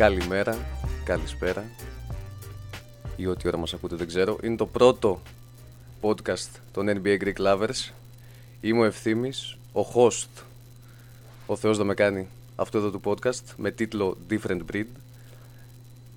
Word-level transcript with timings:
Καλημέρα, 0.00 0.58
καλησπέρα. 1.04 1.64
Ή 3.16 3.26
ό,τι 3.26 3.48
ώρα 3.48 3.56
μας 3.56 3.74
ακούτε 3.74 3.96
δεν 3.96 4.06
ξέρω. 4.06 4.38
Είναι 4.42 4.56
το 4.56 4.66
πρώτο 4.66 5.20
podcast 6.00 6.48
των 6.72 6.86
NBA 6.88 7.22
Greek 7.22 7.36
Lovers. 7.46 7.92
Είμαι 8.60 8.80
ο 8.80 8.84
Ευθύμης, 8.84 9.56
ο 9.72 9.80
host, 9.94 10.42
ο 11.46 11.56
Θεός 11.56 11.76
δεν 11.76 11.86
με 11.86 11.94
κάνει 11.94 12.28
αυτό 12.56 12.78
εδώ 12.78 12.90
του 12.90 13.00
podcast 13.04 13.42
με 13.56 13.70
τίτλο 13.70 14.16
Different 14.30 14.60
Breed. 14.72 14.86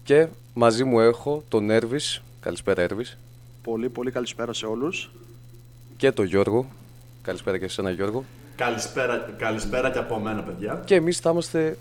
Και 0.03 0.27
μαζί 0.53 0.83
μου 0.83 0.99
έχω 0.99 1.43
τον 1.47 1.69
Έρβης, 1.69 2.21
καλησπέρα 2.39 2.81
Έρβης. 2.81 3.17
Πολύ 3.63 3.89
πολύ 3.89 4.11
καλησπέρα 4.11 4.53
σε 4.53 4.65
όλους. 4.65 5.11
Και 5.97 6.11
τον 6.11 6.25
Γιώργο, 6.25 6.67
καλησπέρα 7.21 7.57
και 7.57 7.67
σε 7.67 7.81
εσένα 7.81 7.95
Γιώργο. 7.95 8.23
Καλησπέρα, 8.55 9.33
καλησπέρα 9.37 9.91
και 9.91 9.99
από 9.99 10.19
μένα 10.19 10.43
παιδιά. 10.43 10.81
Και 10.85 10.95
εμείς 10.95 11.19
θα 11.19 11.29
είμαστε 11.29 11.77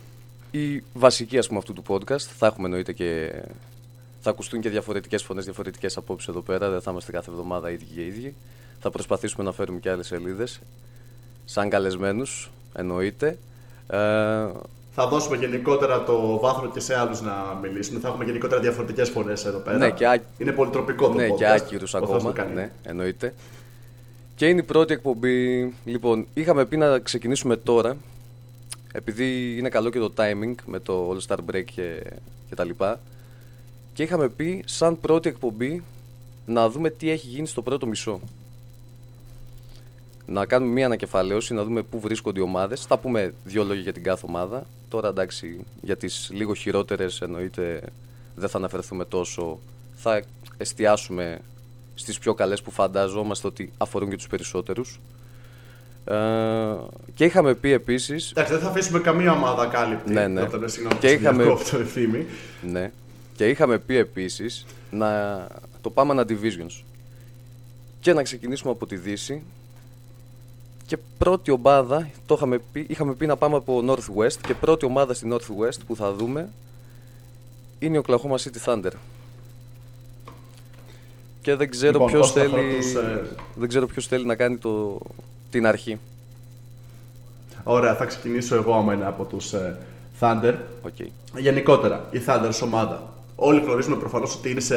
οι 0.53 0.83
βασικοί 0.95 1.39
ας 1.39 1.47
πούμε 1.47 1.59
αυτού 1.59 1.73
του 1.73 1.83
podcast 1.89 2.21
θα 2.39 2.47
έχουμε 2.47 2.67
εννοείται 2.67 2.93
και 2.93 3.33
θα 4.21 4.31
ακουστούν 4.31 4.61
και 4.61 4.69
διαφορετικές 4.69 5.23
φωνές, 5.23 5.45
διαφορετικές 5.45 5.97
απόψεις 5.97 6.29
εδώ 6.29 6.41
πέρα 6.41 6.71
δεν 6.71 6.81
θα 6.81 6.91
είμαστε 6.91 7.13
κάθε 7.13 7.31
εβδομάδα 7.31 7.71
ίδιοι 7.71 7.85
και 7.95 8.05
ίδιοι 8.05 8.35
θα 8.81 8.91
προσπαθήσουμε 8.91 9.45
να 9.45 9.53
φέρουμε 9.53 9.79
και 9.79 9.91
άλλες 9.91 10.07
σελίδες 10.07 10.61
σαν 11.45 11.69
καλεσμένους 11.69 12.51
εννοείται 12.75 13.39
ε, 13.87 13.97
θα 14.95 15.07
δώσουμε 15.07 15.37
γενικότερα 15.37 16.05
το 16.05 16.39
βάθρο 16.39 16.71
και 16.71 16.81
σε 16.81 16.99
άλλους 16.99 17.21
να 17.21 17.59
μιλήσουν. 17.63 18.01
Θα 18.01 18.09
έχουμε 18.09 18.25
γενικότερα 18.25 18.61
διαφορετικές 18.61 19.09
φωνές 19.09 19.45
εδώ 19.45 19.59
πέρα. 19.59 19.77
Ναι, 19.77 19.91
και 19.91 20.07
ά... 20.07 20.19
Είναι 20.39 20.53
πολυτροπικό 20.53 21.09
το 21.09 21.15
ναι, 21.15 21.29
podcast. 21.29 21.37
και 21.37 21.47
άκυρου 21.47 21.87
ακόμα. 21.93 22.33
Ναι, 22.55 22.71
εννοείται. 22.83 23.35
Και 24.35 24.49
είναι 24.49 24.61
η 24.61 24.63
πρώτη 24.65 24.93
εκπομπή. 24.93 25.73
Λοιπόν, 25.85 26.27
είχαμε 26.35 26.65
πει 26.65 26.77
να 26.77 26.99
ξεκινήσουμε 26.99 27.57
τώρα. 27.57 27.97
Επειδή 28.93 29.59
είναι 29.59 29.69
καλό 29.69 29.91
και 29.91 29.99
το 29.99 30.13
timing 30.17 30.55
με 30.67 30.79
το 30.79 31.11
All 31.11 31.27
Star 31.27 31.39
Break 31.51 31.65
και, 31.65 32.03
και 32.49 32.55
τα 32.55 32.65
λοιπά. 32.65 33.01
Και 33.95 34.03
είχαμε 34.03 34.29
πει 34.29 34.63
σαν 34.67 35.01
πρώτη 35.01 35.29
εκπομπή 35.29 35.83
να 36.47 36.71
δούμε 36.71 36.91
τι 36.91 37.11
έχει 37.11 37.27
γίνει 37.27 37.47
στο 37.47 37.63
πρώτο 37.63 37.87
μισό 37.87 38.21
να 40.27 40.47
κάνουμε 40.47 40.73
μια 40.73 40.87
ανακεφαλαίωση, 40.87 41.55
να 41.55 41.65
δούμε 41.65 41.83
πού 41.83 42.01
βρίσκονται 42.01 42.41
οι 42.41 42.43
ομάδες. 42.43 42.83
Θα 42.87 42.99
πούμε 42.99 43.35
δύο 43.45 43.65
λόγια 43.65 43.83
για 43.83 43.93
την 43.93 44.03
κάθε 44.03 44.27
ομάδα. 44.29 44.67
Τώρα 44.89 45.09
εντάξει, 45.09 45.65
για 45.83 45.97
τις 45.97 46.31
λίγο 46.33 46.55
χειρότερες 46.55 47.21
εννοείται 47.21 47.83
δεν 48.35 48.49
θα 48.49 48.59
αναφερθούμε 48.59 49.05
τόσο. 49.05 49.59
Θα 49.95 50.23
εστιάσουμε 50.57 51.41
στις 51.95 52.19
πιο 52.19 52.35
καλές 52.35 52.63
που 52.63 52.71
φαντάζομαστε 52.71 53.47
ότι 53.47 53.73
αφορούν 53.79 54.11
και 54.11 54.17
τους 54.17 54.27
περισσότερους. 54.27 55.01
Ε, 56.05 56.15
και 57.15 57.25
είχαμε 57.25 57.55
πει 57.55 57.73
επίσης... 57.73 58.31
Εντάξει, 58.31 58.53
δεν 58.53 58.63
θα 58.63 58.69
αφήσουμε 58.69 58.99
καμία 58.99 59.33
ομάδα 59.33 59.67
κάλυπτη. 59.67 60.13
Ναι, 60.13 60.27
ναι. 60.27 60.43
Όταν, 60.43 60.65
και 61.01 61.11
είχαμε... 61.11 61.45
ευθύμη. 61.81 62.27
Ναι. 62.63 62.93
Και 63.37 63.49
είχαμε 63.49 63.79
πει 63.79 63.97
επίσης 63.97 64.67
να 64.91 65.47
το 65.81 65.91
πάμε 65.91 66.13
ένα 66.13 66.25
divisions. 66.29 66.83
Και 68.01 68.13
να 68.13 68.23
ξεκινήσουμε 68.23 68.73
από 68.73 68.87
τη 68.87 68.97
Δύση 68.97 69.43
και 70.87 70.99
πρώτη 71.19 71.51
ομάδα, 71.51 72.11
το 72.27 72.35
είχαμε 72.35 72.61
πει, 72.73 72.87
είχαμε 72.89 73.15
πει 73.15 73.27
να 73.27 73.37
πάμε 73.37 73.57
από 73.57 73.85
Northwest 73.89 74.37
και 74.47 74.55
πρώτη 74.55 74.85
ομάδα 74.85 75.15
στη 75.15 75.29
Northwest 75.33 75.79
που 75.87 75.97
θα 75.97 76.13
δούμε 76.13 76.49
είναι 77.79 77.99
ο 77.99 78.03
Oklahoma 78.07 78.37
City 78.37 78.65
Thunder. 78.65 78.91
Και 81.41 81.55
δεν 81.55 81.71
ξέρω 81.71 81.93
λοιπόν, 81.93 82.07
ποιος 82.07 82.33
θέλει, 82.33 82.77
ε, 82.97 83.23
δεν 83.55 83.69
ξέρω 83.69 83.87
ποιος 83.87 84.07
θέλει 84.07 84.27
να 84.27 84.35
κάνει 84.35 84.57
το, 84.57 85.01
την 85.53 85.67
αρχή. 85.67 85.99
Ωραία, 87.63 87.95
θα 87.95 88.05
ξεκινήσω 88.05 88.55
εγώ 88.55 88.75
άμα 88.75 88.95
είναι 88.95 89.07
από 89.07 89.25
τους 89.25 89.53
ε, 89.53 89.77
Thunder. 90.21 90.55
Okay. 90.83 91.07
Γενικότερα, 91.37 92.09
η 92.11 92.21
Thunder 92.27 92.51
ομάδα. 92.63 93.13
Όλοι 93.37 93.61
γνωρίζουμε 93.61 93.97
προφανώς 93.97 94.35
ότι 94.35 94.51
είναι 94.51 94.61
σε, 94.61 94.77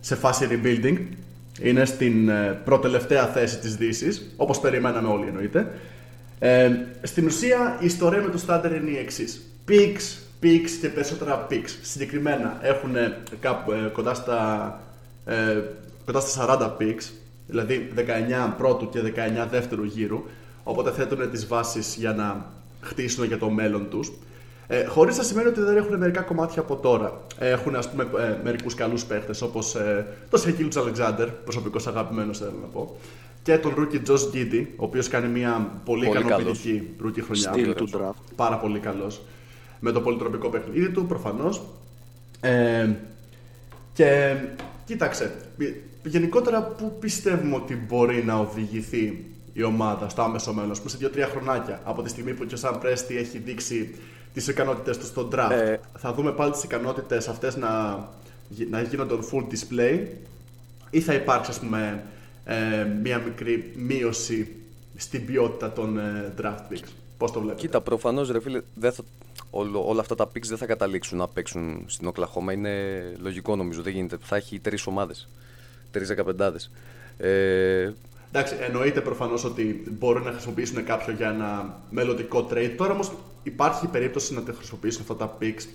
σε 0.00 0.14
φάση 0.14 0.48
rebuilding 0.50 0.98
είναι 1.60 1.84
στην 1.84 2.28
ε, 2.28 2.60
προτελευταία 2.64 3.26
θέση 3.26 3.58
της 3.58 3.76
δύσης, 3.76 4.32
όπως 4.36 4.60
περιμέναμε 4.60 5.08
όλοι 5.08 5.26
εννοείται. 5.26 5.72
Ε, 6.38 6.70
στην 7.02 7.26
ουσία 7.26 7.78
η 7.80 7.84
ιστορία 7.84 8.22
με 8.22 8.30
το 8.30 8.38
Στάντερ 8.38 8.74
είναι 8.74 8.90
η 8.90 8.96
εξής. 8.96 9.40
Picks, 9.68 10.18
picks 10.42 10.70
και 10.80 10.88
περισσότερα 10.88 11.46
picks. 11.50 11.70
Συγκεκριμένα 11.82 12.58
έχουν 12.62 12.96
ε, 12.96 13.18
κάπου, 13.40 13.72
ε, 13.72 13.90
κοντά, 13.92 14.14
στα, 14.14 14.80
ε, 15.24 15.60
κοντά 16.04 16.20
στα 16.20 16.76
40 16.78 16.82
picks, 16.82 17.04
δηλαδή 17.46 17.92
19 17.96 18.00
πρώτου 18.56 18.88
και 18.88 19.00
19 19.44 19.46
δεύτερου 19.50 19.84
γύρου, 19.84 20.24
οπότε 20.64 20.90
θέτουν 20.90 21.30
τις 21.30 21.46
βάσεις 21.46 21.96
για 21.98 22.12
να 22.12 22.52
χτίσουν 22.80 23.24
για 23.24 23.38
το 23.38 23.50
μέλλον 23.50 23.88
τους. 23.90 24.12
Ε, 24.68 24.84
Χωρίς 24.84 25.16
να 25.16 25.22
σημαίνει 25.22 25.48
ότι 25.48 25.60
δεν 25.60 25.76
έχουν 25.76 25.96
μερικά 25.96 26.20
κομμάτια 26.20 26.62
από 26.62 26.76
τώρα. 26.76 27.20
Έχουν 27.38 27.76
ας 27.76 27.90
πούμε 27.90 28.06
ε, 28.18 28.36
μερικούς 28.44 28.74
καλούς 28.74 29.04
παίχτες 29.04 29.42
όπως 29.42 29.74
ε, 29.74 30.06
τον 30.30 30.40
Shai 30.40 30.68
Gilgeous-Alexander, 30.76 31.26
προσωπικός 31.26 31.86
αγαπημένος 31.86 32.38
θέλω 32.38 32.54
να 32.60 32.66
πω. 32.66 32.96
Και 33.42 33.58
τον 33.58 33.72
rookie 33.76 33.98
Josh 33.98 34.14
Giddey, 34.30 34.74
ο 34.76 34.84
οποίος 34.84 35.08
κάνει 35.08 35.28
μια 35.28 35.80
πολύ, 35.84 36.06
πολύ 36.06 36.18
ικανοποιητική 36.18 36.90
rookie 36.98 37.22
χρονιά. 37.22 37.52
Steal 37.52 37.74
του 37.74 37.88
draft. 37.92 38.22
Πάρα 38.36 38.58
πολύ 38.58 38.78
καλός. 38.78 39.22
Με 39.80 39.92
το 39.92 40.00
πολυτροπικό 40.00 40.48
παιχνίδι 40.48 40.90
του 40.90 41.06
προφανώς. 41.06 41.62
Ε, 42.40 42.88
και 43.92 44.36
κοίταξε, 44.84 45.34
γενικότερα 46.08 46.62
πού 46.62 46.96
πιστεύουμε 47.00 47.54
ότι 47.54 47.76
μπορεί 47.76 48.24
να 48.24 48.38
οδηγηθεί 48.38 49.24
η 49.52 49.62
ομάδα 49.62 50.08
στο 50.08 50.22
άμεσο 50.22 50.52
μέλλον, 50.52 50.76
που 50.82 50.88
σε 50.88 50.98
2-3 51.00 51.26
χρονάκια 51.30 51.80
από 51.84 52.02
τη 52.02 52.08
στιγμή 52.08 52.34
που 52.34 52.44
και 52.44 52.54
ο 52.54 52.56
Σαν 52.56 52.78
Πρέστη 52.78 53.16
έχει 53.16 53.38
δείξει 53.38 53.94
τις 54.32 54.48
ικανότητες 54.48 54.98
του 54.98 55.06
στο 55.06 55.28
draft; 55.32 55.50
Ε, 55.50 55.76
θα 55.98 56.12
δούμε 56.12 56.32
πάλι 56.32 56.52
τις 56.52 56.62
ικανότητες 56.62 57.28
αυτές 57.28 57.56
να, 57.56 57.94
να 58.70 58.80
γίνονται 58.82 59.14
on 59.14 59.34
full 59.34 59.42
display 59.42 60.06
ή 60.90 61.00
θα 61.00 61.14
υπάρξει 61.14 61.50
ας 61.50 61.58
πούμε 61.58 62.04
ε, 62.44 62.84
μία 63.02 63.18
μικρή 63.18 63.72
μείωση 63.76 64.56
στην 64.96 65.26
ποιότητα 65.26 65.72
των 65.72 65.98
ε, 65.98 66.34
draft 66.42 66.72
picks. 66.72 66.88
Πώς 67.18 67.32
το 67.32 67.40
βλέπετε; 67.40 67.60
Κοίτα, 67.60 67.80
προφανώς 67.80 68.30
ρε 68.30 68.40
φίλε, 68.40 68.60
δεν 68.74 68.92
θα, 68.92 69.02
όλο, 69.50 69.88
όλα 69.88 70.00
αυτά 70.00 70.14
τα 70.14 70.24
picks 70.24 70.46
δεν 70.46 70.58
θα 70.58 70.66
καταλήξουν 70.66 71.18
να 71.18 71.28
παίξουν 71.28 71.84
στην 71.86 72.06
Οκλαχώμα. 72.06 72.52
Είναι 72.52 72.72
λογικό 73.18 73.56
νομίζω, 73.56 73.82
δεν 73.82 73.92
γίνεται. 73.92 74.16
Θα 74.20 74.36
έχει 74.36 74.58
τρεις 74.58 74.86
ομάδες. 74.86 75.28
Τρεις 75.96 76.08
δεκαπεντάδες. 76.08 76.70
Ε, 77.18 77.92
Εντάξει, 78.32 78.54
εννοείται 78.60 79.00
προφανώς 79.00 79.44
ότι 79.44 79.84
μπορούν 79.98 80.22
να 80.22 80.30
χρησιμοποιήσουν 80.30 80.84
κάποιο 80.84 81.12
για 81.12 81.28
ένα 81.28 81.80
μελλοντικό 81.90 82.48
trade. 82.50 82.74
Τώρα 82.76 82.92
όμως 82.92 83.12
υπάρχει 83.42 83.86
περίπτωση 83.86 84.34
να 84.34 84.42
τα 84.42 84.52
χρησιμοποιήσουν 84.52 85.00
αυτά 85.00 85.16
τα 85.16 85.38
picks 85.40 85.66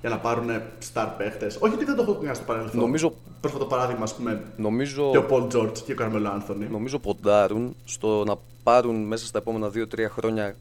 για 0.00 0.10
να 0.10 0.18
πάρουν 0.18 0.48
star 0.92 1.08
παίχτες. 1.18 1.56
Όχι 1.60 1.74
ότι 1.74 1.84
δεν 1.84 1.96
το 1.96 2.02
έχω 2.02 2.14
κάνει 2.14 2.34
στο 2.34 2.44
παρελθόν. 2.44 2.80
Νομίζω. 2.80 3.14
Πρόσφατο 3.40 3.64
παράδειγμα, 3.64 4.02
ας 4.02 4.14
πούμε. 4.14 4.42
Νομίζω... 4.56 5.10
Και 5.10 5.18
ο 5.18 5.26
Paul 5.30 5.56
George 5.56 5.78
και 5.78 5.92
ο 5.92 5.94
Καρμελό 5.94 6.28
Άνθονη. 6.28 6.66
Νομίζω 6.70 6.98
ποντάρουν 6.98 7.76
στο 7.84 8.24
να 8.24 8.36
πάρουν 8.62 9.02
μέσα 9.02 9.26
στα 9.26 9.38
επόμενα 9.38 9.70
2-3 9.74 10.06
χρόνια 10.10 10.56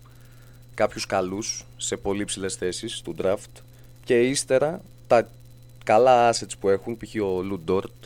κάποιους 0.74 1.06
καλούς 1.06 1.66
σε 1.78 1.98
πολύ 1.98 2.26
ψηλέ 2.26 2.50
θέσεις 2.50 3.02
του 3.02 3.16
draft 3.22 3.62
και 4.04 4.22
ύστερα 4.22 4.82
τα 5.08 5.28
καλά 5.84 6.34
assets 6.34 6.54
που 6.60 6.70
έχουν, 6.70 6.98
π.χ. 6.98 7.24
ο 7.24 7.42
Λουντόρτ, 7.42 7.99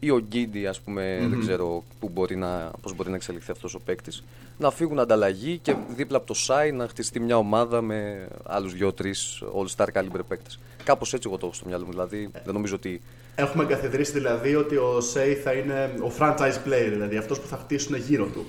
ή 0.00 0.10
ο 0.10 0.18
Γκίντι, 0.18 0.66
ας 0.66 0.80
πουμε 0.80 1.26
δεν 1.30 1.40
ξέρω 1.40 1.84
πού 2.00 2.08
μπορεί 2.08 2.36
να, 2.36 2.70
πώς 2.80 2.94
μπορεί 2.94 3.08
να 3.08 3.16
εξελιχθεί 3.16 3.50
αυτός 3.50 3.74
ο 3.74 3.80
παίκτης. 3.80 4.24
Να 4.58 4.70
φύγουν 4.70 4.98
ανταλλαγή 4.98 5.58
και 5.58 5.76
δίπλα 5.88 6.16
από 6.16 6.26
το 6.26 6.34
ΣΑΙ 6.34 6.72
να 6.72 6.88
χτιστεί 6.88 7.20
μια 7.20 7.36
ομάδα 7.36 7.80
με 7.80 8.28
άλλους 8.44 8.72
δύο-τρει 8.74 9.14
all-star 9.56 9.86
caliber 9.92 10.20
παίκτες. 10.28 10.58
Κάπως 10.84 11.14
έτσι 11.14 11.28
εγώ 11.28 11.38
το 11.38 11.46
έχω 11.46 11.54
στο 11.54 11.66
μυαλό 11.66 11.84
μου. 11.84 11.90
Δηλαδή 11.90 12.30
δεν 12.44 12.54
νομίζω 12.54 12.74
ότι. 12.74 13.00
Έχουμε 13.34 13.62
εγκαθιδρύσει 13.62 14.12
δηλαδή 14.12 14.54
ότι 14.54 14.76
ο 14.76 15.00
ΣΑΙ 15.00 15.34
θα 15.34 15.52
είναι 15.52 15.94
ο 16.02 16.12
franchise 16.18 16.66
player, 16.66 16.88
δηλαδή 16.90 17.16
αυτός 17.16 17.40
που 17.40 17.46
θα 17.46 17.56
χτίσουν 17.56 17.96
γύρω 17.96 18.26
του. 18.26 18.46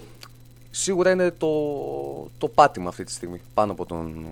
Σίγουρα 0.72 1.12
είναι 1.12 1.32
το, 1.32 1.52
το 2.38 2.48
πάτημα 2.48 2.90
αυτή 2.90 3.04
τη 3.04 3.12
στιγμή 3.12 3.42
πάνω 3.54 3.72
από 3.72 3.86
τον, 3.86 4.26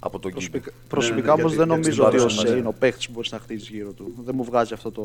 από 0.00 0.18
τον 0.18 0.30
Προσωπικά, 0.30 0.70
προσωπικά 0.88 1.36
ναι, 1.36 1.42
ναι, 1.42 1.48
δεν 1.48 1.68
νομίζω 1.68 2.06
ότι 2.06 2.16
ο 2.18 2.28
Shai 2.28 2.56
είναι 2.56 2.68
ο 2.68 2.74
παίχτης 2.78 3.06
που 3.06 3.12
μπορείς 3.12 3.32
να 3.32 3.38
χτίσει 3.38 3.72
γύρω 3.72 3.90
του. 3.90 4.12
Δεν 4.24 4.34
μου 4.34 4.44
βγάζει 4.44 4.74
αυτό 4.74 4.90
το. 4.90 5.04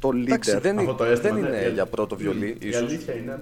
Το 0.00 0.08
leader. 0.08 0.22
Εντάξει, 0.22 0.58
δεν, 0.58 0.78
αυτό 0.78 0.94
το 0.94 1.16
δεν 1.16 1.36
είναι 1.36 1.48
ναι, 1.48 1.70
για 1.74 1.86
πρώτο 1.86 2.16
βιολί. 2.16 2.56
Η, 2.60 2.68
ίσως. 2.68 2.82
αλήθεια 2.82 3.14
είναι. 3.14 3.38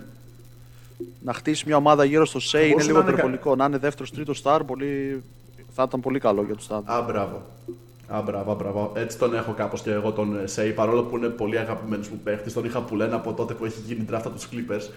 Να 1.22 1.32
χτίσει 1.32 1.64
μια 1.66 1.76
ομάδα 1.76 2.04
γύρω 2.04 2.24
στο 2.24 2.40
Shai 2.40 2.70
είναι 2.70 2.82
λίγο 2.82 3.00
υπερβολικό. 3.00 3.56
Να 3.56 3.64
είναι 3.64 3.78
δεύτερος, 3.78 4.10
τρίτος 4.10 4.42
star 4.44 4.60
πολύ... 4.66 5.22
θα 5.68 5.82
ήταν 5.88 6.00
πολύ 6.00 6.18
καλό 6.18 6.42
για 6.42 6.54
τους 6.54 6.64
Thunder. 6.64 6.90
Α, 6.90 7.02
μπράβο. 7.02 7.42
Α, 8.06 8.22
μπράβο, 8.22 8.54
μπράβο. 8.54 8.92
Έτσι 8.94 9.18
τον 9.18 9.34
έχω 9.34 9.52
κάπως 9.52 9.82
και 9.82 9.90
εγώ 9.90 10.12
τον 10.12 10.40
Σέι. 10.44 10.70
Παρόλο 10.72 11.02
που 11.02 11.16
είναι 11.16 11.28
πολύ 11.28 11.58
αγαπημένος 11.58 12.08
μου 12.08 12.20
παίχτης, 12.24 12.52
τον 12.52 12.64
είχα 12.64 12.80
που 12.80 12.96
λένε 12.96 13.14
από 13.14 13.32
τότε 13.32 13.54
που 13.54 13.64
έχει 13.64 13.80
γίνει 13.86 14.06
draft 14.10 14.22
από 14.24 14.30
τους 14.30 14.48
Clippers. 14.52 14.90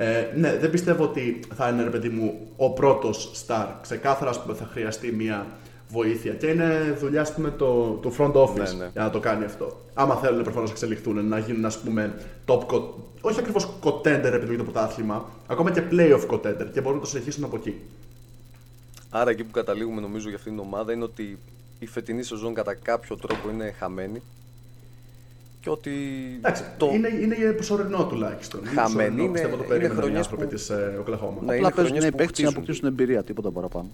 Ε, 0.00 0.26
ναι, 0.34 0.56
δεν 0.56 0.70
πιστεύω 0.70 1.04
ότι 1.04 1.40
θα 1.54 1.68
είναι 1.68 1.82
ρε 1.82 1.90
παιδί 1.90 2.08
μου 2.08 2.48
ο 2.56 2.70
πρώτος 2.70 3.44
star. 3.46 3.66
Ξεκάθαρα 3.82 4.40
πούμε, 4.40 4.54
θα 4.54 4.68
χρειαστεί 4.72 5.12
μια 5.12 5.46
βοήθεια. 5.88 6.32
Και 6.32 6.46
είναι 6.46 6.96
δουλειά 7.00 7.26
πούμε, 7.34 7.50
το, 7.50 7.92
το 8.02 8.12
front 8.18 8.32
office 8.32 8.56
ναι, 8.56 8.78
ναι. 8.78 8.90
για 8.92 9.02
να 9.02 9.10
το 9.10 9.20
κάνει 9.20 9.44
αυτό. 9.44 9.80
Άμα 9.94 10.14
θέλουν 10.14 10.42
προφανώς 10.42 10.68
να 10.68 10.74
εξελιχθούν, 10.74 11.28
να 11.28 11.38
γίνουν 11.38 11.64
ας 11.64 11.78
πούμε 11.78 12.14
top 12.46 12.82
όχι 13.20 13.38
ακριβώς 13.38 13.68
contender 13.82 14.32
επειδή 14.32 14.56
το 14.56 14.62
πρωτάθλημα, 14.62 15.30
ακόμα 15.46 15.70
και 15.70 15.82
playoff 15.90 16.26
contender 16.30 16.66
και 16.72 16.80
μπορούν 16.80 16.98
να 16.98 17.04
το 17.04 17.06
συνεχίσουν 17.06 17.44
από 17.44 17.56
εκεί. 17.56 17.74
Άρα 19.10 19.30
εκεί 19.30 19.44
που 19.44 19.50
καταλήγουμε 19.50 20.00
νομίζω 20.00 20.28
για 20.28 20.36
αυτήν 20.36 20.52
την 20.52 20.60
ομάδα 20.60 20.92
είναι 20.92 21.04
ότι 21.04 21.38
η 21.78 21.86
φετινή 21.86 22.22
σεζόν 22.22 22.54
κατά 22.54 22.74
κάποιο 22.74 23.16
τρόπο 23.16 23.50
είναι 23.50 23.74
χαμένη. 23.78 24.22
Και 25.60 25.70
ότι. 25.70 25.90
Εντάξει, 26.36 26.62
το... 26.76 26.90
είναι, 26.94 27.08
είναι 27.08 27.52
προσωρινό 27.52 28.06
τουλάχιστον. 28.06 28.66
Χαμένη 28.66 29.22
είναι- 29.22 29.32
Πιστεύω 29.32 29.56
το 29.56 29.62
είναι 29.62 29.68
περίμεναν 29.68 29.96
οι 29.96 30.00
χρονιές 30.00 30.18
άνθρωποι 30.20 30.44
που- 30.44 30.50
της 30.54 30.70
ε, 30.70 30.96
Οκλαχώμα. 31.00 31.32
Ναι, 31.32 31.38
Απλά 31.40 31.54
είναι 31.56 31.62
παίζουν 31.70 31.84
χρονιές 31.84 32.04
οι 32.04 32.10
που 32.10 32.16
παίκτες 32.16 32.28
να 32.28 32.34
χτίζουν. 32.48 32.54
αποκτήσουν 32.56 32.88
εμπειρία, 32.88 33.22
τίποτα 33.22 33.50
παραπάνω. 33.50 33.88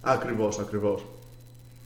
Ακριβώς, 0.00 0.58
ακριβώς. 0.58 1.04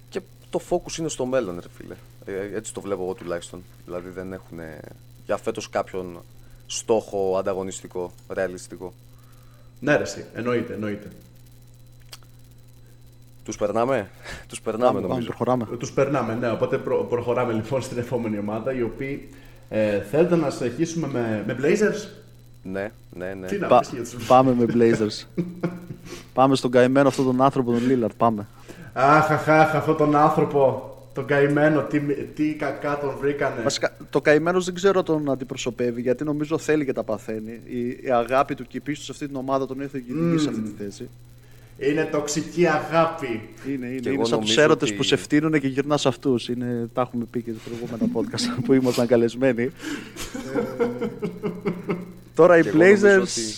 Και 0.08 0.20
το 0.50 0.60
focus 0.70 0.98
είναι 0.98 1.08
στο 1.08 1.26
μέλλον, 1.26 1.54
ρε 1.60 1.68
φίλε. 1.76 1.94
Ε, 2.24 2.56
έτσι 2.56 2.74
το 2.74 2.80
βλέπω 2.80 3.02
εγώ 3.02 3.14
τουλάχιστον. 3.14 3.62
Δηλαδή 3.84 4.08
δεν 4.08 4.32
έχουν 4.32 4.58
για 5.26 5.36
φέτος 5.36 5.68
κάποιον 5.70 6.22
στόχο 6.66 7.36
ανταγωνιστικό, 7.38 8.12
ρεαλιστικό. 8.28 8.92
Ναι, 9.80 9.96
ρε, 9.96 10.02
εσύ, 10.02 10.24
εννοείται, 10.34 10.72
εννοείται. 10.74 11.08
Τους 13.50 13.58
περνάμε; 13.58 14.10
Τους 14.48 14.60
περνάμε 14.60 14.84
Πάμε, 14.86 15.00
πάμε, 15.00 15.08
νομίζω. 15.12 15.26
προχωράμε. 15.28 15.66
Τους 15.78 15.92
περνάμε, 15.92 16.34
ναι. 16.40 16.50
Οπότε 16.50 16.78
προ- 16.78 17.08
προχωράμε 17.08 17.52
λοιπόν 17.52 17.82
στην 17.82 17.98
επόμενη 17.98 18.38
ομάδα, 18.38 18.72
οι 18.74 18.82
οποίοι 18.82 19.28
ε, 19.68 20.00
θέλετε 20.00 20.36
να 20.36 20.50
συνεχίσουμε 20.50 21.06
με, 21.12 21.44
με 21.46 21.56
Blazers; 21.60 22.08
Ναι, 22.62 22.90
ναι, 23.10 23.34
ναι. 23.40 23.46
Τι 23.46 23.58
να 23.58 23.66
Πα- 23.66 23.78
πεις 23.78 23.88
για 23.92 24.02
τους... 24.18 24.26
πάμε 24.26 24.54
με 24.54 24.64
Blazers. 24.74 25.42
πάμε 26.34 26.56
στον 26.56 26.70
καημένο 26.70 27.08
αυτόν 27.08 27.24
τον 27.24 27.42
άνθρωπο, 27.42 27.70
τον 27.72 27.80
Lillard. 27.88 28.14
Πάμε. 28.16 28.46
Αχ, 28.92 29.30
αχ, 29.30 29.48
αχ, 29.48 29.74
αυτόν 29.74 29.96
τον 29.96 30.16
άνθρωπο, 30.16 30.84
τον 31.14 31.26
καημένο, 31.26 31.80
τι, 31.82 32.00
τι 32.34 32.54
κακά 32.54 32.98
τον 32.98 33.14
βρήκανε. 33.20 33.62
Βασικά, 33.62 33.92
το 34.10 34.20
καημένος 34.20 34.64
δεν 34.64 34.74
ξέρω 34.74 35.02
τον 35.02 35.30
αντιπροσωπεύει 35.30 36.00
γιατί 36.00 36.24
νομίζω 36.24 36.58
θέλει 36.58 36.84
και 36.84 36.92
τα 36.92 37.02
παθαίνει. 37.02 37.60
Η, 37.64 37.88
η 37.88 38.10
αγάπη 38.12 38.54
του 38.54 38.64
και 38.66 38.76
η 38.76 38.80
πίστη 38.80 39.04
σε 39.04 39.12
αυτή 39.12 39.26
την 39.26 39.36
ομάδα 39.36 39.66
τον 39.66 39.80
έχει 39.80 39.96
οδηγήσει 39.96 40.42
σε 40.44 40.48
αυτή 40.48 40.60
τη 40.60 40.70
θέση. 40.84 41.08
Είναι 41.88 42.04
τοξική 42.12 42.66
αγάπη. 42.66 43.26
Είναι, 43.66 43.86
είναι, 43.86 43.86
Και 43.86 44.08
είναι 44.08 44.14
εγώ 44.14 44.24
σαν 44.24 44.38
τους 44.38 44.48
νομίζω 44.48 44.60
έρωτες 44.62 44.88
ότι- 44.88 44.96
που 44.96 45.02
σε 45.02 45.16
φτύνουν 45.16 45.60
και 45.60 45.66
γυρνάς 45.66 46.00
σε 46.00 46.08
αυτούς. 46.08 46.50
Τα 46.92 47.00
έχουμε 47.00 47.24
πει 47.30 47.42
και 47.42 47.50
σε 47.52 47.58
προηγούμενα 47.68 48.12
podcast 48.16 48.62
που 48.64 48.72
ήμασταν 48.72 49.06
καλεσμένοι. 49.06 49.62
Ε, 49.62 49.70
Τώρα 52.34 52.58
οι 52.58 52.62
Και 52.62 52.68
εγώ 52.68 52.78
νομίζω 52.78 53.06
Blazers 53.06 53.20
ότι- 53.20 53.56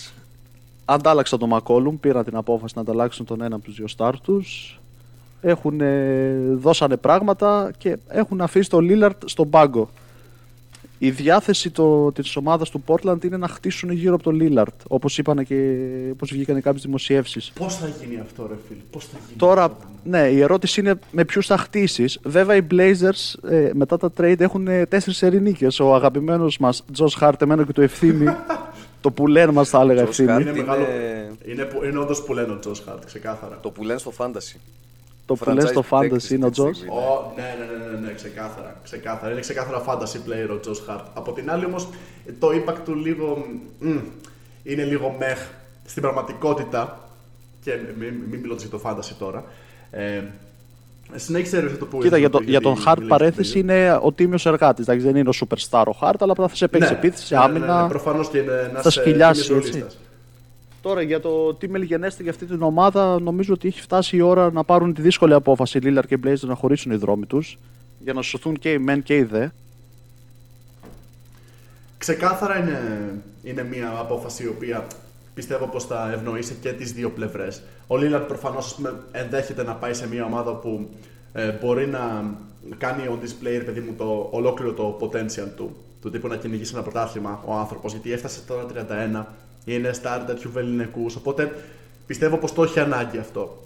αντάλλαξαν 0.85 1.39
τον 1.39 1.49
McCollum, 1.53 1.97
πήραν 1.99 2.23
την 2.23 2.35
απόφαση 2.35 2.73
να 2.75 2.81
ανταλλάξουν 2.81 3.25
τον 3.25 3.41
ένα 3.41 3.55
από 3.55 3.63
τους 3.63 3.75
δύο 3.75 3.85
stars 3.97 4.13
τους. 4.23 4.79
Έχουν 5.41 5.81
δώσανε 6.57 6.97
πράγματα 6.97 7.71
και 7.77 7.97
έχουν 8.07 8.41
αφήσει 8.41 8.69
τον 8.69 8.87
Lillard 8.91 9.17
στον 9.25 9.49
πάγκο. 9.49 9.89
Η 11.05 11.09
διάθεση 11.11 11.69
το, 11.69 12.11
της 12.11 12.35
ομάδας 12.35 12.69
του 12.69 12.83
Portland 12.87 13.23
είναι 13.25 13.37
να 13.37 13.47
χτίσουν 13.47 13.91
γύρω 13.91 14.13
από 14.13 14.23
τον 14.23 14.39
Lillard, 14.41 14.75
όπως 14.87 15.17
είπαν 15.17 15.45
και 15.45 15.75
όπως 16.11 16.31
βγήκαν 16.31 16.61
κάποιες 16.61 16.83
δημοσιεύσεις. 16.83 17.51
Πώς 17.59 17.75
θα 17.75 17.87
γίνει 17.87 18.19
αυτό, 18.19 18.47
ρε 18.47 18.53
φίλε, 18.67 18.79
πώς 18.91 19.05
θα 19.05 19.17
γίνει. 19.25 19.37
Τώρα, 19.37 19.63
αυτό. 19.63 19.77
ναι, 20.03 20.19
η 20.27 20.41
ερώτηση 20.41 20.79
είναι 20.79 20.99
με 21.11 21.25
ποιους 21.25 21.45
θα 21.47 21.57
χτίσεις. 21.57 22.19
Βέβαια, 22.23 22.55
οι 22.55 22.61
Blazers 22.71 23.49
ε, 23.49 23.69
μετά 23.73 23.97
τα 23.97 24.11
trade 24.17 24.39
έχουν 24.39 24.67
ε, 24.67 24.85
τέσσερις 24.85 25.21
ερηνίκε. 25.21 25.67
Ο 25.81 25.95
αγαπημένος 25.95 26.57
μας 26.57 26.83
Τζο 26.93 27.07
Χάρτ, 27.07 27.41
εμένα 27.41 27.65
και 27.65 27.71
το 27.73 27.81
ευθύμη. 27.81 28.25
το 29.01 29.11
που 29.11 29.27
λένε 29.27 29.51
μας, 29.51 29.69
θα 29.69 29.79
έλεγα 29.81 30.03
Josh 30.03 30.07
ευθύμη. 30.07 30.27
Hart. 30.31 30.41
είναι, 30.41 30.49
είναι- 30.49 30.59
μεγάλο. 30.59 30.85
Είναι, 31.45 31.63
που- 31.63 31.83
είναι 31.83 31.97
όντως 31.99 32.23
που 32.23 32.33
λένε 32.33 32.51
ο 32.51 32.59
Τζο 32.59 32.71
Χάρτ, 32.85 33.05
ξεκάθαρα. 33.05 33.59
Το 33.61 33.69
που 33.69 33.83
λένε 33.83 33.99
στο 33.99 34.13
fantasy. 34.17 34.55
Το 35.25 35.35
που 35.35 35.49
λένε 35.49 35.65
στο 35.67 35.83
franchise 35.89 36.01
tag 36.01 36.05
fantasy 36.05 36.17
της 36.17 36.29
είναι 36.29 36.45
ο 36.45 36.47
αυτή 36.47 36.61
τη 36.61 36.71
Τζο. 36.71 36.73
στιγμή. 36.73 36.95
Ω, 36.95 37.33
ναι, 37.35 37.55
ναι, 37.59 37.65
ναι, 37.65 37.91
ναι, 37.99 38.07
ναι, 38.07 38.13
ξεκάθαρα, 38.13 38.79
ξεκάθαρα. 38.83 39.31
Είναι 39.31 39.41
ξεκάθαρα 39.41 39.83
fantasy 39.87 40.17
player 40.29 40.49
ο 40.49 40.59
Josh 40.65 40.93
Hart. 40.93 41.03
Από 41.13 41.31
την 41.31 41.51
άλλη 41.51 41.65
όμως, 41.65 41.87
το 42.39 42.47
impact 42.47 42.77
του 42.85 42.95
λίγο, 42.95 43.45
μ, 43.79 43.97
είναι 44.63 44.83
λίγο 44.83 45.15
μεχ 45.19 45.39
στην 45.85 46.01
πραγματικότητα 46.01 46.99
και 47.63 47.71
μην, 47.99 48.13
μην 48.29 48.39
μιλώντας 48.39 48.63
για 48.63 48.77
το 48.77 48.81
fantasy 48.85 49.15
τώρα. 49.19 49.43
Ε, 49.91 50.21
συνέχισε 51.15 51.59
ρε, 51.59 51.67
το 51.67 51.85
που 51.85 51.97
Κοίτα, 51.99 52.17
για, 52.17 52.29
το, 52.29 52.37
γιατί 52.37 52.51
για 52.51 52.61
τον 52.61 52.71
μιλήσατε 52.71 52.89
Χάρτ 52.89 52.99
για 52.99 53.17
παρέθεση 53.17 53.59
είναι 53.59 53.99
ο 54.01 54.11
τίμιο 54.11 54.37
εργάτη. 54.43 54.83
Δεν 54.83 55.15
είναι 55.15 55.29
ο 55.29 55.33
superstar 55.39 55.83
ο 55.87 55.91
Χάρτ, 55.91 56.21
αλλά 56.21 56.31
απλά 56.31 56.47
θα 56.47 56.55
σε 56.55 56.67
παίξει 56.67 56.91
Ναι, 56.91 56.97
επίθεση, 56.97 57.33
ναι, 57.33 57.39
ναι, 57.39 57.45
άμυνα. 57.45 57.81
Ναι, 57.81 57.87
προφανώς 57.89 58.29
και 58.29 58.37
είναι 58.37 58.67
ένας 58.69 58.83
θα 58.83 58.89
σκυλιάσει, 58.89 59.41
ε, 59.41 59.43
τίμιος 59.43 59.65
έτσι. 59.65 59.71
ρολίστας. 59.71 59.97
Τώρα 60.83 61.01
για 61.01 61.19
το 61.19 61.53
τι 61.53 61.69
μελγενέστε 61.69 62.23
για 62.23 62.31
αυτή 62.31 62.45
την 62.45 62.61
ομάδα, 62.61 63.19
νομίζω 63.19 63.53
ότι 63.53 63.67
έχει 63.67 63.81
φτάσει 63.81 64.15
η 64.17 64.21
ώρα 64.21 64.51
να 64.51 64.63
πάρουν 64.63 64.93
τη 64.93 65.01
δύσκολη 65.01 65.33
απόφαση 65.33 65.77
οι 65.77 65.81
Lillard 65.83 66.05
και 66.07 66.13
οι 66.13 66.19
Blazers 66.23 66.39
να 66.39 66.55
χωρίσουν 66.55 66.91
οι 66.91 66.95
δρόμοι 66.95 67.25
τους 67.25 67.59
για 67.99 68.13
να 68.13 68.21
σωθούν 68.21 68.59
και 68.59 68.71
οι 68.71 68.77
μεν 68.77 69.03
και 69.03 69.15
οι 69.15 69.23
δε. 69.23 69.47
Ξεκάθαρα 71.97 72.59
είναι, 72.59 72.79
είναι 73.43 73.63
μια 73.63 73.93
απόφαση 73.99 74.43
η 74.43 74.47
οποία 74.47 74.87
πιστεύω 75.33 75.65
πως 75.65 75.85
θα 75.85 76.11
ευνοήσει 76.13 76.57
και 76.61 76.71
τις 76.71 76.93
δύο 76.93 77.09
πλευρές. 77.09 77.61
Ο 77.87 77.97
Λίλαρτ 77.97 78.27
προφανώς 78.27 78.65
ας 78.65 78.75
πούμε, 78.75 78.93
ενδέχεται 79.11 79.63
να 79.63 79.73
πάει 79.73 79.93
σε 79.93 80.07
μια 80.07 80.25
ομάδα 80.25 80.53
που 80.53 80.89
ε, 81.33 81.51
μπορεί 81.61 81.87
να 81.87 82.33
κάνει 82.77 83.03
on 83.09 83.23
display 83.23 83.57
ρε 83.57 83.63
παιδί 83.63 83.79
μου, 83.79 83.93
το 83.97 84.27
ολόκληρο 84.31 84.73
το 84.73 84.97
potential 85.01 85.47
του. 85.55 85.75
Του 86.01 86.09
τύπου 86.09 86.27
να 86.27 86.35
κυνηγήσει 86.35 86.71
ένα 86.73 86.83
πρωτάθλημα 86.83 87.43
ο 87.45 87.53
άνθρωπος 87.53 87.91
γιατί 87.91 88.11
έφτασε 88.11 88.41
τώρα 88.47 88.65
31, 89.15 89.25
είναι 89.65 89.91
star 90.03 90.21
τέτοιου 90.27 90.51
βεληνικούς, 90.51 91.15
οπότε 91.15 91.51
πιστεύω 92.05 92.37
πως 92.37 92.53
το 92.53 92.63
έχει 92.63 92.79
ανάγκη 92.79 93.17
αυτό. 93.17 93.63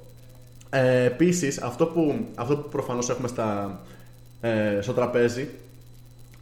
Ε, 0.69 1.03
Επίσης, 1.03 1.61
αυτό 1.61 1.85
που, 1.85 2.25
αυτό 2.35 2.57
που 2.57 2.69
προφανώς 2.69 3.09
έχουμε 3.09 3.27
στα, 3.27 3.79
ε, 4.41 4.79
στο 4.81 4.93
τραπέζι 4.93 5.47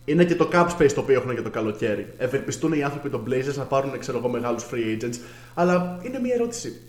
είναι 0.05 0.25
και 0.25 0.35
το 0.35 0.50
cap 0.53 0.67
space 0.77 0.91
το 0.93 1.01
οποίο 1.01 1.15
έχουν 1.15 1.31
για 1.31 1.43
το 1.43 1.50
καλοκαίρι. 1.50 2.13
Ευελπιστούν 2.17 2.74
οι 2.74 2.83
άνθρωποι 2.83 3.09
των 3.09 3.24
Blazers 3.27 3.55
να 3.55 3.63
πάρουν 3.63 4.00
ξέρω 4.00 4.17
εγώ, 4.17 4.27
μεγάλους 4.29 4.63
free 4.71 5.01
agents. 5.03 5.15
Αλλά 5.53 6.00
είναι 6.03 6.19
μια 6.19 6.33
ερώτηση. 6.33 6.81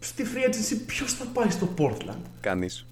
Στη 0.00 0.24
free 0.34 0.48
agency 0.48 0.76
ποιος 0.86 1.12
θα 1.12 1.24
πάει 1.32 1.50
στο 1.50 1.68
Portland; 1.78 2.20
Κανείς. 2.40 2.86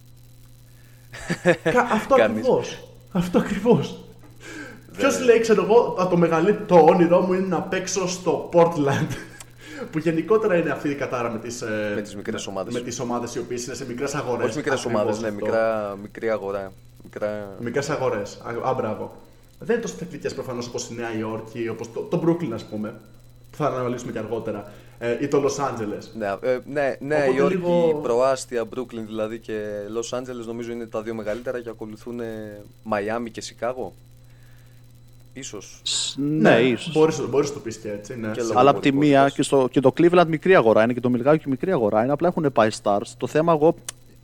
Κα- 1.63 1.89
αυτό 1.93 2.15
Κανείς. 2.15 2.39
ακριβώς. 2.39 2.89
Αυτό 3.13 3.39
ακριβώς. 3.39 4.05
Ποιος 4.99 5.21
λέει, 5.21 5.41
ξέρω 5.41 5.63
εγώ, 5.63 5.97
«Α, 6.01 6.07
το 6.09 6.17
μεγαλύτερο 6.17 6.65
το 6.67 6.77
όνειρό 6.77 7.21
μου 7.21 7.33
είναι 7.33 7.47
να 7.47 7.63
παίξω 7.63 8.09
στο 8.09 8.49
Portland. 8.53 9.07
που 9.91 9.99
γενικότερα 9.99 10.57
είναι 10.57 10.71
αυτή 10.71 10.89
η 10.89 10.95
κατάρα 10.95 11.31
με 11.31 11.39
τις 11.39 11.63
Με 11.95 12.01
τις 12.03 12.17
μικρές 12.17 12.47
ομάδες. 12.47 12.75
Με 12.75 12.81
τις 12.81 13.01
ομάδες 13.01 13.35
οι 13.35 13.39
οποίες 13.39 13.67
είναι 13.67 13.75
σε 13.75 13.87
μικρές 13.87 14.15
αγορές. 14.15 14.47
Όχι 14.47 14.57
μικρές 14.57 14.85
ομάδες, 14.85 15.21
ναι, 15.21 15.31
μικρά, 15.31 15.97
μικρή 16.03 16.31
αγορά. 16.31 16.73
Μικρά... 17.03 17.57
Μικρές 17.61 17.91
αγορές. 17.91 18.39
Α, 18.65 18.69
α, 18.69 18.75
μπράβο. 18.75 19.17
Δεν 19.59 19.75
είναι 19.77 19.85
τόσο 19.85 19.95
τεχνικές 19.99 20.35
προφανώς 20.35 20.67
όπως 20.67 20.89
η 20.91 20.95
Νέα 20.95 21.19
Υόρκη, 21.19 21.69
όπως 21.69 21.93
το, 21.93 22.01
το 22.01 22.23
Brooklyn, 22.27 22.51
ας 22.55 22.65
πούμε. 22.65 22.95
Που 23.51 23.57
θα 23.57 23.67
αναλύσουμε 23.67 24.13
και 24.13 24.19
αργότερα. 24.19 24.73
Ε, 24.99 25.17
ή 25.21 25.29
το 25.29 25.45
Los 25.45 25.65
Angeles. 25.65 26.03
Ναι, 26.19 26.27
ε, 26.41 26.59
ναι, 26.67 26.97
Νέα 27.01 27.23
Οπότε 27.25 27.37
Υόρκη, 27.37 27.57
λίγο- 27.57 28.01
προάστια, 28.03 28.65
Brooklyn 28.75 29.05
δηλαδή 29.07 29.39
και 29.39 29.61
Los 30.01 30.19
Angeles 30.19 30.47
νομίζω 30.47 30.73
είναι 30.73 30.87
τα 30.87 31.03
δύο 31.03 31.15
μεγαλύτερα 31.15 31.61
και 31.61 31.69
ακολουθούν 31.69 32.21
Μαϊάμι 32.83 33.31
και 33.31 33.41
Σικάγο. 33.41 33.93
Ίσως. 35.39 35.81
Ναι, 36.17 36.61
ίσως. 36.61 36.93
Μπορείς, 36.93 37.21
μπορείς 37.29 37.49
να 37.49 37.55
το 37.55 37.61
πεις 37.61 37.77
και 37.77 37.91
έτσι. 37.91 38.19
Ναι. 38.19 38.31
Και 38.31 38.43
λόγω 38.43 38.59
Αλλά 38.59 38.71
από 38.71 38.81
τη 38.81 38.93
μία 38.93 39.19
χωρητικότητας. 39.21 39.35
και, 39.35 39.43
στο, 39.43 39.69
και 39.71 39.81
το 39.81 39.93
Cleveland 39.97 40.27
μικρή 40.29 40.55
αγορά 40.55 40.83
είναι 40.83 40.93
και 40.93 41.01
το 41.01 41.11
Milwaukee 41.17 41.43
μικρή 41.47 41.73
αγορά 41.73 42.03
είναι. 42.03 42.13
Απλά 42.13 42.29
έχουν 42.29 42.53
πάει 42.53 42.69
stars. 42.83 43.07
Το 43.17 43.27
θέμα 43.27 43.53
εγώ, 43.53 43.75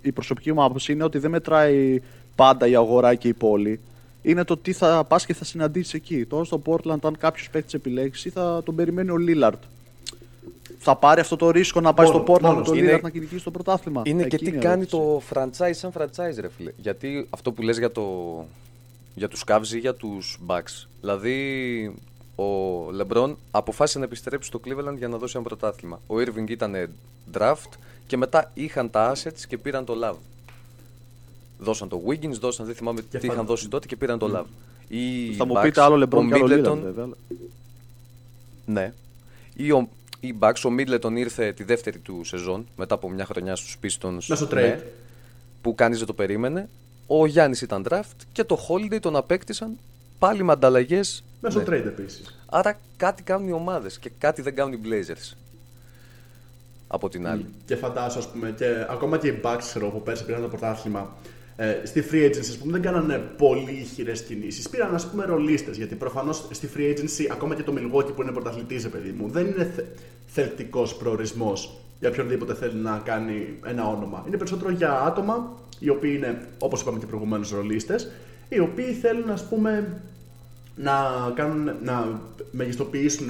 η 0.03 0.13
προσωπική 0.13 0.53
μου 0.53 0.65
άποψη 0.65 0.93
είναι 0.93 1.05
ότι 1.05 1.19
δεν 1.19 1.31
μετράει 1.31 2.03
πάντα 2.35 2.67
η 2.67 2.75
αγορά 2.77 3.15
και 3.15 3.29
η 3.29 3.33
πόλη. 3.33 3.81
Είναι 4.23 4.45
το 4.45 4.57
τι 4.57 4.73
θα 4.73 5.05
πας 5.09 5.27
και 5.27 5.35
θα 5.35 5.45
συναντήσεις 5.45 5.95
εκεί. 5.95 6.25
Τώρα 6.27 6.45
στο 6.45 6.63
Portland, 6.67 6.99
αν 7.03 7.17
κάποιος 7.19 7.51
παίκτης 7.51 7.75
επιλέξεις, 7.75 8.33
θα 8.33 8.63
τον 8.65 8.75
περιμένει 8.75 9.11
ο 9.11 9.17
Lillard. 9.29 9.59
Θα 10.79 10.97
πάρει 10.97 11.21
αυτό 11.21 11.37
το 11.37 11.51
ρίσκο 11.51 11.81
να 11.81 11.95
πάει 11.95 12.07
Μόνο- 12.07 12.23
στο 12.25 12.33
Portland 12.33 12.41
με 12.41 12.49
μόνος 12.49 12.67
τον 12.67 12.75
του. 12.77 12.81
Lillard 12.81 12.89
Είναι- 12.89 13.01
να 13.03 13.11
κυνηγήσει 13.11 13.45
το 13.45 13.51
πρωτάθλημα. 13.51 14.03
Είναι 14.05 14.25
και 14.25 14.35
Εκεί 14.37 14.45
τι 14.51 14.57
η 14.57 14.59
κάνει 14.59 14.87
ερώτηση. 14.91 14.91
το 14.91 15.23
franchise 15.35 15.71
σαν 15.75 15.91
franchise, 15.99 16.41
ρε 16.41 16.49
φίλε. 16.57 16.73
Γιατί 16.77 17.27
αυτό 17.31 17.53
που 17.53 17.63
λες 17.63 17.79
για, 17.79 17.93
το, 17.93 18.03
για 19.15 19.29
τους 19.29 19.45
Cavs 19.47 19.67
ή 19.75 19.79
για 19.79 19.95
τους 19.95 20.39
Bucks. 20.47 20.87
Δηλαδή, 21.01 21.95
ο 22.37 22.45
LeBron 23.01 23.35
αποφάσισε 23.51 23.99
να 23.99 24.05
επιστρέψει 24.05 24.49
στο 24.49 24.61
Cleveland 24.65 24.97
για 24.97 25.09
να 25.09 25.17
δώσει 25.17 25.33
ένα 25.37 25.45
πρωτάθλημα. 25.47 26.01
Ο 26.07 26.15
Irving 26.17 26.51
ήταν 26.51 26.89
draft 27.35 27.69
και 28.07 28.17
μετά 28.17 28.51
είχαν 28.55 28.91
τα 28.91 29.13
assets 29.17 29.41
και 29.49 29.59
πήραν 29.59 29.85
το 29.85 29.95
Love. 30.03 30.17
Δώσαν 31.59 31.89
το 31.89 32.03
Wiggins, 32.09 32.31
δώσαν, 32.41 32.67
δεν 32.67 32.75
θυμάμαι 32.75 33.01
τι 33.03 33.19
φαν- 33.19 33.33
είχαν 33.33 33.47
δώσει 33.47 33.69
τότε 33.69 33.87
και 33.87 33.97
πήραν 33.97 34.19
το 34.19 34.31
Love. 34.39 34.49
Οι 34.89 35.33
Θα 35.35 35.47
μου 35.47 35.55
Bucks, 35.57 35.63
πείτε 35.63 35.81
άλλο 35.83 35.97
LeBron 36.09 36.19
ο 36.25 36.27
και 36.29 36.35
άλλο 36.35 36.47
Middleton- 36.47 36.73
Lillard, 36.73 36.83
βέβαια. 36.83 37.05
αλλά- 37.05 37.17
ναι. 38.67 38.93
Ή 39.55 39.71
ο, 39.73 39.89
οι 40.21 40.35
Bucks, 40.41 40.61
ο 40.65 40.69
Middleton 40.79 41.13
ήρθε 41.17 41.53
τη 41.53 41.65
δεύτερη 41.65 41.99
του 41.99 42.25
σεζόν 42.25 42.67
μετά 42.77 42.95
από 42.95 43.11
μια 43.11 43.25
χρονιά 43.25 43.57
στους 43.57 43.77
Pistons. 43.83 44.19
Μέσω 44.29 44.49
ναι, 44.53 44.77
trade. 44.79 44.83
που 45.63 45.75
κανείς 45.75 45.99
δεν 45.99 46.07
το 46.07 46.13
περίμενε. 46.13 46.69
Ο 47.07 47.27
Γιάννης 47.27 47.63
ήταν 47.63 47.87
draft 47.89 48.17
και 48.33 48.45
το 48.45 48.59
Holiday 48.69 49.01
τον 49.01 49.17
απέκτησαν 49.17 49.79
πάλι 50.19 50.43
με 50.43 50.53
ανταλλαγές. 50.53 51.25
Μέσω 51.41 51.61
trade 51.61 51.85
επίσης. 51.87 52.39
Άρα 52.47 52.79
κάτι 52.97 53.23
κάνουν 53.23 53.49
οι 53.49 53.53
ομάδες 53.53 53.99
και 53.99 54.11
κάτι 54.19 54.43
δεν 54.43 54.55
κάνουν 54.55 54.73
οι 54.73 54.81
Blazers. 54.85 55.37
Από 56.87 57.09
την 57.09 57.27
άλλη. 57.27 57.47
Και 57.65 57.77
φαντάσου, 57.77 58.19
ας 58.19 58.29
πούμε, 58.29 58.51
και 58.51 58.87
ακόμα 58.89 59.19
και 59.19 59.29
οι 59.29 59.41
Bucks 59.45 59.57
ξέρω, 59.59 59.89
που 59.89 60.03
πέρσι 60.03 60.25
πήραν 60.25 60.43
το 60.43 60.49
πρωτάθλημα. 60.49 61.17
Ε, 61.57 61.81
στη 61.85 62.05
free 62.11 62.27
agency, 62.29 62.39
ας 62.39 62.57
πούμε, 62.57 62.73
δεν 62.73 62.83
κάνανε 62.83 63.19
πολύ 63.19 63.71
ηχηρέ 63.71 64.13
κινήσεις. 64.13 64.69
Πήραν, 64.69 64.95
ας 64.95 65.07
πούμε, 65.07 65.25
ρολίστες. 65.25 65.77
Γιατί 65.77 65.95
προφανώς 65.95 66.49
στη 66.51 66.69
free 66.77 66.99
agency, 66.99 67.29
ακόμα 67.33 67.55
και 67.55 67.63
το 67.63 67.75
Milwaukee 67.77 68.15
που 68.15 68.23
είναι 68.23 68.33
πρωταθλητής, 68.33 68.89
παιδί 68.89 69.11
μου, 69.11 69.29
δεν 69.29 69.47
είναι 69.47 69.65
θε, 69.65 69.83
θελκτικός 70.27 70.97
προορισμός 70.97 71.79
για 72.01 72.09
οποιονδήποτε 72.09 72.55
θέλει 72.55 72.75
να 72.75 73.03
κάνει 73.05 73.59
ένα 73.67 73.89
όνομα. 73.89 74.25
Είναι 74.27 74.37
περισσότερο 74.37 74.71
για 74.71 75.01
άτομα 75.01 75.53
οι 75.79 75.89
οποίοι 75.89 76.13
είναι, 76.17 76.49
όπως 76.59 76.81
είπαμε 76.81 76.99
και 76.99 77.07
προηγουμένως, 77.07 77.51
ρολίστες, 77.51 78.11
οι 78.49 78.59
οποίοι 78.59 78.93
θέλουν, 78.93 79.31
ας 79.31 79.49
πούμε, 79.49 80.01
να, 80.77 80.93
κάνουν, 81.35 81.71
να 81.83 82.21
μεγιστοποιήσουν 82.51 83.29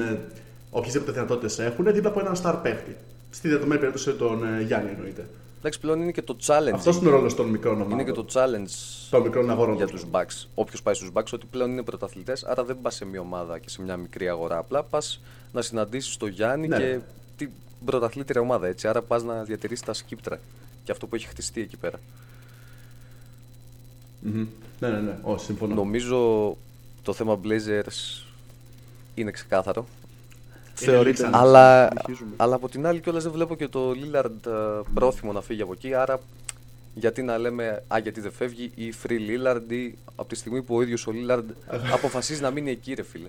οποιασδήποτε 0.70 1.12
δυνατότητες 1.12 1.58
έχουν 1.58 1.92
δίπλα 1.92 2.10
από 2.10 2.20
έναν 2.20 2.36
star 2.42 2.58
παίχτη. 2.62 2.96
Στη 3.30 3.48
δεδομένη 3.48 3.80
περίπτωση 3.80 4.12
τον 4.12 4.44
ε, 4.44 4.62
Γιάννη 4.62 4.90
εννοείται. 4.90 5.26
Εντάξει, 5.58 5.80
πλέον 5.80 6.02
είναι 6.02 6.12
και 6.12 6.22
το 6.22 6.36
challenge. 6.46 6.72
Αυτός 6.74 6.96
είναι 6.96 7.08
ο 7.08 7.10
ρόλος 7.10 7.34
των 7.34 7.46
μικρών 7.48 7.74
ομάδων. 7.74 7.92
Είναι 7.92 8.04
και 8.04 8.12
το 8.12 8.26
challenge 8.32 8.70
των 9.10 9.22
μικρών 9.22 9.50
αγορών 9.50 9.76
για 9.76 9.86
τους 9.86 10.04
Bucks. 10.10 10.46
Όποιος 10.54 10.82
πάει 10.82 10.94
στους 10.94 11.10
Bucks, 11.14 11.32
ότι 11.32 11.46
πλέον 11.50 11.70
είναι 11.70 11.82
πρωταθλητές, 11.82 12.44
άρα 12.44 12.64
δεν 12.64 12.76
πας 12.82 12.94
σε 12.94 13.04
μια 13.04 13.20
ομάδα 13.20 13.58
και 13.58 13.68
σε 13.68 13.82
μια 13.82 13.96
μικρή 13.96 14.28
αγορά. 14.28 14.58
Απλά 14.58 14.82
πας 14.82 15.20
να 15.52 15.62
συναντήσεις 15.62 16.16
τον 16.16 16.28
Γιάννη 16.28 16.68
Ναι. 16.68 16.76
και 16.76 16.98
την 17.36 17.50
πρωταθλήτρια 17.84 18.40
ομάδα. 18.40 18.66
Έτσι. 18.66 18.88
Άρα 18.88 19.02
πας 19.02 19.22
να 19.22 19.42
διατηρήσεις 19.42 19.84
τα 19.86 19.92
σκύπτρα 19.92 20.38
και 20.84 20.92
αυτό 20.92 21.06
που 21.06 21.14
έχει 21.14 21.26
χτιστεί 21.26 21.60
εκεί 21.60 21.76
πέρα. 21.76 22.00
Μμμ. 24.26 24.46
Ναι, 24.80 24.88
ναι, 24.88 24.98
ναι. 25.00 25.18
Ω, 25.22 25.38
συμφωνώ. 25.38 25.74
Νομίζω 25.74 26.56
το 27.02 27.12
θέμα 27.12 27.40
Blazers 27.44 28.22
είναι 29.14 29.30
ξεκάθαρο. 29.30 29.86
Θεωρείται. 30.74 31.08
λήξανε. 31.08 31.36
αλλά, 31.36 31.88
συνεχίζουμε. 31.88 32.30
αλλά 32.36 32.54
από 32.54 32.68
την 32.68 32.86
άλλη 32.86 33.00
κιόλας 33.00 33.22
δεν 33.22 33.32
βλέπω 33.32 33.54
και 33.56 33.68
το 33.68 33.90
Lillard 33.90 34.46
ε, 34.46 34.80
πρόθυμο 34.94 35.32
να 35.32 35.40
φύγει 35.40 35.62
από 35.62 35.72
εκεί. 35.72 35.94
Άρα 35.94 36.20
γιατί 36.94 37.22
να 37.22 37.38
λέμε 37.38 37.82
Α, 37.88 37.98
γιατί 37.98 38.20
δεν 38.20 38.32
φεύγει 38.32 38.70
ή 38.74 38.92
Free 39.02 39.12
Lillard 39.12 39.72
ή 39.72 39.94
από 40.16 40.28
τη 40.28 40.34
στιγμή 40.34 40.62
που 40.62 40.74
ο 40.76 40.82
ίδιος 40.82 41.06
ο 41.06 41.12
Lillard 41.14 41.44
αποφασίζει 41.96 42.40
να 42.40 42.50
μείνει 42.50 42.70
εκεί, 42.70 42.94
ρε 42.94 43.02
φίλε. 43.02 43.28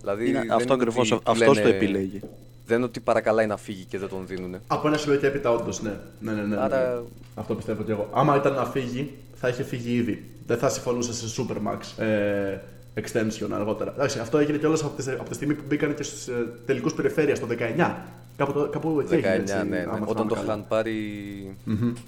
Δηλαδή, 0.00 0.28
Είναι 0.28 0.38
δεν 0.40 0.50
αυτό 0.52 0.62
είναι 0.74 0.82
ακριβώς. 0.82 1.10
ότι 1.12 1.24
του 1.24 1.30
Αυτός 1.30 1.46
το 1.46 1.52
λένε- 1.52 1.74
επιλέγει. 1.74 2.20
Δεν 2.66 2.76
είναι 2.76 2.86
ότι 2.86 3.00
παρακαλάει 3.00 3.46
να 3.46 3.56
φύγει 3.56 3.84
και 3.84 3.98
δεν 3.98 4.08
τον 4.08 4.26
δίνουν. 4.26 4.56
Από 4.66 4.88
ένα 4.88 4.96
σημείο 4.96 5.18
και 5.18 5.26
έπειτα, 5.26 5.50
όντως, 5.50 5.82
ναι. 5.82 5.98
Ναι, 6.20 6.32
ναι, 6.32 6.40
ναι, 6.40 6.46
ναι. 6.46 6.62
Άρα- 6.62 7.02
Αυτό 7.34 7.54
πιστεύω 7.54 7.82
και 7.82 7.92
εγώ. 7.92 8.08
Άμα 8.14 8.36
ήταν 8.36 8.52
να 8.54 8.64
φύγει, 8.64 9.14
θα 9.40 9.48
είχε 9.48 9.62
φύγει 9.62 9.94
ήδη. 9.94 10.24
Δεν 10.46 10.58
θα 10.58 10.68
συμφωνούσε 10.68 11.12
σε 11.12 11.42
Supermax 11.42 12.02
ε, 12.02 12.58
extension 12.94 13.48
αργότερα. 13.52 13.92
Εντάξει, 13.92 14.18
αυτό 14.18 14.38
έγινε 14.38 14.58
κιόλας 14.58 14.82
από, 14.84 15.02
τη- 15.02 15.10
από 15.10 15.28
τη 15.28 15.34
στιγμή 15.34 15.54
που 15.54 15.62
μπήκαν 15.68 15.94
και 15.94 16.02
στους 16.02 16.26
ε, 16.28 16.32
τελικούς 16.66 16.94
περιφέρεια 16.94 17.38
το 17.38 17.46
19. 17.78 17.94
Κάπου, 18.36 18.52
το- 18.52 18.68
κάπου 18.68 19.00
εκεί 19.00 19.08
19, 19.10 19.12
έγινε, 19.12 19.34
έτσι, 19.34 19.54
ναι, 19.54 19.62
ναι. 19.62 19.76
άμα 19.78 19.92
Όταν 19.92 20.06
θυμάμαι 20.08 20.28
το 20.28 20.34
καλά. 20.34 20.46
είχαν 20.46 20.64
πάρει 20.68 20.92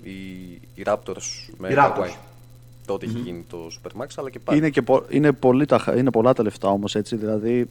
οι, 0.02 0.10
οι 0.74 0.82
Raptors 0.84 1.52
με 1.58 1.68
Οι 1.68 1.74
Raptors. 1.76 1.98
Kawhi. 2.00 2.16
Τότε 2.86 3.06
είχε 3.06 3.18
γίνει 3.18 3.44
το 3.48 3.58
Supermax, 3.70 4.06
αλλά 4.16 4.30
και 4.30 4.38
πάλι. 4.38 4.58
Είναι, 4.58 4.70
και 4.70 4.82
πο- 4.82 5.04
είναι, 5.08 5.32
πολύ 5.32 5.66
τα, 5.66 5.78
χα- 5.78 5.96
είναι 5.96 6.10
πολλά 6.10 6.32
τα 6.32 6.42
λεφτά 6.42 6.68
όμως 6.68 6.94
έτσι. 6.94 7.16
Δηλαδή, 7.16 7.68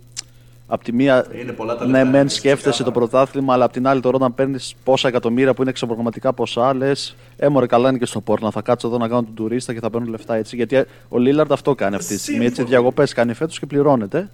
απ' 0.72 0.84
τη 0.84 0.94
μία. 0.94 1.26
Είναι 1.42 1.52
πολλά 1.52 1.76
τα 1.76 1.86
ναι, 1.86 1.92
λεφτά, 1.92 2.10
μεν 2.10 2.20
είναι 2.22 2.30
σκέφτεσαι 2.30 2.84
το 2.84 2.92
ξεκάθαρα. 2.92 3.08
πρωτάθλημα, 3.08 3.54
αλλά 3.54 3.66
απ' 3.66 3.72
την 3.72 3.88
άλλη 3.88 4.02
τώρα 4.02 4.16
όταν 4.16 4.36
παίρνεις 4.36 4.76
πόσα 4.84 5.08
εκατομμύρια 5.08 5.54
που 5.54 5.62
είναι 5.62 5.70
εξωπρογραμματικά 5.70 6.34
ποσά, 6.34 6.74
λες, 6.74 7.16
έμορε 7.38 7.66
καλά 7.66 7.90
είναι 7.90 7.98
και 7.98 8.06
στο 8.06 8.22
πόρνα. 8.22 8.52
Θα 8.52 8.62
κάτσω 8.62 8.88
εδώ 8.88 8.98
να 8.98 9.08
κάνω 9.08 9.24
τον 9.24 9.34
τουρίστα 9.34 9.74
και 9.74 9.80
θα 9.80 9.90
παίρνω 9.90 10.08
λεφτά 10.10 10.36
έτσι. 10.36 10.56
Γιατί 10.56 10.76
ε, 10.76 10.86
ο 11.10 11.18
Λίλαρντ 11.18 11.52
αυτό 11.52 11.76
κάνει 11.76 11.96
αυτή 11.96 12.16
τη 12.16 12.20
στιγμή. 12.20 12.46
Έτσι, 12.46 12.56
Σύμφωνοι. 12.56 12.76
διακοπές 12.78 13.14
κάνει 13.14 13.34
φέτος 13.34 13.60
και 13.60 13.66
πληρώνεται. 13.66 14.30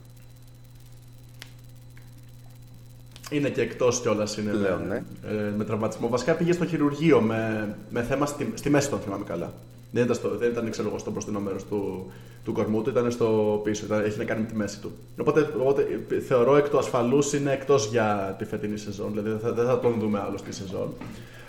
Είναι 3.29 3.49
και 3.49 3.61
εκτός 3.61 4.01
κιόλας 4.01 4.37
είναι 4.37 4.51
Πλέον, 4.51 4.81
με, 4.81 5.03
ναι. 5.23 5.29
ε, 5.31 5.53
με 5.57 5.63
τραυματισμό. 5.63 6.07
Βασικά 6.07 6.33
πήγε 6.33 6.51
στο 6.51 6.65
χειρουργείο 6.65 7.21
με, 7.21 7.69
με 7.89 8.03
θέμα 8.03 8.25
στη, 8.25 8.51
στη 8.55 8.69
μέση, 8.69 8.89
τον 8.89 8.99
θυμάμαι 8.99 9.23
καλά. 9.23 9.53
Δεν 9.95 10.03
ήταν, 10.03 10.15
στο, 10.15 10.37
δεν 10.37 10.49
ήταν 10.51 10.69
ξέρω 10.69 10.87
εγώ, 10.87 10.97
στο 10.97 11.11
μπροστινό 11.11 11.39
μέρος 11.39 11.63
του, 11.65 12.11
του 12.43 12.51
κορμού 12.53 12.81
του, 12.81 12.89
ήταν 12.89 13.11
στο 13.11 13.59
πίσω. 13.63 13.85
Ήταν, 13.85 14.03
έχει 14.05 14.17
να 14.17 14.23
κάνει 14.23 14.41
με 14.41 14.47
τη 14.47 14.55
μέση 14.55 14.79
του. 14.81 14.91
Οπότε, 15.19 15.49
οπότε 15.59 15.85
ε, 16.11 16.19
θεωρώ 16.19 16.55
εκ 16.57 16.69
του 16.69 16.77
ασφαλούς 16.77 17.33
είναι 17.33 17.51
εκτός 17.51 17.87
για 17.87 18.35
τη 18.37 18.45
φετινή 18.45 18.77
σεζόν. 18.77 19.09
Δηλαδή 19.09 19.29
δεν 19.29 19.39
θα, 19.39 19.51
δεν 19.51 19.65
θα 19.65 19.79
τον 19.79 19.95
δούμε 19.99 20.19
άλλο 20.27 20.37
στη 20.37 20.53
σεζόν. 20.53 20.93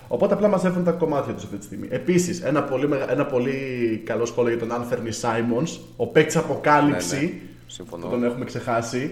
Οπότε 0.07 0.33
απλά 0.33 0.47
μαζεύουν 0.47 0.83
τα 0.83 0.91
κομμάτια 0.91 1.33
τους 1.33 1.43
αυτή 1.43 1.57
τη 1.57 1.63
στιγμή. 1.65 1.87
Επίσης, 1.91 2.41
ένα, 2.41 2.63
πολύ 2.63 2.87
μεγα- 2.87 3.11
ένα 3.11 3.25
πολύ 3.25 3.57
καλό 4.05 4.25
σχόλιο 4.25 4.49
για 4.57 4.59
τον 4.67 4.71
Άνθερνι 4.71 5.11
Σάιμον, 5.11 5.63
ο 5.95 6.07
παίκτης 6.07 6.35
αποκάλυψη. 6.37 7.15
Ναι, 7.15 7.21
ναι. 7.21 7.31
Συμφωνώ. 7.67 8.03
Που 8.05 8.09
τον 8.11 8.23
έχουμε 8.23 8.45
ξεχάσει. 8.45 9.11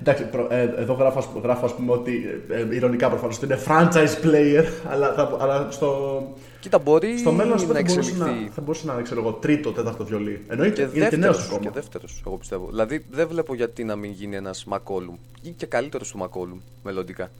Εντάξει, 0.00 0.24
προ- 0.28 0.52
ε, 0.52 0.74
εδώ 0.76 0.92
γράφω, 0.92 1.18
ας- 1.18 1.28
γράφω 1.42 1.64
ας 1.64 1.74
πούμε 1.74 1.92
ότι, 1.92 2.42
ε, 2.48 2.60
ε, 2.60 2.74
ηρωνικά 2.74 3.08
προφανώς, 3.08 3.36
ότι 3.36 3.44
είναι 3.46 3.58
franchise 3.66 4.24
player, 4.26 4.64
αλλά, 4.90 5.12
θα, 5.12 5.36
αλλά 5.40 5.66
στο, 5.70 6.22
Κοίτα, 6.64 6.78
μπορεί 6.78 7.18
στο 7.18 7.32
μέλλον 7.32 7.52
ας 7.52 7.62
πούμε, 7.62 7.80
να 7.80 7.86
θα, 7.88 7.92
μπορούσε 7.94 8.10
εξελιχθεί. 8.10 8.44
να, 8.44 8.50
θα 8.50 8.60
μπορούσε 8.60 8.86
να 8.86 8.92
είναι 8.92 9.02
ξέρω 9.02 9.20
εγώ, 9.20 9.32
τρίτο, 9.32 9.72
τέταρτο 9.72 10.04
βιολί. 10.04 10.44
Εννοείται, 10.48 10.74
Και 10.92 10.98
είναι 10.98 11.08
και 11.08 11.16
νέος 11.16 11.36
δεύτερος, 11.36 11.44
ακόμα. 11.58 11.60
και 11.70 11.70
δεύτερος, 11.80 12.22
εγώ 12.26 12.36
πιστεύω. 12.36 12.66
Δηλαδή 12.68 13.04
δεν 13.10 13.28
βλέπω 13.28 13.54
γιατί 13.54 13.84
να 13.84 13.96
μην 13.96 14.10
γίνει 14.10 14.36
ένας 14.36 14.64
Μακόλουμ 14.64 15.14
ή 15.42 15.50
και 15.50 15.66
καλύτερος 15.66 16.10
του 16.10 16.18
Μακόλουμ 16.18 16.58
μελλοντικά. 16.82 17.30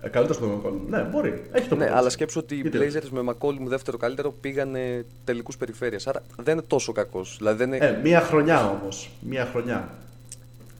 Ε, 0.00 0.08
καλύτερος 0.08 0.36
από 0.42 0.46
τον 0.46 0.56
Μακόλουμ. 0.56 0.88
Ναι, 0.88 1.00
μπορεί. 1.02 1.42
Έχει 1.52 1.68
το 1.68 1.74
Ναι, 1.76 1.86
potential. 1.86 1.92
αλλά 1.94 2.10
σκέψου 2.10 2.40
ότι 2.42 2.54
οι 2.54 2.60
Γιατί 2.60 2.78
Blazers 2.78 3.08
με 3.10 3.22
Μακόλουμ 3.22 3.66
δεύτερο 3.68 3.96
καλύτερο 3.96 4.30
πήγανε 4.40 5.04
τελικούς 5.24 5.56
περιφέρειας. 5.56 6.06
Άρα 6.06 6.22
δεν 6.42 6.52
είναι 6.54 6.64
τόσο 6.66 6.92
κακός. 6.92 7.34
Δηλαδή 7.38 7.56
δεν 7.56 7.72
είναι... 7.72 7.86
Ε, 7.86 8.00
μία 8.02 8.20
χρονιά 8.20 8.70
όμως. 8.70 9.10
Μία 9.20 9.48
χρονιά. 9.52 9.88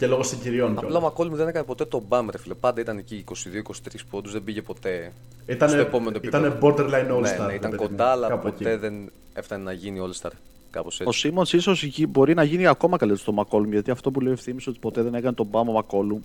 Και 0.03 0.09
λόγω 0.09 0.23
συγκυριών 0.23 0.69
Απλά 0.71 0.81
ο 0.81 0.85
κιόλας. 0.87 1.03
Μακόλουμ 1.03 1.35
δεν 1.35 1.49
έκανε 1.49 1.65
ποτέ 1.67 1.85
τον 1.85 2.03
μπαμ, 2.09 2.29
ρε 2.31 2.39
φίλε. 2.39 2.55
Πάντα 2.55 2.81
ήταν 2.81 2.99
εκεί 2.99 3.25
22-23 3.29 3.73
πόντους, 4.11 4.33
δεν 4.33 4.45
πήγε 4.45 4.63
ποτέ 4.63 5.13
στο 5.43 5.53
Ήτανε, 5.53 5.77
επόμενο 5.81 6.17
επίπεδο. 6.17 6.47
ήτανε 6.47 6.59
borderline 6.63 7.11
all-star. 7.13 7.21
Ναι, 7.23 7.37
ναι, 7.39 7.47
ρε 7.47 7.55
ήταν 7.55 7.71
παιδί 7.71 7.83
μου. 7.83 7.89
κοντά, 7.89 8.11
αλλά 8.11 8.29
Κάπου 8.29 8.51
ποτέ 8.51 8.71
εκεί. 8.71 8.81
δεν 8.81 9.11
έφτανε 9.33 9.63
να 9.63 9.73
γίνει 9.73 9.99
All-Star. 10.03 10.31
Κάπως 10.71 11.01
Ο 11.01 11.05
έτσι. 11.07 11.19
Σίμονς 11.19 11.53
ίσως 11.53 11.89
μπορεί 12.09 12.35
να 12.35 12.43
γίνει 12.43 12.67
ακόμα 12.67 12.97
καλύτερο 12.97 13.23
στο 13.23 13.33
Μακόλουμ. 13.33 13.71
Γιατί 13.71 13.91
αυτό 13.91 14.11
που 14.11 14.21
λέει 14.21 14.31
ο 14.31 14.35
Ευθύμης 14.35 14.67
ότι 14.67 14.79
ποτέ 14.79 15.03
δεν 15.03 15.15
έκανε 15.15 15.35
τον 15.35 15.47
μπαμ 15.47 15.69
ο 15.69 15.73
Μακόλουμ. 15.73 16.21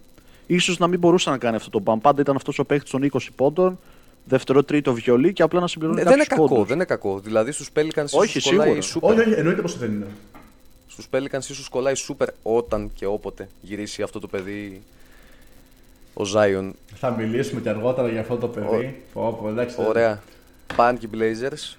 σω 0.60 0.75
να 0.79 0.88
μην 0.88 1.00
μπορούσε 1.00 1.29
να 1.29 1.38
κάνει 1.38 1.55
αυτό 1.55 1.69
το 1.69 1.79
μπαμ. 1.79 2.00
Πάντα 2.00 2.22
ήταν 2.22 2.36
αυτός 2.36 2.60
ο 2.60 2.65
παίκτης 2.65 2.91
των 2.91 3.03
20 3.13 3.17
πόντων, 3.36 3.79
δεύτερο, 4.25 4.63
τρίτο 4.63 4.93
βιολί 4.93 5.34
και 5.34 5.41
απλά 5.43 5.60
να 5.60 5.67
συμπληρώνει 5.67 5.98
Ναι, 5.98 6.03
δεν 6.05 6.13
είναι 6.13 6.24
κάποιους 6.24 6.38
κακό, 6.48 6.53
πόντους. 6.53 6.67
δεν 6.67 6.75
είναι 6.75 6.86
κακό. 6.86 7.19
Δηλαδή 7.19 7.51
στους 7.51 7.69
Pelicans 7.75 8.10
Όχι, 8.12 8.38
ίσως 8.38 8.51
κολλάει 8.51 8.81
σίγουρα. 8.81 9.13
super. 9.13 9.19
Όχι, 9.22 9.29
όχι, 9.29 9.39
εννοείται 9.39 9.62
πως 9.62 9.77
δεν 9.77 9.91
είναι. 9.91 10.07
Στους 10.98 11.10
Pelicans 11.12 11.50
ίσως 11.50 11.70
κολλάει 11.70 11.94
super 12.08 12.27
όταν 12.44 12.92
και 12.94 13.06
όποτε 13.06 13.50
γυρίσει 13.62 14.01
αυτό 14.01 14.20
το 14.20 14.27
παιδί 14.27 14.82
ο 16.13 16.22
Zion. 16.36 16.72
Θα 16.96 17.10
μιλήσουμε 17.12 17.62
και 17.62 17.70
αργότερα 17.70 18.10
για 18.10 18.22
αυτό 18.22 18.38
το 18.38 18.48
παιδί. 18.48 19.04
Πω, 19.13 19.38
πω, 19.42 19.50
εντάξει, 19.50 19.75
Ωραία. 19.88 20.24
Πάνε 20.75 20.98
και 20.98 21.06
οι 21.06 21.10
Blazers 21.13 21.75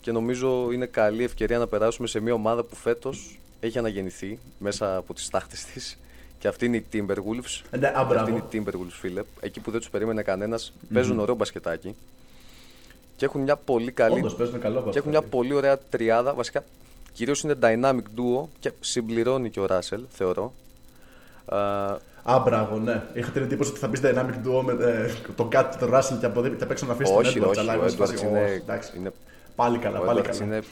και 0.00 0.12
νομίζω 0.12 0.72
είναι 0.72 0.86
καλή 0.86 1.24
ευκαιρία 1.24 1.58
να 1.58 1.66
περάσουμε 1.66 2.08
σε 2.08 2.20
μια 2.20 2.34
ομάδα 2.34 2.62
που 2.64 2.76
φέτος 2.76 3.38
έχει 3.60 3.78
αναγεννηθεί 3.78 4.38
μέσα 4.58 4.96
από 4.96 5.14
τις 5.14 5.28
τάχτες 5.28 5.64
της 5.64 5.98
και 6.38 6.48
αυτή 6.48 6.66
είναι 6.66 6.76
η 6.76 6.84
Timberwolves. 6.92 7.62
Ε, 7.70 7.76
ναι, 7.76 7.86
α, 7.86 7.90
Και 7.92 8.14
αυτή 8.14 8.30
είναι 8.30 8.42
μπράβο. 8.48 8.48
η 8.50 8.62
Timberwolves, 8.86 8.92
φίλε. 9.00 9.22
Εκεί 9.40 9.60
που 9.60 9.70
δεν 9.70 9.80
τους 9.80 9.90
περίμενε 9.90 10.22
κανένας, 10.22 10.72
παίζουν 10.92 11.18
ωραίο 11.18 11.34
μπασκετάκι 11.34 11.94
και 13.16 13.24
έχουν 13.24 13.40
μια 13.40 13.56
πολύ 13.56 13.92
καλή 13.92 14.18
Όντως 14.18 14.34
παίζουν 14.34 14.60
καλό 14.60 14.74
και 14.90 14.98
έχουν 14.98 15.10
μια 15.10 15.20
μπασκετάκι. 15.20 15.28
πολύ 15.28 15.54
ωραία 15.54 15.78
τριάδα. 15.78 16.34
Βασικά, 16.34 16.64
κυρίως 17.12 17.40
είναι 17.42 17.54
dynamic 17.62 18.02
duo 18.18 18.46
και 18.60 18.72
συμπληρώνει 18.80 19.50
και 19.50 19.60
ο 19.60 19.66
Ράσελ, 19.66 20.04
θεωρώ. 20.10 20.52
Α, 21.46 21.58
Α, 22.22 22.38
μπράβο, 22.38 22.78
ναι. 22.78 23.02
Είχα 23.14 23.30
την 23.30 23.42
εντύπωση 23.42 23.70
ότι 23.70 23.78
θα 23.78 23.88
μπεις 23.88 24.00
dynamic 24.02 24.46
duo 24.46 24.62
με 24.64 24.72
ε, 24.84 25.10
τον 25.36 25.48
Κάτ 25.48 25.72
και 25.72 25.78
τον 25.78 25.90
Russell 25.94 26.16
και 26.20 26.26
από 26.26 26.40
εδώ 26.40 26.48
και 26.48 26.62
απ' 26.64 26.70
έξω 26.70 26.86
να 26.86 26.92
αφήσεις 26.92 27.14
τον 27.14 27.24
όχι, 27.24 27.38
Edwards. 27.42 27.48
όχι. 27.48 27.58
αλλά 27.60 27.72
Ο 27.72 27.76
είμαι 27.76 27.88
σε 27.88 27.96
Edwards 27.96 27.98
φάση, 27.98 28.26
είναι, 28.26 28.40
«Ω, 28.40 28.44
εντάξει. 28.46 28.92
είναι, 28.96 29.12
Πάλι 29.56 29.78
καλά, 29.78 30.00
ο 30.00 30.04
πάλι 30.04 30.20
Edwards 30.20 30.28
καλά. 30.30 30.44
είναι 30.44 30.62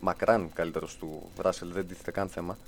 μακράν 0.00 0.50
καλύτερος 0.54 0.96
του 0.96 1.22
Ράσελ, 1.42 1.68
δεν 1.72 1.88
τίθεται 1.88 2.10
καν 2.10 2.28
θέμα. 2.28 2.58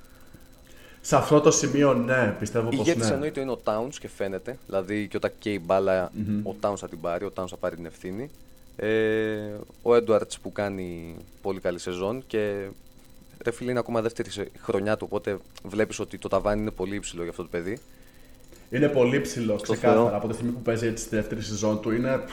Σε 1.01 1.15
αυτό 1.15 1.41
το 1.41 1.51
σημείο, 1.51 1.93
ναι, 1.93 2.35
πιστεύω 2.39 2.69
Η 2.71 2.75
πως 2.75 2.85
ηγέτης 2.87 3.07
ναι. 3.07 3.13
εννοείται 3.13 3.39
είναι 3.41 3.51
ο 3.51 3.59
Towns 3.63 3.93
και 3.99 4.07
φαίνεται. 4.07 4.57
Δηλαδή 4.65 5.07
και 5.07 5.17
όταν 5.17 5.31
καίει 5.39 5.53
η 5.53 5.61
μπάλα, 5.65 6.11
ο 6.43 6.55
Towns 6.61 6.77
θα 6.77 6.87
την 6.87 7.01
πάρει, 7.01 7.25
ο 7.25 7.31
Towns 7.35 7.47
θα 7.49 7.57
πάρει 7.57 7.75
την 7.75 7.85
ευθύνη. 7.85 8.29
Ε, 8.75 8.89
ο 9.81 9.91
Edwards 9.95 10.35
που 10.41 10.51
κάνει 10.51 11.15
πολύ 11.41 11.59
καλή 11.59 11.79
σεζόν 11.79 12.23
και 12.27 12.67
ρε 13.43 13.51
φίλε 13.51 13.69
είναι 13.69 13.79
ακόμα 13.79 14.01
δεύτερη 14.01 14.29
σε- 14.31 14.51
χρονιά 14.61 14.97
του, 14.97 15.05
οπότε 15.09 15.37
βλέπεις 15.63 15.99
ότι 15.99 16.17
το 16.17 16.27
ταβάνι 16.27 16.61
είναι 16.61 16.71
πολύ 16.71 16.95
υψηλό 16.95 17.21
για 17.21 17.31
αυτό 17.31 17.41
το 17.43 17.49
παιδί. 17.51 17.79
Είναι 18.69 18.87
πολύ 18.87 19.21
ψηλό, 19.21 19.55
ξεκάθαρα. 19.55 19.93
Θεό. 20.09 20.15
Από 20.17 20.27
τη 20.27 20.33
στιγμή 20.33 20.51
που 20.51 20.61
παίζει 20.61 20.87
έτσι 20.87 21.03
στη 21.05 21.15
δεύτερη 21.15 21.41
σεζόν 21.41 21.81
του 21.81 21.91
είναι. 21.91 22.23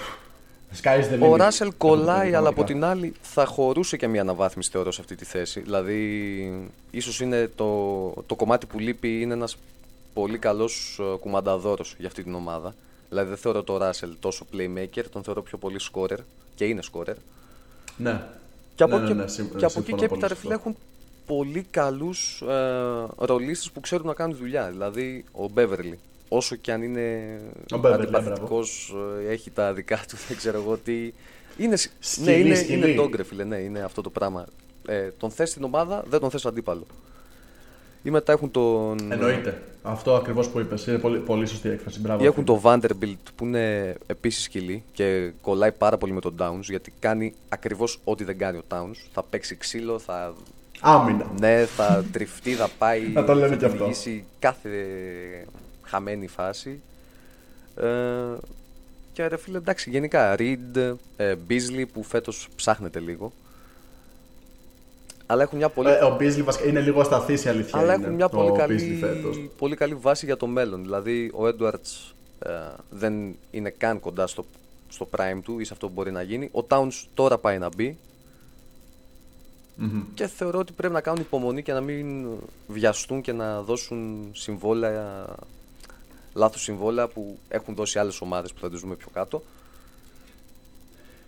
Sky 0.83 1.01
is 1.01 1.05
the 1.15 1.23
limit. 1.25 1.31
Ο 1.31 1.37
Ράσελ 1.37 1.73
κολλάει, 1.77 2.29
αλλά 2.35 2.49
από 2.49 2.63
Πραγματικά. 2.63 2.65
την 2.65 2.85
άλλη 2.85 3.13
θα 3.23 3.45
χωρούσε 3.47 3.97
και 3.97 4.07
μια 4.09 4.21
αναβάθμιση 4.21 4.71
θεωρώ 4.71 4.91
σε 4.93 5.01
αυτή 5.01 5.15
τη 5.15 5.25
θέση. 5.25 5.61
Δηλαδή, 5.61 6.69
ίσως 6.91 7.21
είναι 7.21 7.51
το, 7.57 8.11
το 8.27 8.35
κομμάτι 8.35 8.67
που 8.67 8.79
λείπει 8.79 9.21
είναι 9.21 9.35
ένας 9.35 9.57
πολύ 10.15 10.39
καλός 10.39 11.01
κουμανταδόρος 11.21 11.95
για 11.99 12.07
αυτή 12.09 12.23
την 12.23 12.35
ομάδα. 12.35 12.75
Δηλαδή, 13.09 13.29
δεν 13.29 13.39
θεωρώ 13.39 13.63
τον 13.63 13.77
Ράσελ 13.77 14.11
τόσο 14.21 14.47
playmaker, 14.53 15.03
τον 15.13 15.23
θεωρώ 15.23 15.43
πιο 15.43 15.59
πολύ 15.59 15.77
scorer 15.93 16.19
και 16.55 16.65
είναι 16.65 16.81
scorer. 16.93 17.15
Ναι. 17.97 18.23
Και 18.75 18.83
από, 18.83 18.97
Ναι, 18.99 19.03
ναι, 19.03 19.09
εκεί- 19.11 19.19
ναι, 19.21 19.27
συμ- 19.29 19.57
και 19.57 19.65
από 19.65 19.79
εκεί 19.79 19.89
συμφωνώ 19.89 19.97
και 20.01 20.07
πολύ 20.09 20.21
έπειτα, 20.21 20.27
σε 20.29 20.35
ρε 20.35 20.41
φίλε, 20.41 20.55
αυτό. 20.55 20.69
έχουν 20.69 20.81
πολύ 21.29 21.67
καλούς 21.71 22.41
ε, 22.49 23.07
ρολίστες 23.19 23.71
που 23.71 23.81
ξέρουν 23.81 24.07
να 24.07 24.15
κάνουν 24.15 24.37
δουλειά. 24.37 24.71
Δηλαδή, 24.71 25.25
ο 25.33 25.49
Μπέβερλι. 25.49 25.99
Όσο 26.29 26.57
και 26.57 26.73
αν 26.73 26.83
είναι 26.83 27.39
Ο 27.75 27.81
Beverly, 27.83 27.93
αντιπαθητικός, 27.93 28.95
έχει 29.29 29.51
τα 29.51 29.73
δικά 29.73 29.97
του, 30.09 30.17
δεν 30.29 30.37
ξέρω 30.37 30.59
εγώ 30.61 30.77
τι. 30.77 31.13
Είναι, 31.57 31.77
σ- 31.77 31.91
Σκυλί, 31.99 32.27
ναι, 32.27 32.33
είναι, 32.33 32.55
σκυλί. 32.55 32.91
είναι 32.93 33.03
dog, 33.03 33.15
ρε 33.17 33.23
φίλε, 33.23 33.45
ναι, 33.45 33.57
είναι 33.57 33.81
αυτό 33.81 34.03
το 34.03 34.11
πράγμα. 34.11 34.47
Ε, 34.87 35.09
τον 35.19 35.31
θες 35.31 35.51
στην 35.51 35.65
ομάδα, 35.65 36.05
δεν 36.09 36.21
τον 36.21 36.31
θες 36.31 36.47
αντίπαλο. 36.47 36.87
Ή 38.03 38.11
μετά 38.11 38.33
έχουν 38.33 38.51
τον. 38.51 39.13
Εννοείται. 39.13 39.63
Αυτό 39.83 40.15
ακριβώς 40.15 40.49
που 40.49 40.59
είπες. 40.61 40.87
Είναι 40.87 40.99
πολύ, 40.99 41.19
πολύ 41.19 41.47
σωστή 41.47 41.69
έκφραση. 41.69 42.01
Μπράβο. 42.01 42.23
Ή 42.25 42.27
έχουν 42.27 42.45
το 42.45 42.61
Vanderbilt 42.65 43.17
που 43.37 43.45
είναι 43.45 43.95
επίσης 44.07 44.43
σκυλή 44.43 44.83
και 44.93 45.33
κολλάει 45.41 45.73
πάρα 45.73 45.99
πολύ 45.99 46.13
με 46.13 46.21
τον 46.21 46.35
Downs 46.39 46.61
γιατί 46.63 46.93
κάνει 46.99 47.35
ακριβώς 47.49 48.01
ό,τι 48.05 48.25
δεν 48.25 48.39
κάνει 48.39 48.59
ο 48.59 48.63
Downs. 48.69 48.97
Θα 49.13 49.23
παίξει 49.23 49.57
ξύλο, 49.57 49.99
θα. 49.99 50.35
Άμυνα. 50.81 51.27
Ναι, 51.41 51.65
θα 51.65 52.05
τριφτεί, 52.13 52.53
θα 52.55 52.69
πάει. 52.79 53.09
Να 53.09 53.25
το 53.25 53.35
λέμε 53.35 53.49
θα 53.49 53.57
κι 53.57 53.65
αυτό. 53.65 53.77
κυνηγήσει 53.77 54.25
κάθε 54.39 54.87
χαμένη 55.83 56.27
φάση. 56.27 56.81
Ε, 57.77 57.87
και 59.13 59.27
ρε 59.27 59.37
φίλε, 59.37 59.57
εντάξει, 59.59 59.91
γενικά. 59.91 60.35
Reed, 60.39 60.95
ε, 61.17 61.35
Beasley 61.49 61.85
που 61.93 62.03
φέτος 62.03 62.49
ψάχνεται 62.57 62.99
λίγο. 63.01 63.33
Αλλά 65.27 65.43
έχουν 65.43 65.59
μια 65.59 65.69
πολύ, 65.69 65.89
Ε, 65.91 66.05
ο 66.05 66.17
Μπίζλι 66.17 66.43
βασικά 66.43 66.69
είναι 66.69 66.81
λίγο 66.81 67.01
ασταθής 67.01 67.45
η 67.45 67.49
αλήθεια. 67.49 67.79
αλλά 67.79 67.95
είναι, 67.95 68.03
έχουν 68.03 68.15
μια 68.15 68.25
ο 68.25 68.29
πολύ 68.29 68.51
Beasley 68.55 68.57
καλή, 68.59 68.97
φέτος. 69.01 69.49
πολύ 69.59 69.77
καλή 69.77 69.95
βάση 69.95 70.25
για 70.25 70.37
το 70.37 70.47
μέλλον. 70.47 70.83
Δηλαδή, 70.83 71.31
ο 71.35 71.43
Edwards 71.47 72.13
ε, 72.39 72.51
δεν 72.91 73.37
είναι 73.51 73.71
καν 73.71 74.01
κοντά 74.01 74.27
στο, 74.27 74.45
στο 74.89 75.09
prime 75.17 75.41
του 75.45 75.59
ή 75.59 75.65
σε 75.65 75.73
αυτό 75.73 75.87
που 75.87 75.93
μπορεί 75.93 76.11
να 76.11 76.23
γίνει. 76.23 76.51
Ο 76.53 76.67
Towns 76.69 77.05
τώρα 77.15 77.39
πάει 77.39 77.59
να 77.59 77.69
μπει. 77.77 77.99
Και 80.15 80.27
θεωρώ 80.27 80.59
ότι 80.59 80.73
πρέπει 80.73 80.95
να 80.95 81.01
κάνουν 81.01 81.21
υπομονή 81.21 81.63
και 81.63 81.73
να 81.73 81.81
μην 81.81 82.27
βιαστούν 82.67 83.21
και 83.21 83.33
να 83.33 83.63
δώσουν 83.63 84.31
συμβόλαια, 84.33 85.27
λάθος 86.33 86.63
συμβόλαια 86.63 87.09
που 87.09 87.39
έχουν 87.49 87.75
δώσει 87.75 87.99
άλλες 87.99 88.21
ομάδες 88.21 88.53
που 88.53 88.61
θα 88.61 88.71
τις 88.71 88.81
δούμε 88.81 88.95
πιο 88.95 89.09
κάτω. 89.13 89.43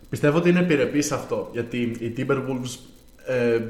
Πιστεύω 0.09 0.37
ότι 0.37 0.49
είναι 0.49 0.59
επιρρεπής 0.59 1.05
σε 1.05 1.13
αυτό. 1.13 1.49
Γιατί 1.51 1.77
οι 1.81 2.13
Timberwolves. 2.17 2.79
Ε, 3.25 3.61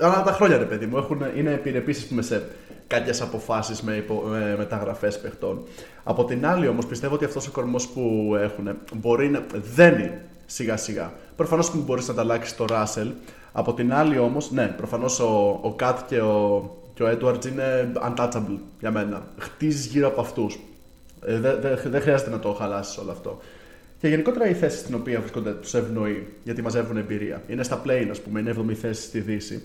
ανά 0.00 0.22
τα 0.22 0.32
χρόνια, 0.32 0.58
ρε 0.58 0.64
παιδί 0.64 0.86
μου, 0.86 0.96
έχουν, 0.96 1.22
είναι 1.36 1.52
επιρρεπείς 1.52 2.06
σε 2.18 2.48
κάποιες 2.86 3.20
αποφάσεις 3.20 3.82
με, 3.82 3.96
υπο, 3.96 4.14
με 4.14 4.54
μεταγραφές 4.58 5.20
παιχτών. 5.20 5.62
Από 6.04 6.24
την 6.24 6.46
άλλη, 6.46 6.68
όμως, 6.68 6.86
πιστεύω 6.86 7.14
ότι 7.14 7.24
αυτός 7.24 7.46
ο 7.46 7.50
κορμός 7.50 7.88
που 7.88 8.34
έχουν 8.40 8.76
μπορεί 8.94 9.28
να 9.30 9.46
δένει 9.52 10.12
σιγά 10.46 10.76
σιγά. 10.76 11.12
Προφανώς 11.36 11.70
που 11.70 11.78
μπορείς 11.78 12.06
να 12.06 12.12
ανταλλάξεις 12.12 12.56
το 12.56 12.64
Russell. 12.68 13.10
Από 13.52 13.74
την 13.74 13.92
άλλη, 13.92 14.18
όμως, 14.18 14.50
ναι, 14.50 14.66
προφανώς 14.66 15.20
ο, 15.20 15.60
ο 15.62 15.76
Kat 15.80 15.96
και 16.08 16.20
ο, 16.20 16.70
και 16.94 17.02
ο 17.02 17.10
Edwards 17.10 17.46
είναι 17.46 17.92
untouchable 18.06 18.58
για 18.80 18.90
μένα. 18.90 19.26
Χτίζεις 19.38 19.86
γύρω 19.86 20.08
από 20.08 20.20
αυτούς. 20.20 20.58
Ε, 21.26 21.38
δεν 21.38 21.60
δε, 21.60 21.74
δεν 21.88 22.00
χρειάζεται 22.00 22.30
να 22.30 22.38
το 22.38 22.52
χαλάσεις 22.52 22.98
όλο 22.98 23.10
αυτό. 23.10 23.40
Και 23.98 24.08
γενικότερα 24.08 24.48
η 24.48 24.54
θέση 24.54 24.78
στην 24.78 24.94
οποία 24.94 25.20
βρίσκονται 25.20 25.52
τους 25.52 25.74
ευνοεί, 25.74 26.26
γιατί 26.44 26.62
μαζεύουν 26.62 26.96
εμπειρία. 26.96 27.42
Είναι 27.48 27.62
στα 27.62 27.82
play, 27.86 28.06
ας 28.10 28.20
πούμε, 28.20 28.40
είναι 28.40 28.54
7η 28.58 28.72
θέση 28.72 29.02
στη 29.02 29.20
Δύση. 29.20 29.62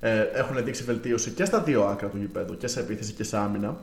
Ε, 0.00 0.20
έχουν 0.20 0.64
δείξει 0.64 0.82
βελτίωση 0.82 1.30
και 1.30 1.44
στα 1.44 1.60
δύο 1.60 1.82
άκρα 1.82 2.08
του 2.08 2.16
γηπέδου, 2.16 2.56
και 2.56 2.66
σε 2.66 2.80
επίθεση 2.80 3.12
και 3.12 3.24
σε 3.24 3.36
άμυνα. 3.36 3.76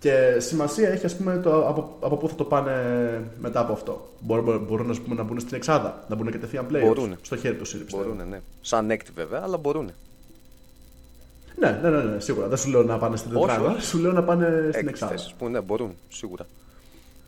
Και 0.00 0.36
σημασία 0.38 0.88
έχει 0.88 1.06
ας 1.06 1.16
πούμε, 1.16 1.36
το, 1.38 1.68
από, 1.68 1.96
από 2.00 2.16
πού 2.16 2.28
θα 2.28 2.34
το 2.34 2.44
πάνε 2.44 2.72
μετά 3.40 3.60
από 3.60 3.72
αυτό. 3.72 4.08
Μπορούν, 4.20 4.64
μπορούν 4.64 4.90
ας 4.90 5.00
πούμε, 5.00 5.14
να 5.14 5.22
μπουν 5.22 5.40
στην 5.40 5.56
Εξάδα, 5.56 6.04
να 6.08 6.16
μπουν 6.16 6.30
κατευθείαν 6.30 6.66
play. 6.70 6.80
Μπορούνε. 6.84 7.16
Στο 7.22 7.36
χέρι 7.36 7.56
τους 7.56 7.72
είναι, 7.72 7.82
πιστεύω. 7.84 8.08
Μπορούν, 8.08 8.28
ναι. 8.28 8.40
Σαν 8.60 8.90
έκτη 8.90 9.10
βέβαια, 9.14 9.40
αλλά 9.42 9.56
μπορούν. 9.56 9.90
Ναι, 11.58 11.78
ναι, 11.82 11.88
ναι, 11.90 12.02
ναι, 12.02 12.20
σίγουρα. 12.20 12.46
Δεν 12.48 12.58
σου 12.58 12.70
λέω 12.70 12.82
να 12.82 12.98
πάνε 12.98 13.16
στην 13.16 13.36
Όχι, 13.36 13.46
τετράδα, 13.46 13.70
όχι. 13.70 13.82
σου 13.82 13.98
λέω 13.98 14.12
να 14.12 14.22
πάνε 14.24 14.46
στην 14.46 14.68
Έκτη 14.74 14.88
Εξάδα. 14.88 15.12
θέση. 15.12 15.34
Που 15.38 15.48
ναι, 15.48 15.60
μπορούν, 15.60 15.94
σίγουρα. 16.08 16.46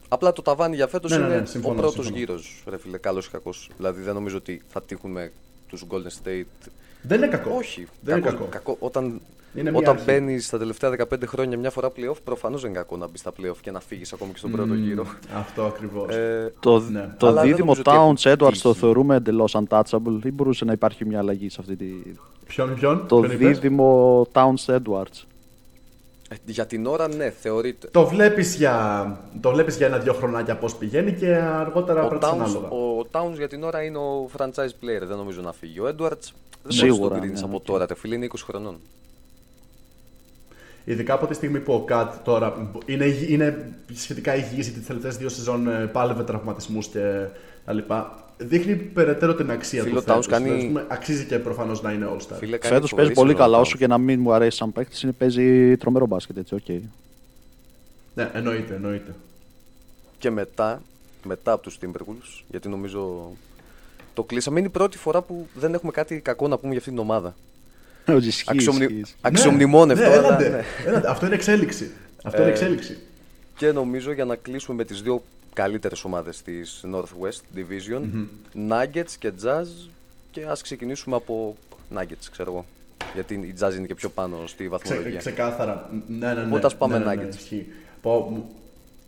Απλά 0.09 0.33
το 0.33 0.43
ταβάνι 0.43 0.75
για 0.77 0.87
φέτος 0.87 1.11
Ναι, 1.11 1.19
ναι, 1.19 1.27
ναι, 1.27 1.35
είναι 1.35 1.47
συμφωνώ, 1.47 1.75
ο 1.75 1.77
πρώτος 1.77 1.95
συμφωνώ. 1.95 2.17
γύρος, 2.17 2.63
ρε 2.69 2.79
φίλε, 2.79 2.99
καλός 2.99 3.27
ή 3.27 3.31
κακός. 3.31 3.71
Δηλαδή 3.77 4.03
δεν 4.03 4.15
νομίζω 4.15 4.37
ότι 4.37 4.63
θα 4.69 4.83
τύχουν 4.83 5.11
με 5.11 5.33
τους 5.69 5.85
Golden 5.91 6.27
State. 6.29 6.69
Δεν 7.03 7.19
είναι 7.19 7.27
κακό. 7.27 7.55
Όχι, 7.57 7.87
δεν 8.01 8.17
είναι 8.19 8.37
κακό. 8.51 8.77
Όταν, 8.81 9.21
Είναι 9.55 9.71
μια 9.71 9.79
όταν 9.81 9.93
αρχή. 9.95 10.05
μπαίνεις 10.05 10.47
στα 10.47 10.59
τελευταία 10.59 10.91
15 10.91 11.27
χρόνια 11.27 11.59
μια 11.59 11.71
φορά 11.71 11.89
playoff, 11.97 12.17
προφανώς 12.25 12.61
δεν 12.61 12.71
είναι 12.71 12.79
κακό 12.79 12.97
να 12.97 13.09
μπεις 13.09 13.21
στα 13.21 13.31
playoff 13.31 13.57
και 13.61 13.71
να 13.71 13.81
φύγεις 13.81 14.13
ακόμη 14.13 14.33
και 14.33 14.39
στον 14.39 14.51
πρώτο 14.51 14.75
γύρο. 14.75 15.07
Αυτό 15.37 15.63
ακριβώς. 15.65 16.15
Ε, 16.15 16.53
Το, 16.61 16.81
Ναι. 16.81 17.15
το 17.19 17.27
Αλλά 17.27 17.41
δεν 17.41 17.51
δίδυμο 17.51 17.65
νομίζω 17.75 17.83
ότι 17.87 17.91
έχουν 17.97 18.17
Towns 18.17 18.33
Edwards 18.33 18.57
το 18.63 18.69
τύχη. 18.71 18.79
θεωρούμε 18.81 19.15
εντελώς 19.17 19.57
untouchable 19.59 20.25
ή 20.25 20.31
μπορούσε 20.31 20.65
να 20.65 20.73
υπάρχει 20.73 21.05
μια 21.05 21.19
αλλαγή 21.19 21.49
σε 21.49 21.57
αυτή 21.61 21.77
τη. 21.77 21.87
Ποιον, 22.47 22.75
ποιον, 22.75 23.07
Το 23.07 23.21
ποιον 23.21 23.25
είπες; 23.33 23.59
δίδυμο 23.59 24.27
Towns 24.33 24.65
Edwards. 24.77 25.25
Ε, 26.33 26.37
για 26.45 26.67
την 26.67 26.87
ώρα, 26.87 27.09
ναι, 27.09 27.31
θεωρείται. 27.31 27.89
Το 27.91 28.07
βλέπεις 28.07 28.55
για, 28.55 29.17
το 29.41 29.51
βλέπεις 29.51 29.77
για 29.77 29.87
ένα-δυο 29.87 30.13
χρονάκια 30.13 30.57
πώς 30.57 30.75
πηγαίνει 30.77 31.13
και 31.13 31.35
αργότερα 31.35 32.05
Ο 32.05 32.09
πρέπει 32.09 32.27
Towns, 32.27 32.33
ανάλογα. 32.33 32.69
ο 32.69 33.07
Towns 33.11 33.35
για 33.37 33.49
την 33.49 33.63
ώρα 33.63 33.83
είναι 33.83 33.99
ο 33.99 34.29
franchise 34.39 34.75
player, 34.85 35.07
δεν 35.07 35.17
νομίζω 35.17 35.41
να 35.41 35.53
φύγει. 35.53 35.79
Ο 35.81 35.85
Edwards 35.87 36.31
δεν 36.63 36.73
Σίγουρα, 36.73 36.89
μπορείς 36.89 37.01
να 37.01 37.09
τον 37.09 37.21
κρίνεις 37.21 37.41
ναι, 37.41 37.47
από 37.47 37.57
οκ. 37.57 37.65
τώρα, 37.65 37.87
ρε 37.87 37.95
φίλε, 37.95 38.15
είναι 38.15 38.27
20 38.31 38.35
χρονών. 38.45 38.77
Ειδικά 40.85 41.15
από 41.15 41.27
τη 41.27 41.35
στιγμή 41.35 41.61
που 41.61 41.73
ο 41.73 41.81
KAT 41.81 42.15
τώρα 42.25 42.71
είναι, 42.87 43.05
υγι- 43.05 43.31
είναι 43.31 43.73
σχετικά 43.95 44.35
υγιής 44.35 44.65
γιατί 44.65 44.79
τις 44.79 44.87
τελευταίες 44.87 45.17
δύο 45.17 45.29
σεζόν 45.29 45.69
ε, 45.69 45.87
πάλευε 45.87 46.23
τραυματισμούς 46.23 46.87
και 46.87 47.27
τα 47.65 47.73
λοιπά. 47.73 48.25
Δείχνει 48.43 48.75
περαιτέρω 48.75 49.35
την 49.35 49.51
αξία 49.51 49.83
Φίλε, 49.83 49.95
του 49.95 50.05
ο 50.09 50.11
Towns 50.11 50.15
φέτος. 50.15 50.27
κάνει- 50.27 50.45
Δηλαδή, 50.45 50.61
ας 50.63 50.69
πούμε, 50.73 50.85
αξίζει 50.89 51.25
και 51.25 51.39
προφανώς 51.39 51.83
να 51.83 51.93
είναι 51.93 52.07
All-Star. 52.13 52.37
Φίλε, 52.39 52.57
κάνει 52.57 52.75
Φέτος 52.75 52.91
φοβερή 52.91 53.07
παίζει 53.09 53.13
πολύ 53.13 53.31
σεζόν 53.31 53.31
ο 53.31 53.39
καλά, 53.45 53.59
Towns. 53.59 53.61
όσο 53.61 53.77
και 53.77 53.87
να 53.87 53.99
μην 53.99 54.21
μου 54.21 54.33
αρέσει 54.33 54.57
σαν 54.57 54.73
παίκτης, 54.73 55.03
είναι 55.03 55.13
παίζει 55.13 55.77
τρομερό 55.77 56.07
μπάσκετ 56.07 56.37
έτσι, 56.37 56.55
οκ. 56.55 56.69
Ναι, 58.15 58.31
εννοείται, 58.35 58.75
εννοείται. 58.75 59.15
Και 60.19 60.31
μετά, 60.31 60.83
μετά 61.25 61.53
από 61.53 61.63
τους 61.63 61.79
Timberwolves, 61.83 62.43
γιατί 62.51 62.69
νομίζω 62.69 63.31
το 64.15 64.23
κλείσαμε, 64.23 64.59
είναι 64.59 64.69
η 64.69 64.71
πρώτη 64.73 64.99
φορά 64.99 65.23
που 65.23 65.47
δεν 65.55 65.75
έχουμε 65.75 65.93
κάτι 65.93 66.21
κακό 66.21 66.49
να 66.49 66.57
πούμε 66.59 66.69
για 66.71 66.79
αυτήν 66.79 66.93
την 66.93 67.03
ομάδα. 67.03 67.35
Όχι, 68.09 68.27
ισχύει, 68.29 68.45
Αξιομνη... 68.51 68.85
ισχύει. 68.85 69.15
Αξιομνημόνευτο, 69.21 70.09
ναι, 70.09 70.15
αλλά 70.15 70.27
έλατε, 70.27 70.49
ναι. 70.49 70.63
έλατε. 70.87 71.11
Αυτό 71.11 71.27
είναι 71.27 71.35
εξέλιξη. 71.35 71.91
Αυτό 72.23 72.41
είναι 72.41 72.49
Ε, 72.51 72.53
εξέλιξη. 72.53 72.99
Και 73.57 73.73
νομίζω 73.73 74.13
για 74.13 74.25
να 74.25 74.37
κλείσουμε 74.37 74.77
με 74.77 74.85
τις 74.85 75.03
δύο 75.03 75.23
καλύτερες 75.53 76.05
ομάδες 76.05 76.43
της 76.43 76.85
Northwest 76.95 77.57
Division, 77.59 78.03
Nuggets 78.71 79.11
και 79.19 79.33
Jazz 79.45 79.67
και 80.31 80.45
ας 80.45 80.63
ξεκινήσουμε 80.63 81.17
από 81.17 81.57
Nuggets, 81.97 82.27
ξέρω 82.31 82.51
εγώ. 82.53 82.65
Γιατί 83.15 83.35
η 83.35 83.55
Jazz 83.61 83.75
είναι 83.77 83.87
και 83.87 83.95
πιο 83.95 84.09
πάνω 84.09 84.37
στη 84.47 84.57
Ξε, 84.63 84.69
βαθμολογία. 84.69 85.19
ξεκάθαρα. 85.19 85.91
Ναι, 86.07 86.27
ναι, 86.33 86.41
ναι. 86.41 86.47
Οπότε 86.47 86.67
ας 86.67 86.77
πάμε 86.77 86.99
ναι, 86.99 87.05
ναι, 87.05 87.15
ναι, 87.15 87.23
Nuggets. 87.23 87.35
ισχύει. 87.35 87.67
Πω, 88.03 88.29
μου, 88.31 88.51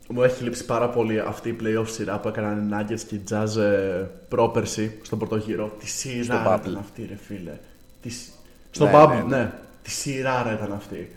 μου 0.09 0.23
έχει 0.23 0.43
λείψει 0.43 0.65
πάρα 0.65 0.89
πολύ 0.89 1.21
αυτή 1.21 1.49
η 1.49 1.57
playoff 1.63 1.87
σειρά 1.89 2.19
που 2.19 2.29
έκαναν 2.29 2.69
οι 2.69 2.75
Nuggets 2.75 3.01
και 3.01 3.15
οι 3.15 3.23
Jazz 3.31 3.57
ε, 3.57 4.05
πρόπερση 4.29 4.99
στον 5.03 5.19
πρώτο 5.19 5.37
γύρο. 5.37 5.77
Τι 5.79 5.87
σειρά 5.89 6.25
Στο 6.25 6.35
ήταν 6.35 6.75
bubble. 6.75 6.79
αυτή, 6.79 7.07
ρε 7.09 7.17
φίλε. 7.27 7.59
Τι, 8.03 8.09
σ- 8.11 8.31
στο 8.71 8.85
Ναι, 8.85 8.91
bubble, 8.95 9.25
ναι, 9.29 9.37
ναι, 9.37 9.53
Τι 9.83 9.91
σειρά 9.91 10.53
ήταν 10.57 10.73
αυτή. 10.73 11.11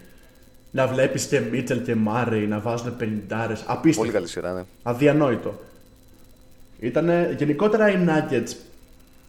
Να 0.75 0.87
βλέπεις 0.87 1.25
και 1.25 1.39
Μίτσελ 1.39 1.81
και 1.83 1.95
Μάρι 1.95 2.47
να 2.47 2.59
βάζουν 2.59 2.93
50 2.99 3.03
Πολύ 3.27 3.57
Απίστευτο. 3.65 4.11
καλή 4.13 4.27
σειρά, 4.27 4.53
ναι. 4.53 4.63
Αδιανόητο. 4.83 5.53
Ήτανε, 6.79 7.35
γενικότερα 7.37 7.89
οι 7.89 8.05
Nuggets 8.07 8.55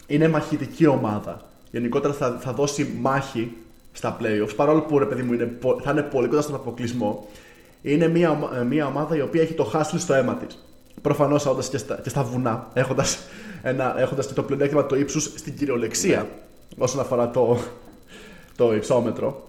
είναι 0.06 0.28
μαχητική 0.28 0.86
ομάδα. 0.86 1.40
Γενικότερα 1.70 2.14
θα, 2.14 2.38
θα 2.40 2.52
δώσει 2.52 2.90
μάχη 3.00 3.52
στα 3.92 4.16
playoffs, 4.20 4.56
παρόλο 4.56 4.80
που 4.82 4.98
ρε 4.98 5.04
παιδί 5.06 5.22
μου 5.22 5.32
είναι, 5.32 5.44
πο- 5.44 5.80
θα 5.84 5.90
είναι 5.90 6.02
πολύ 6.02 6.28
κοντά 6.28 6.40
στον 6.42 6.54
αποκλεισμό. 6.54 7.26
Είναι 7.82 8.08
μια, 8.08 8.30
ομα- 8.30 8.56
ε, 8.58 8.64
μια 8.64 8.86
ομάδα 8.86 9.16
η 9.16 9.20
οποία 9.20 9.42
έχει 9.42 9.52
το 9.54 9.64
χάσλι 9.64 9.98
στο 9.98 10.14
αίμα 10.14 10.34
της. 10.34 10.64
Προφανώς 11.02 11.46
όντας 11.46 11.68
και, 11.68 11.78
στα- 11.78 12.00
και 12.02 12.08
στα 12.08 12.22
βουνά, 12.22 12.68
έχοντας 12.74 13.18
έχοντας 13.98 14.26
και 14.26 14.34
το 14.34 14.42
πλεονέκτημα 14.42 14.86
το 14.86 14.96
ύψου 14.96 15.20
στην 15.20 15.56
κυριολεξία 15.56 16.28
όσον 16.78 17.00
αφορά 17.00 17.30
το, 17.30 17.58
το 18.56 18.74
υψόμετρο. 18.74 19.48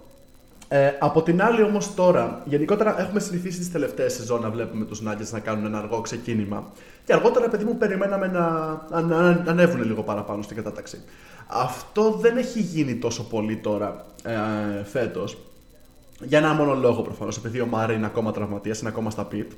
Ε, 0.70 0.92
από 0.98 1.22
την 1.22 1.42
άλλη 1.42 1.62
όμως 1.62 1.94
τώρα, 1.94 2.42
γενικότερα 2.44 3.00
έχουμε 3.00 3.20
συνηθίσει 3.20 3.58
τις 3.58 3.72
τελευταίες 3.72 4.12
σεζόν 4.12 4.40
να 4.40 4.50
βλέπουμε 4.50 4.84
τους 4.84 5.02
Nuggets 5.06 5.30
να 5.30 5.40
κάνουν 5.40 5.64
ένα 5.64 5.78
αργό 5.78 6.00
ξεκίνημα. 6.00 6.72
Και 7.04 7.12
αργότερα, 7.12 7.48
παιδί 7.48 7.64
μου, 7.64 7.76
περιμέναμε 7.76 8.26
να, 8.26 8.50
να, 8.90 9.00
να, 9.00 9.42
να 9.44 9.50
ανέβουν 9.50 9.82
λίγο 9.82 10.02
παραπάνω 10.02 10.42
στην 10.42 10.56
κατάταξη. 10.56 11.02
Αυτό 11.46 12.10
δεν 12.10 12.36
έχει 12.36 12.60
γίνει 12.60 12.96
τόσο 12.96 13.24
πολύ 13.28 13.56
τώρα 13.56 14.04
ε, 14.22 14.84
φέτος. 14.84 15.38
Για 16.20 16.38
ένα 16.38 16.52
μόνο 16.52 16.74
λόγο 16.74 17.02
προφανώς, 17.02 17.36
επειδή 17.36 17.60
ο 17.60 17.66
Μάρι 17.66 17.94
είναι 17.94 18.06
ακόμα 18.06 18.32
τραυματίας, 18.32 18.80
είναι 18.80 18.88
ακόμα 18.88 19.10
στα 19.10 19.24
πιτ. 19.24 19.52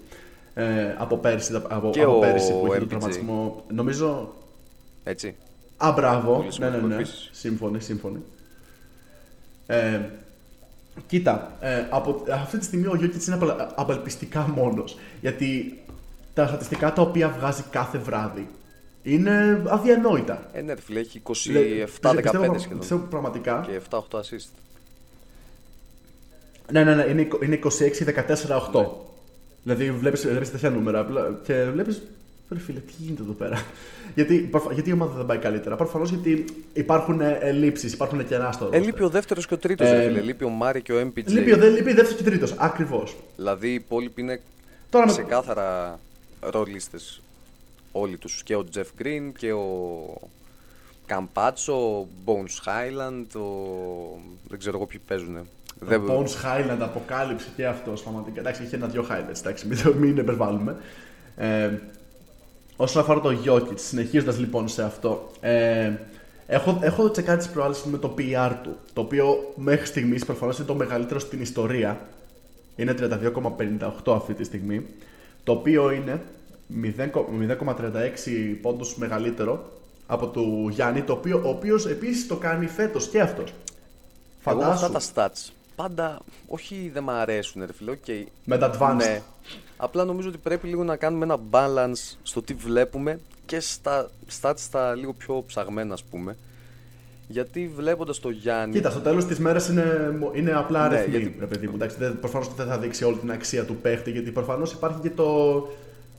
Ε, 0.54 0.94
από 0.98 1.16
πέρυσι, 1.16 1.62
από, 1.68 1.90
Και 1.90 2.02
από 2.02 2.16
ο 2.16 2.18
πέρυσι 2.18 2.52
που 2.52 2.66
είχε 2.66 2.74
τον 2.78 2.84
MPJ. 2.84 2.88
τραυματισμό. 2.88 3.64
Νομίζω 3.68 4.34
Έτσι. 5.04 5.36
Α, 5.76 5.92
μπράβο. 5.96 6.32
Πολύ 6.34 6.44
Ναι, 6.46 6.52
σημαντικό 6.52 6.86
ναι, 6.86 6.94
ναι. 6.94 7.00
επίσης. 7.00 7.28
Σύμφωνοι, 7.32 7.80
σύμφωνοι. 7.80 8.22
Ε, 9.66 10.00
κοίτα, 11.06 11.56
ε, 11.60 11.86
από, 11.90 12.24
αυτή 12.32 12.58
τη 12.58 12.64
στιγμή 12.64 12.86
ο 12.86 12.94
Γιώκητς 12.96 13.26
είναι 13.26 13.36
απελ- 13.36 13.68
απελπιστικά 13.74 14.40
μόνος. 14.54 14.98
Γιατί 15.20 15.78
τα 16.34 16.46
στατιστικά 16.46 16.92
τα 16.92 17.02
οποία 17.02 17.28
βγάζει 17.28 17.62
κάθε 17.70 17.98
βράδυ 17.98 18.48
είναι 19.02 19.62
αδιανόητα. 19.66 20.48
Ε, 20.52 20.60
ναι, 20.60 20.72
ρε 20.74 20.80
φίλε, 20.80 21.00
έχει 21.00 21.22
Λε- 21.50 21.86
27-15 21.86 22.22
πιστεύω- 22.22 22.58
σχεδόν. 22.58 22.78
Πιστεύω 22.78 23.06
πραγματικά. 23.10 23.64
Και 23.66 23.80
7-8 23.90 24.18
assist. 24.18 24.48
Ναι, 26.72 26.84
ναι, 26.84 26.94
ναι, 26.94 27.02
είναι, 27.02 27.20
εικο- 27.20 27.38
είναι 27.42 27.54
26-14-8. 27.54 28.86
Δηλαδή 29.62 29.90
βλέπεις, 29.90 30.26
βλέπεις 30.26 30.50
τέτοια 30.50 30.70
νούμερα 30.70 30.98
απλά 31.00 31.38
και 31.42 31.64
βλέπεις 31.64 32.02
Ρε 32.52 32.58
φίλε, 32.58 32.78
τι 32.80 32.92
γίνεται 32.98 33.22
εδώ 33.22 33.32
πέρα; 33.32 33.64
γιατί, 34.14 34.38
προφα- 34.38 34.72
γιατί 34.72 34.90
η 34.90 34.92
ομάδα 34.92 35.16
δεν 35.16 35.26
πάει 35.26 35.38
καλύτερα; 35.38 35.76
Προφανώς 35.76 36.10
γιατί 36.10 36.44
υπάρχουν 36.72 37.20
ελλείψεις, 37.20 37.92
υπάρχουν 37.92 38.26
κενά 38.26 38.52
στο. 38.52 38.68
Ε, 38.72 38.78
roster. 38.78 38.82
λείπει 38.84 39.02
ο 39.02 39.08
δεύτερος 39.08 39.46
και 39.46 39.54
ο 39.54 39.58
τρίτος, 39.58 39.88
Ε, 39.88 39.96
ρε 39.96 40.02
φίλε. 40.08 40.20
Λείπει 40.20 40.44
ο 40.44 40.48
Μάρι 40.48 40.82
και 40.82 40.92
ο 40.92 41.00
MPJ. 41.00 41.24
Λείπει, 41.26 41.52
ο- 41.52 41.56
δεν 41.56 41.72
λείπει 41.72 41.92
δεύτερος 41.92 42.14
και 42.14 42.22
τρίτος. 42.22 42.52
Ακριβώς. 42.58 43.16
Δηλαδή 43.36 43.68
οι 43.70 43.74
υπόλοιποι 43.74 44.20
είναι 44.20 44.40
Τώρα 44.90 45.06
με- 45.06 45.12
ξεκάθαρα 45.12 45.98
ρολίστε. 46.40 46.98
Όλοι 47.92 48.16
τους. 48.16 48.42
Και 48.42 48.54
ο 48.56 48.64
Τζεφ 48.64 48.88
Γκριν 48.96 49.32
και 49.32 49.52
ο 49.52 49.68
Καμπάτσο, 51.06 51.72
ο 51.98 52.06
Bones 52.24 52.68
Highland, 52.68 53.40
ο... 53.40 53.46
δεν 54.48 54.58
ξέρω 54.58 54.76
εγώ 54.76 54.86
ποιοι 54.86 55.00
παίζουν. 55.06 55.36
Ο 55.36 55.44
Bones 56.08 56.28
Highland 56.44 56.78
αποκάλυψε 56.80 57.46
και 57.56 57.66
αυτός 57.66 58.02
πραγματικά. 58.02 58.40
Εντάξει, 58.40 58.62
είχε 58.62 58.76
ένα-δυο 58.76 59.06
highlights, 59.10 59.38
εντάξει, 59.40 59.66
μην, 59.66 59.82
το- 59.82 59.94
μην 59.94 60.16
υπερβάλλουμε. 60.16 60.76
Ε, 61.36 61.70
όσον 62.80 63.02
αφορά 63.02 63.20
το 63.20 63.36
Jokic, 63.46 63.74
συνεχίζοντας 63.74 64.38
λοιπόν 64.38 64.68
σε 64.68 64.82
αυτό, 64.82 65.30
ε, 65.40 65.92
έχω, 66.46 66.78
έχω 66.82 67.10
τσεκάρει 67.10 67.38
τις 67.38 67.48
προάλλες 67.48 67.84
με 67.84 67.98
το 67.98 68.14
PR 68.18 68.52
του, 68.62 68.76
το 68.92 69.00
οποίο 69.00 69.52
μέχρι 69.56 69.86
στιγμής 69.86 70.24
προφανώς 70.24 70.56
είναι 70.56 70.66
το 70.66 70.74
μεγαλύτερο 70.74 71.20
στην 71.20 71.40
ιστορία. 71.40 72.00
Είναι 72.76 72.94
32,58 74.04 74.14
αυτή 74.14 74.34
τη 74.34 74.44
στιγμή, 74.44 74.86
το 75.44 75.52
οποίο 75.52 75.90
είναι 75.90 76.22
0,36 76.82 78.58
πόντους 78.62 78.96
μεγαλύτερο 78.96 79.72
από 80.06 80.26
του 80.26 80.68
Γιάννη, 80.70 81.02
το 81.02 81.12
οποίο, 81.12 81.42
ο 81.44 81.48
οποίος 81.48 81.86
επίσης 81.86 82.26
το 82.26 82.36
κάνει 82.36 82.66
φέτος 82.66 83.08
και 83.08 83.20
αυτός. 83.20 83.50
Εγώ 84.46 84.60
Φαντάσου. 84.60 84.84
αυτά 84.84 84.90
τα 84.90 85.30
stats 85.30 85.50
πάντα, 85.82 86.20
όχι 86.46 86.90
δεν 86.92 87.02
μ' 87.02 87.10
αρέσουν 87.10 87.64
ρε 87.66 87.72
φίλε, 87.72 87.92
okay. 88.06 88.24
Με 88.44 88.58
τα 88.58 88.70
advanced. 88.74 88.96
Ναι. 88.96 89.22
Απλά 89.82 90.04
νομίζω 90.04 90.28
ότι 90.28 90.38
πρέπει 90.38 90.66
λίγο 90.68 90.84
να 90.84 90.96
κάνουμε 90.96 91.24
ένα 91.24 91.38
balance 91.50 92.16
στο 92.22 92.42
τι 92.42 92.54
βλέπουμε 92.54 93.20
και 93.46 93.60
στα 93.60 94.10
stats 94.40 94.54
τα 94.70 94.94
λίγο 94.94 95.12
πιο 95.12 95.44
ψαγμένα 95.46 95.94
ας 95.94 96.02
πούμε. 96.02 96.36
Γιατί 97.28 97.70
βλέποντας 97.76 98.18
το 98.20 98.30
Γιάννη... 98.30 98.74
Κοίτα, 98.74 98.90
στο 98.90 99.00
τέλος 99.00 99.24
της 99.26 99.38
μέρας 99.38 99.68
είναι, 99.68 100.18
είναι 100.34 100.52
απλά 100.52 100.88
Ναι, 100.88 100.96
αριθμοί. 100.96 101.16
γιατί- 101.18 101.36
Ρε 101.40 101.46
παιδί 101.46 101.66
μου. 101.66 101.74
Εντάξει, 101.74 101.96
δεν, 101.98 102.20
προφανώς 102.20 102.54
δεν 102.54 102.66
θα 102.66 102.78
δείξει 102.78 103.04
όλη 103.04 103.16
την 103.16 103.30
αξία 103.30 103.64
του 103.64 103.76
παίχτη, 103.76 104.10
γιατί 104.10 104.30
προφανώς 104.30 104.72
υπάρχει 104.72 104.98
και 105.00 105.10
το, 105.10 105.68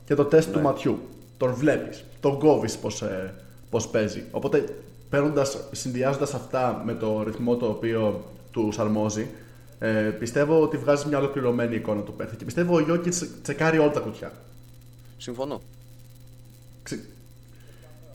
και 0.04 0.14
το 0.14 0.24
τεστ 0.24 0.50
του 0.52 0.56
Ναι. 0.58 0.64
ματιού. 0.64 0.98
Τον 1.36 1.54
βλέπεις, 1.54 2.04
τον 2.20 2.38
κόβεις 2.38 2.76
πώς 2.76 3.02
ε, 3.02 3.34
πώς 3.70 3.88
παίζει. 3.88 4.24
Οπότε, 4.30 4.64
συνδυάζοντας 5.70 6.34
αυτά 6.34 6.82
με 6.84 6.94
το 6.94 7.22
ρυθμό 7.22 7.56
το 7.56 7.66
οποίο 7.66 8.24
του 8.50 8.72
αρμόζει, 8.76 9.26
ε, 9.84 9.88
πιστεύω 10.18 10.62
ότι 10.62 10.76
βγάζεις 10.76 11.04
μια 11.04 11.18
ολοκληρωμένη 11.18 11.74
εικόνα 11.74 12.00
του 12.00 12.12
παίχτη. 12.14 12.36
Και 12.36 12.44
πιστεύω 12.44 12.74
ο 12.76 12.80
Γιώκη 12.80 13.10
τσεκάρει 13.42 13.78
όλα 13.78 13.90
τα 13.90 14.00
κουτιά. 14.00 14.32
Συμφωνώ. 15.18 15.60
Ξε, 16.82 17.00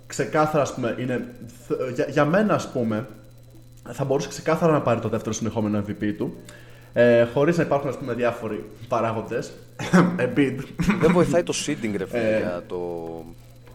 ξεκάθαρα, 0.07 0.63
ας 0.63 0.73
πούμε, 0.73 0.95
είναι, 0.99 1.33
θ- 1.67 1.93
για, 1.93 2.05
για 2.09 2.25
μένα, 2.25 2.53
ας 2.53 2.71
πούμε, 2.71 3.07
θα 3.91 4.03
μπορούσε 4.03 4.27
ξεκάθαρα 4.29 4.71
να 4.71 4.81
πάρει 4.81 4.99
το 4.99 5.09
δεύτερο 5.09 5.33
συνεχόμενο 5.33 5.83
MVP 5.87 6.13
του, 6.17 6.35
ε, 6.93 7.23
χωρίς 7.25 7.57
να 7.57 7.63
υπάρχουν, 7.63 7.89
ας 7.89 7.97
πούμε, 7.97 8.13
διάφοροι 8.13 8.65
παράγοντες. 8.87 9.51
Embiid. 10.19 10.57
δεν 10.99 11.11
βοηθάει 11.11 11.43
το 11.43 11.53
seeding 11.65 11.93
ρε 11.97 12.05
φίλε 12.05 12.35
Ε, 12.35 12.37
για 12.37 12.63
το... 12.67 12.77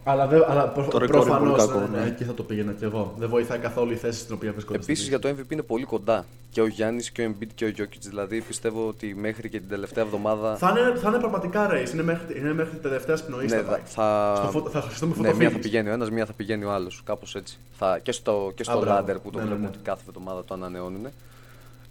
αλλά 0.03 0.27
δεν, 0.27 0.43
αλλά 0.47 0.67
προ, 0.69 0.87
Το 0.87 0.97
ρεκόρ 0.97 1.15
είναι 1.15 1.25
προφανώς, 1.25 1.57
πολύ 1.57 1.67
κακό, 1.67 1.79
ναι, 1.91 1.97
ναι, 1.97 2.03
ναι. 2.03 2.09
εκεί 2.09 2.23
θα 2.23 2.33
το 2.33 2.43
πήγαινα 2.43 2.71
κι 2.71 2.83
εγώ. 2.83 3.13
Δεν 3.17 3.29
βοηθάει 3.29 3.57
καθόλου 3.59 3.91
η 3.91 3.95
θέση 3.95 4.19
στην 4.19 4.35
οποία 4.35 4.51
βρίσκονται. 4.51 4.77
Επίσης 4.77 4.99
στη 4.99 5.09
για 5.09 5.19
το 5.19 5.29
MVP 5.29 5.51
είναι 5.51 5.61
πολύ 5.61 5.83
κοντά. 5.85 6.25
Και 6.49 6.61
ο 6.61 6.67
Γιάννης 6.67 7.11
και 7.11 7.25
ο 7.25 7.31
Embiid 7.39 7.47
και 7.55 7.65
ο 7.65 7.71
Jokic. 7.77 7.97
Δηλαδή 7.99 8.41
πιστεύω 8.41 8.87
ότι 8.87 9.15
μέχρι 9.15 9.49
και 9.49 9.59
την 9.59 9.69
τελευταία 9.69 10.03
εβδομάδα... 10.03 10.55
Θα 10.55 10.69
είναι, 10.69 10.99
θα 10.99 11.09
είναι 11.09 11.17
πραγματικά 11.17 11.69
race, 11.71 11.93
είναι 11.93 12.03
μέχρι, 12.03 12.37
είναι 12.39 12.53
μέχρι 12.53 12.71
την 12.71 12.81
τελευταία 12.81 13.17
πνοή. 13.27 13.45
Ναι, 13.45 13.55
θα, 13.55 13.61
θα, 13.63 13.69
πάει. 13.71 13.79
θα... 13.85 14.33
Στο 14.37 14.51
φω- 14.59 14.69
θα 14.71 14.81
χρειαστούμε 14.81 15.13
ναι, 15.15 15.21
μία 15.21 15.27
θα 15.31 15.35
φωτοφύγης. 15.37 15.61
πηγαίνει 15.65 15.89
ο 15.89 15.91
ένας, 15.93 16.09
μία 16.09 16.25
θα 16.25 16.33
πηγαίνει 16.33 16.63
ο 16.63 16.71
άλλος. 16.71 17.01
Κάπως 17.05 17.35
έτσι. 17.35 17.57
Θα... 17.77 17.99
Και 18.03 18.11
στο, 18.11 18.51
και 18.55 18.63
στο 18.63 18.77
Α, 18.77 18.79
μπράβο. 18.79 19.05
ladder 19.11 19.15
που 19.23 19.29
το 19.29 19.37
Ναι, 19.37 19.43
ναι, 19.43 19.49
βλέπουμε 19.49 19.67
ναι. 19.69 19.73
ότι 19.75 19.77
κάθε 19.83 20.01
εβδομάδα 20.07 20.43
το 20.45 20.53
ανανεώνουν. 20.53 21.05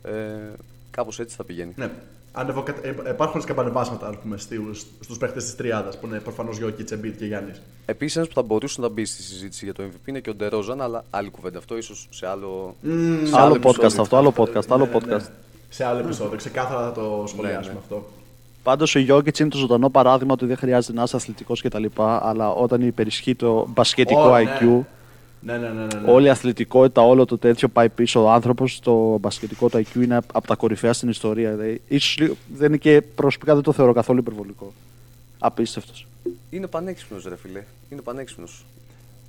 Ε, 0.03 0.11
κάπως 0.91 1.21
έτσι 1.21 1.37
θα 1.37 1.45
πηγαίνει. 1.45 1.73
Ναι. 1.77 1.91
Ανεβοκα... 2.33 2.75
ε, 2.83 2.95
Υπάρχουν 3.11 3.41
σκαμπανεβάσματα 3.41 4.07
ας 4.09 4.15
πούμε, 4.23 4.37
στους, 4.37 4.87
στους 5.01 5.19
παίχτες 5.19 5.45
της 5.45 5.57
τριάδας 5.57 5.99
που 5.99 6.07
είναι 6.07 6.19
προφανώς 6.19 6.59
Γιώκη, 6.59 6.85
Embiid 6.91 7.13
και 7.19 7.25
Γιάννης. 7.27 7.63
Επίσης, 7.87 8.17
ένας 8.17 8.29
που 8.29 8.35
θα 8.35 8.43
μπορούσε 8.43 8.81
να 8.81 8.89
μπει 8.89 9.05
στη 9.05 9.23
συζήτηση 9.23 9.65
για 9.65 9.75
το 9.75 9.83
MVP 9.83 10.09
είναι 10.09 10.21
και 10.21 10.31
ο 10.31 10.35
Ντερόζαν, 10.35 10.81
αλλά 10.81 11.05
άλλη 11.11 11.31
κουβέντα 11.31 11.59
αυτό, 11.59 11.77
ίσως 11.77 12.07
σε 12.11 12.27
άλλο. 12.29 12.77
σε 13.25 13.37
Άλλο 13.41 13.55
επεισόδιο. 13.55 13.89
podcast 13.89 13.99
αυτό, 14.01 14.17
άλλο 14.17 14.33
podcast, 14.37 14.69
άλλο 14.69 14.85
Ναι, 14.85 14.91
ναι, 14.91 14.97
podcast. 14.99 15.09
ναι. 15.09 15.25
Σε 15.69 15.85
άλλο 15.85 15.99
επεισόδιο. 15.99 16.37
Ξεκάθαρα 16.37 16.81
θα 16.83 16.93
το 16.93 17.25
σχολιάσουμε 17.27 17.67
Ναι, 17.67 17.73
ναι. 17.73 17.79
αυτό. 17.79 18.05
Πάντως 18.63 18.95
ο 18.95 18.99
Γιώκητς 18.99 19.39
είναι 19.39 19.49
το 19.49 19.57
ζωντανό 19.57 19.91
παράδειγμα 19.91 20.33
ότι 20.33 20.47
δεν 20.47 20.57
χρειάζεται 20.57 20.93
να 20.93 21.03
είσαι 21.03 21.17
αθλητικός 21.17 21.63
κτλ. 21.63 21.85
Αλλά 21.99 22.49
όταν 22.53 22.81
υπερισχύει 22.87 23.35
το 23.35 23.67
μπασκετικό 23.69 24.31
Ω, 24.31 24.39
ναι. 24.39 24.59
IQ, 24.61 24.85
Ναι, 25.45 25.59
ναι, 25.59 25.69
ναι. 25.69 25.85
ναι, 25.85 26.01
ναι. 26.01 26.11
όλη 26.11 26.27
η 26.27 26.29
αθλητικότητα, 26.29 27.01
όλο 27.03 27.25
το 27.25 27.39
τέτοιο 27.39 27.69
πάει 27.69 27.89
πίσω. 27.89 28.23
Ο 28.25 28.31
άνθρωπος, 28.31 28.81
το 28.81 29.19
μπασκετικό 29.19 29.69
του 29.69 29.79
IQ 29.79 29.95
είναι 30.03 30.17
από 30.33 30.47
τα 30.47 30.55
κορυφαία 30.55 30.93
στην 30.93 31.09
ιστορία. 31.09 31.51
Δηλαδή, 31.51 31.81
ίσως 31.89 32.19
λίγο- 32.19 32.35
δεν 32.55 32.67
είναι 32.69 32.77
και 32.77 33.03
προσωπικά 33.15 33.55
δεν 33.55 33.63
το 33.63 33.73
θεωρώ 33.73 33.93
καθόλου 33.93 34.19
υπερβολικό. 34.19 34.73
Απίστευτος. 35.39 36.07
Είναι 36.51 36.67
πανέξυπνος, 36.67 37.25
ρε 37.25 37.37
φιλέ. 37.37 37.63
Είναι 37.91 38.01
πανέξυπνος. 38.01 38.65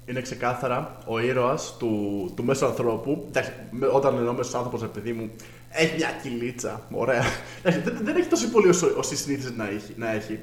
Είναι 0.05 0.21
ξεκάθαρα 0.21 0.97
ο 1.05 1.19
ήρωας 1.19 1.75
του, 1.79 2.31
του 2.35 2.43
μέσου 2.43 2.65
ανθρώπου. 2.65 3.25
Εντάξει, 3.29 3.51
με- 3.71 3.87
όταν 3.87 4.15
εννοώ 4.17 4.33
μέσο 4.33 4.57
άνθρωπος, 4.57 4.81
ρε 4.81 4.87
παιδί 4.87 5.11
μου, 5.13 5.29
έχει 5.69 5.95
μια 5.95 6.09
κυλίτσα. 6.23 6.81
Ωραία. 6.91 7.23
Εντάξει, 7.63 7.79
δεν, 7.89 7.99
δεν 8.03 8.15
έχει 8.15 8.27
τόσο 8.27 8.47
πολύ 8.49 8.67
όσο, 8.69 8.87
όσο 8.97 9.15
συνήθιζε 9.15 9.53
να 9.57 9.67
έχει, 9.69 9.93
να 9.95 10.11
έχει. 10.13 10.39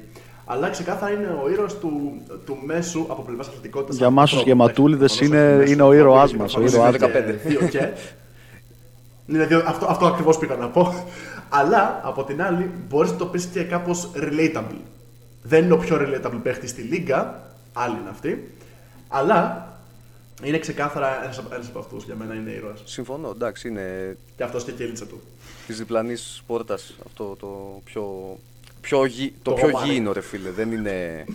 Αλλά 0.51 0.69
ξεκάθαρα 0.69 1.11
είναι 1.13 1.39
ο 1.43 1.49
ήρωας 1.49 1.77
του, 1.77 2.21
του 2.45 2.57
μέσου 2.65 3.05
από 3.09 3.21
πλευράς 3.21 3.47
αθλητικότητας. 3.47 3.95
Για 3.97 4.05
εμάς 4.07 4.29
τους 4.31 4.41
γεματούλιδες 4.43 5.19
είναι- 5.19 5.63
είναι 5.67 5.81
ο 5.81 5.93
ήρωάς 5.93 6.33
μας, 6.33 6.55
ο 6.55 6.61
ήρωάς 6.61 6.97
μας. 6.97 7.11
Δύο 7.43 7.67
και. 7.67 7.89
Είναι 9.27 9.45
δύο, 9.51 9.63
αυτό, 9.65 9.85
αυτό 9.85 10.05
ακριβώς 10.05 10.37
πήγα 10.37 10.55
να 10.55 10.67
πω. 10.69 11.05
Αλλά 11.49 12.01
από 12.03 12.23
την 12.23 12.41
άλλη 12.41 12.71
μπορείς 12.87 13.11
να 13.11 13.17
το 13.17 13.25
πεις 13.25 13.45
και 13.45 13.63
κάπως 13.63 14.11
relatable. 14.15 14.79
Δεν 15.43 15.63
είναι 15.63 15.73
ο 15.73 15.77
πιο 15.77 15.97
relatable 16.01 16.39
παίχτης 16.43 16.69
στη 16.69 16.81
λίγα, 16.81 17.39
άλλη 17.73 17.95
είναι 18.01 18.09
αυτή. 18.09 18.53
Αλλά 19.07 19.67
είναι 20.43 20.57
ξεκάθαρα 20.59 21.23
ένας 21.53 21.67
από 21.67 21.79
αυτούς. 21.79 22.03
Για 22.03 22.15
μένα 22.15 22.33
είναι 22.33 22.51
ήρωας. 22.51 22.81
Συμφωνώ, 22.85 23.29
εντάξει, 23.29 23.67
είναι 23.67 24.17
Και 24.37 24.43
αυτός 24.43 24.63
και 24.63 24.71
η 24.71 24.73
κέλιτσα 24.73 25.05
του. 25.05 25.21
της 25.67 25.77
διπλανής 25.77 26.43
πόρτας 26.47 26.93
αυτό 27.05 27.35
το 27.39 27.81
πιο. 27.83 28.37
Πιο 28.81 29.05
γη, 29.05 29.33
το, 29.41 29.49
Το 29.51 29.55
πιο 29.55 29.69
γομάρι. 29.69 29.89
γήινο, 29.91 30.11
ρε 30.11 30.21
φίλε. 30.21 30.49
Δεν 30.51 30.71
είναι. 30.71 31.25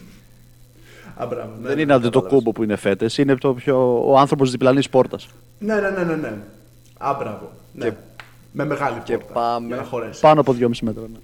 Α, 1.15 1.27
μπράβο, 1.27 1.53
ναι, 1.61 1.67
δεν 1.67 1.77
ναι, 1.77 1.83
είναι 1.83 1.93
αντί 1.93 2.03
το 2.03 2.11
κατάλαβες. 2.11 2.39
κούμπο 2.39 2.53
που 2.53 2.63
είναι 2.63 2.77
φέτες, 2.77 3.19
είναι 3.19 3.37
το 3.37 3.55
πιο, 3.55 4.03
ο 4.11 4.19
άνθρωπος 4.19 4.47
τη 4.47 4.53
διπλανής 4.57 4.89
πόρτας. 4.89 5.29
Ναι, 5.59 5.75
ναι, 5.75 5.91
ναι, 5.91 6.05
ναι. 6.05 6.15
ναι. 6.15 6.37
Α, 6.99 7.15
μπράβο. 7.19 7.53
Ναι. 7.75 7.85
Και- 7.85 7.95
Με 8.53 8.65
μεγάλη 8.65 9.01
και 9.05 9.19
πόρτα. 9.19 9.33
πάμε- 9.33 9.67
Για 9.67 9.77
να 9.77 9.83
χωρέσει. 9.83 10.21
Πάνω 10.21 10.41
από 10.41 10.53
2,5 10.53 10.69
μέτρα. 10.81 11.03
Ναι, 11.03 11.19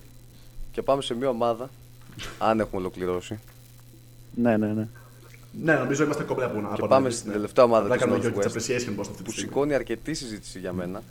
Και 0.72 0.82
πάμε 0.82 1.02
σε 1.02 1.14
μια 1.14 1.28
ομάδα. 1.28 1.70
αν 2.38 2.60
έχουμε 2.60 2.80
ολοκληρώσει. 2.80 3.38
ναι, 4.34 4.56
ναι. 4.56 4.66
ναι. 4.66 4.88
Ναι, 5.62 5.74
νομίζω 5.74 6.04
είμαστε 6.04 6.22
κομπλέ 6.22 6.44
από 6.44 6.60
να 6.60 6.72
Και 6.74 6.86
πάμε 6.86 7.10
στην 7.10 7.32
τελευταία 7.32 7.64
ομάδα 7.64 7.82
Απλά 7.84 7.96
της 7.96 8.04
κάνουμε 8.04 8.24
Northwest, 8.24 8.38
Jokic 8.38 8.50
appreciation 8.50 8.94
post 8.96 9.00
αυτή 9.00 9.16
τη 9.16 9.22
Που 9.22 9.30
στιγμή. 9.30 9.48
σηκώνει 9.48 9.74
αρκετή 9.74 10.14
συζήτηση 10.14 10.58
για 10.58 10.72
μένα. 10.72 11.02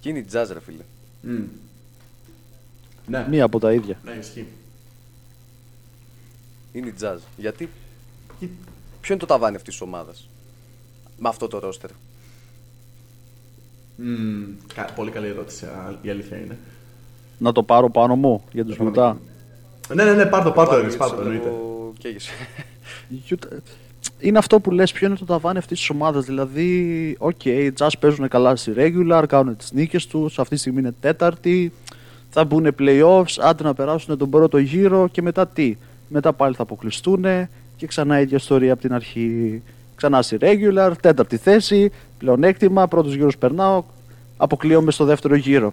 Και 0.00 0.08
είναι 0.08 0.18
η 0.18 0.26
Jazz, 0.32 0.46
ρε 0.52 0.60
φίλε. 0.60 0.82
Μμ. 3.06 3.12
Ναι, 3.12 3.26
Μία 3.28 3.44
από 3.44 3.58
τα 3.58 3.72
ίδια. 3.72 3.98
ναι, 4.04 4.12
ισχύει. 4.20 4.46
Είναι 6.72 6.86
η 6.88 6.94
Jazz. 7.00 7.18
Γιατί; 7.36 7.68
Και- 8.40 8.46
Ποιο 9.00 9.14
είναι 9.14 9.22
το 9.22 9.26
ταβάνι 9.26 9.56
αυτής 9.56 9.72
της 9.72 9.82
ομάδας. 9.82 10.28
Με 11.18 11.28
αυτό 11.28 11.48
το 11.48 11.58
ρόστερ; 11.58 11.90
Μμ, 13.96 14.42
κα- 14.74 14.92
Πολύ 14.94 15.10
καλή 15.10 15.26
ερώτηση, 15.26 15.64
α, 15.64 15.98
η 16.02 16.10
αλήθεια 16.10 16.36
είναι. 16.36 16.58
Να 17.38 17.52
το 17.52 17.62
πάρω 17.62 17.90
πάνω 17.90 18.16
μου 18.16 18.44
για 18.52 18.64
τους 18.64 18.76
Utah. 18.80 19.14
Ναι, 19.94 20.04
ναι, 20.04 20.12
ναι, 20.14 20.26
πάρ' 20.26 20.42
το, 20.44 20.50
πάρ' 20.50 20.66
το, 20.66 20.70
Πάλι 20.72 20.82
Ελής, 20.84 20.96
πάρ' 20.96 21.08
το, 21.10 21.14
σε 21.16 21.20
εννοείται. 21.22 21.42
βλέπω 21.48 21.92
καίγεσαι. 21.98 22.30
Utah- 23.30 23.58
Είναι 24.18 24.38
αυτό 24.38 24.60
που 24.60 24.70
λες 24.70 24.92
ποιο 24.92 25.06
είναι 25.06 25.16
το 25.16 25.24
ταβάνι 25.24 25.58
αυτής 25.58 25.78
της 25.78 25.90
ομάδας. 25.90 26.24
Δηλαδή, 26.24 27.16
οκ, 27.18 27.44
οι 27.44 27.72
Jazz 27.78 27.88
παίζουν 28.00 28.28
καλά 28.28 28.56
στη 28.56 28.72
regular, 28.76 29.24
κάνουν 29.28 29.56
τις 29.56 29.72
νίκες 29.72 30.06
τους, 30.06 30.38
αυτή 30.38 30.54
τη 30.54 30.60
στιγμή 30.60 30.80
είναι 30.80 30.94
τέταρτη, 31.00 31.72
θα 32.36 32.44
μπουν 32.44 32.74
playoffs, 32.78 33.38
άντε 33.40 33.62
να 33.62 33.74
περάσουν 33.74 34.18
τον 34.18 34.30
πρώτο 34.30 34.58
γύρο 34.58 35.08
και 35.08 35.22
μετά 35.22 35.46
τι. 35.46 35.76
Μετά 36.08 36.32
πάλι 36.32 36.54
θα 36.54 36.62
αποκλειστούν 36.62 37.24
και 37.76 37.86
ξανά 37.86 38.18
η 38.18 38.22
ίδια 38.22 38.36
ιστορία 38.36 38.72
από 38.72 38.82
την 38.82 38.92
αρχή. 38.94 39.62
Ξανά 39.94 40.22
στη 40.22 40.36
regular, 40.40 40.92
τέταρτη 41.00 41.36
θέση, 41.36 41.90
πλεονέκτημα, 42.18 42.88
πρώτος 42.88 43.14
γύρος 43.14 43.38
περνάω, 43.38 43.82
αποκλείομαι 44.36 44.90
στο 44.90 45.04
δεύτερο 45.04 45.34
γύρο. 45.34 45.72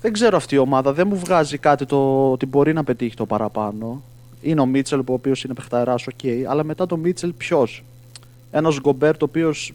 Δεν 0.00 0.12
ξέρω 0.12 0.36
αυτή 0.36 0.54
η 0.54 0.58
ομάδα, 0.58 0.92
δεν 0.92 1.06
μου 1.10 1.16
βγάζει 1.16 1.58
κάτι 1.58 1.86
το 1.86 2.30
ότι 2.32 2.46
μπορεί 2.46 2.72
να 2.72 2.84
πετύχει 2.84 3.16
το 3.16 3.26
παραπάνω. 3.26 4.02
Είναι 4.42 4.60
ο 4.60 4.66
Μίτσελ, 4.66 4.98
ο 4.98 5.12
οποίος 5.12 5.44
είναι 5.44 5.54
παιχταράς, 5.54 6.06
οκ, 6.06 6.48
αλλά 6.48 6.64
μετά 6.64 6.86
το 6.86 6.96
Μίτσελ 6.96 7.32
ποιος; 7.32 7.84
Ένας 8.50 8.80
Γκομπέρ, 8.80 9.16
το 9.16 9.24
οποίος. 9.24 9.72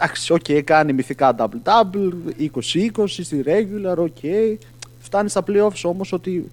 Εντάξει, 0.00 0.32
οκ, 0.32 0.44
κάνει 0.64 0.92
μυθικά 0.92 1.34
double-double, 1.38 2.12
20-20 2.40 3.04
στη 3.06 3.42
regular, 3.46 3.96
οκ. 3.96 4.16
Φτάνει 5.00 5.28
στα 5.28 5.44
playoffs 5.46 5.80
όμως 5.82 6.12
ότι 6.12 6.50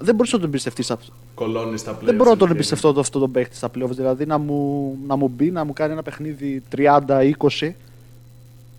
δεν 0.00 0.14
μπορείς 0.14 0.32
να 0.32 0.38
τον 0.38 0.48
εμπιστευτείς 0.48 0.92
κολώνει 1.34 1.80
στα 1.80 1.92
playoffs. 1.96 2.04
Δεν 2.04 2.14
μπορώ 2.14 2.30
να 2.30 2.36
τον 2.36 2.46
και- 2.48 2.54
εμπιστευτώ 2.54 2.92
το, 2.92 3.00
αυτό 3.00 3.18
τον 3.18 3.30
παίχτη 3.30 3.56
στα 3.56 3.70
playoffs. 3.74 3.90
Δηλαδή 3.90 4.26
να 4.26 4.38
μου, 4.38 4.96
να 5.06 5.16
μου 5.16 5.28
μπει, 5.36 5.50
να 5.50 5.64
μου 5.64 5.72
κάνει 5.72 5.92
ένα 5.92 6.02
παιχνίδι 6.02 6.62
30-20 6.76 7.74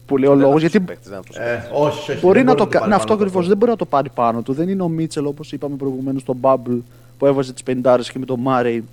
που 0.05 0.17
λέει 0.17 0.29
ο 0.29 0.33
Δεν 0.35 0.41
λόγος. 0.41 0.61
είναι 0.61 0.69
Γιατί 0.71 0.77
αυτός 0.77 0.77
ο 0.77 0.85
παίκτης, 0.85 1.09
δεν 1.09 1.17
είναι 1.17 1.27
αυτός 1.29 1.37
ο 1.37 1.41
Ε, 1.41 1.83
όχι, 1.87 2.11
όχι. 2.11 2.19
μπορεί 2.21 2.37
δεν 2.37 2.45
να 2.45 2.55
το 2.55 2.67
πάρει 2.67 2.69
κάνει. 2.79 2.93
Αυτό 2.93 3.05
πάνω 3.05 3.13
από 3.13 3.23
ακριβώς 3.23 3.47
δεν 3.47 3.57
μπορεί 3.57 3.71
να 3.71 3.77
το 3.77 3.85
πάρει 3.85 4.09
πάνω 4.09 4.41
του. 4.41 4.53
Δεν 4.53 4.69
είναι 4.69 4.81
ο 4.83 4.87
Μίτσελ 4.87 5.25
όπως 5.25 5.51
είπαμε 5.51 5.75
προηγουμένως 5.75 6.21
στο 6.21 6.35
Bubble 6.41 6.79
που 7.17 7.25
έβαζε 7.25 7.53
τις 7.53 7.63
50 7.63 7.99
και 8.11 8.19
με 8.19 8.25
τον 8.25 8.39
Μάρεϊ 8.39 8.83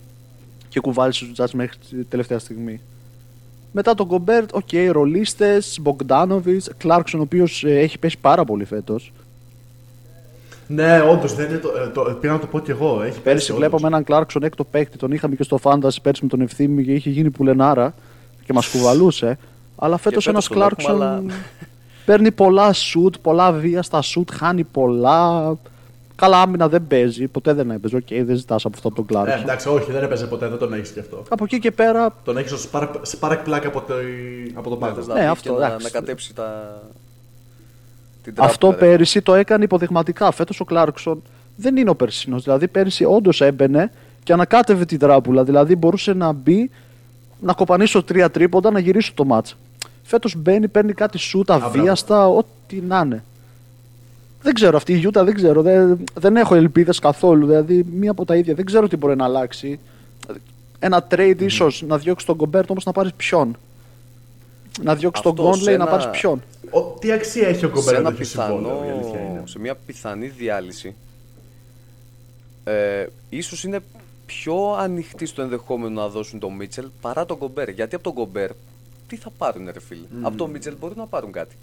και 0.68 0.80
κουβάλισε 0.80 1.24
τους 1.24 1.32
Τζάτ 1.34 1.50
μέχρι 1.50 1.76
τη 1.90 2.04
τελευταία 2.04 2.38
στιγμή. 2.38 2.80
Μετά 3.78 3.94
τον 3.94 4.06
Κομπέρτ, 4.06 4.54
οκ, 4.54 4.68
okay, 4.72 4.88
ρολίστες, 4.92 5.78
Μπογκδάνοβιτς, 5.80 6.70
Κλάρκσον, 6.78 7.20
ο 7.20 7.22
οποίος 7.22 7.64
έχει 7.64 7.98
πέσει 7.98 8.18
πάρα 8.20 8.44
πολύ 8.44 8.64
φέτος. 8.64 9.12
Ναι, 10.66 11.00
όντως 11.00 11.34
δεν 11.34 11.48
είναι 11.48 11.58
το. 11.58 11.68
ε, 11.68 11.88
το 11.88 12.16
πήγα 12.20 12.32
να 12.32 12.38
το 12.38 12.46
πω 12.46 12.58
κι 12.60 12.70
εγώ. 12.70 13.02
Έχει 13.02 13.20
Πέρυσι 13.20 13.22
πέσει, 13.22 13.50
όντως. 13.52 13.56
βλέπαμε 13.58 13.86
έναν 13.86 14.04
Κλάρκσον 14.04 14.42
έκτο 14.42 14.64
παίκτη, 14.64 14.96
τον 14.98 15.12
είχαμε 15.12 15.34
και 15.34 15.42
στο 15.42 15.58
Fantasy 15.62 15.96
πέρσι 16.02 16.22
με 16.22 16.28
τον 16.28 16.40
Ευθύμη 16.40 16.84
και 16.84 16.92
είχε 16.92 17.10
γίνει 17.10 17.30
πουλενάρα 17.30 17.94
και 18.44 18.52
μας 18.52 18.68
κουβαλούσε. 18.68 19.38
Αλλά 19.76 19.96
φέτος 19.96 20.24
φέτος 20.24 20.26
ένας 20.26 20.48
τον 20.48 20.56
έχουμε, 20.56 20.68
Κλάρκσον 20.76 21.02
αλλά- 21.02 21.22
παίρνει 22.04 22.30
πολλά 22.32 22.72
σουτ, 22.72 23.14
πολλά 23.22 23.52
βία 23.52 23.82
στα 23.82 24.02
σουτ, 24.02 24.30
χάνει 24.32 24.64
πολλά. 24.64 25.56
Καλά 26.16 26.40
άμυνα 26.40 26.68
δεν 26.68 26.86
παίζει, 26.86 27.26
ποτέ 27.26 27.52
δεν 27.52 27.70
έπαιζε. 27.70 27.96
Οκ, 27.96 28.06
δεν 28.08 28.36
ζητάς 28.36 28.64
από 28.64 28.74
αυτό 28.76 28.88
από 28.88 28.96
τον 28.96 29.04
Ε, 29.04 29.08
Κλάρκσον. 29.08 29.42
εντάξει, 29.42 29.68
όχι, 29.68 29.92
δεν 29.92 30.02
έπαιζε 30.02 30.26
ποτέ, 30.26 30.48
δεν 30.48 30.58
τον 30.58 30.72
έχεις 30.72 30.90
κι 30.90 30.98
αυτό. 31.00 31.22
από 31.28 31.44
εκεί 31.44 31.58
και 31.58 31.70
πέρα, 31.70 32.14
Τον 32.24 32.36
έχεις 32.36 32.52
ως 32.52 32.68
spark 33.02 33.42
plug 33.42 33.68
από, 33.68 33.80
το, 33.80 33.94
από 34.54 34.68
τον 34.68 34.78
Ναι, 34.78 34.84
πάγκο. 34.84 34.94
θες 34.94 35.06
να 35.06 35.14
Ναι, 35.14 35.20
μπει 35.20 35.26
αυτό, 35.26 35.52
και 35.52 35.58
να, 35.58 35.66
εντάξει. 35.66 35.84
να 35.84 35.90
κατέψει 36.00 36.34
τα... 36.34 36.78
την 38.22 38.34
αυτό 38.36 38.66
τράπουλα, 38.66 38.86
ρε. 38.86 38.90
πέρυσι 38.96 39.22
το 39.22 39.34
έκανε 39.34 39.64
υποδειγματικά. 39.64 40.30
Φέτος 40.30 40.60
ο 40.60 40.64
Κλάρκσον 40.64 41.22
δεν 41.56 41.76
είναι 41.76 41.90
ο 41.90 41.94
περσινό. 41.94 42.38
Δηλαδή 42.38 42.68
πέρυσι 42.68 43.04
όντως 43.04 43.40
έμπαινε 43.40 43.90
και 44.22 44.32
ανακάτευε 44.32 44.84
την 44.84 44.98
τράπουλα. 44.98 45.44
Δηλαδή 45.44 45.76
μπορούσε 45.76 46.12
να 46.12 46.32
μπει, 46.32 46.70
να 47.40 47.52
κοπανίσω 47.52 48.02
τρία 48.02 48.30
τρίποντα, 48.30 48.70
να 48.70 48.78
γυρίσω 48.78 49.12
το 49.14 49.24
ματς. 49.24 49.54
Φέτος 50.02 50.34
μπαίνει, 50.36 50.68
παίρνει 50.68 50.92
κάτι 50.92 51.18
σουτ, 51.18 51.58
μπράβο. 51.58 51.80
βίαστα, 51.82 52.28
ό,τι 52.28 52.80
να 52.80 53.00
είναι. 53.04 53.24
Δεν 54.46 54.54
ξέρω, 54.54 54.76
αυτή 54.76 54.92
η 54.92 54.96
Utah 54.96 55.24
δεν 55.24 55.34
ξέρω. 55.34 55.62
Δεν, 55.62 56.04
δεν 56.14 56.36
έχω 56.36 56.54
ελπίδες 56.54 56.98
καθόλου. 56.98 57.46
Δηλαδή, 57.46 57.84
μία 57.92 58.10
από 58.10 58.24
τα 58.24 58.36
ίδια. 58.36 58.54
Δεν 58.54 58.64
ξέρω 58.64 58.88
τι 58.88 58.96
μπορεί 58.96 59.16
να 59.16 59.24
αλλάξει. 59.24 59.78
Ένα 60.78 61.06
trade 61.10 61.36
ίσως 61.38 61.82
να 61.86 61.98
διώξει 61.98 62.26
τον 62.26 62.36
Κομπέρτ, 62.36 62.70
όμως 62.70 62.84
να 62.84 62.92
πάρεις 62.92 63.12
ποιον. 63.16 63.56
Να 64.82 64.94
διώξει 64.94 65.22
τον 65.22 65.30
Αυτό 65.32 65.42
Κόνλεϊ, 65.44 65.62
σε 65.64 65.70
να 65.70 65.74
ένα- 65.74 65.86
πάρεις 65.86 66.08
ποιον. 66.10 66.42
Ο, 66.70 66.80
τι 66.80 67.12
αξία 67.12 67.48
έχει 67.48 67.64
ο 67.64 67.68
σε, 67.68 67.74
Κομπέρ 67.74 67.94
ένα 67.94 68.10
τέτοιο 68.10 68.24
συμβόλαιο, 68.24 68.58
πιθανό, 68.58 68.84
η 68.86 68.90
αλήθεια 68.90 69.20
είναι. 69.20 69.42
σε 69.44 69.58
μια 69.58 69.74
πιθανή 69.86 70.26
διάλυση 70.26 70.94
ε, 72.64 73.06
ίσως 73.28 73.64
είναι 73.64 73.78
πιο 74.26 74.72
ανοιχτή 74.78 75.26
στο 75.26 75.42
ενδεχόμενο 75.42 76.00
να 76.00 76.08
δώσουν 76.08 76.38
τον 76.38 76.52
Μίτσελ 76.52 76.86
παρά 77.00 77.26
τον 77.26 77.38
Κομπέρ. 77.38 77.68
Γιατί 77.68 77.94
από 77.94 78.04
τον 78.04 78.12
Κομπέρ 78.14 78.50
τι 79.06 79.16
θα 79.16 79.30
πάρουν 79.38 79.64
ρε 79.72 79.80
φίλε; 79.80 80.06
Από 80.22 80.36
τον 80.36 80.50
Μίτσελ 80.50 80.74
μπορεί 80.80 80.94
να 80.96 81.06
πάρουν 81.06 81.32
κάτι. 81.32 81.56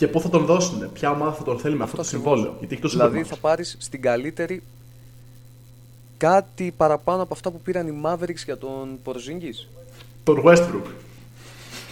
Και 0.00 0.08
πού 0.08 0.20
θα 0.20 0.28
τον 0.28 0.44
δώσουν, 0.44 0.92
ποια 0.92 1.10
ομάδα 1.10 1.32
θα 1.32 1.42
τον 1.42 1.58
θέλει 1.58 1.76
με 1.76 1.84
αυτό 1.84 1.96
το 1.96 2.02
ακριβώς. 2.02 2.28
συμβόλαιο. 2.30 2.54
Γιατί 2.58 2.72
έχει 2.74 2.82
το 2.82 2.88
Δηλαδή 2.88 3.20
Supermax. 3.20 3.26
θα 3.26 3.36
πάρεις 3.36 3.76
στην 3.78 4.02
καλύτερη 4.02 4.62
κάτι 6.16 6.74
παραπάνω 6.76 7.22
από 7.22 7.34
αυτά 7.34 7.50
που 7.50 7.60
πήραν 7.60 7.86
οι 7.86 8.00
Mavericks 8.04 8.42
για 8.44 8.58
τον 8.58 8.98
Πορζίνγκης. 9.02 9.68
Τον 10.24 10.42
Westbrook. 10.44 10.90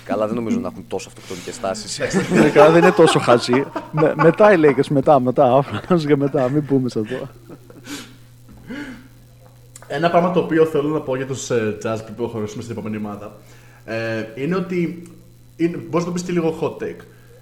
Καλά 0.04 0.26
δεν 0.26 0.34
νομίζω 0.34 0.58
να 0.58 0.68
έχουν 0.68 0.84
τόσο 0.88 1.08
αυτοκτονικές 1.08 1.60
τάσεις. 1.60 2.00
Τελικά 2.34 2.70
δεν 2.70 2.82
είναι 2.82 2.92
τόσο 2.92 3.18
χαζή. 3.18 3.64
Με, 3.92 4.14
μετά 4.16 4.52
οι 4.52 4.56
Lakers, 4.62 4.86
μετά, 4.88 5.20
μετά. 5.20 5.52
Αφράς 5.56 6.06
και 6.06 6.16
μετά, 6.16 6.48
μην 6.50 6.66
πούμε 6.66 6.88
σε 6.88 7.00
αυτό. 7.00 7.28
Ένα 9.86 10.10
πράγμα 10.10 10.30
το 10.30 10.40
οποίο 10.40 10.64
θέλω 10.64 10.88
να 10.88 11.00
πω 11.00 11.16
για 11.16 11.26
τους 11.26 11.50
ε, 11.50 11.78
Jazz 11.84 11.98
πριν 12.04 12.14
προχωρήσουμε 12.16 12.62
στην 12.62 12.76
επόμενη 12.76 12.96
ομάδα 12.96 13.36
ε, 13.84 14.26
είναι 14.34 14.56
ότι 14.56 15.02
είναι, 15.56 15.76
μπορείς 15.76 15.92
να 15.92 16.04
το 16.04 16.10
πεις 16.12 16.22
και 16.22 16.32
λίγο 16.32 16.58
hot 16.60 16.82
take. 16.82 17.00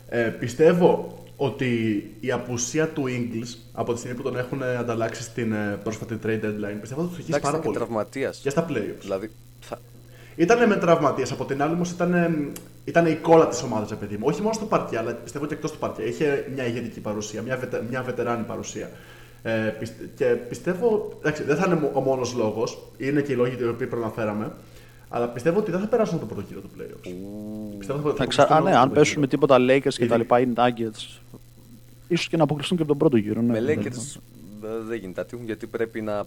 Ε, 0.08 0.20
πιστεύω 0.22 1.18
ότι 1.36 1.66
η 2.20 2.30
απουσία 2.32 2.88
του 2.88 3.04
Ingles 3.06 3.56
από 3.72 3.92
τη 3.92 3.98
στιγμή 3.98 4.16
που 4.16 4.22
τον 4.22 4.36
έχουν 4.38 4.62
ανταλλάξει 4.62 5.22
στην 5.22 5.52
ε, 5.52 5.78
πρόσφατη 5.82 6.18
trade 6.24 6.40
deadline 6.44 6.76
πιστεύω 6.80 7.00
ότι 7.02 7.10
του 7.14 7.16
έχει 7.20 7.30
Εντάξει 7.30 7.40
πάρα 7.40 7.48
ήταν 7.48 7.60
και 7.60 7.66
πολύ. 7.66 7.76
τραυματίας. 7.76 8.38
Και 8.42 8.50
στα 8.50 8.66
playoffs. 8.70 9.00
Δηλαδή 9.00 9.30
θα... 9.60 9.78
Ήταν 10.36 10.68
με 10.68 10.76
τραυματίε, 10.76 11.24
από 11.32 11.44
την 11.44 11.62
άλλη 11.62 11.72
όμως 11.72 11.90
ήταν, 11.90 12.14
ήταν 12.84 13.06
η 13.06 13.14
κόλλα 13.14 13.48
της 13.48 13.62
ομάδας, 13.62 13.94
παιδί 13.98 14.16
μου. 14.16 14.24
Όχι 14.26 14.40
μόνο 14.42 14.52
στο 14.54 14.64
παρκέ, 14.64 14.98
αλλά 14.98 15.12
πιστεύω 15.12 15.46
και 15.46 15.54
εκτός 15.54 15.72
του 15.72 15.78
παρκέ. 15.78 16.02
Είχε 16.02 16.46
μια 16.54 16.66
ηγετική 16.66 17.00
παρουσία, 17.00 17.42
μια, 17.42 17.56
βετε, 17.56 17.82
μια 17.90 18.02
βετεράνη 18.02 18.42
παρουσία. 18.44 18.90
Ε, 19.42 19.50
πιστε- 19.78 20.08
και 20.16 20.24
πιστεύω. 20.24 21.12
Εντάξει, 21.18 21.42
δεν 21.42 21.56
θα 21.56 21.64
είναι 21.66 21.90
ο 21.92 22.00
μόνος 22.00 22.34
λόγος, 22.34 22.78
είναι 22.96 23.20
και 23.20 23.32
οι 23.32 23.36
λόγοι 23.36 23.56
οι 23.60 23.64
οποίοι 23.68 23.86
προαναφέραμε. 23.86 24.52
Αλλά 25.08 25.28
πιστεύω 25.28 25.58
ότι 25.58 25.70
δεν 25.70 25.80
θα 25.80 25.86
περάσουν 25.86 26.18
το 26.18 26.26
πρώτο 26.26 26.42
γύρο 26.48 26.60
του 26.60 26.70
playoffs. 26.78 27.10
Πιστεύω 27.78 28.08
ότι 28.08 28.16
θα 28.18 28.24
Θα 28.24 28.26
ξα... 28.30 28.42
Α, 28.42 28.44
αποκλειστούν 28.44 28.64
ναι, 28.64 28.70
από 28.76 28.82
αν 28.82 28.88
το 28.88 28.94
πέσουν 28.94 29.20
με 29.20 29.26
γύρο. 29.26 29.30
τίποτα 29.40 29.56
Lakers 29.58 29.94
και 29.94 30.02
Ήδη. 30.04 30.06
τα 30.06 30.16
λοιπά, 30.16 30.40
οι 30.40 30.46
Nuggets. 30.56 31.18
ίσως 32.08 32.28
και 32.28 32.36
να 32.36 32.42
αποκλειστούν 32.42 32.76
και 32.76 32.82
από 32.82 32.90
τον 32.92 32.98
πρώτο 33.00 33.16
γύρο. 33.16 33.40
Ναι, 33.40 33.52
Με 33.52 33.60
ναι, 33.60 33.74
Lakers 33.74 34.16
ε, 34.64 34.68
δεν 34.88 34.98
γίνεται 34.98 35.20
να 35.20 35.26
τύχουν 35.26 35.44
γιατί 35.44 35.66
πρέπει 35.66 36.00
να, 36.00 36.24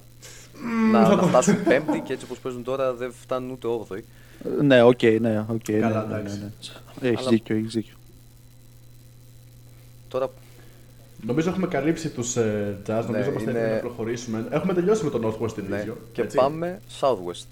να, 0.91 1.15
να 1.15 1.21
φτάσουν 1.23 1.63
πέμπτη 1.63 1.99
και 1.99 2.13
έτσι 2.13 2.25
όπως 2.25 2.39
παίζουν 2.39 2.63
τώρα 2.63 2.93
δεν 2.93 3.11
φτάνουν 3.21 3.49
ούτε 3.51 3.67
όγδοη. 3.67 4.03
ναι. 4.57 4.63
Ναι, 4.75 4.81
οκ, 4.83 5.01
ναι, 5.19 5.45
οκ. 5.49 5.67
ναι, 5.69 5.79
Καλά, 5.79 6.05
ναι, 6.05 6.13
ναι, 6.13 6.19
εντάξει. 6.19 6.39
ναι. 7.01 7.07
Έχεις 7.07 7.19
Αλλά- 7.19 7.29
δίκιο, 7.29 7.55
έχεις 7.55 7.73
δίκιο. 7.73 7.93
Τώρα 10.07 10.29
Νομίζω 11.25 11.49
έχουμε 11.49 11.67
καλύψει 11.67 12.09
τους 12.09 12.35
ε, 12.35 12.77
Jazz, 12.87 13.03
νομίζω 13.07 13.11
Ναι, 13.11 13.25
είμαστε 13.25 13.49
είναι- 13.49 13.59
έτοιμοι 13.59 13.73
να 13.75 13.79
προχωρήσουμε. 13.79 14.47
Έχουμε 14.49 14.73
τελειώσει 14.73 15.03
με 15.03 15.09
τον 15.09 15.21
Northwest 15.25 15.45
Division. 15.59 15.63
ναι, 15.69 15.85
και 16.13 16.21
έτσι. 16.21 16.37
πάμε 16.37 16.79
Southwest. 16.99 17.45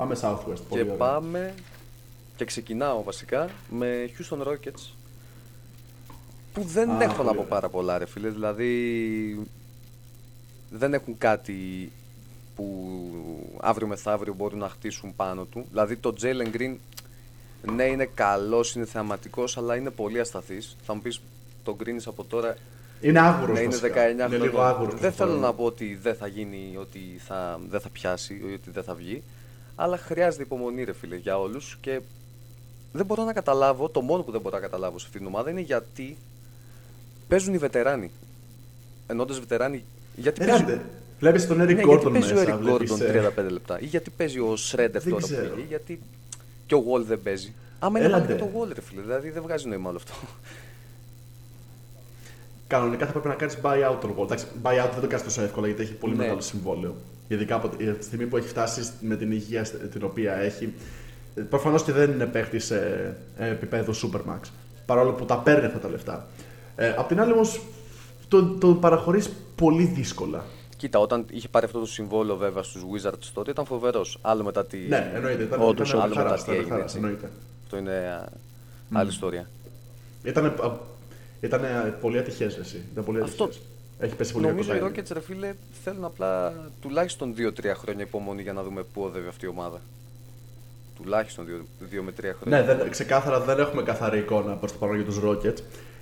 Πάμε 0.00 0.16
Southwest. 0.22 0.54
Και 0.54 0.62
Πολύ 0.68 0.82
ωραία. 0.82 0.94
πάμε 0.94 1.54
και 2.36 2.44
ξεκινάω 2.44 3.02
βασικά 3.02 3.48
με 3.70 4.10
Houston 4.18 4.46
Rockets 4.46 4.90
που 6.52 6.62
δεν 6.62 6.90
Α, 6.90 7.02
έχω 7.02 7.14
πολύ 7.14 7.26
να 7.28 7.34
πω 7.34 7.40
ωραία. 7.40 7.44
πάρα 7.44 7.68
πολλά 7.68 7.98
ρε 7.98 8.06
φίλε. 8.06 8.28
Δηλαδή 8.28 9.46
δεν 10.70 10.94
έχουν 10.94 11.18
κάτι 11.18 11.90
που 12.56 12.90
αύριο 13.60 13.86
μεθαύριο 13.86 14.34
μπορούν 14.34 14.58
να 14.58 14.68
χτίσουν 14.68 15.16
πάνω 15.16 15.44
του. 15.44 15.66
Δηλαδή 15.70 15.96
το 15.96 16.14
Jalen 16.22 16.56
Green 16.56 16.74
ναι 17.74 17.84
είναι 17.84 18.04
καλός, 18.14 18.74
είναι 18.74 18.84
θεαματικός 18.84 19.56
αλλά 19.56 19.76
είναι 19.76 19.90
πολύ 19.90 20.20
ασταθής. 20.20 20.76
Θα 20.82 20.94
μου 20.94 21.00
πεις 21.00 21.20
το 21.64 21.76
Green 21.84 21.88
is 22.00 22.02
από 22.06 22.24
τώρα 22.24 22.56
Είναι 23.00 23.20
άγουρος. 23.20 23.56
ναι, 23.58 23.62
είναι 23.64 23.76
19 23.76 23.84
Είναι 24.10 24.26
λίγο 24.28 24.40
χρόνια. 24.56 24.66
άγουρος. 24.68 25.00
Δεν 25.00 25.12
θέλω 25.12 25.34
να 25.36 25.52
πω 25.52 25.64
ότι 25.64 25.98
δεν 26.02 26.14
θα 26.14 26.26
γίνει, 26.26 26.76
ότι 26.78 27.00
θα, 27.26 27.60
δεν 27.70 27.80
θα 27.80 27.88
πιάσει 27.88 28.34
ή 28.50 28.52
ότι 28.54 28.70
δεν 28.70 28.82
θα 28.82 28.94
βγει. 28.94 29.22
Αλλά 29.74 29.96
χρειάζεται 29.96 30.42
υπομονή, 30.42 30.84
ρε 30.84 30.92
φίλε, 30.92 31.16
για 31.16 31.38
όλους. 31.38 31.78
Και 31.80 32.00
δεν 32.92 33.06
μπορώ 33.06 33.24
να 33.24 33.32
καταλάβω, 33.32 33.88
το 33.88 34.00
μόνο 34.00 34.22
που 34.22 34.30
δεν 34.30 34.40
μπορώ 34.40 34.56
να 34.56 34.62
καταλάβω 34.62 34.98
σε 34.98 35.04
αυτήν 35.06 35.20
την 35.20 35.28
ομάδα 35.34 35.50
είναι 35.50 35.60
γιατί 35.60 36.16
παίζουν 37.28 37.54
οι 37.54 37.58
βετεράνοι. 37.58 38.10
Ενώντας 39.06 39.38
βετεράνοι. 39.38 39.84
Γιατί 40.16 40.38
παίζει, 40.46 40.62
Ελάτε. 40.62 40.84
Βλέπεις 41.20 41.46
τον 41.46 41.56
Eric 41.62 41.66
ναι, 41.66 41.72
γιατί 41.82 41.86
Gordon 41.88 42.12
παίζει 42.12 42.32
ο 42.32 42.36
μέσα. 42.36 42.54
Eric 42.56 42.58
βλέπεις, 42.60 42.92
Gordon 42.92 43.00
ε, 43.00 43.30
35 43.46 43.50
λεπτά. 43.50 43.80
Ή 43.80 43.84
γιατί 43.84 44.10
παίζει 44.10 44.38
ο 44.38 44.52
Shredder 44.52 44.88
Δεν 44.92 45.02
τώρα 45.04 45.16
που 45.16 45.22
ξέρω. 45.22 45.54
πήγε. 45.54 45.66
Γιατί 45.68 46.00
και 46.66 46.74
ο 46.74 46.84
Wall 46.92 47.00
δεν 47.02 47.22
παίζει. 47.22 47.52
Άμα 47.78 47.98
είναι 47.98 48.08
Έλατε. 48.08 48.34
μόνο 48.34 48.38
και 48.38 48.44
το 48.44 48.58
Wall, 48.60 48.74
ρε 48.74 48.80
φίλε. 48.80 49.00
Δηλαδή 49.00 49.30
δεν 49.30 49.42
βγάζει 49.42 49.68
νόημα 49.68 49.88
όλο 49.88 49.96
αυτό. 49.96 50.12
Κανονικά 52.66 53.06
θα 53.06 53.12
πρέπει 53.12 53.28
να 53.28 53.34
κάνεις 53.34 53.58
buyout 53.62 53.98
τον 54.00 54.14
Wall. 54.18 54.22
Εντάξει, 54.24 54.46
buyout 54.62 54.90
δεν 54.92 55.00
το 55.00 55.06
κάνεις 55.06 55.24
τόσο 55.24 55.42
εύκολα 55.42 55.66
γιατί 55.66 55.82
έχει 55.82 55.92
πολύ 55.92 56.12
Ναι. 56.16 56.18
μεγάλο 56.22 56.40
συμβόλαιο. 56.40 56.94
Ειδικά 57.32 57.54
από 57.54 57.68
τη 57.68 57.92
τη 57.92 58.04
στιγμή 58.04 58.26
που 58.26 58.36
έχει 58.36 58.48
φτάσει 58.48 58.90
με 59.00 59.16
την 59.16 59.32
υγεία 59.32 59.64
st- 59.66 59.90
την 59.92 60.04
οποία 60.04 60.34
έχει. 60.34 60.72
Προφανώς 61.48 61.82
και 61.82 61.92
δεν 61.92 62.10
είναι 62.10 62.26
παίχτης 62.26 62.64
σε 62.64 62.78
ε, 63.36 63.48
επίπεδο 63.50 63.92
Supermax. 63.92 64.40
Παρόλο 64.86 65.12
που 65.12 65.24
τα 65.24 65.38
παίρνει 65.38 65.64
αυτά 65.66 65.78
τα 65.78 65.88
λεφτά. 65.88 66.26
Ε, 66.76 66.94
απ' 66.98 67.08
την 67.08 67.20
άλλη 67.20 67.32
όμως 67.32 67.60
το, 68.28 68.44
το 68.46 68.74
παραχωρείς 68.74 69.30
πολύ 69.54 69.84
δύσκολα. 69.84 70.44
Κοίτα, 70.76 70.98
όταν 70.98 71.24
είχε 71.30 71.48
πάρει 71.48 71.64
αυτό 71.66 71.78
το 71.78 71.86
συμβόλαιο 71.86 72.36
βέβαια 72.36 72.62
στους 72.62 72.82
Wizards 72.82 73.24
τότε 73.34 73.50
ήταν 73.50 73.64
φοβερός. 73.66 74.18
Άλλο 74.20 74.44
μετά 74.44 74.66
τη... 74.66 74.78
Ναι, 74.78 75.12
εννοείται. 75.14 75.42
Ήταν, 75.42 75.60
Όντως, 75.62 75.88
ήταν 75.88 76.00
άλλο 76.00 76.14
χαράς, 76.14 76.30
μετά 76.30 76.44
τι 76.44 76.50
ήταν 76.50 76.54
έγινε, 76.60 76.70
χαράς, 76.74 76.84
έτσι. 76.94 76.96
εννοείται. 76.96 77.30
Αυτό 77.62 77.76
είναι 77.76 77.92
α, 77.92 78.28
άλλη 78.92 79.08
ιστορία. 79.10 79.48
Ήταν, 80.22 80.54
ήταν 81.40 81.60
πολύ 82.00 82.18
ατυχές 82.18 82.56
εσύ. 82.56 82.84
Ήταν 82.92 83.04
πολύ 83.04 83.20
Αυτό- 83.20 83.44
ατυχές. 83.44 83.62
Έχει 84.00 84.14
πέσει 84.14 84.32
πολύ 84.32 84.46
Νομίζω 84.46 84.74
οι 84.74 84.78
κακό 84.78 84.92
Rockets, 84.94 85.10
ρε 85.12 85.20
φίλε, 85.20 85.52
θέλουν 85.84 86.04
απλά 86.04 86.52
τουλάχιστον 86.80 87.34
2-3 87.38 87.50
χρόνια 87.76 88.04
υπομονή 88.04 88.42
για 88.42 88.52
να 88.52 88.62
δούμε 88.62 88.82
πού 88.92 89.02
οδεύει 89.02 89.28
αυτή 89.28 89.44
η 89.44 89.48
ομάδα. 89.48 89.80
Τουλάχιστον 91.02 91.46
2 91.46 92.00
με 92.04 92.12
3 92.20 92.24
χρόνια. 92.40 92.60
Ναι, 92.60 92.74
δεν, 92.74 92.90
ξεκάθαρα 92.90 93.40
δεν 93.40 93.58
έχουμε 93.58 93.82
καθαρή 93.82 94.18
εικόνα 94.18 94.52
προς 94.54 94.72
το 94.72 94.78
παρόν 94.78 94.96
για 94.96 95.04
τους 95.04 95.20
Rockets. 95.24 95.58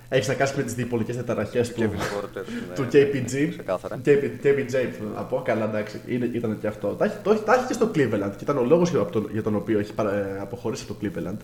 Έχεις 0.09 0.27
να 0.27 0.33
κάνεις 0.33 0.53
με 0.53 0.63
τις 0.63 0.73
διπολικές 0.73 1.15
διαταραχέ 1.15 1.61
του, 1.61 1.73
Kevin 1.77 1.83
Porter, 1.83 2.43
ναι, 2.69 2.75
του 2.75 2.87
KPG. 2.91 3.47
Ξεκάθαρα. 3.49 4.01
KP, 4.05 4.23
KPJ, 4.43 4.69
θέλω 4.69 5.09
να 5.15 5.21
πω. 5.23 5.41
Καλά, 5.45 5.63
εντάξει, 5.65 6.01
είναι, 6.07 6.29
ήταν 6.33 6.59
και 6.59 6.67
αυτό. 6.67 6.87
Τα, 6.87 7.05
έχει- 7.05 7.17
το, 7.23 7.31
έχει- 7.31 7.43
τα 7.43 7.53
έχει 7.53 7.65
και 7.65 7.73
στο 7.73 7.91
Cleveland 7.95 8.31
και 8.37 8.41
ήταν 8.43 8.57
ο 8.57 8.63
λόγος 8.63 8.89
για, 8.89 9.05
τον- 9.05 9.29
για 9.31 9.43
τον 9.43 9.55
οποίο 9.55 9.79
έχει 9.79 9.93
παρα- 9.93 10.13
ε, 10.13 10.39
αποχωρήσει 10.41 10.85
από 10.89 10.93
το 10.93 10.99
Cleveland. 11.13 11.37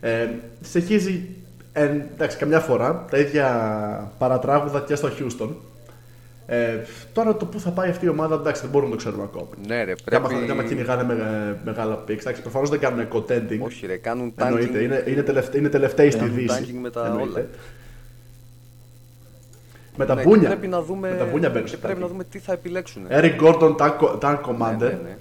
Ε, 0.00 0.28
συνεχίζει, 0.60 1.28
ε, 1.72 1.84
εντάξει, 1.84 2.36
καμιά 2.36 2.60
φορά 2.60 3.04
τα 3.10 3.18
ίδια 3.18 4.12
παρατράγουδα 4.18 4.80
και 4.80 4.94
στο 4.94 5.08
Houston. 5.18 5.48
Ε, 6.52 6.84
τώρα 7.12 7.36
το 7.36 7.46
πού 7.46 7.60
θα 7.60 7.70
πάει 7.70 7.90
αυτή 7.90 8.04
η 8.04 8.08
ομάδα, 8.08 8.34
εντάξει, 8.34 8.60
δεν 8.62 8.70
μπορούμε 8.70 8.90
να 8.90 8.96
το 8.96 9.02
ξέρουμε 9.02 9.22
ακόμα. 9.22 9.48
Ναι, 9.66 9.84
ρε, 9.84 9.94
Πρέπει... 10.04 10.26
πρέπει. 10.28 10.50
Άμα 10.50 10.64
κυνηγάνε 10.64 11.02
με, 11.04 11.58
μεγάλα 11.64 11.94
picks, 12.04 12.18
εντάξει, 12.18 12.42
προφανώς 12.42 12.70
δεν 12.70 12.78
κάνουν 12.78 13.08
contending. 13.12 13.58
Όχι, 13.60 13.86
ρε, 13.86 13.96
κάνουν 13.96 14.32
Εννοείται, 14.36 14.78
tanking. 14.78 14.82
είναι, 14.82 15.04
είναι, 15.06 15.22
τελευταίοι, 15.22 15.60
είναι 15.60 15.68
τελευταίοι 15.68 16.10
στη 16.10 16.20
Κάνουν 16.20 16.34
Δύση. 16.34 16.64
tanking 16.64 16.78
με 16.80 16.90
τα 16.90 17.06
Εννοείται. 17.06 17.38
όλα. 17.38 17.46
Με 19.96 20.06
τα 20.06 20.14
Ναι, 20.14 20.22
μπούνια. 20.22 20.40
και 20.40 20.46
πρέπει 20.46 20.66
να 20.68 20.82
δούμε, 20.82 21.10
Με 21.10 21.16
τα 21.16 21.24
μπούνια 21.24 21.48
μπαίνουν 21.48 21.62
και 21.64 21.68
στο 21.74 21.78
πρέπει 21.78 22.00
να 22.00 22.06
tanking. 22.06 22.08
δούμε 22.10 22.24
τι 22.24 22.38
θα 22.38 22.52
επιλέξουν. 22.52 23.02
Eric 23.10 23.40
Gordon, 23.40 23.76
tank, 23.76 24.18
tank 24.20 24.40
commander. 24.40 24.78
Ναι, 24.78 24.86
ναι, 24.86 24.98
ναι. 25.02 25.16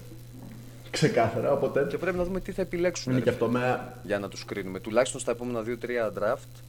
Ξεκάθαρα, 0.91 1.51
οπότε. 1.51 1.85
Και 1.89 1.97
πρέπει 1.97 2.17
να 2.17 2.23
δούμε 2.23 2.39
τι 2.39 2.51
θα 2.51 2.61
επιλέξουν. 2.61 3.11
Είναι 3.11 3.19
ρε, 3.19 3.25
και 3.25 3.31
αυτό 3.31 3.47
με. 3.47 3.93
για 4.03 4.19
να 4.19 4.27
τους 4.27 4.45
κρίνουμε. 4.45 4.79
Τουλάχιστον 4.79 5.19
στα 5.21 5.31
επόμενα 5.31 5.61
2-3 5.65 6.19
draft 6.19 6.61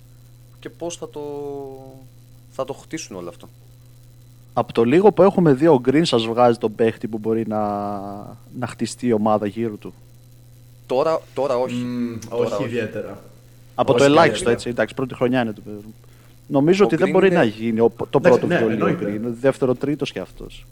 και 0.60 0.70
πώς 0.70 0.96
θα 0.96 1.08
το, 1.08 1.20
θα 2.50 2.64
το 2.64 2.72
χτίσουν 2.72 3.16
όλο 3.16 3.28
αυτό. 3.28 3.48
Από 4.52 4.72
το 4.72 4.84
λίγο 4.84 5.12
που 5.12 5.22
έχουμε 5.22 5.52
δει, 5.52 5.66
ο 5.66 5.80
Green 5.86 6.00
σας 6.04 6.26
βγάζει 6.26 6.58
τον 6.58 6.74
παίχτη 6.74 7.08
που 7.08 7.18
μπορεί 7.18 7.44
να, 7.48 7.58
να 8.58 8.66
χτιστεί 8.66 9.06
η 9.06 9.12
ομάδα 9.12 9.46
γύρω 9.46 9.74
του. 9.74 9.94
Τώρα, 10.86 11.20
τώρα 11.34 11.56
όχι. 11.56 11.74
Μ, 11.74 12.18
Τώρα 12.30 12.56
όχι 12.56 12.64
ιδιαίτερα. 12.64 13.18
Από 13.74 13.92
Όχι 13.92 14.00
το 14.00 14.06
ελάχιστο, 14.06 14.28
καλύτερα. 14.34 14.52
έτσι. 14.52 14.68
Εντάξει, 14.68 14.94
πρώτη 14.94 15.14
χρονιά 15.14 15.42
είναι 15.42 15.52
το 15.52 15.60
παιδί. 15.64 15.94
Νομίζω 16.46 16.84
Ο 16.84 16.86
ότι 16.86 16.96
δεν 16.96 17.08
Green 17.08 17.12
μπορεί 17.12 17.26
είναι- 17.26 17.36
να 17.36 17.44
γίνει 17.44 17.80
ο- 17.80 17.92
το 18.10 18.18
Εντάξει, 18.18 18.38
πρώτο 18.38 18.46
ναι, 18.54 18.58
βιολί 18.58 18.82
ο 18.82 18.86
εννοείται. 18.86 19.20
Green. 19.28 19.32
Δεύτερο, 19.40 19.74
τρίτος 19.74 20.12
κι 20.12 20.18
αυτός. 20.18 20.66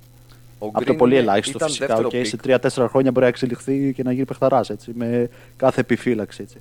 Ο 0.59 0.67
Από 0.73 0.85
το 0.85 0.93
Green 0.93 0.97
πολύ 0.97 1.12
είναι- 1.12 1.23
ελάχιστο 1.23 1.57
ήταν 1.57 1.69
φυσικά. 1.69 1.87
δεύτερο 1.87 2.09
Okay, 2.12 2.17
pick. 2.23 2.27
σε 2.27 2.37
τρία-τέσσερα 2.37 2.88
χρόνια 2.88 3.11
μπορεί 3.11 3.23
να 3.23 3.29
εξελιχθεί 3.31 3.93
και 3.97 4.03
να 4.03 4.12
γίνει 4.12 4.25
παιχταράς 4.25 4.71
έτσι. 4.71 4.93
Με 4.95 5.29
κάθε 5.57 5.81
επιφύλαξη 5.81 6.43
έτσι. 6.43 6.57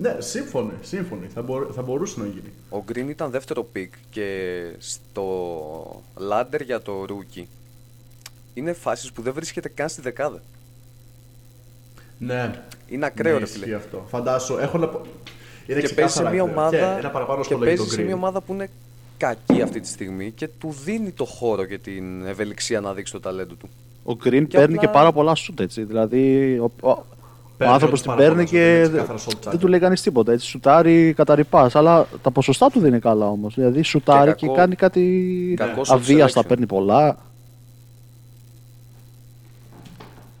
Ναι, 0.00 0.16
σύμφωνοι, 0.18 0.72
σύμφωνοι. 0.80 1.26
Θα, 1.34 1.42
μπορ- 1.42 1.70
θα 1.74 1.82
μπορούσε 1.82 2.20
να 2.20 2.26
γίνει. 2.26 2.52
Ο 2.70 2.84
Green 2.92 3.08
ήταν 3.08 3.30
δεύτερο 3.30 3.68
pick 3.76 3.88
και 4.10 4.26
στο 4.78 6.02
ladder 6.30 6.60
για 6.64 6.80
το 6.82 7.04
rookie 7.08 7.44
είναι 8.54 8.72
φάσεις 8.72 9.12
που 9.12 9.22
δεν 9.22 9.32
βρίσκεται 9.32 9.68
καν 9.68 9.88
στη 9.88 10.00
δεκάδα. 10.00 10.42
Ναι. 12.18 12.62
Είναι 12.88 13.06
ακραίο, 13.06 13.32
ναι, 13.32 13.38
ρε 13.38 13.44
ισχύει 13.44 13.58
φίλε. 13.58 13.74
αυτό. 13.74 14.04
Φαντάσου, 14.08 14.56
έχω 14.56 14.78
να 14.78 14.88
πω. 14.88 15.00
Είναι 15.66 15.80
και 15.80 15.88
παίζει 15.88 15.88
σε 15.88 15.94
ξεκάθαρα 15.94 16.30
μια 16.30 16.42
ακραίο. 16.42 16.56
ομάδα, 16.58 16.76
Και 16.76 16.98
ένα 16.98 17.10
παραπάνω 17.10 17.38
και 17.38 17.44
σχόλιο 17.44 17.64
για 17.64 17.76
παίζει 17.76 17.82
τον 17.90 17.98
σε 17.98 18.02
μια 18.02 18.14
Green. 18.14 18.16
ομάδα 18.18 18.40
που 18.40 18.52
είναι 18.52 18.70
κακή 19.16 19.62
αυτή 19.62 19.80
τη 19.80 19.88
στιγμή 19.88 20.30
και 20.30 20.48
του 20.48 20.74
δίνει 20.84 21.10
το 21.10 21.24
χώρο 21.24 21.64
και 21.64 21.78
την 21.78 22.26
ευελιξία 22.26 22.80
να 22.80 22.94
δείξει 22.94 23.12
το 23.12 23.20
ταλέντο 23.20 23.54
του. 23.54 23.68
Ο 24.04 24.12
Green 24.12 24.16
Και 24.48 24.56
παίρνει 24.58 24.74
απλά- 24.74 24.86
και 24.86 24.88
πάρα 24.88 25.12
πολλά 25.12 25.34
σουτ 25.34 25.60
έτσι. 25.60 25.84
Δηλαδή 25.84 26.52
ο, 26.58 26.88
ο, 26.88 27.04
ο 27.60 27.64
Παίρνει 27.64 27.72
άνθρωπος 27.74 28.00
όντως 28.00 28.16
την 28.16 28.24
πάρα 28.26 28.34
παίρνει 28.34 28.44
πολλά 28.44 28.46
σουτ, 28.46 28.56
είναι 28.56 28.82
και 28.82 28.88
ξεκάθαρα 28.88 29.18
shot 29.18 29.42
δεν 29.44 29.52
chart. 29.54 29.58
του 29.60 29.66
λέει 29.68 29.80
κανείς 29.80 30.02
τίποτα. 30.02 30.32
Έτσι. 30.32 30.46
Σουτάρει 30.46 31.12
καταρρυπά. 31.12 31.70
Αλλά 31.72 32.06
τα 32.22 32.30
ποσοστά 32.30 32.70
του 32.70 32.78
δεν 32.80 32.88
είναι 32.88 32.98
καλά 32.98 33.26
όμως. 33.28 33.54
Δηλαδή 33.54 33.82
σουτάρει 33.82 34.34
και, 34.34 34.46
κακό- 34.46 34.56
κάνει 34.58 34.74
κάτι 34.74 35.54
κακός 35.56 35.88
shot 35.90 35.94
αβίαστα, 35.94 36.40
selection. 36.40 36.46
παίρνει 36.48 36.66
πολλά. 36.66 37.16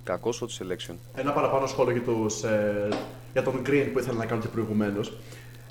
Κακός 0.04 0.42
shot 0.42 0.62
selection. 0.62 0.94
Ένα 1.14 1.30
παραπάνω 1.32 1.66
σχόλιο 1.66 1.92
για, 1.92 2.02
τους, 2.02 2.42
ε, 2.42 2.88
για 3.32 3.42
τον 3.42 3.62
Green 3.66 3.88
που 3.92 3.98
ήθελα 3.98 4.16
να 4.18 4.24
κάνω 4.26 4.40
και 4.40 4.48
προηγουμένως. 4.48 5.12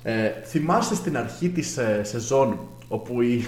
Ε, 0.02 0.28
θυμάστε 0.46 0.94
στην 0.94 1.16
αρχή 1.16 1.48
της 1.48 1.76
ε, 1.76 2.00
σεζόν 2.04 2.58
όπου 2.88 3.22
οι, 3.22 3.46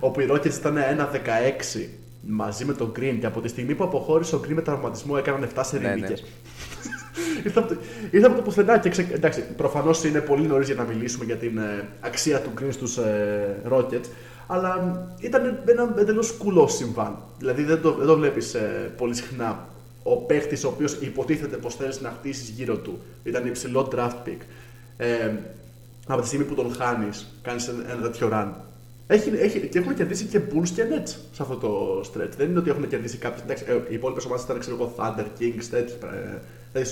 όπου 0.00 0.20
οι 0.20 0.26
Rockets 0.30 0.54
ήταν 0.58 0.76
1-16 0.76 1.88
μαζί 2.28 2.64
με 2.64 2.72
τον 2.72 2.92
Green 2.98 3.16
και 3.20 3.26
από 3.26 3.40
τη 3.40 3.48
στιγμή 3.48 3.74
που 3.74 3.84
αποχώρησε 3.84 4.34
ο 4.36 4.40
Green 4.44 4.52
με 4.54 4.62
τραυματισμό 4.62 5.14
έκαναν 5.18 5.48
7 5.56 5.60
σε 5.64 5.78
Ναι, 5.78 5.88
ναι. 5.94 6.06
Νίκες. 7.16 7.44
ήρθα, 7.44 7.60
από 7.60 7.68
το, 7.68 7.80
ήρθα 8.10 8.26
από 8.26 8.36
το 8.36 8.42
πουθενά 8.42 8.78
και 8.78 8.88
ξε... 8.88 9.08
εντάξει, 9.12 9.44
προφανώς 9.56 10.04
είναι 10.04 10.20
πολύ 10.20 10.46
νωρίς 10.46 10.66
για 10.66 10.76
να 10.76 10.84
μιλήσουμε 10.84 11.24
για 11.24 11.36
την 11.36 11.58
ε, 11.58 11.88
αξία 12.00 12.40
του 12.40 12.50
Green 12.60 12.68
στους 12.70 12.96
ε, 12.96 13.62
Rockets, 13.70 14.08
αλλά 14.46 14.80
μ, 14.82 15.24
ήταν 15.24 15.58
ένα 15.64 15.94
εντελώς 15.98 16.32
κουλό 16.32 16.68
συμβάν. 16.68 17.18
Δηλαδή 17.38 17.62
δεν 17.62 17.80
το, 17.80 17.92
δεν 17.92 18.06
το 18.06 18.16
βλέπεις 18.16 18.54
ε, 18.54 18.92
πολύ 18.96 19.14
συχνά. 19.14 19.68
Ο 20.02 20.16
παίχτης 20.16 20.64
ο 20.64 20.68
οποίος 20.68 20.92
υποτίθεται 21.00 21.56
πως 21.56 21.74
θέλεις 21.74 22.00
να 22.00 22.10
χτίσεις 22.18 22.48
γύρω 22.48 22.76
του 22.76 23.00
ήταν 23.24 23.46
υψηλό 23.46 23.88
draft 23.94 24.28
pick. 24.28 24.38
Ε, 24.96 25.30
από 26.06 26.20
τη 26.20 26.26
στιγμή 26.26 26.44
που 26.44 26.54
τον 26.54 26.74
χάνεις, 26.74 27.38
κάνεις 27.42 27.68
ένα 27.68 28.02
τέτοιο 28.02 28.28
run. 28.32 28.48
Έχει, 29.06 29.32
έχει, 29.38 29.60
και 29.60 29.78
έχουν 29.78 29.94
κερδίσει 29.94 30.24
και 30.24 30.38
Bulls 30.38 30.68
και 30.74 30.82
Nets 30.90 31.08
σε 31.32 31.42
αυτό 31.42 31.54
το 31.56 32.00
stretch. 32.00 32.30
Δεν 32.36 32.48
είναι 32.50 32.58
ότι 32.58 32.70
έχουν 32.70 32.88
κερδίσει 32.88 33.16
κάποιες. 33.16 33.42
Εντάξει, 33.42 33.64
ε, 33.68 33.72
οι 33.72 33.94
υπόλοιπες 33.94 34.24
ομάδες 34.24 34.44
ήταν 34.44 34.58
ξέρω 34.58 34.76
εγώ, 34.76 34.94
Thunder, 34.96 35.24
Kings, 35.40 35.64
τέτοιε 35.70 35.94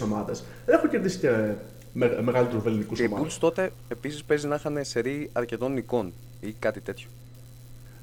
ομάδε. 0.03 0.33
Δεν 0.66 0.75
έχουν 0.75 0.90
κερδίσει 0.90 1.19
και 1.19 1.53
με, 1.93 2.19
μεγαλύτερους 2.23 2.64
ελληνικού 2.64 2.95
Και 2.95 3.03
οι 3.03 3.07
ομάδες. 3.12 3.35
Bulls 3.35 3.38
τότε 3.40 3.73
επίσης 3.88 4.25
παίζει 4.25 4.47
να 4.47 4.55
είχαν 4.55 4.79
σερή 4.85 5.31
αρκετών 5.33 5.73
νικών 5.73 6.12
ή 6.40 6.53
κάτι 6.59 6.81
τέτοιο. 6.81 7.09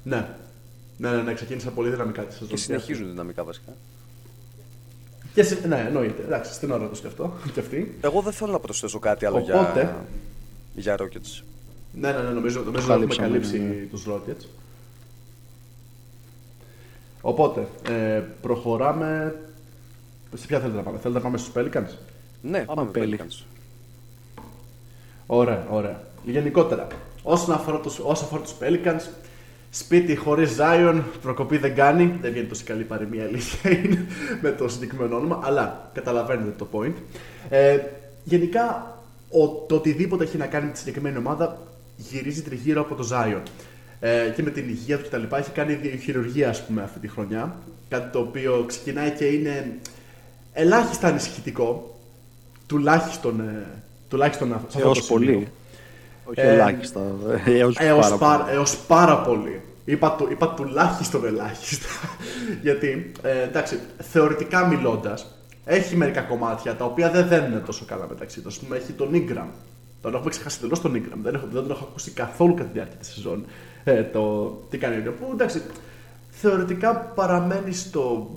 Ναι. 0.02 0.28
Ναι, 0.96 1.10
ναι, 1.10 1.22
ναι, 1.22 1.34
ξεκίνησαν 1.34 1.74
πολύ 1.74 1.90
δυναμικά 1.90 2.22
τη 2.22 2.32
σεζόν. 2.32 2.48
Και 2.48 2.56
συνεχίζουν 2.56 3.08
δυναμικά 3.08 3.44
βασικά. 3.44 3.72
Και, 5.34 5.42
συ- 5.42 5.64
ναι, 5.66 5.84
εννοείται. 5.86 6.22
Εντάξει, 6.22 6.52
στην 6.52 6.70
ώρα 6.70 6.86
του 6.86 7.00
και 7.00 7.06
αυτό. 7.06 7.32
Και 7.54 7.60
αυτή. 7.60 7.98
Εγώ 8.00 8.20
δεν 8.20 8.32
θέλω 8.32 8.52
να 8.52 8.58
προσθέσω 8.58 8.98
κάτι 8.98 9.26
άλλο 9.26 9.36
Οπότε- 9.36 9.82
για, 9.82 10.04
για 10.74 10.96
Rockets. 10.98 11.42
Ναι, 11.92 12.12
ναι, 12.12 12.18
ναι, 12.22 12.28
νομίζω, 12.28 12.60
νομίζω 12.62 12.86
Το 12.86 12.92
ότι 12.92 13.02
έχουμε 13.02 13.14
καλύψαμε, 13.14 13.28
καλύψει 13.28 13.58
ναι, 13.58 13.64
ναι. 13.68 13.86
τους 13.90 14.06
Rockets. 14.08 14.44
Οπότε, 17.20 17.68
ε, 17.88 18.22
προχωράμε... 18.40 19.34
Σε 20.34 20.46
ποια 20.46 20.58
θέλετε 20.58 20.76
να 20.76 20.82
πάμε, 20.82 20.98
θέλετε 20.98 21.18
να 21.18 21.24
πάμε 21.24 21.38
στους 21.38 21.52
Pelicans; 21.56 21.96
Ναι, 22.42 22.60
πάμε, 22.60 22.90
Pelicans. 22.94 22.98
Pelicans. 22.98 23.44
Ωραία, 25.26 25.66
ωραία. 25.70 26.00
Γενικότερα, 26.24 26.86
όσον 27.22 27.54
αφορά 27.54 27.80
τους, 27.80 27.98
όσον 27.98 28.24
αφορά 28.24 28.42
τους 28.42 28.54
Pelicans, 28.60 29.10
σπίτι 29.70 30.16
χωρίς 30.16 30.56
Zion, 30.58 31.02
προκοπή 31.22 31.56
δεν 31.56 31.74
κάνει. 31.74 32.18
Δεν 32.20 32.30
βγαίνει 32.30 32.46
τόσο 32.46 32.62
καλή 32.66 32.82
παροιμία, 32.84 33.24
αλήθεια 33.24 33.70
είναι, 33.78 34.06
με 34.40 34.50
το 34.50 34.68
συγκεκριμένο 34.68 35.16
όνομα, 35.16 35.40
αλλά 35.42 35.90
καταλαβαίνετε 35.94 36.54
το 36.58 36.68
point. 36.72 36.94
Ε, 37.48 37.78
γενικά, 38.24 38.96
ο, 39.30 39.48
το 39.48 39.74
οτιδήποτε 39.74 40.24
έχει 40.24 40.36
να 40.36 40.46
κάνει 40.46 40.66
με 40.66 40.72
τη 40.72 40.78
συγκεκριμένη 40.78 41.16
ομάδα 41.16 41.58
γυρίζει 41.96 42.42
τριγύρω 42.42 42.80
από 42.80 42.94
το 42.94 43.08
Zion. 43.12 43.42
Ε, 44.00 44.32
και 44.34 44.42
με 44.42 44.50
την 44.50 44.68
υγεία 44.68 44.98
του 44.98 45.08
κτλ. 45.08 45.34
Έχει 45.36 45.50
κάνει 45.50 45.74
δύο 45.74 45.96
χειρουργία, 45.96 46.48
ας 46.48 46.66
πούμε, 46.66 46.82
αυτή 46.82 46.98
τη 46.98 47.08
χρονιά. 47.08 47.56
Κάτι 47.88 48.12
το 48.12 48.18
οποίο 48.18 48.64
ξεκινάει 48.66 49.10
και 49.10 49.24
είναι 49.24 49.78
ελάχιστα 50.62 51.08
ανησυχητικό. 51.08 51.96
Τουλάχιστον, 52.66 53.40
ε, 53.40 53.66
τουλάχιστον 54.08 54.48
σε 54.48 54.54
αυτό 54.54 54.78
Έως 54.80 54.98
το 54.98 55.04
σημείο. 55.04 55.32
πολύ. 55.32 55.48
Όχι 56.24 56.40
Ε, 56.40 56.52
ελάχιστα. 56.52 57.00
Έω 57.46 57.70
Έως 57.78 58.08
πάρα 58.08 58.16
πάρα, 58.16 58.44
πολύ. 58.44 58.56
έως 58.56 58.76
πάρα 58.76 59.18
πολύ. 59.20 59.60
Είπα, 59.84 60.12
του, 60.12 60.28
είπα 60.30 60.48
τουλάχιστον 60.48 61.24
ελάχιστα. 61.26 61.86
Γιατί, 62.62 63.12
ε, 63.22 63.42
εντάξει, 63.42 63.78
θεωρητικά 63.98 64.66
μιλώντας, 64.66 65.26
έχει 65.64 65.96
μερικά 65.96 66.20
κομμάτια 66.20 66.74
τα 66.76 66.84
οποία 66.84 67.10
δεν 67.10 67.28
δένουν 67.28 67.64
τόσο 67.64 67.84
καλά 67.84 68.06
μεταξύ 68.08 68.40
τους. 68.40 68.56
Α 68.56 68.60
πούμε, 68.60 68.76
έχει 68.76 68.92
τον 68.92 69.10
Ingram. 69.14 69.46
Τον 70.02 70.14
έχουμε 70.14 70.30
ξεχάσει 70.30 70.60
τελώ 70.60 70.78
τον 70.82 70.92
Ingram. 70.94 71.18
Δεν, 71.22 71.34
έχω, 71.34 71.46
δεν 71.52 71.62
τον 71.62 71.70
έχω 71.70 71.86
ακούσει 71.90 72.10
καθόλου 72.10 72.54
κατά 72.54 72.64
τη 72.68 72.72
διάρκεια 72.72 72.96
της 72.96 73.08
σεζόν. 73.08 73.44
Ε, 73.84 74.02
το 74.02 74.46
τι 74.70 74.78
κάνει 74.78 74.96
ο 74.96 75.00
Ingram. 75.04 75.14
Που 75.20 75.28
εντάξει, 75.32 75.62
θεωρητικά 76.30 76.94
παραμένει 76.96 77.72
στο 77.72 78.30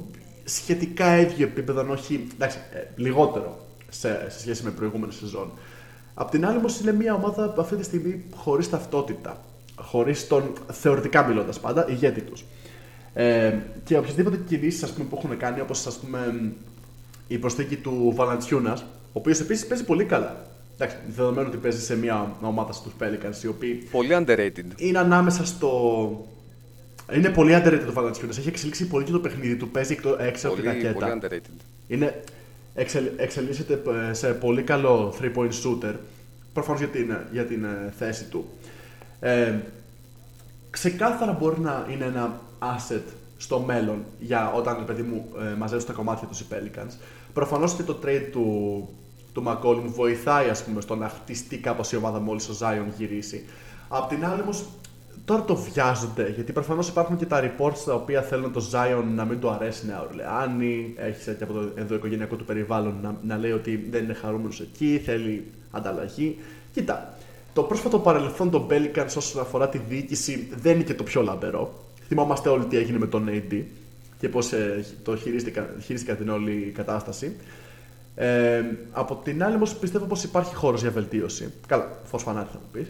σχετικά 0.56 1.20
ίδιο 1.20 1.46
επίπεδο, 1.46 1.80
αν 1.80 1.90
όχι 1.90 2.28
εντάξει, 2.34 2.58
ε, 2.74 2.80
λιγότερο 2.96 3.66
σε, 3.90 4.30
σε 4.30 4.40
σχέση 4.40 4.64
με 4.64 4.70
προηγούμενη 4.72 5.14
σεζόν. 5.14 5.52
Απ' 6.14 6.30
την 6.30 6.46
άλλη, 6.46 6.58
όμως, 6.58 6.80
είναι 6.80 6.94
μια 6.94 7.14
ομάδα 7.14 7.50
που 7.50 7.62
αυτή 7.62 7.76
τη 7.76 7.84
στιγμή 7.84 8.24
χωρίς 8.36 8.70
ταυτότητα. 8.70 9.38
Χωρίς 9.76 10.28
τον, 10.28 10.54
θεωρητικά 10.72 11.24
μιλώντας 11.24 11.60
πάντα, 11.60 11.90
ηγέτη 11.90 12.22
τους. 12.22 12.44
Ε, 13.14 13.54
και 13.84 13.98
οποιασδήποτε 13.98 14.38
κινήσεις 14.48 14.92
που 14.92 15.16
έχουν 15.18 15.38
κάνει, 15.38 15.62
όπως 15.62 15.88
ας 15.88 15.98
πούμε 15.98 16.52
η 17.28 17.38
προσθήκη 17.38 17.76
του 17.76 18.14
Βαλαντσιούνας, 18.16 18.82
ο 18.82 18.86
οποίος 19.12 19.40
επίσης 19.40 19.68
παίζει 19.68 19.84
πολύ 19.84 20.04
καλά. 20.06 20.46
Εντάξει, 20.76 20.98
δεδομένου 21.16 21.48
ότι 21.48 21.58
παίζει 21.58 21.82
σε 21.82 21.98
μια 21.98 22.36
ομάδα 22.42 22.72
στους 22.72 22.94
Pelicans, 23.00 23.44
οι 23.44 23.48
οποίοι 23.48 23.88
Πολύ 23.92 24.10
underrated. 24.12 24.66
είναι 24.76 25.00
ανάμεσα 25.00 25.46
στο. 25.46 26.26
Είναι 27.16 27.30
πολύ 27.30 27.54
underrated 27.56 27.82
το 27.86 27.94
Valanciunas. 27.96 28.38
Έχει 28.38 28.48
εξελίξει 28.48 28.88
πολύ 28.88 29.06
και 29.06 29.12
το 29.12 29.20
παιχνίδι 29.20 29.56
του. 29.56 29.70
Παίζει 29.70 29.94
εκτό- 29.94 30.18
έξω 30.20 30.48
από 30.48 30.56
την 30.56 30.66
Πολύ, 30.66 30.82
τακέτα. 30.82 31.06
πολύ 31.06 31.20
underrated. 31.22 31.62
Είναι, 31.88 32.24
εξελ, 32.76 33.06
εξελίσσεται 33.18 33.82
ε, 34.10 34.14
σε 34.14 34.28
πολύ 34.34 34.62
καλό 34.64 35.14
3-point 35.22 35.50
shooter. 35.64 35.94
Προφανώς 36.54 36.80
για 36.80 36.90
την, 36.90 37.18
για 37.32 37.46
την 37.46 37.64
ε, 37.64 37.94
θέση 37.98 38.26
του. 38.26 38.46
Ε, 39.20 39.54
ξεκάθαρα 40.70 41.32
μπορεί 41.32 41.60
να 41.60 41.88
είναι 41.92 42.06
ένα 42.06 42.42
asset 42.60 43.02
στο 43.38 43.60
μέλλον 43.60 44.04
για 44.20 44.52
όταν 44.52 44.76
ρε 44.78 44.84
παιδί 44.84 45.02
μου 45.02 45.26
ε, 45.52 45.56
μαζέψουν 45.58 45.88
τα 45.88 45.94
κομμάτια 45.94 46.28
τους 46.28 46.40
οι 46.40 46.46
Pelicans. 46.52 46.92
Προφανώς 47.34 47.74
και 47.74 47.84
το 47.84 48.00
trade 48.06 48.28
του, 48.32 48.88
του 49.34 49.44
McCollum 49.48 49.84
βοηθάει 49.86 50.50
ας 50.50 50.64
πούμε, 50.64 50.82
στο 50.82 50.96
να 50.96 51.10
χτιστεί 51.10 51.58
κάπως 51.58 51.92
η 51.92 51.96
ομάδα 51.96 52.20
μόλις 52.20 52.50
ο 52.50 52.54
Zion 52.60 52.86
γυρίσει. 52.98 53.46
Απ' 53.88 54.10
την 54.10 54.26
άλλη 54.26 54.42
όμως 54.42 54.66
τώρα 55.26 55.44
το 55.44 55.56
βιάζονται 55.56 56.32
γιατί 56.36 56.52
προφανώς 56.52 56.88
υπάρχουν 56.88 57.18
και 57.18 57.26
τα 57.26 57.42
reports 57.44 57.78
τα 57.86 57.94
οποία 57.94 58.22
θέλουν 58.22 58.54
το 58.54 58.70
Zion 58.72 59.04
να 59.16 59.26
μην 59.26 59.40
του 59.40 59.50
αρέσει 59.50 59.86
Νέα 59.86 60.02
Ορλεάνη. 60.02 60.94
Έχει 60.98 61.36
και 61.36 61.44
από 61.44 61.54
το 61.54 61.70
ενδοοικογενειακό 61.76 62.36
του 62.36 62.46
περιβάλλον 62.46 62.96
να, 63.02 63.16
να 63.24 63.38
λέει 63.38 63.52
ότι 63.52 63.88
δεν 63.90 64.04
είναι 64.04 64.14
χαρούμενος 64.14 64.60
εκεί, 64.60 65.02
θέλει 65.06 65.48
ανταλλαγή. 65.72 66.38
Κοίτα, 66.74 67.14
το 67.54 67.64
πρόσφατο 67.64 68.00
παρελθόν 68.00 68.50
των 68.50 68.68
Pelicans 68.70 69.14
όσον 69.18 69.42
αφορά 69.42 69.70
τη 69.70 69.78
διοίκηση 69.90 70.50
δεν 70.62 70.76
είναι 70.76 70.84
και 70.84 70.94
το 70.94 71.04
πιο 71.04 71.22
λαμπερό. 71.22 71.74
θυμόμαστε 72.08 72.50
όλοι 72.50 72.66
τι 72.66 72.78
έγινε 72.78 72.98
με 72.98 73.08
τον 73.08 73.30
AD 73.30 73.64
και 74.20 74.30
πώς 74.30 74.52
ε, 74.52 74.86
το 75.04 75.16
χειρίστηκαν, 75.16 75.76
χειρίστηκαν 75.84 76.18
την 76.18 76.30
όλη 76.30 76.72
κατάσταση. 76.76 77.36
Ε, 78.16 78.64
από 78.92 79.16
την 79.24 79.44
άλλη 79.44 79.56
όμως 79.56 79.76
πιστεύω 79.76 80.06
πως 80.06 80.24
υπάρχει 80.24 80.56
χώρος 80.56 80.82
για 80.82 80.92
βελτίωση. 80.92 81.54
Καλά, 81.68 82.00
φως 82.04 82.24
φανάρι 82.24 82.48
θα 82.52 82.58
μου 82.58 82.70
πεις. 82.72 82.88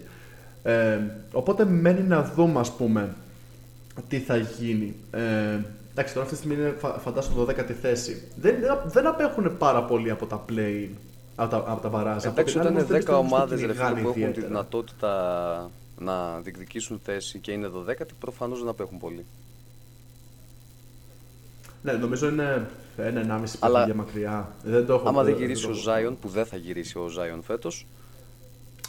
Ε, 0.63 0.99
οπότε 1.31 1.65
μένει 1.65 2.01
να 2.01 2.23
δούμε 2.23 2.59
ας 2.59 2.71
πούμε 2.71 3.15
τι 4.07 4.19
θα 4.19 4.37
γίνει. 4.37 4.95
Ε, 5.11 5.59
εντάξει, 5.91 6.13
τώρα 6.13 6.25
αυτή 6.25 6.29
τη 6.29 6.35
στιγμή 6.35 6.55
είναι 6.55 6.75
φαντάζομαι 6.99 7.45
το 7.45 7.51
12η 7.51 7.71
θέση. 7.81 8.27
Δεν, 8.35 8.55
δεν 8.85 9.07
απέχουν 9.07 9.57
πάρα 9.57 9.83
πολύ 9.83 10.09
από 10.09 10.25
τα 10.25 10.45
play 10.49 10.87
από 11.35 11.49
τα, 11.49 11.63
από 11.71 11.81
τα 11.81 11.89
βαράζ. 11.89 12.25
Εντάξει, 12.25 12.59
όταν 12.59 12.73
είναι 12.73 12.87
10 12.89 13.17
ομάδες 13.17 13.61
που 13.61 13.71
έχουν 14.07 14.33
τη 14.33 14.41
δυνατότητα 14.41 15.71
να 15.97 16.39
διεκδικήσουν 16.39 16.99
θέση 17.03 17.39
και 17.39 17.51
είναι 17.51 17.69
12η, 17.73 18.05
προφανώς 18.19 18.59
δεν 18.59 18.67
απέχουν 18.67 18.97
πολύ. 18.97 19.25
Ναι, 21.81 21.91
νομίζω 21.91 22.27
είναι 22.27 22.69
ένα-ενάμιση 22.97 23.59
παιχνίδια 23.59 23.95
μακριά. 23.95 24.51
Δεν 24.63 24.85
το 24.85 24.93
έχω 24.93 25.07
Άμα 25.07 25.23
δεν 25.23 25.35
γυρίσει 25.35 25.69
ο 25.69 25.73
Ζάιον, 25.73 26.19
που 26.19 26.27
δεν 26.27 26.45
θα 26.45 26.57
γυρίσει 26.57 26.97
ο 26.97 27.07
Ζάιον 27.07 27.43
φέτος. 27.43 27.85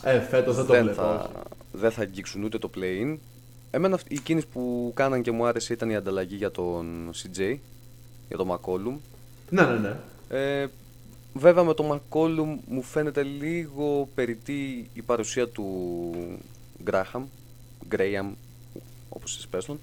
Ε, 0.05 0.21
φέτος 0.21 0.57
δεν 0.57 0.67
το 0.67 0.73
δεν 0.73 0.83
βλέπω. 0.83 1.01
Θα, 1.01 1.31
δεν 1.73 1.91
θα 1.91 2.03
αγγίξουν 2.03 2.43
ούτε 2.43 2.59
το 2.59 2.71
play-in. 2.75 3.17
Εμένα 3.71 3.99
η 4.09 4.19
κίνηση 4.19 4.47
που 4.47 4.93
κάναν 4.95 5.23
και 5.23 5.31
μου 5.31 5.47
άρεσε 5.47 5.73
ήταν 5.73 5.91
η 5.91 5.97
ανταλλαγή 5.97 6.37
για 6.37 6.51
τον 6.51 7.11
CJ, 7.15 7.57
για 8.29 8.37
τον 8.37 8.49
McCollum. 8.51 8.97
Ναι, 9.51 9.63
ναι, 9.63 9.79
ναι. 9.79 9.97
Ε, 10.29 10.67
βέβαια 11.35 11.63
με 11.63 11.75
τον 11.75 12.01
McCollum 12.01 12.57
μου 12.67 12.83
φαίνεται 12.83 13.23
λίγο 13.23 14.09
περιττή 14.15 14.91
η 14.95 15.03
παρουσία 15.03 15.49
του 15.49 15.95
Graham, 16.91 17.23
Graham, 17.91 18.31
όπως 19.09 19.33
εσείς 19.33 19.47
πες 19.47 19.65
τον. 19.65 19.79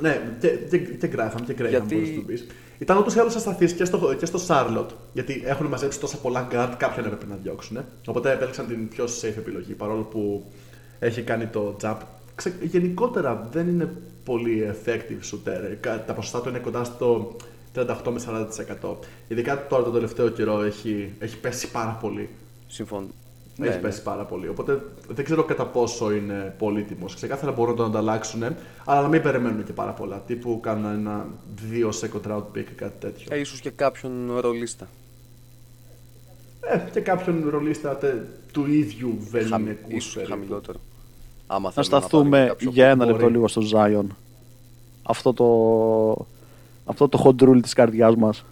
Ναι, 0.00 0.36
και, 0.40 0.48
και, 0.48 0.78
και 0.78 1.10
Graham 1.16 1.40
και 1.46 1.54
Graham 1.58 1.68
Γιατί... 1.68 1.94
μπορείς 1.94 2.16
να 2.16 2.22
πεις. 2.22 2.46
Ήταν 2.78 2.96
ούτω 2.98 3.14
ή 3.16 3.18
άλλω 3.18 3.28
ασταθείς 3.28 3.72
και 3.72 3.84
στο, 3.84 4.14
και 4.14 4.26
στο 4.26 4.40
Charlotte. 4.46 4.90
Γιατί 5.12 5.42
έχουν 5.44 5.66
μαζέψει 5.66 6.00
τόσα 6.00 6.16
πολλά 6.16 6.48
guard, 6.52 6.74
κάποιον 6.76 7.06
έπρεπε 7.06 7.26
να 7.26 7.38
διώξουν. 7.42 7.76
Ε. 7.76 7.84
Οπότε 8.06 8.32
επέλεξαν 8.32 8.66
την 8.66 8.88
πιο 8.88 9.04
safe 9.04 9.36
επιλογή. 9.36 9.72
Παρόλο 9.72 10.02
που 10.02 10.44
έχει 10.98 11.22
κάνει 11.22 11.46
το 11.46 11.76
jump. 11.82 11.96
Ξε, 12.34 12.54
γενικότερα 12.62 13.48
δεν 13.52 13.68
είναι 13.68 13.92
πολύ 14.24 14.70
effective 14.72 15.34
shooter. 15.34 15.76
Τα 16.06 16.12
ποσοστά 16.14 16.40
του 16.40 16.48
είναι 16.48 16.58
κοντά 16.58 16.84
στο 16.84 17.36
38 17.74 17.84
με 18.04 18.48
40%. 18.82 18.94
Ειδικά 19.28 19.66
τώρα 19.66 19.82
το 19.82 19.90
τελευταίο 19.90 20.28
καιρό 20.28 20.62
έχει, 20.62 21.14
έχει 21.18 21.38
πέσει 21.38 21.70
πάρα 21.70 21.98
πολύ. 22.00 22.28
Συμφωνώ. 22.66 23.06
Έχει 23.60 23.74
ναι, 23.74 23.80
πέσει 23.80 23.98
ναι. 23.98 24.04
πάρα 24.04 24.24
πολύ. 24.24 24.48
Οπότε 24.48 24.82
δεν 25.08 25.24
ξέρω 25.24 25.44
κατά 25.44 25.66
πόσο 25.66 26.12
είναι 26.12 26.54
πολύτιμος. 26.58 27.14
Ξεκάθαρα 27.14 27.52
μπορούν 27.52 27.70
να 27.70 27.76
τον 27.76 27.86
ανταλλάξουν, 27.86 28.42
αλλά 28.84 29.02
να 29.02 29.08
μην 29.08 29.22
περιμένουν 29.22 29.64
και 29.64 29.72
πάρα 29.72 29.92
πολλά. 29.92 30.22
Τύπου 30.26 30.60
κάνουν 30.60 30.92
ένα 30.92 31.26
δύο 31.54 31.90
second 32.00 32.30
round 32.30 32.42
pick 32.54 32.64
κάτι 32.76 32.98
τέτοιο. 32.98 33.26
Ε, 33.30 33.38
ίσως 33.38 33.60
και 33.60 33.70
κάποιον 33.70 34.38
ρολίστα. 34.40 34.88
Ε, 36.60 36.78
και 36.92 37.00
κάποιον 37.00 37.48
ρολίστα 37.48 37.96
τε, 37.96 38.14
του 38.52 38.66
ίδιου 38.66 39.16
βεληνικού. 39.30 39.88
Ίσως 39.88 40.28
χαμηλότερο. 40.28 40.78
Άμα 41.46 41.72
να 41.74 41.82
σταθούμε 41.82 42.46
να 42.46 42.70
για 42.70 42.88
ένα 42.88 43.04
λεπτό 43.04 43.28
λίγο 43.28 43.48
στο 43.48 43.62
Zion. 43.72 44.06
Αυτό 45.02 45.32
το, 45.32 46.26
αυτό 46.84 47.08
το 47.08 47.18
χοντρούλι 47.18 47.60
της 47.60 47.72
καρδιάς 47.72 48.16
μας. 48.16 48.44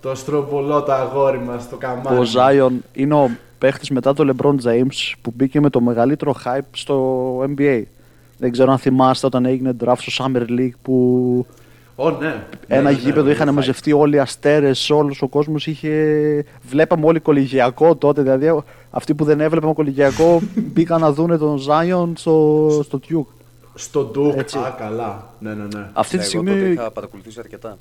Το 0.00 0.14
στρομπολό 0.14 0.82
το 0.82 0.92
αγόρι 0.92 1.38
μας, 1.38 1.68
το 1.68 1.76
καμάρι. 1.76 2.16
Ο 2.16 2.22
Zion 2.34 2.72
είναι 2.92 3.14
ο 3.14 3.30
παίχτης 3.62 3.90
μετά 3.90 4.14
το 4.14 4.32
LeBron 4.32 4.54
James 4.64 5.12
που 5.22 5.32
μπήκε 5.36 5.60
με 5.60 5.70
το 5.70 5.80
μεγαλύτερο 5.80 6.34
hype 6.44 6.68
στο 6.72 7.38
NBA. 7.40 7.82
Δεν 8.38 8.50
ξέρω 8.50 8.72
αν 8.72 8.78
θυμάστε 8.78 9.26
όταν 9.26 9.44
έγινε 9.44 9.76
draft 9.84 9.98
στο 9.98 10.24
Summer 10.24 10.50
League 10.50 10.76
που. 10.82 11.46
Oh, 11.96 12.18
ναι. 12.18 12.44
Ένα 12.66 12.82
ναι, 12.82 12.90
ναι, 12.90 12.96
γήπεδο 12.96 13.26
ναι, 13.26 13.30
είχαν 13.30 13.54
μαζευτεί 13.54 13.92
όλοι 13.92 14.16
οι 14.16 14.18
αστέρες, 14.18 14.90
όλος 14.90 15.22
ο 15.22 15.28
κόσμος 15.28 15.66
είχε. 15.66 16.44
Βλέπαμε 16.62 17.06
όλοι 17.06 17.20
κολυγιακό 17.20 17.96
τότε. 17.96 18.22
Δηλαδή 18.22 18.62
αυτοί 18.90 19.14
που 19.14 19.24
δεν 19.24 19.40
έβλεπαν 19.40 19.72
κολυγιακό 19.74 20.40
μπήκαν 20.72 21.00
να 21.00 21.12
δούνε 21.12 21.38
τον 21.38 21.60
Zion 21.68 22.12
στο, 22.14 22.68
στο 22.84 23.00
Duke. 23.08 23.34
Στο 23.74 24.10
Duke, 24.14 24.58
α, 24.58 24.70
καλά. 24.78 25.34
Ναι, 25.38 25.54
ναι, 25.54 25.64
ναι. 25.74 25.88
Αυτή 25.92 26.18
τη 26.18 26.24
στιγμή. 26.24 26.50
Εγώ 26.50 26.58
τότε 26.58 26.70
είχα 26.70 26.90
παρακολουθήσει 26.90 27.38
αρκετά 27.40 27.78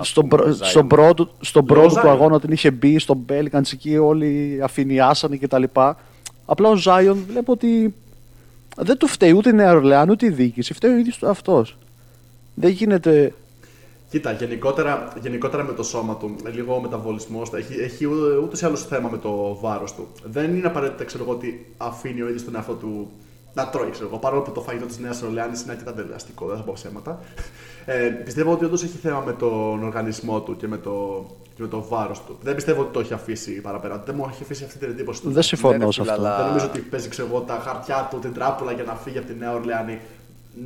στον, 0.00 0.28
στον 0.50 0.88
πρώτο, 0.88 1.30
στον 1.40 1.64
πρώτο 1.64 2.00
του 2.00 2.08
αγώνα 2.08 2.34
όταν 2.34 2.50
είχε 2.50 2.70
μπει 2.70 2.98
στον 2.98 3.24
Pelicans 3.28 3.72
εκεί 3.72 3.98
όλοι 3.98 4.60
αφηνιάσανε 4.62 5.36
και 5.36 5.48
τα 5.48 5.58
λοιπά. 5.58 5.96
Απλά 6.46 6.68
ο 6.68 6.76
Ζάιον 6.76 7.24
βλέπω 7.28 7.52
ότι 7.52 7.94
δεν 8.76 8.96
του 8.96 9.06
φταίει 9.06 9.32
ούτε 9.32 9.48
η 9.48 9.52
Νέα 9.52 9.72
Ορλεάν 9.72 10.10
ούτε 10.10 10.26
η 10.26 10.30
διοίκηση. 10.30 10.74
Φταίει 10.74 10.92
ο 10.92 10.96
ίδιος 10.98 11.22
αυτός. 11.22 11.76
Δεν 12.54 12.70
γίνεται. 12.70 13.34
Κοίτα, 14.10 14.32
γενικότερα, 14.32 15.12
γενικότερα 15.20 15.64
με 15.64 15.72
το 15.72 15.82
σώμα 15.82 16.16
του, 16.16 16.36
λίγο 16.54 16.80
μεταβολισμός, 16.80 17.50
έχει, 17.52 17.74
έχει 17.74 18.06
ούτως 18.42 18.60
ή 18.60 18.64
άλλως 18.64 18.82
θέμα 18.86 19.08
με 19.08 19.18
το 19.18 19.58
βάρος 19.60 19.94
του. 19.94 20.08
Δεν 20.24 20.56
είναι 20.56 20.66
απαραίτητα 20.66 21.04
ξέρω 21.04 21.24
εγώ, 21.24 21.32
ότι 21.32 21.66
αφήνει 21.76 22.22
ο 22.22 22.26
ίδιος 22.26 22.44
τον 22.44 22.54
εαυτό 22.54 22.72
του 22.72 23.10
να 23.58 23.68
τρώει, 23.68 23.90
ξέρω 23.90 24.08
εγώ. 24.08 24.18
Παρόλο 24.18 24.42
που 24.42 24.52
το 24.52 24.60
φαγητό 24.60 24.86
της 24.86 24.98
Νέας 24.98 25.22
Ορλεάνης 25.22 25.62
είναι 25.62 25.72
αρκετά 25.72 25.92
τελεαστικό, 25.94 26.46
δεν 26.46 26.56
θα 26.56 26.62
πω 26.62 26.72
ψέματα. 26.74 27.20
Ε, 27.84 27.94
πιστεύω 28.24 28.52
ότι 28.52 28.64
όντως 28.64 28.82
έχει 28.82 28.96
θέμα 28.96 29.22
με 29.26 29.32
τον 29.32 29.84
οργανισμό 29.84 30.40
του 30.40 30.56
και 30.56 30.68
με 30.68 30.76
το, 30.76 31.26
και 31.54 31.62
με 31.62 31.68
το 31.68 31.84
βάρος 31.88 32.22
του. 32.26 32.36
Δεν 32.42 32.54
πιστεύω 32.54 32.80
ότι 32.80 32.92
το 32.92 33.00
έχει 33.00 33.12
αφήσει 33.12 33.60
παραπέρα. 33.60 34.02
Δεν 34.06 34.14
μου 34.18 34.26
έχει 34.32 34.42
αφήσει 34.42 34.64
αυτή 34.64 34.78
την 34.78 34.88
εντύπωση 34.88 35.22
του. 35.22 35.30
Δεν 35.30 35.42
συμφωνώ 35.42 35.90
σε 35.90 36.00
αυτό. 36.00 36.22
Δεν 36.22 36.46
νομίζω 36.46 36.66
ότι 36.66 36.80
παίζει 36.80 37.08
ξέρω, 37.08 37.44
τα 37.46 37.62
χαρτιά 37.64 38.08
του, 38.10 38.18
την 38.18 38.32
τράπουλα 38.32 38.72
για 38.72 38.84
να 38.84 38.94
φύγει 38.94 39.18
από 39.18 39.26
τη 39.26 39.34
Νέα 39.38 39.54
Ορλεάνη 39.54 39.98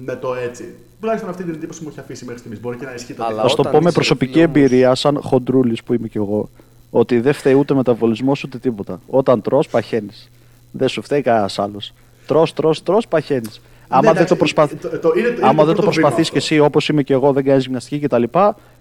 με 0.04 0.16
το 0.16 0.34
έτσι. 0.34 0.74
Τουλάχιστον 1.00 1.30
αυτή 1.30 1.42
την 1.44 1.54
εντύπωση 1.54 1.82
μου 1.82 1.88
έχει 1.90 2.00
αφήσει 2.00 2.24
μέχρι 2.24 2.38
στιγμής. 2.38 2.60
Μπορεί 2.60 2.76
και 2.76 2.84
να 2.84 2.94
ισχύει 2.94 3.14
το 3.14 3.24
Αλλά 3.24 3.42
Α 3.42 3.46
το 3.46 3.62
πω 3.62 3.80
με 3.80 3.92
προσωπική 3.92 4.38
όμως... 4.38 4.48
εμπειρία, 4.48 4.94
σαν 4.94 5.20
χοντρούλης 5.22 5.82
που 5.82 5.92
είμαι 5.94 6.08
κι 6.08 6.16
εγώ, 6.16 6.48
ότι 6.90 7.20
δεν 7.20 7.32
φταίει 7.32 7.54
ούτε 7.54 7.74
μεταβολισμός 7.74 8.44
ούτε 8.44 8.58
τίποτα. 8.58 9.00
Όταν 9.06 9.42
τρως, 9.42 9.62
παχαίνεις. 9.70 10.30
Δεν 10.70 10.88
σου 10.88 11.02
φταίει 11.02 11.22
κανένας 11.22 11.58
άλλος. 11.58 11.92
Τρως, 12.26 12.46
τρως, 12.54 12.74
τρως, 12.84 12.98
παχαίνεις. 13.08 13.60
Άμα 13.88 14.12
δεν 14.12 14.26
το, 14.26 14.36
προσπαθ... 14.36 14.72
το, 14.80 14.98
το, 14.98 15.12
είναι, 15.16 15.36
Άμα 15.40 15.64
δεν 15.64 15.74
το 15.74 15.82
προσπαθείς 15.82 16.30
και 16.30 16.38
εσύ 16.38 16.58
όπως 16.58 16.88
είμαι 16.88 17.02
και 17.02 17.12
εγώ 17.12 17.32
δεν 17.32 17.44
κάνεις 17.44 17.64
γυμναστική 17.64 18.06
κτλ. 18.06 18.22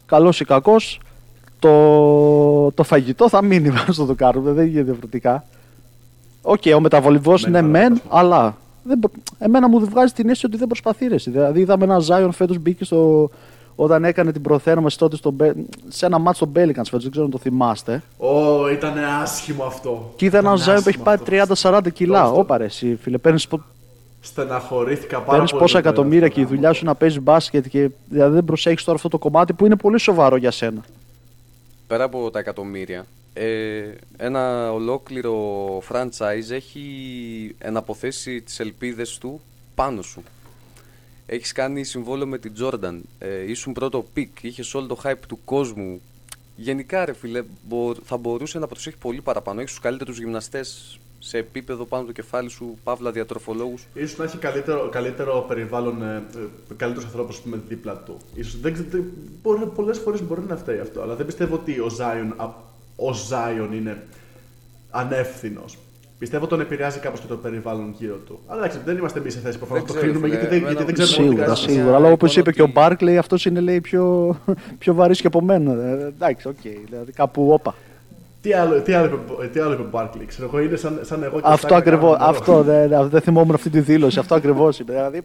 Καλός 0.05 0.39
ή 0.39 0.45
κακός 0.45 0.99
το, 1.61 2.71
το 2.71 2.83
φαγητό 2.83 3.29
θα 3.29 3.43
μείνει 3.43 3.71
στο 3.89 4.05
το 4.05 4.13
κάνουμε, 4.13 4.51
δεν 4.51 4.65
γίνεται 4.65 4.83
διαφορετικά. 4.83 5.45
Οκ, 6.41 6.61
okay, 6.63 6.73
ο 6.75 6.79
μεταβολισμός 6.79 7.45
είναι 7.45 7.61
μεν, 7.61 8.01
αλλά 8.09 8.57
δεν, 8.83 8.99
εμένα 9.39 9.69
μου 9.69 9.79
βγάζει 9.79 10.13
την 10.13 10.25
αίσθηση 10.25 10.45
ότι 10.45 10.57
δεν 10.57 10.67
προσπαθεί 10.67 11.07
ρε. 11.07 11.15
Δηλαδή 11.15 11.59
είδαμε 11.59 11.83
ένα 11.83 11.99
Ζάιον 11.99 12.31
φέτος 12.31 12.57
μπήκε 12.57 12.85
στο, 12.85 13.29
όταν 13.75 14.03
έκανε 14.03 14.31
την 14.31 14.41
προθέρμανση 14.41 14.97
τότε 14.97 15.15
στο, 15.15 15.35
σε 15.87 16.05
ένα 16.05 16.17
μάτσο 16.17 16.37
στον 16.37 16.49
Μπέλικαν 16.49 16.85
φέτος, 16.85 17.01
δεν 17.01 17.11
ξέρω 17.11 17.25
αν 17.25 17.31
το 17.31 17.37
θυμάστε. 17.37 18.03
Ω, 18.17 18.63
oh, 18.63 18.71
ήταν 18.71 18.93
άσχημο 19.21 19.63
αυτό. 19.63 20.13
Και 20.15 20.25
είδα 20.25 20.37
ένα 20.37 20.55
Ζάιον 20.55 20.83
που 20.83 20.89
έχει 20.89 20.99
πάρει 20.99 21.21
30-40 21.61 21.81
κιλά. 21.93 22.31
Ωπα 22.31 22.57
ρε, 22.57 22.65
εσύ, 22.65 22.95
φίλε, 23.01 23.17
παίρνεις 23.17 23.47
Στεναχωρήθηκα 24.21 25.17
πάρα 25.17 25.31
Παίρνεις 25.31 25.51
πολύ. 25.51 25.63
πόσα 25.63 25.77
εκατομμύρια 25.77 26.27
και 26.27 26.41
η 26.41 26.45
δουλειά 26.45 26.73
σου 26.73 26.85
να 26.85 26.95
παίζεις 26.95 27.21
μπάσκετ 27.21 27.67
και 27.67 27.89
δηλαδή 28.09 28.33
δεν 28.33 28.45
προσέχεις 28.45 28.83
τώρα 28.83 28.97
αυτό 28.97 29.09
το 29.09 29.17
κομμάτι 29.17 29.53
που 29.53 29.65
είναι 29.65 29.75
πολύ 29.75 29.99
σοβαρό 29.99 30.35
για 30.35 30.51
σένα. 30.51 30.81
Πέρα 31.87 32.03
από 32.03 32.31
τα 32.31 32.39
εκατομμύρια, 32.39 33.05
ε, 33.33 33.83
ένα 34.17 34.71
ολόκληρο 34.71 35.35
franchise 35.91 36.51
έχει 36.51 36.85
εναποθέσει 37.57 38.41
τις 38.41 38.59
ελπίδες 38.59 39.17
του 39.17 39.41
πάνω 39.75 40.01
σου. 40.01 40.23
Έχεις 41.33 41.51
κάνει 41.51 41.83
συμβόλαιο 41.83 42.27
με 42.27 42.37
την 42.37 42.53
Jordan, 42.59 42.99
ε, 43.19 43.49
ήσουν 43.49 43.73
πρώτο 43.73 44.05
pick, 44.13 44.43
είχες 44.43 44.73
όλο 44.73 44.87
το 44.87 44.99
hype 45.03 45.23
του 45.27 45.39
κόσμου. 45.45 46.01
Γενικά 46.55 47.05
ρε 47.05 47.13
φίλε, 47.13 47.43
θα 48.03 48.17
μπορούσε 48.17 48.59
να 48.59 48.67
προσέχει 48.67 48.97
πολύ 48.97 49.21
παραπάνω. 49.21 49.59
Έχεις 49.59 49.71
τους 49.71 49.81
καλύτερους 49.81 50.19
γυμναστές 50.19 50.99
σε 51.19 51.37
επίπεδο 51.37 51.85
πάνω 51.85 52.05
το 52.05 52.11
κεφάλι 52.11 52.49
σου, 52.49 52.77
παύλα 52.83 53.11
διατροφολόγους. 53.11 53.87
Ίσως 54.07 54.15
να 54.17 54.23
έχει 54.23 54.37
καλύτερο, 54.37 54.89
καλύτερο 54.89 55.45
περιβάλλον, 55.47 56.03
ε, 56.03 56.15
ε 56.15 56.73
καλύτερους 56.77 57.05
ανθρώπους 57.05 57.41
δίπλα 57.67 57.95
του. 57.95 58.17
Ίσως, 58.33 58.59
δεν, 58.59 58.85
δεν, 58.89 59.71
πολλές 59.75 59.99
φορές 59.99 60.23
μπορεί 60.23 60.41
να 60.41 60.57
φταίει 60.57 60.79
αυτό, 60.79 61.01
αλλά 61.01 61.15
δεν 61.15 61.25
πιστεύω 61.25 61.55
ότι 61.55 61.79
ο 61.79 61.89
Ζάιον, 61.89 62.31
ο 62.95 63.09
Zion 63.29 63.73
είναι 63.73 64.03
ανεύθυνος. 64.89 65.77
Πιστεύω 66.21 66.47
τον 66.47 66.61
επηρεάζει 66.61 66.99
κάπως 66.99 67.19
και 67.19 67.27
το 67.27 67.35
περιβάλλον 67.35 67.93
γύρω 67.97 68.15
του. 68.15 68.39
Αλλά 68.47 68.59
εντάξει, 68.59 68.79
δεν 68.85 68.97
είμαστε 68.97 69.19
εμείς 69.19 69.33
σε 69.33 69.39
θέση 69.39 69.57
προφανώς 69.57 69.83
να 69.83 69.93
το 69.93 69.99
κρίνουμε 69.99 70.27
γιατί, 70.27 70.45
δεν, 70.47 70.57
γιατί 70.57 70.83
δεν 70.83 70.93
ξέρουμε 70.93 71.27
Σίγουρα, 71.27 71.55
σίγουρα. 71.55 71.95
Αλλά 71.95 72.11
όπως 72.11 72.37
είπε 72.37 72.51
και 72.51 72.61
ο 72.61 72.67
Μπάρκλεϊ, 72.67 73.17
αυτός 73.17 73.45
είναι 73.45 73.59
λέει, 73.59 73.81
πιο, 73.81 74.35
πιο 74.77 74.93
βαρύς 74.93 75.21
και 75.21 75.27
από 75.27 75.41
μένα. 75.41 75.71
Ε, 75.71 76.05
εντάξει, 76.05 76.47
οκ. 76.47 76.55
Okay, 76.63 76.77
δηλαδή 76.85 77.11
κάπου 77.11 77.51
όπα. 77.51 77.75
Τι 78.41 78.53
άλλο, 78.53 78.81
τι 78.81 78.93
άλλο, 78.93 79.19
τι 79.53 79.59
άλλο 79.59 79.73
είπε 79.73 79.81
ο 79.81 79.87
Μπάρκλι, 79.91 80.25
ξέρω 80.25 80.47
εγώ, 80.47 80.59
είναι 80.59 80.75
σαν, 80.75 80.99
σαν 81.01 81.23
εγώ 81.23 81.37
και 81.37 81.43
Αυτό 81.45 81.75
ακριβώς. 81.75 82.17
Αυτό 82.19 82.63
δεν 82.63 83.09
δε 83.09 83.19
θυμόμουν 83.19 83.53
αυτή 83.53 83.69
τη 83.69 83.79
δήλωση. 83.79 84.19
Αυτό 84.19 84.35
ακριβώς 84.35 84.79
είπε. 84.79 84.93
Δηλαδή, 84.93 85.21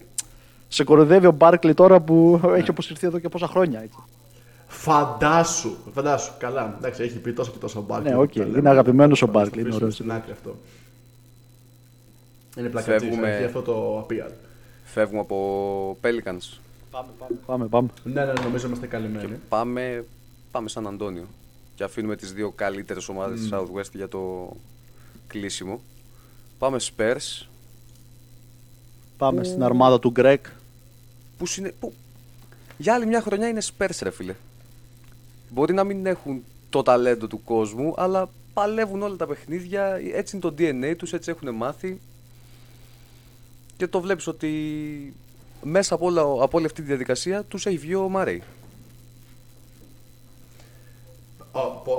σε 0.69 0.85
κοροϊδεύει 0.85 1.27
ο 1.27 1.33
Μπάρκλι 1.33 1.75
τώρα 1.75 2.01
που 2.01 2.41
έχει 2.57 2.71
αποσυρθεί 2.71 3.07
εδώ 3.07 3.19
και 3.19 3.29
πόσα 3.29 3.47
χρόνια. 3.47 3.81
Έτσι. 3.83 3.99
Φαντάσου, 4.67 5.77
φαντάσου. 5.95 6.33
Καλά, 6.39 6.75
εντάξει, 6.79 7.03
έχει 7.03 7.19
πει 7.19 7.33
τόσο 7.33 7.51
και 7.51 7.59
τόσο 7.59 7.79
ο 7.79 7.83
Μπάρκλι. 7.87 8.11
Ναι, 8.11 8.17
okay. 8.19 8.57
είναι 8.59 8.69
αγαπημένος 8.69 9.23
ο 9.23 9.27
Μπάρκλι. 9.27 9.61
Είναι 9.61 9.75
ωραίος. 9.75 9.95
Στην 9.95 10.13
άκρη 10.13 10.33
αυτό. 10.33 10.57
Είναι 12.57 12.69
πλακατσί, 12.69 13.07
έχει 13.07 13.45
αυτό 13.45 13.63
το 13.63 13.99
απίαλ. 13.99 14.31
Φεύγουμε 14.85 15.21
από 15.21 15.99
Pelicans. 16.03 16.59
Πάμε, 16.91 17.09
πάμε. 17.19 17.39
πάμε, 17.47 17.67
πάμε. 17.67 17.89
Ναι, 18.05 18.25
ναι, 18.25 18.33
νομίζω 18.45 18.67
είμαστε 18.67 18.87
καλυμμένοι. 18.87 19.27
Και 19.27 19.33
πάμε, 19.49 20.05
πάμε 20.51 20.69
Σαν 20.69 20.87
Αντώνιο. 20.87 21.27
Και 21.75 21.85
αφήνουμε 21.85 22.17
τις 22.17 22.33
δύο 22.33 22.51
καλύτερες 22.51 23.09
ομάδες 23.09 23.41
της 23.41 23.49
Southwest 23.53 23.93
για 23.93 24.09
το 24.09 24.53
κλείσιμο. 25.27 25.81
Πάμε 26.59 26.79
Spurs. 26.81 27.47
Πάμε 29.17 29.45
στην 29.45 29.63
αρμάδα 29.63 29.99
του 29.99 30.13
Greg. 30.17 30.37
Που, 31.39 31.47
συνε... 31.47 31.73
που 31.81 31.93
για 32.79 32.95
άλλη 32.95 33.07
μια 33.07 33.21
χρονιά 33.21 33.49
είναι 33.49 33.63
Spurs 33.63 33.99
ρε 34.03 34.11
φίλε. 34.11 34.35
Μπορεί 35.51 35.75
να 35.75 35.85
μην 35.85 36.07
έχουν 36.07 36.43
το 36.71 36.83
ταλέντο 36.83 37.27
του 37.27 37.45
κόσμου, 37.45 37.95
αλλά 37.97 38.29
παλεύουν 38.53 39.03
όλα 39.03 39.17
τα 39.17 39.27
παιχνίδια, 39.27 40.01
έτσι 40.13 40.37
είναι 40.37 40.51
το 40.51 40.55
DNA 40.59 40.95
τους, 40.97 41.13
έτσι 41.13 41.31
έχουν 41.31 41.55
μάθει. 41.55 42.01
Και 43.77 43.87
το 43.87 44.01
βλέπεις 44.01 44.27
ότι 44.27 44.51
μέσα 45.63 45.95
από, 45.95 46.07
όλα, 46.07 46.21
από 46.21 46.51
όλη 46.53 46.67
αυτή 46.67 46.81
τη 46.81 46.87
διαδικασία 46.87 47.43
τους 47.43 47.67
έχει 47.67 47.77
βγει 47.77 47.95
ο 47.95 48.09
Μάρεϊ. 48.09 48.43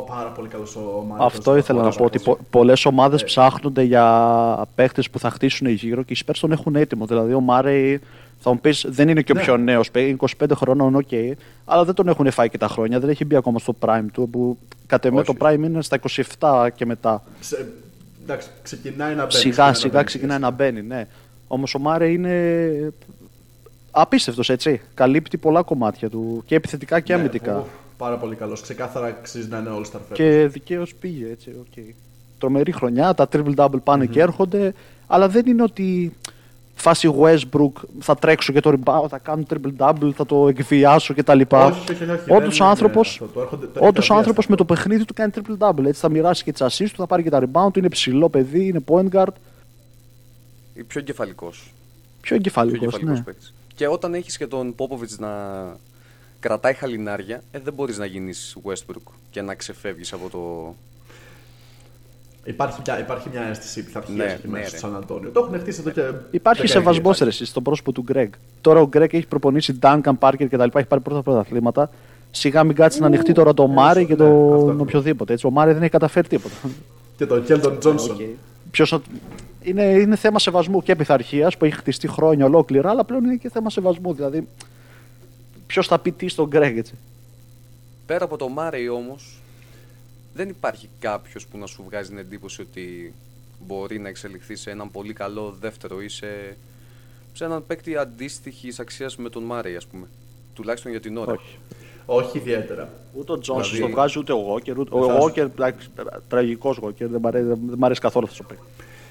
Πάρα 0.07 0.29
πολύ 0.29 0.47
καλός 0.47 0.75
ο 0.75 1.03
Μάρεϊ. 1.07 1.25
Αυτό 1.25 1.57
ήθελα 1.57 1.83
να 1.83 1.89
πω, 1.89 2.03
ότι 2.03 2.19
πο, 2.19 2.37
πολλές 2.49 2.85
ομάδες 2.85 3.21
ε. 3.21 3.25
ψάχνονται 3.25 3.81
για 3.81 4.67
παίχτες 4.75 5.09
που 5.09 5.19
θα 5.19 5.29
χτίσουν 5.29 5.67
γύρω 5.67 6.03
και 6.03 6.13
οι 6.13 6.17
Spurs 6.25 6.35
τον 6.39 6.51
έχουν 6.51 6.75
έτοιμο. 6.75 7.05
Δηλαδή 7.05 7.33
ο 7.33 7.39
Μάρεϊ 7.39 8.01
θα 8.39 8.51
μου 8.51 8.59
πεις, 8.59 8.85
δεν 8.87 9.09
είναι 9.09 9.21
και 9.21 9.31
ο 9.31 9.35
ναι. 9.35 9.41
πιο 9.41 9.57
νέος, 9.57 9.89
25 9.93 10.25
χρονών, 10.53 10.95
οκ, 10.95 11.07
okay, 11.11 11.31
αλλά 11.65 11.83
δεν 11.85 11.93
τον 11.93 12.07
έχουν 12.07 12.31
φάει 12.31 12.49
και 12.49 12.57
τα 12.57 12.67
χρόνια. 12.67 12.99
Δεν 12.99 13.09
έχει 13.09 13.25
μπει 13.25 13.35
ακόμα 13.35 13.59
στο 13.59 13.75
prime 13.79 14.05
του. 14.13 14.29
Που 14.29 14.57
κατ' 14.87 15.05
εμέ 15.05 15.23
το 15.23 15.33
prime 15.39 15.61
είναι 15.63 15.81
στα 15.81 15.99
27 16.39 16.67
και 16.75 16.85
μετά. 16.85 17.23
Ξε, 17.39 17.67
εντάξει, 18.23 18.49
ξεκινάει 18.61 19.15
να 19.15 19.21
μπαίνει. 19.25 19.33
Σιγά 19.33 19.73
σιγά 19.73 20.03
ξεκινάει 20.03 20.39
να 20.39 20.49
μπαίνει, 20.49 20.81
ναι. 20.81 21.07
Όμως 21.47 21.63
ο 21.75 21.79
Μάρεϊ 21.79 22.07
είναι 22.07 22.93
απίστευτος 23.91 24.49
έτσι. 24.49 24.81
Καλύπτει 24.93 25.37
πολλά 25.37 25.61
κομμάτια 25.61 26.09
του 26.09 26.43
και 26.45 26.55
επιθετικά 26.55 26.99
και 26.99 27.13
ναι, 27.13 27.19
αμυντικά. 27.19 27.65
πάρα 27.97 28.17
πολύ 28.17 28.35
καλός. 28.35 28.61
Ξεκάθαρα 28.61 29.05
αξίζει 29.05 29.47
να 29.49 29.57
είναι 29.57 29.69
all 29.77 29.95
star 29.95 29.99
Και 30.13 30.47
δικαίως 30.51 30.95
πήγε 30.95 31.29
έτσι. 31.31 31.51
Okay. 31.63 31.93
Τρομερή 32.37 32.71
χρονιά. 32.71 33.13
Τα 33.13 33.27
triple 33.31 33.55
double 33.55 33.83
πάνε 33.83 34.05
mm-hmm. 34.05 34.09
και 34.09 34.21
έρχονται. 34.21 34.73
Αλλά 35.07 35.29
δεν 35.29 35.45
είναι 35.45 35.63
ότι 35.63 36.13
φάση 36.77 37.15
Westbrook, 37.19 37.71
θα 37.99 38.15
τρέξω 38.15 38.53
και 38.53 38.59
το 38.59 38.73
rebound, 38.73 39.05
θα 39.09 39.17
κάνω 39.17 39.43
triple 39.49 39.71
double, 39.77 40.11
θα 40.15 40.25
το 40.25 40.47
εκβιάσω 40.47 41.13
κτλ. 41.13 41.41
Όντως 43.79 44.09
ο 44.09 44.15
άνθρωπο 44.15 44.41
με 44.47 44.55
το 44.55 44.65
παιχνίδι 44.65 45.05
του 45.05 45.13
κάνει 45.13 45.31
triple 45.35 45.67
double. 45.67 45.85
Έτσι 45.85 46.01
θα 46.01 46.09
μοιράσει 46.09 46.43
και 46.43 46.51
τις 46.51 46.61
assists 46.61 46.89
του, 46.89 46.97
θα 46.97 47.07
πάρει 47.07 47.23
και 47.23 47.29
τα 47.29 47.41
rebound 47.41 47.77
είναι 47.77 47.89
ψηλό 47.89 48.29
παιδί, 48.29 48.67
είναι 48.67 48.83
point 48.87 49.09
guard. 49.15 49.33
Πιο 50.83 50.99
εγκεφαλικός. 50.99 51.73
Πιο 52.21 52.35
εγκεφαλικός. 52.35 53.01
Ναι. 53.01 53.23
Και 53.75 53.87
όταν 53.87 54.13
έχεις 54.13 54.37
και 54.37 54.47
τον 54.47 54.75
Popovich 54.77 55.17
να 55.17 55.29
κρατάει 56.39 56.73
χαλινάρια, 56.73 57.43
ε, 57.51 57.59
δεν 57.59 57.73
μπορείς 57.73 57.97
να 57.97 58.05
γίνεις 58.05 58.57
Westbrook 58.63 59.11
και 59.29 59.41
να 59.41 59.55
ξεφεύγεις 59.55 60.13
από 60.13 60.29
το 60.29 60.75
Υπάρχει 62.47 62.81
μια, 62.85 62.99
υπάρχει 62.99 63.29
μια 63.31 63.41
αίσθηση 63.41 63.83
πειθαρχία 63.83 64.15
ναι, 64.15 64.23
εκεί 64.23 64.47
μέσα 64.47 64.63
ναι, 64.63 64.67
στο 64.67 64.77
Σαν 64.77 64.95
Αντώνιο. 64.95 65.29
Το 65.29 65.39
έχουν 65.39 65.59
χτίσει 65.59 65.79
εδώ 65.79 65.89
και. 65.89 66.01
Υπάρχει 66.31 66.67
σεβασμός 66.67 67.21
στον 67.31 67.63
πρόσωπο 67.63 67.91
του 67.91 68.01
Γκρέγκ. 68.01 68.31
Τώρα 68.61 68.79
ο 68.79 68.87
Γκρέγκ 68.87 69.13
έχει 69.13 69.27
προπονήσει 69.27 69.79
Duncan 69.81 70.13
Parker 70.19 70.45
κτλ. 70.49 70.61
Έχει 70.61 70.87
πάρει 70.87 71.01
πρώτα 71.01 71.21
πρωταθλήματα. 71.21 71.89
Σιγά 72.31 72.63
μην 72.63 72.75
κάτσει 72.75 72.99
να 72.99 73.05
ανοιχτεί 73.05 73.33
τώρα 73.33 73.53
το 73.53 73.67
Μάρι 73.67 74.05
και 74.05 74.15
τον 74.15 74.75
ναι, 74.75 74.81
οποιοδήποτε. 74.81 75.33
Έτσι. 75.33 75.45
Ο 75.45 75.49
Μάρι 75.49 75.73
δεν 75.73 75.81
έχει 75.81 75.91
καταφέρει 75.91 76.27
τίποτα. 76.27 76.55
Και 77.17 77.25
τον 77.25 77.43
Κέλτον 77.43 77.79
Τζόνσον. 77.79 78.17
Okay. 78.19 78.35
Είναι, 79.67 79.83
είναι 79.83 80.15
θέμα 80.15 80.39
σεβασμού 80.39 80.83
και 80.83 80.95
πειθαρχίας 80.95 81.57
που 81.57 81.65
έχει 81.65 81.75
χτιστεί 81.75 82.07
χρόνια 82.07 82.45
ολόκληρα, 82.45 82.89
αλλά 82.89 83.03
πλέον 83.03 83.23
είναι 83.23 83.35
και 83.35 83.49
θέμα 83.49 83.69
σεβασμού. 83.69 84.13
Δηλαδή, 84.13 84.47
ποιος 85.67 85.87
θα 85.87 85.99
πει 85.99 86.11
τι 86.11 86.27
στον 86.27 86.47
Γκρέγκ, 86.47 86.77
έτσι. 86.77 86.93
Πέρα 88.05 88.25
από 88.25 88.37
το 88.37 88.47
Μάρι 88.47 88.89
όμως, 88.89 89.41
δεν 90.33 90.49
υπάρχει 90.49 90.89
κάποιος 90.99 91.47
που 91.47 91.57
να 91.57 91.65
σου 91.65 91.83
βγάζει 91.87 92.09
την 92.09 92.17
εντύπωση 92.17 92.61
ότι 92.61 93.13
μπορεί 93.67 93.99
να 93.99 94.09
εξελιχθεί 94.09 94.55
σε 94.55 94.69
έναν 94.69 94.91
πολύ 94.91 95.13
καλό 95.13 95.55
δεύτερο 95.59 96.01
ή 96.01 96.09
σε, 96.09 96.57
σε 97.33 97.45
έναν 97.45 97.65
παίκτη 97.67 97.97
αντίστοιχης 97.97 98.79
αξίας 98.79 99.17
με 99.17 99.29
τον 99.29 99.43
Μάρεϊ, 99.43 99.75
ας 99.75 99.85
πούμε. 99.85 100.07
Τουλάχιστον 100.53 100.91
για 100.91 100.99
την 100.99 101.17
ώρα. 101.17 101.31
Όχι. 101.31 101.57
Όχι 102.09 102.37
ιδιαίτερα. 102.37 102.89
Ούτε 103.13 103.31
ο 103.31 103.39
Τζόνσον 103.39 103.73
δηλαδή... 103.73 103.91
το 103.93 103.97
βγάζει, 103.97 104.19
ούτε 104.19 104.33
ο 104.33 104.35
Γόκερ. 104.35 104.79
Ούτε... 104.79 104.95
Ο 104.95 105.17
Γόκερ, 105.19 105.47
τραγικός 106.27 106.77
Γόκερ, 106.77 107.07
δεν 107.07 107.21
μ' 107.77 107.85
αρέσει, 107.85 108.01
καθόλου 108.01 108.25
αυτό 108.25 108.43
το 108.43 108.43
παίκτη. 108.43 108.63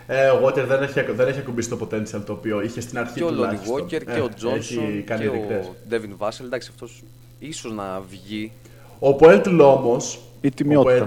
Ε, 0.06 0.28
ο 0.28 0.38
Γόκερ 0.38 0.66
δεν 0.66 0.82
έχει, 0.82 1.00
δεν 1.00 1.28
έχει 1.28 1.38
ακουμπήσει 1.38 1.68
το 1.68 1.78
potential 1.80 2.22
το 2.26 2.32
οποίο 2.32 2.62
είχε 2.62 2.80
στην 2.80 2.98
αρχή 2.98 3.14
και 3.14 3.24
ο 3.24 3.30
Λόνι 3.30 3.58
Γόκερ 3.66 4.04
και 4.04 4.20
ο 4.20 4.28
Τζόνσον 4.34 5.04
και 5.04 5.28
ο 5.28 5.74
Ντέβιν 5.88 6.14
Βάσελ. 6.16 6.46
Εντάξει, 6.46 6.68
αυτός 6.72 7.04
ίσως 7.38 7.72
να 7.72 8.02
βγει. 8.10 8.52
Ο 8.98 9.14
Ποέλτλ 9.14 9.60
όμως 9.60 10.20
η 10.40 10.50
τιμιότητα. 10.50 11.06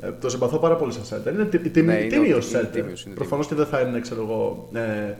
Ε, 0.00 0.10
το 0.20 0.28
συμπαθώ 0.28 0.58
πάρα 0.58 0.76
πολύ 0.76 0.92
σαν 0.92 1.04
σέντερ. 1.04 1.32
Είναι 1.32 1.48
ναι, 1.82 2.06
τίμιος 2.06 2.48
σέντερ. 2.48 2.84
Προφανώς 3.14 3.46
και 3.46 3.54
δεν 3.54 3.66
θα 3.66 3.80
είναι, 3.80 4.00
ξέρω 4.00 4.22
εγώ, 4.22 4.68
ε, 4.72 5.14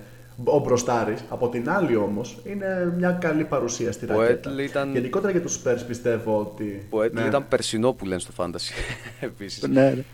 ο 0.45 0.59
μπροστάρης. 0.59 1.25
Από 1.29 1.49
την 1.49 1.71
άλλη 1.71 1.97
όμως 1.97 2.39
είναι 2.45 2.95
μια 2.97 3.11
καλή 3.11 3.45
παρουσία 3.45 3.93
στη 3.93 4.07
ρακέτα. 4.07 4.63
Ήταν... 4.63 4.93
Γενικότερα 4.93 5.33
για 5.33 5.41
τους 5.41 5.63
Spurs 5.63 5.81
πιστεύω 5.87 6.39
ότι. 6.39 6.87
Ο 6.91 7.03
Έτλ 7.03 7.21
ναι. 7.21 7.27
ήταν 7.27 7.49
περσινό 7.49 7.93
που 7.93 8.07
λένε 8.07 8.21
στο 8.21 8.33
Fantasy. 8.37 8.73
Επίσης. 9.21 9.69
ναι, 9.69 9.91
ναι. 9.91 10.05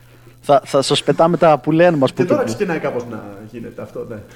Θα, 0.45 0.63
θα 0.65 0.83
σας 0.83 1.03
πετάμε 1.03 1.37
τα 1.37 1.59
που 1.59 1.71
λένε 1.73 1.97
μας. 1.97 2.13
Και 2.13 2.25
τώρα 2.25 2.45
ξεκινάει 2.45 2.79
κάπως 2.79 3.07
να 3.07 3.39
γίνεται 3.51 3.83
αυτό, 3.83 4.07
ναι. 4.09 4.17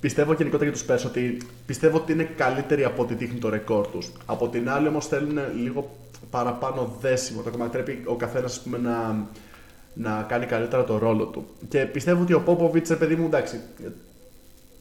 Πιστεύω 0.00 0.32
γενικότερα 0.32 0.70
για 0.70 0.78
τους 0.78 0.86
Spurs 0.88 1.08
ότι 1.08 1.42
πιστεύω 1.66 1.96
ότι 1.96 2.12
είναι 2.12 2.28
καλύτεροι 2.36 2.84
από 2.84 3.02
ό,τι 3.02 3.14
δείχνει 3.14 3.38
το 3.38 3.48
ρεκόρ 3.48 3.86
τους. 3.86 4.12
Από 4.26 4.48
την 4.48 4.70
άλλη 4.70 4.88
όμως 4.88 5.06
θέλουν 5.06 5.38
λίγο 5.62 5.96
παραπάνω 6.30 6.96
δέσιμο. 7.00 7.42
Το 7.42 7.50
κομμάτι 7.50 7.70
πρέπει 7.70 8.02
ο 8.04 8.16
καθένας 8.16 8.62
να, 8.82 9.26
να 9.94 10.26
κάνει 10.28 10.46
καλύτερα 10.46 10.84
το 10.84 10.98
ρόλο 10.98 11.24
του. 11.24 11.46
Και 11.68 11.78
πιστεύω 11.78 12.22
ότι 12.22 12.32
ο 12.32 12.40
Πόποβιτ, 12.40 12.92
παιδί 12.92 13.14
μου, 13.14 13.26
εντάξει, 13.26 13.60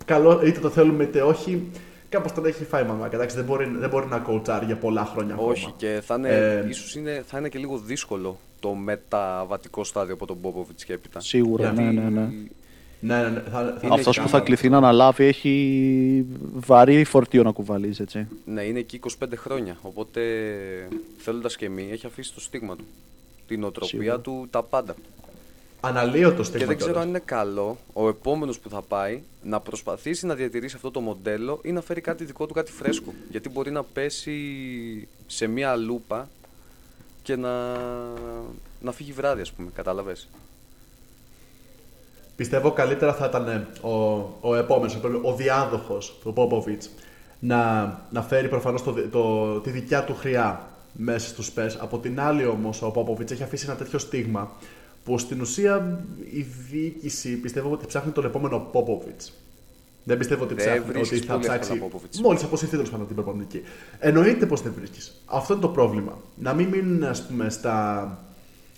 καλό, 0.06 0.42
είτε 0.46 0.60
το 0.60 0.70
θέλουμε 0.70 1.04
είτε 1.04 1.22
όχι, 1.22 1.70
κάπως 2.10 2.34
τον 2.34 2.46
έχει 2.46 2.66
φάει 2.66 2.84
μαμά. 2.84 3.10
Εντάξει, 3.12 3.36
δεν 3.36 3.46
μπορεί, 3.46 3.76
δεν 3.80 3.90
μπορεί 3.90 4.08
να 4.08 4.18
κοουτσάρει 4.18 4.66
για 4.66 4.78
πολλά 4.78 5.06
χρόνια 5.06 5.34
ακόμα. 5.34 5.52
Όχι, 5.52 5.74
και 5.78 6.02
θα 6.06 6.16
είναι, 6.16 6.30
ε, 6.30 6.68
ίσως 6.68 6.96
είναι, 6.96 7.24
θα 7.28 7.38
είναι 7.38 7.50
και 7.50 7.60
λίγο 7.60 7.78
δύσκολο 7.78 8.38
το 8.62 8.74
μεταβατικό 8.74 9.84
στάδιο 9.84 10.14
από 10.14 10.26
τον 10.26 10.42
Πόποβιτ 10.42 10.80
και 10.86 10.94
έπειτα. 10.94 11.20
Σίγουρα, 11.20 11.64
Γιατί... 11.64 11.82
ναι, 11.82 12.02
ναι, 12.02 12.10
ναι. 12.10 12.30
Ναι, 13.04 13.22
ναι, 13.22 13.30
ναι. 13.30 13.42
Θα, 13.52 13.78
θα 13.82 13.94
Αυτός 13.94 14.20
που 14.20 14.28
θα 14.28 14.40
κληθεί 14.40 14.70
να 14.70 14.78
αναλάβει 14.78 15.24
έχει 15.24 16.26
βαρύ 16.54 17.04
φορτίο 17.04 17.44
να 17.44 17.52
κουβαλήσει, 17.52 18.02
έτσι. 18.02 18.28
Ναι, 18.46 18.62
είναι 18.64 18.80
εκεί 18.80 19.00
25 19.20 19.26
χρόνια. 19.36 19.78
Οπότε 19.82 20.22
θέλοντας 21.18 21.56
και 21.56 21.70
μη, 21.70 21.90
έχει 21.92 22.06
αφήσει 22.06 22.34
το 22.34 22.40
στίγμα 22.40 22.76
του. 22.76 22.86
Την 23.48 23.64
οτροπία 23.64 24.20
του, 24.20 24.48
τα 24.50 24.64
πάντα. 24.64 24.96
Αναλύω 25.80 26.30
στίγμα 26.44 26.60
Και 26.60 26.66
δεν 26.66 26.78
ξέρω 26.78 27.00
αν 27.00 27.08
είναι 27.08 27.22
καλό 27.26 27.78
ο 27.94 28.08
επόμενος 28.08 28.60
που 28.60 28.70
θα 28.70 28.82
πάει 28.82 29.22
να 29.44 29.60
προσπαθήσει 29.60 30.26
να 30.26 30.36
διατηρήσει 30.36 30.76
αυτό 30.76 30.92
το 30.92 31.00
μοντέλο 31.00 31.60
ή 31.64 31.72
να 31.72 31.82
φέρει 31.82 32.02
κάτι 32.02 32.24
δικό 32.24 32.46
του, 32.46 32.54
κάτι 32.54 32.72
φρέσκο. 32.72 33.14
Γιατί 33.30 33.50
μπορεί 33.50 33.72
να 33.72 33.84
πέσει 33.84 34.38
σε 35.28 35.48
μία 35.48 35.76
λούπα 35.76 36.30
και 37.24 37.36
να, 37.36 37.76
να 38.82 38.92
φύγει 38.92 39.12
βράδυ, 39.12 39.42
ας 39.42 39.52
πούμε. 39.52 39.70
Κατάλαβες. 39.74 40.28
Πιστεύω 42.36 42.72
καλύτερα 42.72 43.14
θα 43.14 43.26
ήταν 43.26 43.48
ε, 43.48 43.68
ο, 43.88 44.20
ο 44.42 44.56
επόμενος, 44.56 45.00
ο 45.22 45.36
διάδοχος 45.36 46.18
του 46.24 46.34
Πόποβιτς, 46.34 46.90
να, 47.40 47.84
να 48.12 48.22
φέρει 48.22 48.48
προφανώς 48.48 48.84
το, 48.84 48.94
το, 49.12 49.60
τη 49.60 49.70
δικιά 49.70 50.04
του 50.04 50.16
χρειά 50.16 50.70
μέσα 50.92 51.28
στους 51.28 51.52
ΠΕΣ. 51.52 51.76
Από 51.76 51.98
την 52.00 52.20
άλλη 52.20 52.46
όμως, 52.46 52.82
ο 52.82 52.92
Πόποβιτς 52.92 53.32
έχει 53.32 53.44
αφήσει 53.44 53.66
ένα 53.68 53.76
τέτοιο 53.76 54.00
στίγμα 54.00 54.52
που 55.04 55.18
στην 55.18 55.42
ουσία 55.42 56.06
η 56.32 56.42
διοίκηση 56.42 57.38
πιστεύω 57.38 57.72
ότι 57.72 57.86
ψάχνει 57.86 58.12
τον 58.12 58.26
επόμενο 58.26 58.60
Πόποβιτς. 58.60 59.34
Δεν 60.04 60.18
πιστεύω 60.18 60.44
ότι, 60.44 60.56
ψάχνει, 60.56 61.00
ότι 61.00 61.20
θα 61.20 61.40
ψάξει. 61.40 61.82
Μόλις 62.22 62.44
αποσυρθεί 62.44 62.76
τέλος 62.76 62.90
πάντων 62.90 63.08
την 63.08 63.16
προπονητική. 63.16 63.64
Εννοείται 64.00 64.46
πως 64.46 64.62
δεν 64.62 64.74
βρίσκεις. 64.78 65.22
Αυτό 65.26 65.54
είναι 65.54 65.62
το 65.62 65.70
πρόβλημα. 65.70 66.18
Να 66.36 66.54
μην 66.54 66.68
μείνουν 66.68 67.04
ας 67.04 67.28
πούμε, 67.28 67.50
στα, 67.50 68.20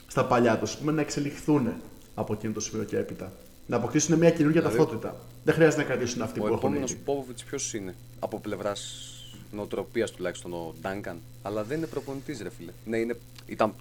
στα 0.08 0.26
παλιά 0.26 0.58
τους, 0.58 0.78
να 0.82 1.02
εξελιχθούν 1.02 1.74
από 2.16 2.34
εκείνο 2.34 2.54
το 2.54 2.60
σημείο 2.60 2.84
και 2.84 2.98
έπειτα 2.98 3.32
να 3.66 3.76
αποκτήσουν 3.76 4.18
μια 4.18 4.30
καινούργια 4.30 4.62
δηλαδή, 4.62 4.78
ταυτότητα. 4.78 5.16
Δεν 5.44 5.54
χρειάζεται 5.54 5.82
να 5.82 5.88
κρατήσουν 5.88 6.22
αυτή 6.22 6.40
που 6.40 6.46
έχουν. 6.46 6.58
Ο 6.58 6.60
επόμενο 6.60 6.86
Πόποβιτ 7.06 7.38
ποιος 7.50 7.74
είναι, 7.74 7.96
από 8.20 8.40
πλευράς 8.40 9.08
νοοτροπίας 9.52 10.12
τουλάχιστον 10.12 10.54
ο 10.54 10.74
Ντάγκαν. 10.82 11.18
Αλλά 11.42 11.64
δεν 11.64 11.78
είναι 11.78 11.88
προπονητής, 11.88 12.42
ρε 12.42 12.50
φίλε. 12.50 12.72
Ναι, 12.86 12.98
είναι, 12.98 13.18
ήταν, 13.46 13.74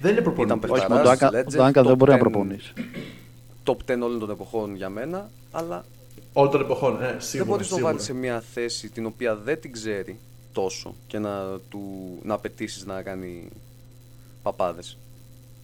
δεν 0.00 0.12
είναι 0.12 0.20
προπονητής. 0.20 0.70
Ο 0.70 1.56
Ντάγκαν 1.56 1.86
δεν 1.86 1.96
μπορεί 1.96 2.10
να 2.10 2.18
προπονήσει. 2.18 2.72
Top 3.64 3.76
10 3.86 3.98
όλων 4.02 4.18
των 4.18 4.30
εποχών 4.30 4.76
για 4.76 4.88
μένα, 4.88 5.30
αλλά. 5.50 5.84
Όλων 6.38 6.50
των 6.50 6.60
εποχών, 6.60 6.98
ναι, 6.98 7.16
σίγουρα. 7.18 7.20
Δεν 7.28 7.46
μπορείς 7.46 7.70
να 7.70 7.76
το 7.76 7.82
βάλεις 7.82 8.02
σε 8.02 8.14
μια 8.14 8.42
θέση 8.54 8.90
την 8.90 9.06
οποία 9.06 9.36
δεν 9.36 9.60
την 9.60 9.72
ξέρει 9.72 10.18
τόσο 10.52 10.94
και 11.06 11.18
να, 11.18 11.30
του, 11.68 11.80
να 12.22 12.34
απαιτήσεις 12.34 12.86
να 12.86 13.02
κάνει 13.02 13.48
παπάδες. 14.42 14.96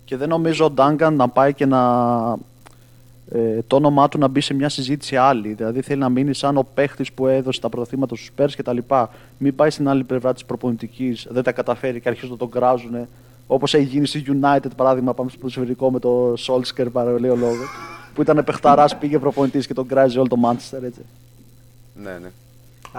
Και 0.05 0.17
δεν 0.17 0.29
νομίζω 0.29 0.65
ο 0.65 0.71
Ντάγκαν 0.71 1.15
να 1.15 1.29
πάει 1.29 1.55
και 1.55 1.67
να 1.67 1.81
ε, 3.33 3.63
το 3.67 3.77
όνομά 3.77 4.09
του 4.09 4.19
να 4.19 4.29
μπει 4.29 4.41
σε 4.41 4.55
μια 4.55 4.69
συζήτηση 4.69 5.17
άλλη. 5.17 5.53
Δηλαδή 5.53 5.83
θέλει 5.83 6.01
να 6.01 6.09
μείνει 6.09 6.35
σαν 6.35 6.57
ο 6.57 6.67
παίχτης 6.75 7.13
που 7.13 7.27
έδωσε 7.27 7.61
τα 7.61 7.69
πρωταθλήματα 7.69 8.17
στους 8.17 8.31
Spurs 8.37 8.51
κτλ. 8.57 8.79
Μην 9.39 9.55
πάει 9.55 9.71
στην 9.71 9.89
άλλη 9.89 10.05
πλευρά 10.05 10.33
της 10.33 10.45
προπονητικής, 10.45 11.27
δεν 11.31 11.43
τα 11.43 11.53
καταφέρει 11.53 12.01
και 12.01 12.09
αρχίζουν 12.09 12.31
να 12.31 12.37
τον 12.37 12.51
κράζουν. 12.51 13.09
Όπως 13.47 13.75
έχει 13.75 13.85
γίνει 13.85 14.07
στη 14.07 14.25
United, 14.27 14.71
παράδειγμα, 14.77 15.15
πάμε 15.15 15.31
στο 15.31 15.39
ποδοσφαιρικό 15.39 15.91
με 15.91 15.99
το 15.99 16.35
Solskjaer, 16.47 16.93
παραλέω 16.93 17.37
λόγο. 17.37 17.63
Που 18.15 18.23
ήταν 18.23 18.45
παιχταράς, 18.45 18.99
πήγε 18.99 19.19
προπονητής 19.19 19.67
και 19.67 19.75
τον 19.75 19.87
κράζει 19.87 20.19
όλο 20.19 20.29
το 20.29 20.37
Manchester, 20.45 20.83
έτσι. 20.83 21.01
Ναι, 22.03 22.19
ναι. 22.23 22.31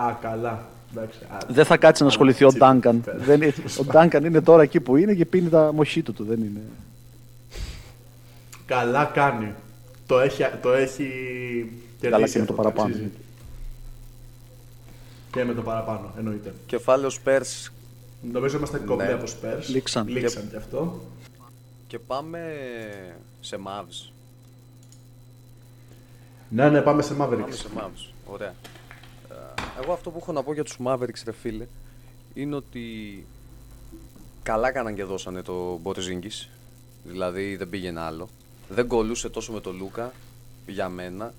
Α, 0.01 0.17
καλά. 0.21 0.65
Εντάξει, 0.95 1.19
α, 1.33 1.37
Δεν 1.47 1.65
θα 1.65 1.77
κάτσει 1.77 2.01
να 2.03 2.09
ασχοληθεί 2.09 2.43
ο 2.43 2.47
έτσι, 2.47 2.59
Ντάνκαν. 2.59 3.01
πέρα. 3.01 3.17
Δεν 3.17 3.41
είναι- 3.41 3.53
Ο 3.79 3.83
Ντάνκαν 3.83 4.25
είναι 4.25 4.41
τώρα 4.41 4.61
εκεί 4.61 4.79
που 4.79 4.95
είναι 4.95 5.13
και 5.13 5.25
πίνει 5.25 5.49
τα 5.49 5.71
μοχίτου 5.73 6.13
του. 6.13 6.23
Δεν 6.23 6.39
είναι. 6.39 6.61
Καλά 8.65 9.05
κάνει. 9.05 9.53
Το 10.07 10.19
έχει, 10.19 10.43
το 10.61 10.73
έχει 10.73 11.07
Καλά 12.01 12.15
κερδίσει 12.17 12.33
και 12.33 12.39
με 12.39 12.45
το 12.45 12.51
αυτό, 12.53 12.63
παραπάνω. 12.63 12.87
αξίζει. 12.87 13.11
Και 15.31 15.43
με 15.43 15.53
το 15.53 15.61
παραπάνω, 15.61 16.11
εννοείται. 16.17 16.53
Κεφάλαιος 16.65 17.19
Spurs 17.25 17.69
Νομίζω 18.31 18.57
είμαστε 18.57 18.77
κόμπλε 18.77 19.05
Ναι. 19.05 19.11
από 19.13 19.23
Spurs. 19.25 19.65
Λήξαν. 19.67 20.07
Λήξαν 20.07 20.49
κι 20.49 20.55
αυτό. 20.55 21.01
και 21.87 21.99
πάμε 21.99 22.39
σε 23.39 23.57
Mavs. 23.65 24.11
Ναι, 26.55 26.69
ναι, 26.69 26.81
πάμε 26.81 27.01
σε 27.01 27.13
Πάμε 27.13 27.45
Mavericks. 27.45 27.53
σε 27.53 27.67
Mavs. 27.77 28.09
Ωραία. 28.25 28.53
Ε, 29.29 29.81
Εγώ 29.83 29.93
αυτό 29.93 30.09
που 30.09 30.17
έχω 30.21 30.31
να 30.31 30.43
πω 30.43 30.53
για 30.53 30.63
τους 30.63 30.77
Mavericks, 30.85 31.21
ρε 31.25 31.31
φίλε, 31.31 31.67
είναι 32.33 32.55
ότι 32.55 33.25
καλά 34.43 34.71
κάναν 34.71 34.95
και 34.95 35.03
δώσανε 35.03 35.41
το 35.41 35.79
Borzingis. 35.83 36.47
Δηλαδή 37.03 37.55
δεν 37.55 37.69
πήγαινε 37.69 37.99
άλλο. 37.99 38.29
Δεν 38.69 38.87
κολούσε 38.87 39.29
τόσο 39.29 39.51
με 39.51 39.59
τον 39.59 39.77
Λούκα, 39.77 40.11
για 40.67 40.89
μένα. 40.89 41.33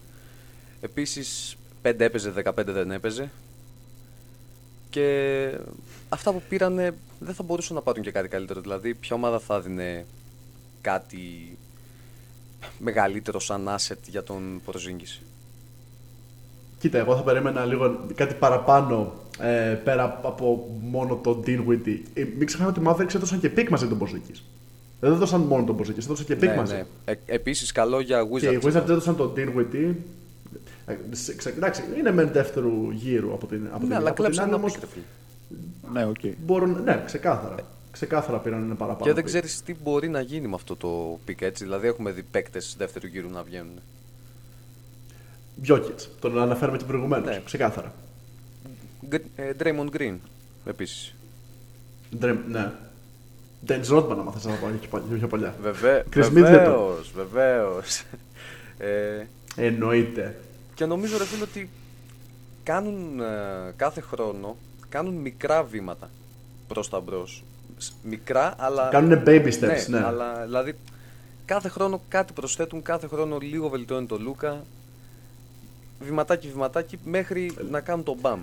Επίσης 0.80 1.56
5 1.82 1.94
έπαιζε, 2.00 2.32
15 2.44 2.52
δεν 2.64 2.90
έπαιζε. 2.90 3.30
Και 4.90 5.58
αυτά 6.08 6.32
που 6.32 6.42
πήρανε 6.48 6.94
δεν 7.20 7.34
θα 7.34 7.42
μπορούσαν 7.42 7.74
να 7.76 7.82
πάρουν 7.82 8.02
και 8.02 8.10
κάτι 8.10 8.28
καλύτερο. 8.28 8.60
Δηλαδή 8.60 8.94
ποια 8.94 9.16
ομάδα 9.16 9.38
θα 9.38 9.60
δίνει 9.60 10.04
κάτι 10.80 11.56
μεγαλύτερο 12.78 13.40
σαν 13.40 13.68
asset 13.68 13.96
για 14.06 14.22
τον 14.22 14.60
Porzingis. 14.66 15.20
Κοίτα, 16.78 16.98
εγώ 16.98 17.16
θα 17.16 17.22
περίμενα 17.22 17.64
λίγο 17.64 17.98
κάτι 18.14 18.34
παραπάνω 18.34 19.12
ε, 19.40 19.78
πέρα 19.84 20.20
από 20.22 20.76
μόνο 20.82 21.16
τον 21.16 21.42
Dinwiddie. 21.46 21.98
Ε, 22.14 22.24
μην 22.38 22.46
ξεχνάμε 22.46 22.70
ότι 22.76 22.80
οι 22.80 22.84
Mavericks 22.86 23.14
έδωσαν 23.14 23.40
και 23.40 23.50
pick 23.56 23.68
μαζί 23.68 23.86
τον 23.88 23.98
Porzingis. 24.00 24.40
Δεν 25.00 25.12
έδωσαν 25.12 25.40
μόνο 25.40 25.64
τον 25.64 25.76
Porzingis, 25.78 25.98
έδωσαν 25.98 26.26
και 26.26 26.34
pick 26.34 26.40
Ναι, 26.40 26.56
μαζί. 26.56 26.74
ναι. 26.74 26.84
Ε, 27.04 27.14
επίσης 27.26 27.72
καλό 27.72 28.00
για 28.00 28.22
Wizards. 28.22 28.38
Και 28.40 28.48
οι 28.48 28.58
Wizards 28.62 28.74
έδωσαν 28.74 29.16
τον 29.16 29.32
Dinwiddie. 29.36 29.94
Ε, 30.86 30.96
σε- 31.10 31.34
ξε- 31.34 31.56
Εντάξει, 31.56 31.82
είναι 31.98 32.12
μεν 32.12 32.30
δεύτερου 32.32 32.90
γύρου 32.90 33.32
από 33.32 33.46
την, 33.46 33.66
από 33.70 33.78
την, 33.78 33.88
Ναι, 33.88 33.94
αλλά 33.94 34.06
από 34.10 34.14
την 34.14 34.24
κλέψαν 34.24 34.44
άλλη 34.44 34.52
ένα 34.52 34.62
όμως 34.62 34.76
pick, 34.76 34.80
ρε 34.80 34.86
φίλε. 34.86 35.04
Ναι, 35.92 36.04
οκ. 36.06 36.36
μπορούν, 36.46 36.82
ναι, 36.84 37.02
ξεκάθαρα. 37.06 37.54
Ξεκάθαρα 37.96 38.38
πήραν 38.38 38.62
ένα 38.62 38.74
παραπάνω. 38.74 39.04
Και 39.04 39.12
δεν 39.12 39.22
pick. 39.22 39.26
ξέρεις 39.26 39.62
τι 39.62 39.74
μπορεί 39.82 40.08
να 40.08 40.20
γίνει 40.20 40.48
με 40.48 40.54
αυτό 40.54 40.76
το 40.76 41.18
pick 41.28 41.42
έτσι. 41.42 41.64
Δηλαδή 41.64 41.86
έχουμε 41.86 42.10
δει 42.10 42.22
παίκτες 42.22 42.74
δεύτερου 42.78 43.06
γύρου 43.06 43.30
να 43.30 43.42
βγαίνουν. 43.42 43.78
Jokic, 45.68 46.06
τον 46.20 46.38
αναφέραμε 46.40 46.76
και 46.78 46.84
προηγουμένως. 46.84 47.26
Ναι. 47.26 47.42
Ξεκάθαρα. 47.44 47.92
Γκ- 49.08 49.24
ε, 49.36 49.52
Draymond 49.58 49.90
Green 49.96 50.16
επίσης. 50.66 51.14
Draymond, 52.20 52.36
ναι. 52.48 52.72
Dennis 53.66 53.88
Rodman, 53.96 54.16
άμα 54.18 54.32
θες 54.32 54.44
να 54.44 54.54
πω 54.54 54.66
και 54.80 54.86
παλιά- 54.88 55.18
πιο 55.18 55.26
παλιά. 55.28 55.54
Βεβαίως, 55.62 56.02
Khris 56.14 56.24
Middleton. 56.24 56.30
βεβαίως, 56.32 57.12
βεβαίως. 57.14 58.02
Ε, 58.78 59.26
Εννοείται. 59.56 60.36
και 60.74 60.84
νομίζω 60.86 61.18
ρε 61.18 61.24
φίλε 61.24 61.42
ότι 61.42 61.70
κάνουν 62.62 63.20
ε, 63.20 63.72
κάθε 63.76 64.00
χρόνο 64.00 64.56
κάνουν 64.88 65.14
μικρά 65.14 65.62
βήματα 65.64 66.10
προς 66.68 66.88
τα 66.88 67.00
μπρος. 67.00 67.44
Σ- 67.78 67.92
Μικρά, 68.02 68.54
αλλά... 68.58 68.88
Κάνουν 68.88 69.22
baby 69.26 69.52
steps, 69.60 69.86
ναι. 69.88 70.04
αλλά 70.04 70.42
δηλαδή 70.44 70.74
κάθε 71.44 71.68
χρόνο 71.68 72.00
κάτι 72.08 72.32
προσθέτουν, 72.32 72.82
κάθε 72.82 73.06
χρόνο 73.06 73.38
λίγο 73.40 73.68
βελτιώνει 73.68 74.06
το 74.06 74.18
Λούκα. 74.18 74.62
Βηματάκι, 76.00 76.48
βηματάκι, 76.48 76.98
μέχρι 77.04 77.52
να 77.70 77.80
κάνουν 77.80 78.04
τον 78.04 78.16
μπαμ. 78.20 78.40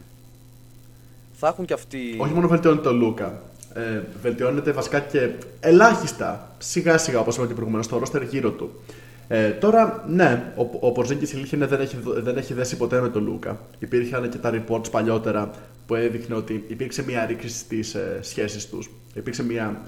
Θα 1.33 1.47
έχουν 1.47 1.65
και 1.65 1.73
αυτοί... 1.73 2.15
Όχι 2.17 2.33
μόνο 2.33 2.47
βελτιώνεται 2.47 2.81
το 2.83 2.93
Λούκα. 2.93 3.41
Ε, 3.73 4.01
βελτιώνεται 4.21 4.71
βασικά 4.71 4.99
και 4.99 5.29
ελάχιστα 5.59 6.51
σιγά 6.57 6.97
σιγά 6.97 7.19
όπως 7.19 7.35
είπα 7.35 7.47
και 7.47 7.53
προηγουμένως 7.53 7.85
στο 7.85 7.97
ρόστερ 7.97 8.21
γύρω 8.23 8.51
του. 8.51 8.81
Ε, 9.27 9.49
τώρα, 9.49 10.03
ναι, 10.07 10.43
ο, 10.55 10.69
ο 10.87 10.91
Πορζίνκη 10.91 11.35
ηλίχινε 11.35 11.65
δεν 11.65 11.79
έχει, 11.81 11.97
δο- 11.97 12.21
δεν 12.21 12.37
έχει 12.37 12.53
δέσει 12.53 12.77
ποτέ 12.77 13.01
με 13.01 13.09
τον 13.09 13.23
Λούκα. 13.23 13.59
Υπήρχαν 13.79 14.29
και 14.29 14.37
τα 14.37 14.51
reports 14.53 14.91
παλιότερα 14.91 15.51
που 15.87 15.95
έδειχνε 15.95 16.35
ότι 16.35 16.63
υπήρξε 16.67 17.03
μια 17.03 17.25
ρήξη 17.25 17.49
στις 17.49 17.95
ε, 17.95 18.17
σχέσεις 18.21 18.69
τους. 18.69 18.89
Υπήρξε 19.13 19.43
μια, 19.43 19.81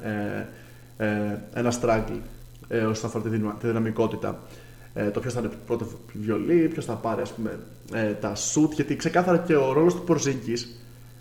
ε, 0.97 1.05
ε, 1.05 1.37
ένα 1.53 1.73
struggle 1.81 2.19
ε, 2.67 2.77
όσον 2.77 3.05
αφορά 3.09 3.23
τη, 3.23 3.29
δυνα- 3.29 3.55
τη 3.59 3.67
δυναμικότητα. 3.67 4.39
Ε, 4.93 5.09
το 5.09 5.19
ποιος 5.19 5.33
θα 5.33 5.39
είναι 5.39 5.49
πρώτο 5.65 5.87
βιολί, 6.13 6.67
ποιος 6.67 6.85
θα 6.85 6.93
πάρει 6.93 7.21
ας 7.21 7.31
πούμε, 7.31 7.59
ε, 7.93 8.11
τα 8.11 8.33
shoot. 8.35 8.69
Γιατί 8.75 8.95
ξεκάθαρα 8.95 9.37
και 9.37 9.55
ο 9.55 9.73
ρόλος 9.73 9.95
του 9.95 10.03
Πορζίνκη 10.03 10.53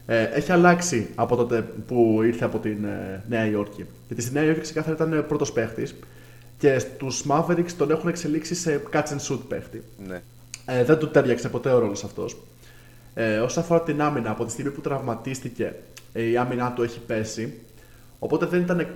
ε, 0.06 0.22
έχει 0.24 0.52
αλλάξει 0.52 1.08
από 1.14 1.36
τότε 1.36 1.64
που 1.86 2.20
ήρθε 2.24 2.44
από 2.44 2.58
την 2.58 2.84
ε, 2.84 3.22
Νέα 3.28 3.46
Υόρκη. 3.46 3.84
Γιατί 4.06 4.22
στη 4.22 4.32
Νέα 4.32 4.44
Υόρκη 4.44 4.60
ξεκάθαρα 4.60 4.94
ήταν 4.94 5.24
πρώτος 5.28 5.52
παίχτης 5.52 5.94
και 6.64 6.78
στους 6.78 7.24
Mavericks 7.28 7.72
τον 7.76 7.90
έχουν 7.90 8.08
εξελίξει 8.08 8.54
σε 8.54 8.82
catch 8.92 9.04
and 9.04 9.18
shoot 9.28 9.38
παίχτη. 9.48 9.82
Ναι. 10.06 10.22
Ε, 10.64 10.84
δεν 10.84 10.98
του 10.98 11.10
τέριαξε 11.10 11.48
ποτέ 11.48 11.70
ο 11.70 11.78
ρόλος 11.78 12.04
αυτός. 12.04 12.36
Ε, 13.14 13.38
όσον 13.38 13.62
αφορά 13.62 13.82
την 13.82 14.02
άμυνα, 14.02 14.30
από 14.30 14.44
τη 14.44 14.50
στιγμή 14.50 14.70
που 14.70 14.80
τραυματίστηκε, 14.80 15.74
ε, 16.12 16.22
η 16.22 16.36
άμυνά 16.36 16.72
του 16.72 16.82
έχει 16.82 17.00
πέσει. 17.00 17.60
Οπότε 18.18 18.46
δεν 18.46 18.60
ήταν 18.60 18.86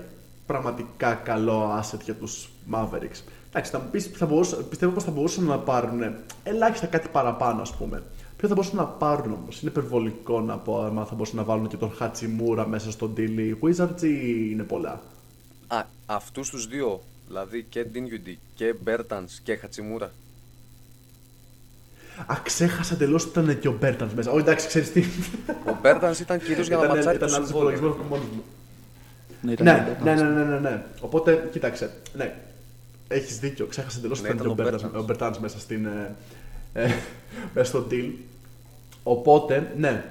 πραγματικά 0.46 1.14
καλό 1.14 1.80
asset 1.80 2.00
για 2.04 2.14
τους 2.14 2.48
Mavericks. 2.72 3.20
Εντάξει, 3.48 3.70
θα 3.70 3.78
μου 3.78 3.88
πεις, 3.90 4.06
θα 4.06 4.26
μπορούσα, 4.26 4.56
πιστεύω 4.56 4.92
πως 4.92 5.04
θα 5.04 5.10
μπορούσαν 5.10 5.44
να 5.44 5.58
πάρουν 5.58 6.00
ελάχιστα 6.42 6.86
κάτι 6.86 7.08
παραπάνω, 7.08 7.60
ας 7.60 7.74
πούμε. 7.74 8.02
Ποιο 8.36 8.48
θα 8.48 8.54
μπορούσαν 8.54 8.76
να 8.76 8.84
πάρουν 8.84 9.32
όμως, 9.32 9.60
είναι 9.60 9.70
υπερβολικό 9.70 10.40
να 10.40 10.56
πω 10.56 10.82
άμα 10.82 11.04
θα 11.04 11.14
μπορούσαν 11.14 11.36
να 11.36 11.44
βάλουν 11.44 11.68
και 11.68 11.76
τον 11.76 11.92
Χατσιμούρα 11.92 12.68
μέσα 12.68 12.90
στον 12.90 13.12
deal 13.16 13.38
οι 13.38 13.58
Wizards 13.62 14.02
ή 14.02 14.48
είναι 14.50 14.62
πολλά; 14.62 15.00
Α, 15.66 15.84
αυτούς 16.06 16.50
τους 16.50 16.66
δύο, 16.66 17.00
δηλαδή 17.28 17.66
και 17.68 17.86
Dinwiddie 17.94 18.36
και 18.54 18.74
Bertans 18.86 19.30
και 19.42 19.56
Χατσιμούρα. 19.56 20.10
Α, 22.26 22.34
ξέχασα 22.42 22.94
εντελώς 22.94 23.14
ότι 23.16 23.28
ήταν 23.40 23.58
και 23.58 23.68
ο 23.68 23.76
Μπέρτανς 23.80 24.14
μέσα. 24.14 24.30
Όχι, 24.30 24.40
εντάξει, 24.40 24.66
ξέρεις 24.66 24.92
τι. 24.92 25.00
Ο 25.66 25.76
Bertans 25.82 26.14
ήταν 26.20 26.38
κυρίως 26.40 26.66
για 26.66 26.76
να 26.76 26.82
Ήταν- 26.84 26.96
ματσάρει 26.96 27.16
ήταν 27.16 27.28
το 27.28 27.34
άλλος 27.34 27.48
συμβόλαιο. 27.48 27.76
υπολογισμός 27.76 28.06
από 28.06 28.14
μόνος 28.16 28.34
μου. 28.34 28.42
Ναι, 29.42 29.52
ήταν 29.52 29.66
Ναι, 29.66 29.96
και 29.98 30.04
ναι, 30.04 30.12
Bertans. 30.12 30.22
ναι, 30.22 30.30
ναι, 30.30 30.44
ναι, 30.44 30.58
ναι. 30.58 30.82
Οπότε, 31.00 31.48
κοίταξε. 31.52 31.90
Ναι, 32.14 32.34
έχεις 33.08 33.38
δίκιο. 33.38 33.66
Ξέχασα 33.66 33.98
εντελώ 33.98 34.12
ότι 34.12 34.22
Ναι, 34.22 34.28
ήταν 34.28 34.40
και 34.40 34.48
ο 34.48 34.52
ήταν 34.52 34.66
ο 34.66 34.70
Μπέρτανς- 34.70 34.94
Bertans. 34.96 35.00
ο 35.00 35.04
Μπέρτανς 35.04 35.36
μέσα, 35.40 35.58
στην, 35.58 35.86
ε, 35.86 36.14
ε, 36.72 36.90
μέσα 37.54 37.68
στο 37.68 37.86
deal. 37.90 38.10
Οπότε, 39.02 39.72
ναι, 39.76 40.04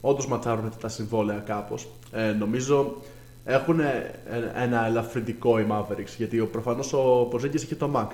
όντως 0.00 0.26
ματσάρουν 0.26 0.72
τα 0.80 0.88
συμβόλαια 0.88 1.38
κάπως. 1.38 1.88
Ε, 2.12 2.32
νομίζω 2.32 3.02
έχουν 3.44 3.80
ε, 3.80 4.20
ένα 4.54 4.86
ελαφρυντικό 4.86 5.58
οι 5.60 5.66
Mavericks 5.70 6.14
γιατί 6.16 6.36
προφανώς 6.38 6.92
ο 6.92 7.26
Πορζίνγκις 7.30 7.56
είχε 7.56 7.74
το 7.74 7.90
Max. 7.94 8.10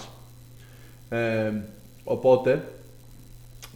Ε, 1.16 1.52
οπότε, 2.04 2.68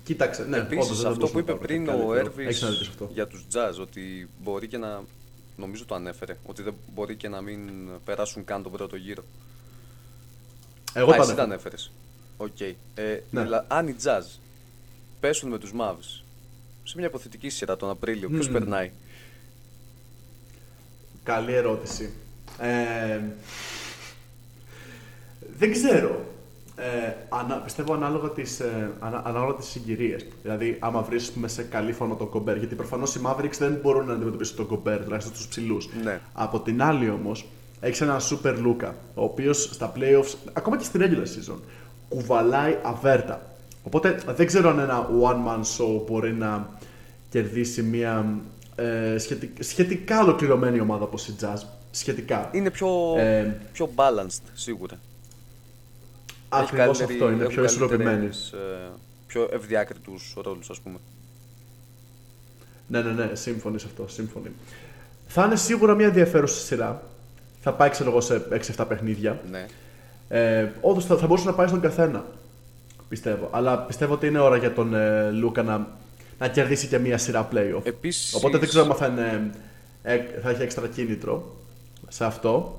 κοίταξε. 0.04 0.42
Ναι, 0.44 0.56
όντως 0.56 0.72
Επίσης 0.72 0.96
δεν 1.00 1.10
αυτό 1.10 1.26
μπορούσαν 1.26 1.30
που 1.30 1.34
να 1.36 1.40
είπε 1.40 1.52
πάρουν 1.52 1.66
πριν 1.66 1.84
κάτι 1.86 1.98
ο 1.98 2.06
καλύτερο. 2.06 2.26
Έρβης 2.30 2.46
Έχεις 2.46 2.62
ένα 2.62 2.70
δίκιο 2.70 2.84
σε 2.84 2.90
αυτό. 2.90 3.08
για 3.12 3.26
τους 3.26 3.46
Jazz 3.52 3.80
ότι 3.80 4.28
μπορεί 4.42 4.66
και 4.68 4.78
να, 4.78 5.02
νομίζω 5.56 5.84
το 5.84 5.94
ανέφερε, 5.94 6.36
ότι 6.46 6.62
δεν 6.62 6.74
μπορεί 6.94 7.16
και 7.16 7.28
να 7.28 7.40
μην 7.40 7.60
περάσουν 8.04 8.44
καν 8.44 8.62
τον 8.62 8.72
πρώτο 8.72 8.96
γύρο. 8.96 9.22
Εγώ 10.94 11.10
Α, 11.10 11.14
το 11.16 11.22
εσύ 11.22 11.34
τα 11.34 11.42
ανέφερα. 11.42 11.42
ανέφερες. 11.42 11.90
Οκ. 12.36 12.60
Ε, 12.60 12.74
Ναι. 13.30 13.42
δηλα- 13.42 13.64
αν 13.68 13.88
οι 13.88 13.96
Jazz 14.04 14.38
πέσουν 15.20 15.50
με 15.50 15.58
τους 15.58 15.72
Mavs 15.80 16.22
σε 16.84 16.94
μια 16.96 17.06
υποθετική 17.06 17.48
σειρά 17.48 17.76
τον 17.76 17.90
Απρίλιο, 17.90 18.28
ποιος 18.28 18.46
Μμμ. 18.46 18.52
περνάει; 18.52 18.90
Καλή 21.24 21.52
ερώτηση. 21.52 22.12
Ε, 22.58 23.20
δεν 25.58 25.72
ξέρω. 25.72 26.24
Ε, 26.76 27.12
ανα, 27.28 27.54
πιστεύω 27.54 27.94
ανάλογα 27.94 28.30
τις, 28.30 28.60
ε, 28.60 28.90
ανα, 28.98 29.22
ανάλογα 29.24 29.54
τις 29.54 29.66
συγκυρίες. 29.66 30.26
Δηλαδή, 30.42 30.76
άμα 30.80 31.02
βρεις 31.02 31.30
πούμε, 31.30 31.48
σε 31.48 31.62
καλή 31.62 31.92
φόνο 31.92 32.14
τον 32.14 32.28
Κομπέρ, 32.28 32.56
γιατί 32.56 32.74
προφανώς 32.74 33.14
οι 33.14 33.20
Mavericks 33.26 33.56
δεν 33.58 33.78
μπορούν 33.82 34.06
να 34.06 34.12
αντιμετωπίσουν 34.12 34.56
τον 34.56 34.66
Κομπέρ, 34.66 35.04
τουλάχιστον 35.04 35.34
στους 35.34 35.48
ψηλούς. 35.48 35.88
Ναι. 36.02 36.20
Από 36.32 36.60
την 36.60 36.82
άλλη 36.82 37.10
όμως, 37.10 37.46
έχεις 37.80 38.00
έναν 38.00 38.18
Super 38.20 38.54
Luka, 38.54 38.90
ο 39.14 39.24
οποίος 39.24 39.62
στα 39.72 39.92
playoffs, 39.96 40.34
ακόμα 40.52 40.76
και 40.76 40.84
στην 40.84 41.00
regular 41.00 41.52
season, 41.52 41.58
κουβαλάει 42.08 42.78
αβέρτα. 42.82 43.42
Οπότε 43.82 44.18
δεν 44.26 44.46
ξέρω 44.46 44.68
αν 44.68 44.78
ένα 44.78 45.08
one-man 45.22 45.60
show 45.60 46.02
μπορεί 46.06 46.32
να 46.32 46.68
κερδίσει 47.30 47.82
μια 47.82 48.40
ε, 48.76 49.18
σχετικά, 49.18 49.62
σχετικά 49.62 50.22
ολοκληρωμένη 50.22 50.80
ομάδα 50.80 51.04
όπως 51.04 51.28
η 51.28 51.34
Jazz. 51.40 51.62
Σχετικά. 51.90 52.50
Είναι 52.52 52.70
πιο, 52.70 53.14
Ε, 53.18 53.56
πιο 53.72 53.90
balanced 53.96 54.42
σίγουρα. 54.54 54.98
Ακριβώς 56.48 56.98
καλύτερη- 56.98 57.12
αυτό 57.12 57.30
είναι, 57.32 57.42
έχουν 57.42 57.54
πιο 57.54 57.64
ισορροπημένη. 57.64 58.10
καλύτερες, 58.10 58.52
ε, 58.52 58.88
Πιο 59.26 59.48
ευδιάκριτους 59.52 60.34
ρόλους, 60.42 60.70
ας 60.70 60.78
πούμε. 60.80 60.96
Ναι, 62.86 63.00
ναι, 63.02 63.10
ναι, 63.12 63.30
σύμφωνοι 63.34 63.78
σε 63.78 63.86
αυτό. 63.86 64.08
Σύμφωνοι. 64.08 64.50
Θα 65.26 65.44
είναι 65.44 65.56
σίγουρα 65.56 65.94
μια 65.94 66.06
ενδιαφέρουσα 66.06 66.60
σειρά. 66.64 67.02
Θα 67.62 67.72
πάει, 67.72 67.90
ξέρω 67.90 68.10
εγώ, 68.10 68.20
σε 68.20 68.42
6-7 68.50 68.86
παιχνίδια. 68.86 69.40
Ναι. 69.50 69.66
Ε, 70.28 70.70
Όντως 70.80 71.04
θα, 71.06 71.16
θα 71.16 71.26
μπορούσε 71.26 71.46
να 71.46 71.52
πάει 71.54 71.66
στον 71.66 71.80
καθένα. 71.80 72.24
Πιστεύω. 73.08 73.48
Αλλά 73.52 73.78
πιστεύω 73.78 74.14
ότι 74.14 74.26
είναι 74.26 74.38
ώρα 74.38 74.56
για 74.56 74.72
τον 74.72 74.94
ε, 74.94 75.30
Λούκα 75.30 75.62
να, 75.62 75.88
να 76.38 76.48
κερδίσει 76.48 76.86
και 76.86 76.98
μια 76.98 77.18
σειρά 77.18 77.48
playoff. 77.52 77.80
Επίσης- 77.84 78.34
Οπότε 78.34 78.58
δεν 78.58 78.68
ξέρω 78.68 78.84
αν 78.84 78.94
θα, 78.94 79.06
είναι, 79.06 79.50
ε, 80.02 80.18
θα 80.42 80.50
έχει 80.50 80.62
έξτρα 80.62 80.88
κίνητρο 80.88 81.54
σε 82.08 82.24
αυτό. 82.24 82.78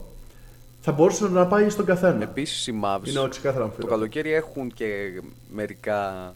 Θα 0.81 0.91
μπορούσε 0.91 1.27
να 1.27 1.47
πάει 1.47 1.69
στον 1.69 1.85
καθένα. 1.85 2.23
Επίσης 2.23 2.67
οι 2.67 2.73
Mavs 2.83 3.07
Είναι 3.07 3.27
ξεκάθαρα 3.29 3.59
το 3.59 3.63
αμφίβολο. 3.69 3.87
καλοκαίρι 3.93 4.33
έχουν 4.33 4.73
και 4.73 5.21
μερικά 5.53 6.33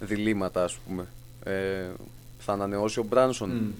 διλήμματα, 0.00 0.64
ας 0.64 0.76
πούμε. 0.88 1.06
Ε, 1.44 1.84
θα 2.38 2.52
ανανεώσει 2.52 2.98
ο 2.98 3.02
Μπράνσον. 3.08 3.74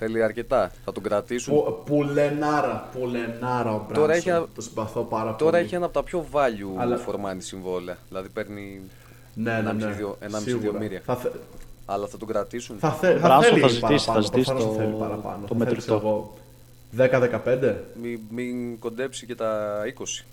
Θέλει 0.00 0.22
αρκετά. 0.22 0.72
Θα 0.84 0.92
τον 0.92 1.02
κρατήσουν. 1.02 1.54
Που, 1.54 1.82
πουλενάρα, 1.86 2.88
πουλενάρα 2.92 3.70
ο 3.70 3.76
Μπράνσον. 3.76 3.94
Τώρα 3.94 4.14
έχει 4.14 4.28
ένα- 4.28 4.46
Το 4.54 4.60
συμπαθώ 4.62 5.02
πάρα 5.02 5.34
Τώρα 5.36 5.50
πολύ. 5.50 5.62
έχει 5.64 5.74
ένα 5.74 5.84
από 5.84 5.94
τα 5.94 6.02
πιο 6.02 6.26
value 6.32 6.76
Αλλά- 6.80 6.96
φορμάνι 6.96 7.42
συμβόλαια. 7.42 7.96
Δηλαδή 8.08 8.28
παίρνει 8.28 8.80
Ναι, 9.34 9.52
ναι, 9.52 9.72
ναι. 9.72 9.84
1,5 9.84 10.38
Σίγουρα. 10.42 10.64
εκατομμύρια. 10.66 11.00
Θα, 11.04 11.16
θε- 11.16 11.32
Αλλά 11.90 12.06
θα 12.06 12.16
τον 12.16 12.28
κρατήσουν. 12.28 12.76
θα, 12.78 12.90
θε, 12.92 13.12
θα 13.12 13.18
Μπράνσον 13.18 13.50
θέλει 13.50 13.60
θα 13.60 13.68
ζητήσει, 13.68 13.80
παραπάνω. 14.06 14.12
θα 14.14 14.20
ζητήσει 14.20 14.44
προφανώς 14.44 14.64
το- 14.64 14.72
θα 14.78 14.84
θέλει 14.84 14.96
παραπάνω. 14.98 15.46
το 15.46 15.54
Θα 15.54 15.64
θέλεις, 15.66 15.74
μετρητό. 15.74 15.80
ξέρω 15.80 15.98
εγώ, 15.98 16.34
10-15. 16.90 17.74
Μην, 18.02 18.20
μην 18.30 18.78
κοντέψει 18.78 19.26
και 19.26 19.34
τα 19.34 19.80
20. 19.86 20.24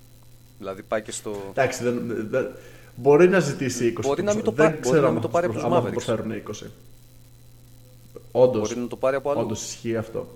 Δηλαδή 0.58 0.82
πάει 0.82 1.02
και 1.02 1.12
στο. 1.12 1.36
Εντάξει, 1.50 1.84
δεν, 1.84 2.26
δεν- 2.30 2.48
μπορεί 2.94 3.28
να 3.28 3.38
ζητήσει 3.38 3.86
20. 3.86 4.00
Μπορεί 4.06 4.22
να 4.22 4.34
μην 4.34 4.44
το 4.44 4.50
Δεν 4.50 4.64
πάρει- 4.64 4.76
μπορεί 4.76 4.88
ξέρω 4.88 5.00
να 5.00 5.06
αν 5.06 5.12
μην 5.12 5.22
το 5.22 5.28
θα 5.28 5.32
πάρει 5.32 5.46
από 5.46 5.54
προσ- 5.54 5.66
τους 5.66 5.74
άμα 5.76 5.82
θα 5.84 5.88
Mavericks. 5.88 5.92
προσφέρουν 5.92 6.32
20. 6.32 6.70
Όντως. 8.30 8.68
Μπορεί 8.68 8.80
να 8.80 8.86
το 8.88 8.96
πάρει 8.96 9.16
από 9.16 9.30
αλλού. 9.30 9.40
Όντως 9.40 9.62
ισχύει 9.62 9.96
αυτό. 9.96 10.26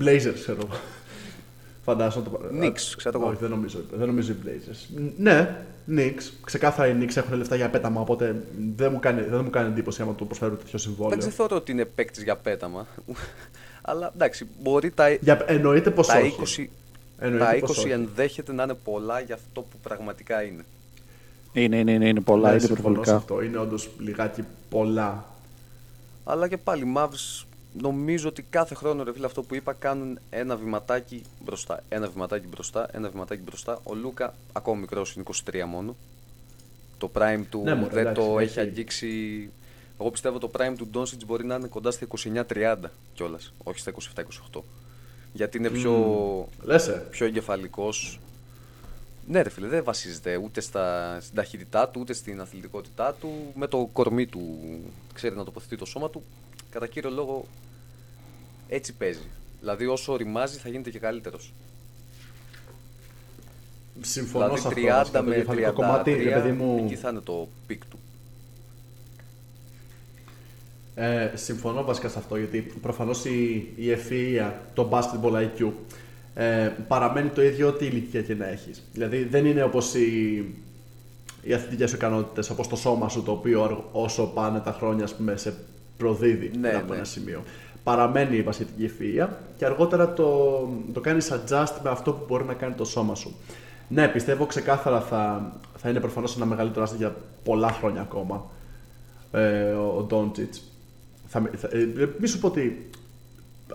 Blazers, 0.00 0.34
ξέρω 0.34 0.58
εγώ. 0.66 0.78
Φαντάζομαι 1.84 2.24
το 2.24 2.30
πάρει. 2.30 2.58
Knicks, 2.60 2.94
ξέρω 2.96 3.18
εγώ. 3.20 3.28
Όχι, 3.28 3.38
δεν 3.40 3.50
νομίζω, 3.50 3.78
δεν 3.98 4.06
νομίζω 4.06 4.32
οι 4.32 4.36
Blazers. 4.44 5.00
Ναι, 5.16 5.64
Knicks. 5.88 6.22
Ξεκάθαρα 6.44 6.88
οι 6.88 6.96
Knicks 7.00 7.16
έχουν 7.16 7.36
λεφτά 7.36 7.56
για 7.56 7.70
πέταμα, 7.70 8.00
οπότε 8.00 8.42
δεν 8.76 8.92
μου 8.92 8.98
κάνει, 9.00 9.22
δεν 9.22 9.40
μου 9.44 9.50
κάνει 9.50 9.68
εντύπωση 9.68 10.02
άμα 10.02 10.14
του 10.14 10.26
προσφέρουν 10.26 10.58
τέτοιο 10.58 10.78
συμβόλαιο. 10.78 11.06
Εντάξει, 11.06 11.26
δεν 11.28 11.36
θεωρώ 11.36 11.56
ότι 11.56 11.72
είναι 11.72 11.84
παίκτης 11.84 12.22
για 12.22 12.36
πέταμα. 12.36 12.86
Αλλά 13.82 14.10
εντάξει, 14.14 14.46
μπορεί 14.62 14.90
τα, 14.90 15.10
Για, 15.10 15.44
εννοείται 15.46 15.90
πως 15.90 16.06
τα 16.06 16.18
όχι. 16.18 16.68
20, 16.68 16.70
Εννοείται 17.18 17.44
τα 17.60 17.66
πως 17.66 17.76
20 17.78 17.80
όχι. 17.80 17.90
ενδέχεται 17.90 18.52
να 18.52 18.62
είναι 18.62 18.74
πολλά 18.74 19.20
για 19.20 19.34
αυτό 19.34 19.60
που 19.60 19.76
πραγματικά 19.82 20.42
είναι. 20.42 20.64
Είναι, 21.52 21.76
είναι, 21.78 21.92
είναι, 21.92 22.08
είναι 22.08 22.20
πολλά, 22.20 22.46
Ναι, 22.48 22.54
είναι 22.54 22.64
συμφωνώ 22.66 22.82
σε 23.04 23.10
υπερβολικά. 23.10 23.16
αυτό. 23.16 23.42
Είναι 23.42 23.58
όντως 23.58 23.90
λιγάκι 23.98 24.44
πολλά. 24.68 25.24
Αλλά 26.24 26.48
και 26.48 26.56
πάλι, 26.56 26.82
οι 26.82 26.92
Mavs 26.96 27.44
νομίζω 27.72 28.28
ότι 28.28 28.42
κάθε 28.50 28.74
χρόνο 28.74 29.02
ρε 29.02 29.12
φίλε 29.12 29.26
αυτό 29.26 29.42
που 29.42 29.54
είπα 29.54 29.72
κάνουν 29.72 30.18
ένα 30.30 30.56
βηματάκι 30.56 31.22
μπροστά. 31.44 31.82
Ένα 31.88 32.08
βηματάκι 32.10 32.46
μπροστά, 32.46 32.88
ένα 32.92 33.10
βηματάκι 33.10 33.42
μπροστά. 33.42 33.80
Ο 33.84 33.94
Λούκα, 33.94 34.34
ακόμα 34.52 34.80
μικρός, 34.80 35.14
είναι 35.14 35.24
23 35.50 35.64
μόνο. 35.66 35.96
Το 36.98 37.10
prime 37.14 37.42
του 37.50 37.60
Ναι, 37.64 37.74
μωρέ, 37.74 37.94
δεν 37.94 38.06
εντάξει, 38.06 38.28
το 38.28 38.38
έχει. 38.38 38.50
έχει 38.50 38.60
αγγίξει. 38.60 39.50
Εγώ 40.00 40.10
πιστεύω 40.10 40.38
το 40.38 40.50
prime 40.58 40.74
του 40.78 40.88
Doncic 40.94 41.24
μπορεί 41.26 41.44
να 41.44 41.54
είναι 41.54 41.66
κοντά 41.66 41.90
στα 41.90 42.06
29-30 42.48 42.76
κιόλας. 43.14 43.52
Όχι 43.62 43.78
στα 43.78 43.92
27-28. 44.52 44.60
Γιατί 45.32 45.58
είναι 45.58 45.70
πιο, 45.70 46.48
Λέσαι. 46.62 47.06
πιο 47.10 47.26
εγκεφαλικός. 47.26 48.20
Ναι, 49.26 49.42
ρε 49.42 49.48
φίλε, 49.50 49.66
δεν 49.66 49.84
βασίζεται 49.84 50.36
ούτε 50.36 50.60
στα, 50.60 51.18
στην 51.20 51.34
ταχύτητά 51.34 51.88
του, 51.88 52.00
ούτε 52.00 52.12
στην 52.12 52.40
αθλητικότητά 52.40 53.12
του. 53.20 53.52
Με 53.54 53.66
το 53.66 53.88
κορμί 53.92 54.26
του 54.26 54.58
ξέρει 55.14 55.36
να 55.36 55.44
τοποθετεί 55.44 55.76
το 55.76 55.84
σώμα 55.84 56.10
του. 56.10 56.22
Κατά 56.70 56.86
κύριο 56.86 57.10
λόγο 57.10 57.46
έτσι 58.68 58.92
παίζει. 58.94 59.20
Δηλαδή, 59.60 59.86
όσο 59.86 60.16
ρημάζει, 60.16 60.58
θα 60.58 60.68
γίνεται 60.68 60.90
και 60.90 60.98
καλύτερος. 60.98 61.52
Συμφωνώ 64.00 64.56
σε 64.56 64.68
Δηλαδή, 64.68 64.88
αυτό. 64.90 65.18
30 65.18 65.22
Το 65.22 65.28
με 65.28 65.34
33 65.36 65.38
κεφαλικό 65.38 65.72
κομμάτι, 65.72 66.12
ρε 66.12 66.30
παιδί 66.30 66.52
μου, 66.52 66.82
εκεί 66.84 66.96
θα 66.96 67.08
είναι 67.08 67.20
το 67.20 67.48
peak 67.66 67.82
του. 67.86 67.98
Ε, 70.94 71.30
συμφωνώ 71.34 71.84
βασικά 71.84 72.08
σε 72.08 72.18
αυτό 72.18 72.36
γιατί 72.36 72.60
προφανώς 72.60 73.24
η, 73.24 73.68
η 73.76 73.86
ευφυΐα, 73.96 74.52
το 74.74 74.88
basketball 74.92 75.32
IQ 75.32 75.70
ε, 76.34 76.70
παραμένει 76.88 77.28
το 77.28 77.42
ίδιο 77.42 77.68
ό,τι 77.68 77.86
ηλικία 77.86 78.22
και 78.22 78.34
να 78.34 78.46
έχεις. 78.48 78.82
Δηλαδή 78.92 79.24
δεν 79.24 79.46
είναι 79.46 79.62
όπως 79.62 79.94
οι, 79.94 80.44
οι 81.42 81.52
αθλητικές 81.54 81.90
σου 81.90 81.96
ικανότητες, 81.96 82.50
όπως 82.50 82.68
το 82.68 82.76
σώμα 82.76 83.08
σου 83.08 83.22
το 83.22 83.32
οποίο 83.32 83.62
αργ- 83.64 83.84
όσο 83.92 84.26
πάνε 84.26 84.60
τα 84.60 84.72
χρόνια 84.72 85.04
ας 85.04 85.14
πούμε, 85.16 85.36
σε 85.36 85.54
προδίδει 86.04 86.50
Ναι, 86.60 86.68
από 86.70 86.88
ναι. 86.90 86.94
ένα 86.96 87.04
σημείο. 87.04 87.42
Παραμένει 87.82 88.36
η 88.36 88.42
βασιλική 88.42 88.90
ευφυΐα 88.90 89.28
και 89.56 89.64
αργότερα 89.64 90.12
το, 90.12 90.68
το 90.92 91.00
κάνεις 91.00 91.32
adjust 91.32 91.72
με 91.82 91.90
αυτό 91.90 92.12
που 92.12 92.24
μπορεί 92.28 92.44
να 92.44 92.54
κάνει 92.54 92.74
το 92.74 92.84
σώμα 92.84 93.14
σου. 93.14 93.34
Ναι, 93.88 94.08
πιστεύω 94.08 94.46
ξεκάθαρα 94.46 95.00
θα, 95.00 95.52
θα 95.76 95.88
είναι 95.88 96.00
προφανώς 96.00 96.36
ένα 96.36 96.44
μεγαλύτερο 96.44 96.82
άστρο 96.82 96.98
για 96.98 97.16
πολλά 97.44 97.72
χρόνια 97.72 98.00
ακόμα 98.00 98.50
ε, 99.32 99.62
ο 99.72 100.02
Ντόντζιτ. 100.08 100.54
Θα, 101.26 101.40
με- 101.40 101.50
θα, 101.56 101.68
ε, 101.72 102.08
μη 102.20 102.26
σου 102.26 102.38
πω 102.40 102.46
ότι 102.46 102.90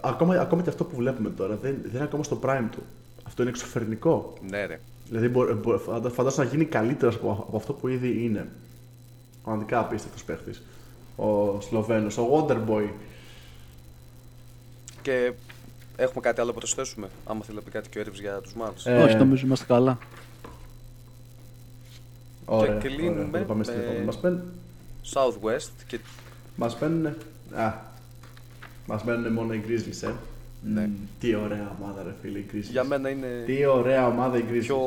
ακόμα, 0.01 0.35
ακόμα 0.39 0.61
και 0.61 0.69
αυτό 0.69 0.83
που 0.83 0.95
βλέπουμε 0.95 1.29
τώρα 1.29 1.55
δεν, 1.61 1.75
δεν 1.83 1.91
είναι 1.93 2.03
ακόμα 2.03 2.23
στο 2.23 2.39
prime 2.43 2.67
του. 2.71 2.83
Αυτό 3.27 3.41
είναι 3.41 3.51
εξωφερνικό. 3.51 4.33
Ναι, 4.49 4.65
ρε. 4.65 4.79
Δηλαδή 5.07 5.27
μπορεί, 5.27 5.53
μπορεί, 5.53 5.77
φαντα- 5.77 6.09
φαντάζομαι 6.09 6.43
να 6.43 6.49
γίνει 6.49 6.65
καλύτερος 6.65 7.15
από, 7.15 7.45
από 7.47 7.57
αυτό 7.57 7.73
που 7.73 7.87
ήδη 7.87 8.23
είναι. 8.23 8.47
Πραγματικά 9.43 9.79
απίστευτος 9.79 10.23
παίχτης. 10.23 10.63
Ο 11.15 11.61
Σλοβαίνος, 11.61 12.17
ο 12.17 12.29
Wonderboy. 12.47 12.89
Και 15.01 15.33
έχουμε 15.95 16.21
κάτι 16.21 16.39
άλλο 16.41 16.49
να 16.51 16.57
προσθέσουμε. 16.57 17.09
Άμα 17.25 17.43
θέλει 17.43 17.57
να 17.57 17.63
πει 17.63 17.71
κάτι 17.71 17.89
και 17.89 17.97
ο 17.97 18.01
Έριβς 18.01 18.19
για 18.19 18.39
τους 18.41 18.53
Mavs. 18.61 18.83
Ε, 18.83 19.01
Όχι, 19.03 19.15
νομίζω 19.15 19.45
είμαστε 19.45 19.65
καλά. 19.65 19.97
Ωραία, 22.45 22.77
Και 22.77 22.87
κλείνουμε 22.87 23.19
ωραία. 23.19 23.31
Τώρα 23.31 23.43
πάμε 23.43 23.63
στην 23.63 23.75
με- 23.77 23.83
επόμενη. 23.83 24.05
Μας 24.05 24.19
παίρνουν, 24.19 24.41
Southwest 25.13 25.69
και 25.87 25.99
μας 26.55 26.75
παίρνουν, 26.77 27.05
α, 27.55 27.73
μας 28.85 29.03
μένουν 29.03 29.33
μόνο 29.33 29.53
οι 29.53 29.63
Grizzlies, 29.67 30.07
ε. 30.07 30.11
Ναι. 30.73 30.81
Μμ, 30.81 30.91
τι 31.19 31.35
ωραία 31.35 31.75
ομάδα 31.81 32.03
ρε 32.03 32.13
φίλε 32.21 32.37
οι 32.37 32.45
Grizzlies. 32.53 32.69
για 32.71 32.83
μένα 32.83 33.09
είναι 33.09 33.43
Τι 33.45 33.65
ωραία 33.65 34.07
ομάδα 34.07 34.37
οι 34.37 34.43
Grizzlies. 34.51 34.59
πιο 34.59 34.79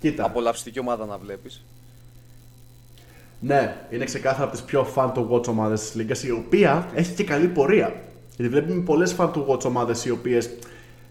Κοίτα. 0.00 0.24
απολαυστική 0.24 0.78
ομάδα 0.78 1.06
να 1.06 1.18
βλέπεις. 1.18 1.64
Ναι, 3.40 3.76
είναι 3.90 4.04
ξεκάθαρα 4.04 4.42
από 4.44 4.52
τις 4.52 4.62
πιο 4.62 4.86
fan 4.94 5.12
to 5.12 5.28
watch 5.30 5.48
ομάδες 5.48 5.80
της 5.80 5.94
Λίγκας, 5.94 6.24
η 6.24 6.30
οποία 6.30 6.88
έχει 6.94 7.14
και 7.14 7.24
καλή 7.24 7.46
πορεία. 7.46 7.94
Γιατί 8.36 8.52
βλέπουμε 8.52 8.82
πολλές 8.82 9.16
fan 9.18 9.30
to 9.30 9.46
watch 9.46 9.64
ομάδες 9.64 10.04
οι 10.04 10.10
οποίες 10.10 10.50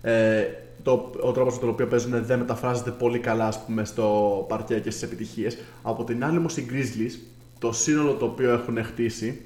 ε, 0.01 0.43
το, 0.83 1.11
ο 1.21 1.31
τρόπος 1.31 1.53
με 1.53 1.59
τον 1.59 1.69
οποίο 1.69 1.87
παίζουν 1.87 2.25
δεν 2.25 2.39
μεταφράζεται 2.39 2.91
πολύ 2.91 3.19
καλά 3.19 3.47
ας 3.47 3.65
πούμε, 3.65 3.85
στο 3.85 4.45
παρκέ 4.47 4.79
και 4.79 4.89
στις 4.89 5.03
επιτυχίες. 5.03 5.57
Από 5.81 6.03
την 6.03 6.23
άλλη 6.23 6.37
όμως 6.37 6.57
οι 6.57 6.65
Grizzlies, 6.71 7.19
το 7.59 7.71
σύνολο 7.71 8.13
το 8.13 8.25
οποίο 8.25 8.51
έχουν 8.51 8.83
χτίσει 8.83 9.41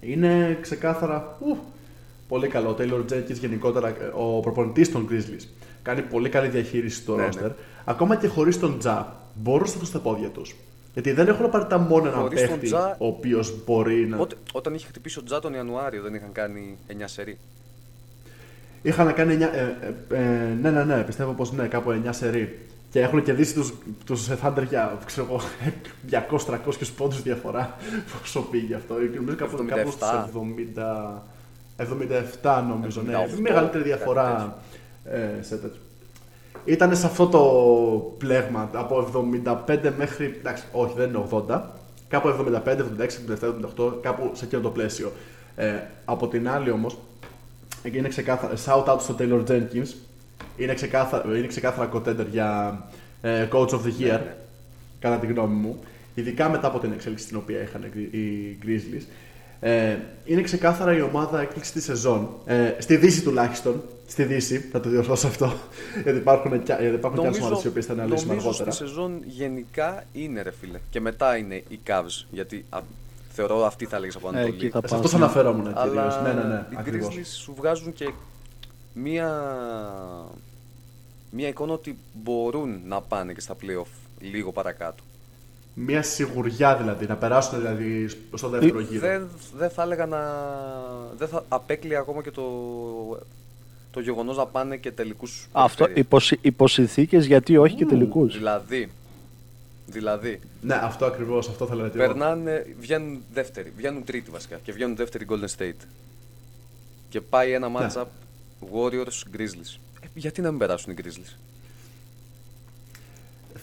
είναι 0.00 0.58
ξεκάθαρα 0.60 1.36
ου, 1.40 1.56
πολύ 2.28 2.48
καλό. 2.48 2.68
Ο 2.68 2.76
Taylor 2.78 3.12
Jenkins 3.12 3.38
γενικότερα, 3.40 3.88
ε, 3.88 3.92
ο 4.14 4.40
προπονητής 4.40 4.92
των 4.92 5.08
Grizzlies, 5.10 5.46
κάνει 5.82 6.02
πολύ 6.02 6.28
καλή 6.28 6.48
διαχείριση 6.48 6.96
στο 6.96 7.14
Ναι, 7.14 7.22
ναι. 7.22 7.30
roster. 7.42 7.50
Ακόμα 7.84 8.16
και 8.16 8.26
χωρίς 8.26 8.58
τον 8.58 8.78
Τζα, 8.78 9.16
μπορούν 9.34 9.60
να 9.60 9.66
σταθούν 9.66 9.86
στα 9.86 9.98
πόδια 9.98 10.28
τους. 10.28 10.54
Γιατί 10.94 11.12
δεν 11.12 11.28
έχουν 11.28 11.44
απαραίτητα 11.44 11.78
μόνο 11.78 12.08
έναν 12.08 12.20
Χωρίς 12.20 12.40
τον 12.40 12.48
παίχτη 12.50 12.66
Τζα- 12.66 12.96
ο 12.98 13.06
οποίος 13.06 13.54
μπορεί 13.64 14.06
να. 14.06 14.16
Ότε- 14.18 14.36
όταν 14.52 14.74
είχε 14.74 14.86
χτυπήσει 14.86 15.18
ο 15.18 15.22
Τζα 15.22 15.40
τον 15.40 15.54
Ιανουάριο 15.54 16.02
δεν 16.02 16.14
είχαν 16.14 16.32
κάνει 16.32 16.78
9 16.88 16.92
σερί. 17.08 17.38
Είχαν 18.82 19.14
κάνει 19.14 19.34
9. 19.34 19.40
Ε, 19.54 19.76
ε, 20.10 20.18
ε, 20.18 20.54
ναι, 20.60 20.70
ναι, 20.70 20.84
ναι, 20.84 21.02
πιστεύω 21.02 21.32
πως 21.32 21.52
ναι, 21.52 21.66
κάπου 21.66 21.90
9 21.90 22.12
σερί. 22.12 22.58
Και 22.90 23.00
έχουν 23.00 23.22
κερδίσει 23.22 23.54
τους 23.54 23.72
τους 24.04 24.28
Thunder 24.42 24.64
για 24.68 24.98
ξέρω 25.04 25.26
εγώ, 25.30 25.40
200-300 26.10 26.58
πόντους 26.96 27.22
διαφορά. 27.22 27.76
Πόσο 28.20 28.40
πήγε 28.40 28.74
αυτό. 28.74 28.94
Νομίζω 29.14 29.36
κάπου, 29.36 29.56
77. 29.56 29.66
κάπου 29.66 29.90
στους 29.90 30.08
70. 30.76 31.22
77 32.42 32.64
νομίζω, 32.68 33.02
ναι. 33.02 33.12
78, 33.12 33.38
Μεγαλύτερη 33.40 33.82
κάτι 33.82 33.88
διαφορά 33.88 34.58
ε, 35.04 35.42
σε 35.42 35.56
τέτοιο. 35.56 35.80
Ήταν 36.64 36.96
σε 36.96 37.06
αυτό 37.06 37.26
το 37.26 37.40
πλέγμα 38.18 38.70
από 38.72 39.08
75 39.66 39.92
μέχρι. 39.98 40.34
Εντάξει, 40.38 40.64
όχι, 40.72 40.94
δεν 40.96 41.08
είναι 41.08 41.24
80. 41.30 41.60
Κάπου 42.08 42.28
75, 42.28 42.68
76, 42.68 42.78
77, 43.38 43.86
78, 43.86 43.92
κάπου 44.00 44.30
σε 44.32 44.44
εκείνο 44.44 44.60
το 44.60 44.70
πλαίσιο. 44.70 45.12
Ε, 45.56 45.72
από 46.04 46.28
την 46.28 46.48
άλλη 46.48 46.70
όμως, 46.70 46.98
είναι 47.82 48.08
ξεκάθαρα. 48.08 48.54
Shout 48.66 48.94
out 48.94 49.00
στο 49.00 49.16
Taylor 49.18 49.44
Jenkins. 49.50 49.94
Είναι 50.56 50.74
ξεκάθαρα, 50.74 51.36
είναι 51.36 51.46
ξεκάθαρα 51.46 51.90
contender 51.94 52.26
για 52.30 52.80
ε, 53.22 53.48
Coach 53.52 53.68
of 53.68 53.80
the 53.80 54.02
Year, 54.02 54.20
κατά 54.98 55.16
τη 55.16 55.26
γνώμη 55.26 55.54
μου. 55.54 55.78
Ειδικά 56.14 56.48
μετά 56.48 56.66
από 56.66 56.78
την 56.78 56.92
εξέλιξη 56.92 57.26
την 57.26 57.36
οποία 57.36 57.62
είχαν 57.62 57.82
οι 57.94 58.18
οι 58.18 58.58
Grizzlies. 58.64 59.04
Ε, 59.60 59.96
είναι 60.24 60.42
ξεκάθαρα 60.42 60.96
η 60.96 61.00
ομάδα 61.00 61.40
έκπληξη 61.40 61.72
της 61.72 61.84
σεζόν. 61.84 62.28
Ε, 62.44 62.74
στη 62.78 62.96
Δύση 62.96 63.22
τουλάχιστον. 63.22 63.82
Στη 64.06 64.22
Δύση, 64.24 64.58
θα 64.58 64.80
το 64.80 64.88
διορθώσω 64.88 65.26
αυτό. 65.26 65.52
γιατί 66.02 66.18
υπάρχουν, 66.18 66.62
και, 66.62 66.76
γιατί 66.80 66.94
υπάρχουν 66.96 67.20
και 67.20 67.26
άλλες 67.26 67.40
ομάδες 67.40 67.64
οι 67.64 67.68
οποίες 67.68 67.86
θα 67.86 67.92
αναλύσουμε 67.92 68.28
νομίζω 68.28 68.48
αργότερα. 68.48 68.70
στη 68.70 68.86
σεζόν 68.86 69.20
γενικά 69.24 70.04
είναι 70.12 70.42
ρε 70.42 70.50
φίλε. 70.50 70.78
Και 70.90 71.00
μετά 71.00 71.36
είναι 71.36 71.54
οι 71.68 71.78
Cavs. 71.86 72.24
Γιατί 72.30 72.64
α, 72.70 72.80
θεωρώ 73.32 73.64
αυτή 73.66 73.84
θα 73.86 73.98
λέγεις 73.98 74.16
από 74.16 74.26
Ε, 74.26 74.30
Ανατολή. 74.30 74.54
εκεί 74.56 74.68
θα 74.68 74.80
Σε 74.80 74.88
πας, 74.88 74.92
αυτό 75.04 75.16
ναι. 75.18 75.24
αναφερόμουν 75.24 75.64
κυρίω. 75.64 75.80
Αλλά 75.80 76.22
Ναι, 76.22 76.32
ναι, 76.32 76.42
ναι. 76.48 76.66
οι 76.70 76.74
Ακριβώς. 76.78 77.14
Grizzlies 77.14 77.26
σου 77.42 77.54
βγάζουν 77.56 77.92
και 77.92 78.10
μία, 78.94 79.42
μία 81.30 81.48
εικόνα 81.48 81.72
ότι 81.72 81.98
μπορούν 82.12 82.80
να 82.86 83.00
πάνε 83.00 83.32
και 83.32 83.40
στα 83.40 83.56
playoff 83.62 83.88
λίγο 84.20 84.52
παρακάτω. 84.52 85.02
Μια 85.74 86.02
σιγουριά 86.02 86.76
δηλαδή, 86.76 87.06
να 87.06 87.16
περάσουν 87.16 87.58
δηλαδή 87.58 88.08
στο 88.34 88.48
δεύτερο 88.48 88.80
γύρο. 88.80 89.00
Δεν, 89.08 89.28
δεν 89.56 89.70
θα 89.70 89.82
έλεγα 89.82 90.06
να. 90.06 90.18
Δεν 91.16 91.28
θα 91.28 91.44
απέκλει 91.48 91.96
ακόμα 91.96 92.22
και 92.22 92.30
το, 92.30 92.42
το 93.94 94.00
γεγονός 94.00 94.36
να 94.36 94.46
πάνε 94.46 94.76
και 94.76 94.90
τελικούς. 94.92 95.48
Αυτό 95.52 95.86
υπό 96.42 96.68
συνθήκε 96.68 97.16
γιατί 97.18 97.56
όχι 97.56 97.74
και 97.74 97.86
τελικούς. 97.86 98.36
Δηλαδή, 98.36 98.90
δηλαδή 99.86 100.40
Ναι, 100.60 100.74
αυτό 100.74 101.04
ακριβώς, 101.04 101.48
αυτό 101.48 101.66
θα 101.66 101.74
λέγατε. 101.74 101.98
περνάνε, 101.98 102.66
βγαίνουν 102.80 103.22
δεύτεροι, 103.32 103.72
βγαίνουν 103.76 104.04
τρίτη 104.04 104.30
βασικά 104.30 104.56
και 104.62 104.72
βγαίνουν 104.72 104.96
δεύτερη 104.96 105.26
Golden 105.28 105.60
State. 105.62 105.86
Και 107.08 107.20
πάει 107.20 107.52
ένα 107.52 107.68
Ναι. 107.68 107.74
matchup 107.80 108.04
Warriors 108.74 109.36
Grizzlies. 109.36 109.78
Ε, 110.00 110.06
γιατί 110.14 110.40
να 110.40 110.50
μην 110.50 110.58
περάσουν 110.58 110.92
οι 110.92 110.96
Grizzlies; 111.02 111.36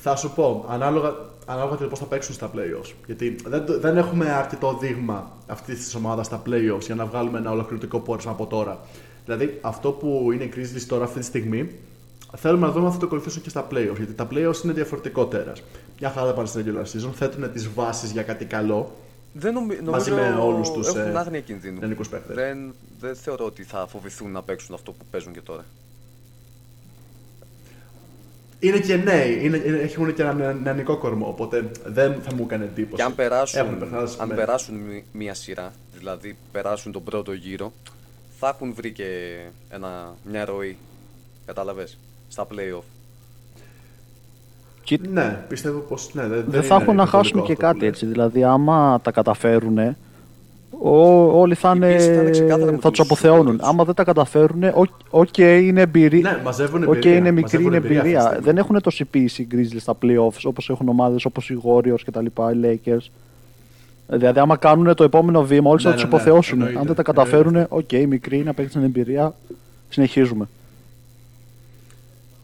Θα 0.04 0.16
σου 0.16 0.32
πω, 0.36 0.66
ανάλογα, 0.70 1.16
ανάλογα 1.46 1.76
και 1.76 1.84
πώς 1.86 2.00
θα 2.00 2.06
παίξουν 2.06 2.34
στα 2.34 2.52
playoffs. 2.56 2.92
Γιατί 3.06 3.36
δεν, 3.46 3.66
το- 3.66 3.80
δεν 3.80 3.98
έχουμε 3.98 4.32
αρκετό 4.32 4.78
δείγμα 4.82 5.32
αυτής 5.48 5.78
της 5.84 5.96
ομάδας 5.96 6.26
στα 6.26 6.42
playoffs 6.46 6.82
για 6.82 6.96
να 6.96 7.06
βγάλουμε 7.06 7.38
ένα 7.38 7.52
ολοκληρωτικό 7.52 8.00
πόρισμα 8.00 8.32
από 8.32 8.46
τώρα. 8.46 8.80
Δηλαδή, 9.36 9.58
αυτό 9.62 9.92
που 9.92 10.30
είναι 10.34 10.44
η 10.44 10.52
Grizzlies 10.56 10.84
τώρα 10.88 11.04
αυτή 11.04 11.20
τη 11.20 11.26
στιγμή, 11.26 11.70
θέλουμε 12.38 12.66
να 12.66 12.72
δούμε 12.72 12.86
αν 12.86 12.92
θα 12.92 12.98
το 13.00 13.06
ακολουθήσουν 13.06 13.42
και 13.42 13.50
στα 13.50 13.68
playoffs. 13.72 13.96
Γιατί 13.98 14.14
τα 14.14 14.28
playoffs 14.32 14.64
είναι 14.64 14.74
διαφορετικό 14.74 15.26
τέρα. 15.26 15.54
Μια 16.00 16.10
χαρά 16.10 16.28
θα 16.28 16.34
πάνε 16.34 16.48
στην 16.48 16.66
regular 16.66 16.82
season, 16.86 17.12
θέτουν 17.14 17.52
τις 17.52 17.70
βάσεις 17.74 18.12
για 18.12 18.24
κάτι 18.24 18.46
καλό. 18.46 18.96
Δεν 19.34 19.54
νομι, 19.54 19.76
νομίζω 19.76 19.92
Μαζί 19.92 20.12
με 20.12 20.38
όλους 20.42 20.72
τους, 20.72 20.88
έχουν 20.88 21.00
ε, 21.16 21.18
άγνοια 21.20 21.40
κινδύνου. 21.40 21.78
ελληνικούς 21.82 22.10
παίκτες. 22.10 22.36
Δεν, 22.36 22.74
δεν 23.00 23.16
θεωρώ 23.16 23.46
ότι 23.46 23.64
θα 23.64 23.88
φοβηθούν 23.88 24.32
να 24.32 24.42
παίξουν 24.44 24.76
αυτό 24.76 24.92
που 24.92 25.06
παίζουν 25.12 25.34
και 25.34 25.42
τώρα. 25.42 25.66
Είναι 28.60 28.80
και 28.80 28.96
νέοι, 28.96 29.40
είναι, 29.44 29.58
είναι, 29.66 29.78
έχουν 29.78 30.14
και 30.14 30.22
ένα 30.22 30.54
νεανικό 30.54 30.98
κορμό, 30.98 31.28
οπότε 31.28 31.72
δεν 31.86 32.16
θα 32.22 32.34
μου 32.36 32.44
έκανε 32.44 32.64
εντύπωση. 32.64 32.96
Και 32.96 33.04
αν 33.04 33.16
περάσουν, 33.16 33.60
Έχουν 33.60 33.78
περάσει, 33.80 34.18
αν 34.20 34.28
ναι. 34.28 34.34
περάσουν 34.36 34.76
μι- 34.76 35.04
μία 35.12 35.34
σειρά, 35.34 35.74
δηλαδή 35.98 36.38
περάσουν 36.52 36.92
τον 36.92 37.04
πρώτο 37.04 37.32
γύρο, 37.34 37.74
θα 38.44 38.50
έχουν 38.56 38.74
βρει 38.74 38.92
και 38.92 39.38
ένα, 39.70 40.16
μια 40.32 40.46
ροή. 40.46 40.78
Καταλαβες, 41.46 41.98
στα 42.28 42.48
playoff. 42.52 42.84
Ναι, 45.10 45.44
πιστεύω 45.48 45.80
πως. 45.80 46.10
Ναι, 46.14 46.28
δεν, 46.28 46.46
Δεν 46.48 46.64
θα 46.64 46.76
έχουν 46.76 46.96
να 46.96 47.06
χάσουν 47.06 47.44
και 47.44 47.56
κάτι 47.56 47.86
έτσι. 47.86 48.06
Δηλαδή, 48.06 48.44
άμα 48.44 49.00
τα 49.04 49.12
καταφέρουν, 49.12 49.78
όλοι 51.34 51.56
θα, 51.56 51.74
Η 51.76 51.80
πίεση 51.80 52.06
θα 52.06 52.12
είναι 52.12 52.22
είναι, 52.22 52.30
ξεκάθαρα 52.30 52.72
με 52.72 52.78
θα 52.78 52.90
τους 52.90 52.98
του 52.98 53.04
αποθεώνουν. 53.04 53.56
Warriors. 53.56 53.68
Άμα 53.68 53.84
δεν 53.84 53.94
τα 53.96 54.04
καταφέρουν, 54.04 54.64
οκ, 55.10 55.38
είναι 55.38 55.82
εμπειρία. 55.82 56.32
Ναι, 56.32 56.42
μαζεύουν 56.44 56.84
Οκ, 56.84 56.88
εμπειρία. 56.90 57.16
είναι 57.16 57.32
μικρή 57.32 57.42
μαζεύουν 57.42 57.66
είναι 57.68 57.76
εμπειρία 57.78 58.00
αυτή 58.00 58.10
τη 58.12 58.16
εμπειρία. 58.18 58.22
στιγμή. 58.22 58.46
Δεν 58.46 58.58
έχουν 58.58 58.82
τόση 58.82 59.06
πίεση 59.06 59.42
οι 59.42 59.48
Grizzlies 59.52 59.80
στα 59.80 59.98
playoffs 60.02 60.42
όπως 60.44 60.70
έχουν 60.70 60.88
ομάδες 60.90 61.26
όπως 61.26 61.50
οι 61.50 61.62
Warriors 61.64 62.02
και 62.04 62.12
τα 62.12 62.22
λοιπά, 62.22 62.52
οι 62.52 62.56
Lakers. 62.64 63.06
Δηλαδή, 64.18 64.40
άμα 64.40 64.58
κάνουν 64.58 64.96
το 64.96 65.04
επόμενο 65.04 65.44
βήμα, 65.46 65.70
όλοι 65.70 65.84
Ναι, 65.84 65.90
θα 65.90 65.96
τους 65.96 66.04
ναι, 66.04 66.10
ναι, 66.10 66.16
αποθεώσουν. 66.16 66.58
εννοείται, 66.60 66.80
Αν 66.80 66.86
δεν 66.86 66.96
τα 66.96 67.04
καταφέρουν, 67.04 67.66
οκ, 67.70 67.92
μικρή 68.08 68.38
είναι, 68.38 68.50
απέκτησαν 68.50 68.84
εμπειρία, 68.84 69.36
συνεχίζουμε. 69.90 70.48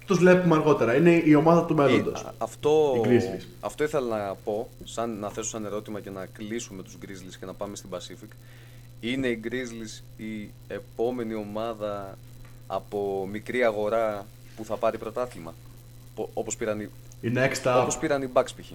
Τους 0.05 0.17
βλέπουμε 0.17 0.55
αργότερα. 0.55 0.95
Είναι 0.95 1.21
η 1.25 1.33
ομάδα 1.33 1.65
του 1.65 1.75
μέλλοντος. 1.75 2.21
Ε, 2.21 2.25
α- 2.27 2.33
αυτό, 2.37 2.93
Οι 2.95 3.07
Grizzlies. 3.07 3.45
αυτό 3.59 3.83
ήθελα 3.83 4.27
να 4.27 4.35
πω, 4.43 4.69
σαν, 4.83 5.17
να 5.19 5.29
θέσω 5.29 5.49
σαν 5.49 5.65
ερώτημα 5.65 5.99
και 5.99 6.09
να 6.09 6.25
κλείσουμε 6.33 6.83
τους 6.83 6.97
Grizzlies 7.05 7.35
και 7.39 7.45
να 7.45 7.53
πάμε 7.53 7.75
στην 7.75 7.89
Pacific. 7.93 8.31
Είναι 8.99 9.27
οι 9.27 9.39
Grizzlies 9.43 10.01
η 10.17 10.49
επόμενη 10.67 11.33
ομάδα 11.33 12.17
από 12.67 13.27
μικρή 13.31 13.63
αγορά 13.63 14.25
που 14.55 14.65
θα 14.65 14.75
πάρει 14.75 14.97
πρωτάθλημα; 14.97 15.53
Πο- 16.15 16.29
Όπως 16.33 16.55
πήραν, 16.55 16.79
οι- 16.79 16.89
Η 17.21 17.31
next 17.35 17.67
up. 17.67 17.79
όπως 17.81 17.97
πήραν 17.97 18.21
οι 18.21 18.29
Bucks 18.33 18.45
π.χ. 18.55 18.71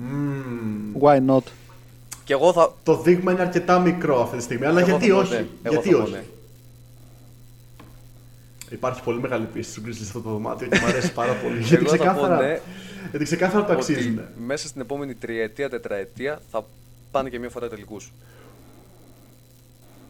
Μμμ. 0.00 0.92
Why 1.00 1.20
not? 1.30 1.42
Και 2.24 2.32
εγώ 2.32 2.52
θα, 2.52 2.74
Το 2.82 2.96
δείγμα 2.96 3.32
είναι 3.32 3.40
αρκετά 3.40 3.78
μικρό 3.78 4.22
αυτή 4.22 4.36
τη 4.36 4.42
στιγμή. 4.42 4.66
Αλλά 4.66 4.80
Εγώ 4.80 4.88
γιατί 4.88 5.06
θα 5.08 5.14
πω 5.14 5.20
όχι. 5.20 5.32
ναι. 5.32 5.38
Εγώ 5.38 5.74
γιατί 5.74 5.88
θα 5.88 5.96
πω 5.96 6.02
όχι; 6.02 6.12
ναι. 6.12 6.22
Υπάρχει 8.70 9.02
πολύ 9.02 9.20
μεγάλη 9.20 9.44
πίστη 9.44 9.72
στους 9.72 9.84
Grizzlies 9.84 9.96
σε 9.96 10.02
αυτό 10.06 10.20
το 10.20 10.30
δωμάτιο 10.30 10.66
και 10.68 10.78
μου 10.80 10.86
αρέσει 10.86 11.12
πάρα 11.12 11.32
πολύ. 11.32 11.58
γιατί, 11.62 11.84
Εγώ 11.84 11.96
θα 11.96 11.96
πω 11.96 12.02
ξεκάθαρα, 12.04 12.46
ναι. 12.46 12.60
γιατί 13.10 13.24
ξεκάθαρα 13.24 13.64
το 13.64 13.72
αξίζουν. 13.72 14.18
ότι 14.18 14.26
μέσα 14.46 14.68
στην 14.68 14.80
επόμενη 14.80 15.14
τριετία, 15.14 15.68
τετραετία 15.70 16.40
θα 16.50 16.64
πάνε 17.10 17.28
και 17.28 17.38
μια 17.38 17.48
φορά 17.50 17.68
τελικούς. 17.68 18.12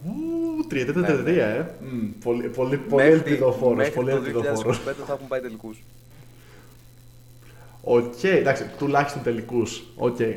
Ου, 0.05 0.66
τριετία, 0.68 0.93
Ναι, 0.95 1.07
τετραετία, 1.07 1.47
ε. 1.47 1.70
Μμ, 1.80 2.09
Πολύ, 2.24 2.49
πολύ, 2.49 2.76
πολύ 2.76 3.03
Μέχρι- 3.03 3.12
ελπιδοφόρος. 3.30 3.76
Μέχρι 3.76 3.95
Πολύ 3.95 4.11
το 4.11 4.16
ελπιδοφόρος. 4.16 4.78
2025 4.78 5.05
θα 5.07 5.12
έχουν 5.12 5.26
πάει 5.28 5.41
τελικούς. 5.41 5.82
Οκ, 7.83 8.22
εντάξει, 8.24 8.70
τουλάχιστον 8.78 9.22
τελικούς. 9.22 9.83
Οκ. 9.97 10.20
Ε, 10.20 10.33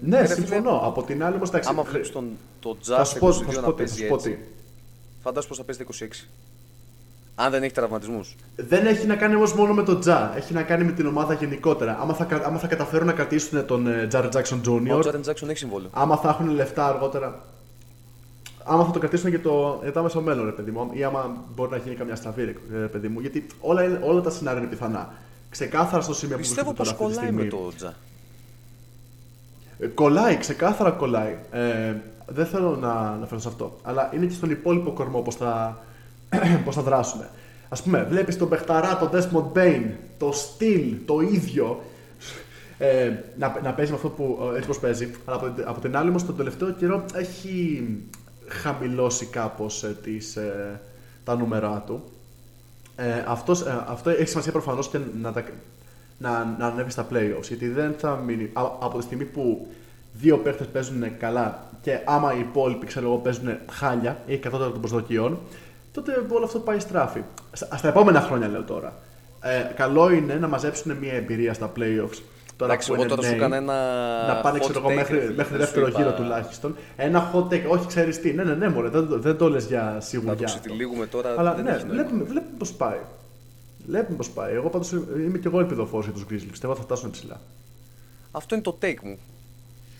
ναι, 0.00 0.20
ρε 0.20 0.26
φίλε, 0.26 0.46
συμφωνώ. 0.46 0.80
Από 0.84 1.02
την 1.02 1.24
άλλη 1.24 1.34
όμως, 1.36 1.48
εντάξει. 1.48 1.68
Άμα 1.68 1.80
χρ- 1.80 1.90
βλέπεις 1.90 2.10
τον, 2.12 2.28
το 2.60 2.76
Θα 2.82 3.02
Jazz 3.02 3.06
σου 3.06 3.18
πω, 3.18 3.32
θα 3.32 3.40
22 3.44 3.52
σου 3.52 3.60
να 3.60 3.66
πω, 3.66 3.72
τι, 3.72 3.82
θα 3.82 3.84
παίζει 3.84 3.94
σου 4.02 4.06
πω 4.08 4.14
έτσι, 4.14 4.30
τι. 4.30 4.36
φαντάσου 5.22 5.48
πως 5.48 5.56
θα 5.56 5.64
παίζει 5.64 5.84
το 5.84 5.88
26. 6.24 6.28
Αν 7.34 7.50
δεν 7.50 7.62
έχει 7.62 7.72
τραυματισμούς. 7.72 8.36
Δεν 8.56 8.86
έχει 8.86 9.06
να 9.06 9.16
κάνει 9.16 9.34
όμως 9.34 9.54
μόνο 9.54 9.72
με 9.74 9.82
τον 9.82 10.00
Τζα. 10.00 10.36
Έχει 10.36 10.52
να 10.52 10.62
κάνει 10.62 10.84
με 10.84 10.92
την 10.92 11.06
ομάδα 11.06 11.34
γενικότερα. 11.34 11.98
Άμα 12.00 12.14
θα, 12.14 12.24
κα- 12.24 12.42
άμα 12.46 12.58
θα 12.58 12.66
καταφέρουν 12.66 13.06
να 13.06 13.12
κρατήσουν 13.12 13.66
τον 13.66 13.86
ε, 13.86 14.08
Jared 14.12 14.30
Jackson 14.30 14.60
Ο 14.68 14.82
Jr., 14.86 15.02
Jaren 15.04 15.24
Jackson 15.30 15.48
έχει 15.48 15.56
συμβόλαιο. 15.58 15.88
άμα 15.92 16.16
θα 16.16 16.28
έχουν 16.28 16.48
λεφτά 16.48 16.86
αργότερα. 16.88 17.42
Άμα 18.64 18.84
θα 18.84 18.90
το 18.90 18.98
κρατήσουν 18.98 19.28
για 19.28 19.40
το, 19.40 19.78
για 19.82 19.92
το 19.92 19.98
άμεσο 20.00 20.20
μέλλον, 20.20 20.44
ρε 20.44 20.50
παιδί 20.52 20.70
μου, 20.70 20.90
ή 20.92 21.04
άμα 21.04 21.36
μπορεί 21.54 21.70
να 21.70 21.76
γίνει 21.76 21.94
καμιά 21.94 22.14
στραβή, 22.16 22.44
ρε 22.44 22.54
ρε 22.80 22.86
παιδί 22.86 23.08
μου. 23.08 23.20
Γιατί 23.20 23.46
όλα, 23.60 23.82
είναι- 23.84 24.00
όλα 24.02 24.20
τα 24.20 24.30
σενάρια 24.30 24.60
είναι 24.60 24.70
πιθανά. 24.70 25.12
Ξεκάθαρα 25.54 26.02
στο 26.02 26.14
σημείο 26.14 26.34
που 26.36 26.40
Πιστεύω 26.42 26.72
βρίσκεται 26.72 26.92
πως 26.92 26.96
τώρα 26.96 27.12
αυτή 27.12 27.22
τη 27.22 27.28
κολλάει 27.30 27.48
στιγμή. 27.48 27.58
με 27.58 27.70
το 27.70 27.76
Τζα. 27.76 27.94
Ε, 29.78 29.86
Κολλάει, 29.86 30.36
ξεκάθαρα 30.36 30.90
κολλάει. 30.90 31.36
Ε, 31.50 31.94
δεν 32.26 32.46
θέλω 32.46 32.76
να 32.76 32.92
αναφερθώ 32.92 33.38
σε 33.38 33.48
αυτό. 33.48 33.76
Αλλά 33.82 34.10
είναι 34.14 34.26
και 34.26 34.34
στον 34.34 34.50
υπόλοιπο 34.50 34.90
κορμό 34.92 35.20
πώς 35.20 35.34
θα, 35.34 35.78
πώς 36.64 36.74
θα 36.74 36.82
δράσουν. 36.82 37.20
Α 37.68 37.82
πούμε, 37.82 38.06
βλέπεις 38.10 38.38
τον 38.38 38.48
Μπεχταρά, 38.48 38.96
τον 38.98 39.10
Desmond 39.12 39.58
Bain, 39.58 39.82
το 40.18 40.32
στυλ, 40.32 40.94
το 41.04 41.20
ίδιο. 41.20 41.82
Ε, 42.78 43.12
να, 43.38 43.60
να 43.62 43.72
παίζει 43.72 43.90
με 43.90 43.96
αυτό 43.96 44.08
που 44.08 44.38
ε, 44.52 44.56
έτσι 44.56 44.66
πως 44.68 44.78
παίζει. 44.78 45.10
Αλλά 45.24 45.36
από, 45.36 45.46
την- 45.50 45.64
από 45.66 45.80
την 45.80 45.96
άλλη, 45.96 46.08
όμως, 46.08 46.24
τον 46.26 46.36
τελευταίο 46.36 46.70
καιρό 46.70 47.04
έχει 47.14 47.88
χαμηλώσει 48.48 49.26
κάπως 49.26 49.82
ε, 49.82 49.96
τα 51.24 51.36
νούμερα 51.36 51.82
του. 51.86 52.02
Ε, 52.96 53.24
αυτός, 53.26 53.60
ε, 53.60 53.84
αυτό 53.86 54.10
έχει 54.10 54.26
σημασία 54.26 54.52
προφανώς 54.52 54.88
και 54.88 54.98
να, 55.20 55.32
τα, 55.32 55.44
να, 56.18 56.54
να 56.58 56.66
ανέβει 56.66 56.90
στα 56.90 57.06
playoffs. 57.12 57.42
Γιατί 57.48 57.68
δεν 57.68 57.94
θα 57.98 58.16
μείνει. 58.16 58.50
α- 58.52 58.72
από 58.80 58.98
τη 58.98 59.04
στιγμή 59.04 59.24
που 59.24 59.66
δύο 60.12 60.38
παίχτε 60.38 60.64
παίζουν 60.64 61.16
καλά 61.18 61.62
και 61.82 61.98
άμα 62.04 62.34
οι 62.34 62.38
υπόλοιποι 62.38 62.86
ξέρω 62.86 63.06
εγώ, 63.06 63.16
παίζουν 63.16 63.48
χάλια 63.70 64.18
ή 64.26 64.36
κατώτερα 64.36 64.70
των 64.70 64.80
προσδοκιών, 64.80 65.38
τότε 65.92 66.26
όλο 66.28 66.44
αυτό 66.44 66.58
πάει 66.58 66.78
στράφη. 66.78 67.22
Στα, 67.52 67.76
στα 67.76 67.88
επόμενα 67.88 68.20
χρόνια 68.20 68.48
λέω 68.48 68.62
τώρα. 68.62 68.92
Ε, 69.40 69.72
καλό 69.76 70.10
είναι 70.10 70.34
να 70.34 70.48
μαζέψουν 70.48 70.92
μια 70.92 71.12
εμπειρία 71.12 71.54
στα 71.54 71.72
playoffs. 71.76 72.20
Τώρα 72.56 72.72
Εντάξει, 72.72 72.88
που 72.88 72.94
εγώ 72.94 73.02
είναι 73.02 73.10
τώρα 73.14 73.22
σου 73.22 73.28
νέοι, 73.28 73.38
έκανα 73.38 73.56
ένα 73.56 73.72
να 74.34 74.40
πάνε 74.40 74.58
hot 74.58 74.60
ξέρω 74.62 74.78
εγώ 74.78 74.88
take, 74.88 74.94
μέχρι, 74.94 75.14
ρε 75.14 75.20
φίλε, 75.22 75.34
μέχρι 75.34 75.50
δεν 75.56 75.60
δεύτερο 75.60 75.84
σου 75.86 75.90
είπα- 75.90 76.00
γύρο 76.02 76.12
τουλάχιστον. 76.14 76.76
Ένα 76.96 77.32
hot 77.34 77.44
take, 77.48 77.62
όχι 77.68 77.86
ξέρεις 77.86 78.20
τι. 78.20 78.32
Ναι, 78.32 78.42
ναι, 78.44 78.54
ναι, 78.54 78.68
μωρέ, 78.68 78.88
δεν, 78.88 79.08
το- 79.08 79.18
δεν 79.18 79.36
το 79.36 79.48
λες 79.48 79.64
για 79.66 79.82
Να 79.82 79.94
το 79.94 80.00
σιγουριά. 80.06 80.32
αυτό. 80.32 80.44
ξετυλίγουμε 80.44 81.06
τώρα. 81.06 81.34
Αλλά 81.38 81.54
δεν 81.54 81.64
ναι, 81.64 81.70
έχει 81.70 81.78
νόημα. 81.84 81.94
βλέπουμε, 81.94 82.22
βλέπουμε 82.24 82.56
πώς 82.58 82.72
πάει. 82.72 82.98
Βλέπουμε 83.86 84.16
πώς 84.16 84.30
πάει. 84.30 84.54
Εγώ 84.54 84.68
πάντως 84.70 84.90
είμαι 84.92 85.38
και 85.38 85.48
εγώ 85.48 85.60
ελπιδοφόρος 85.60 86.04
για 86.04 86.14
τους 86.14 86.22
Grizzlies. 86.22 86.48
Πιστεύω 86.50 86.72
ότι 86.72 86.80
θα 86.80 86.86
φτάσουν 86.86 87.10
ψηλά. 87.10 87.40
Αυτό 88.30 88.54
είναι 88.54 88.64
το 88.64 88.76
take 88.82 89.00
μου. 89.02 89.18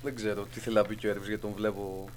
Δεν 0.02 0.14
ξέρω 0.14 0.46
τι 0.54 0.60
θέλει 0.60 0.74
να 0.76 0.82
πει 0.84 0.96
και 0.96 1.06
ο 1.06 1.10
Έρβης 1.10 1.26
γιατί 1.28 1.42
τον 1.42 1.50
βλέπω. 1.56 2.08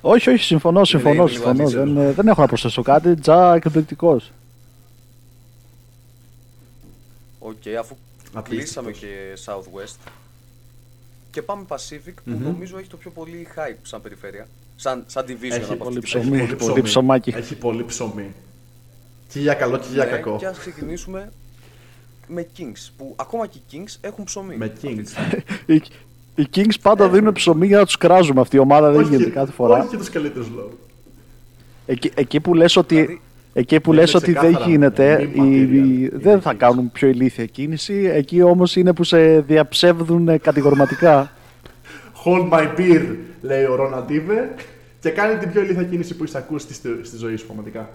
Όχι, 0.00 0.30
όχι, 0.30 0.44
συμφωνώ, 0.44 0.84
συμφωνώ. 0.84 1.14
λίγο 1.14 1.26
συμφωνώ. 1.28 1.62
αντίθετο. 1.62 1.84
Δεν, 1.84 1.96
ε, 1.96 2.12
δεν 2.12 2.28
έχω 2.28 2.40
να 2.40 2.46
προσθέσω 2.46 2.82
κάτι. 2.82 3.14
Ja 3.14 3.54
εκπληκτικός. 3.54 4.30
Οκ, 7.38 7.52
αφού 7.80 7.94
Απίστευτος. 7.94 8.13
Κλείσαμε 8.42 8.90
και 8.92 9.06
Southwest. 9.44 10.10
Και 11.30 11.42
πάμε 11.42 11.64
Pacific 11.68 12.14
που 12.24 12.30
νομίζω 12.42 12.78
έχει 12.78 12.88
το 12.88 12.96
πιο 12.96 13.10
πολύ 13.10 13.48
hype 13.56 13.76
σαν 13.82 14.00
περιφέρεια. 14.02 14.46
Σαν, 14.76 15.04
σαν 15.06 15.24
division 15.28 15.50
Έχει 15.50 15.72
από 15.72 15.84
πολύ 15.84 15.98
αυτή 15.98 16.00
ψωμί. 16.00 16.24
την 16.24 16.34
Έχει 16.40 16.54
πολύ 16.54 16.82
ψωμάκι. 16.82 17.32
Έχει 17.36 17.54
πολύ 17.54 17.84
ψωμί. 17.84 18.32
Και 19.28 19.40
για 19.40 19.54
καλό 19.54 19.78
και 19.78 19.86
για 19.92 20.04
Ναι, 20.04 20.10
κακό. 20.10 20.36
Και 20.38 20.46
ας 20.46 20.58
ξεκινήσουμε 20.58 21.32
με 22.26 22.46
Kings. 22.58 22.88
Που 22.96 23.12
ακόμα 23.16 23.46
και 23.46 23.58
οι 23.58 23.62
Kings 23.72 23.96
έχουν 24.00 24.24
ψωμί. 24.24 24.56
Με 24.56 24.64
αυτή 24.64 24.94
τη 24.94 25.02
Kings. 25.02 25.06
στιγμή. 25.06 25.42
Οι, 26.36 26.42
Οι 26.42 26.46
Kings 26.54 26.74
πάντα 26.82 27.08
δίνουν 27.08 27.32
ψωμί 27.32 27.66
για 27.66 27.78
να 27.78 27.84
τους 27.84 27.96
κράζουμε. 27.96 28.40
Αυτή 28.40 28.56
η 28.56 28.58
ομάδα 28.58 28.90
δεν 28.90 29.00
Όχι- 29.00 29.10
γίνεται 29.10 29.30
κάθε 29.30 29.52
φορά. 29.52 29.78
Όχι 29.78 29.88
για 29.88 29.98
τους 29.98 30.10
καλύτερους 30.10 30.48
λόγου. 30.48 30.78
Εκεί, 31.86 32.10
εκεί 32.14 32.40
που 32.40 32.54
λες 32.54 32.76
ότι, 32.76 32.94
Δηλαδή, 32.94 33.20
εκεί 33.56 33.80
που 33.80 33.92
είναι 33.92 34.00
λες 34.00 34.14
ότι 34.14 34.32
δεν 34.32 34.40
ξεκάθαρα 34.42 34.70
γίνεται, 34.70 35.18
meme 35.18 35.36
οι- 35.36 35.40
material, 35.40 35.72
οι- 35.74 36.02
οι 36.02 36.10
δεν 36.14 36.40
θα 36.40 36.52
Kings. 36.52 36.56
κάνουν 36.56 36.92
πιο 36.92 37.08
ηλίθια 37.08 37.44
κίνηση. 37.44 38.10
Εκεί 38.14 38.42
όμως 38.42 38.76
είναι 38.76 38.92
που 38.92 39.04
σε 39.04 39.40
διαψεύδουν 39.40 40.28
ε, 40.28 40.38
κατηγορηματικά. 40.38 41.30
Hold 42.24 42.50
my 42.52 42.66
beer, 42.78 43.02
λέει 43.40 43.64
ο 43.64 43.74
Ranadivé, 43.74 44.54
και 45.00 45.10
κάνει 45.10 45.36
την 45.38 45.50
πιο 45.52 45.60
ηλίθια 45.62 45.82
κίνηση 45.82 46.14
που 46.16 46.24
έχει 46.24 46.36
ακούσει 46.36 46.74
στη, 46.74 46.88
στη 47.02 47.16
ζωή 47.16 47.36
σου, 47.36 47.46
πραγματικά. 47.46 47.88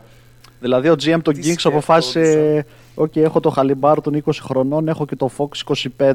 δηλαδή 0.59 0.89
ο 0.89 0.93
GM 1.03 1.17
των 1.21 1.33
Τι 1.33 1.39
Kings 1.43 1.61
αποφάσισε, 1.63 2.19
σκεφτόντουσαν. 2.23 2.63
«Οκ, 2.95 3.15
έχω 3.15 3.39
το 3.39 3.49
Χαλιμπάρτον 3.49 4.23
20 4.25 4.31
χρονών, 4.41 4.87
έχω 4.87 5.05
και 5.05 5.15
το 5.15 5.29
Fox 5.37 5.73
25. 5.97 6.13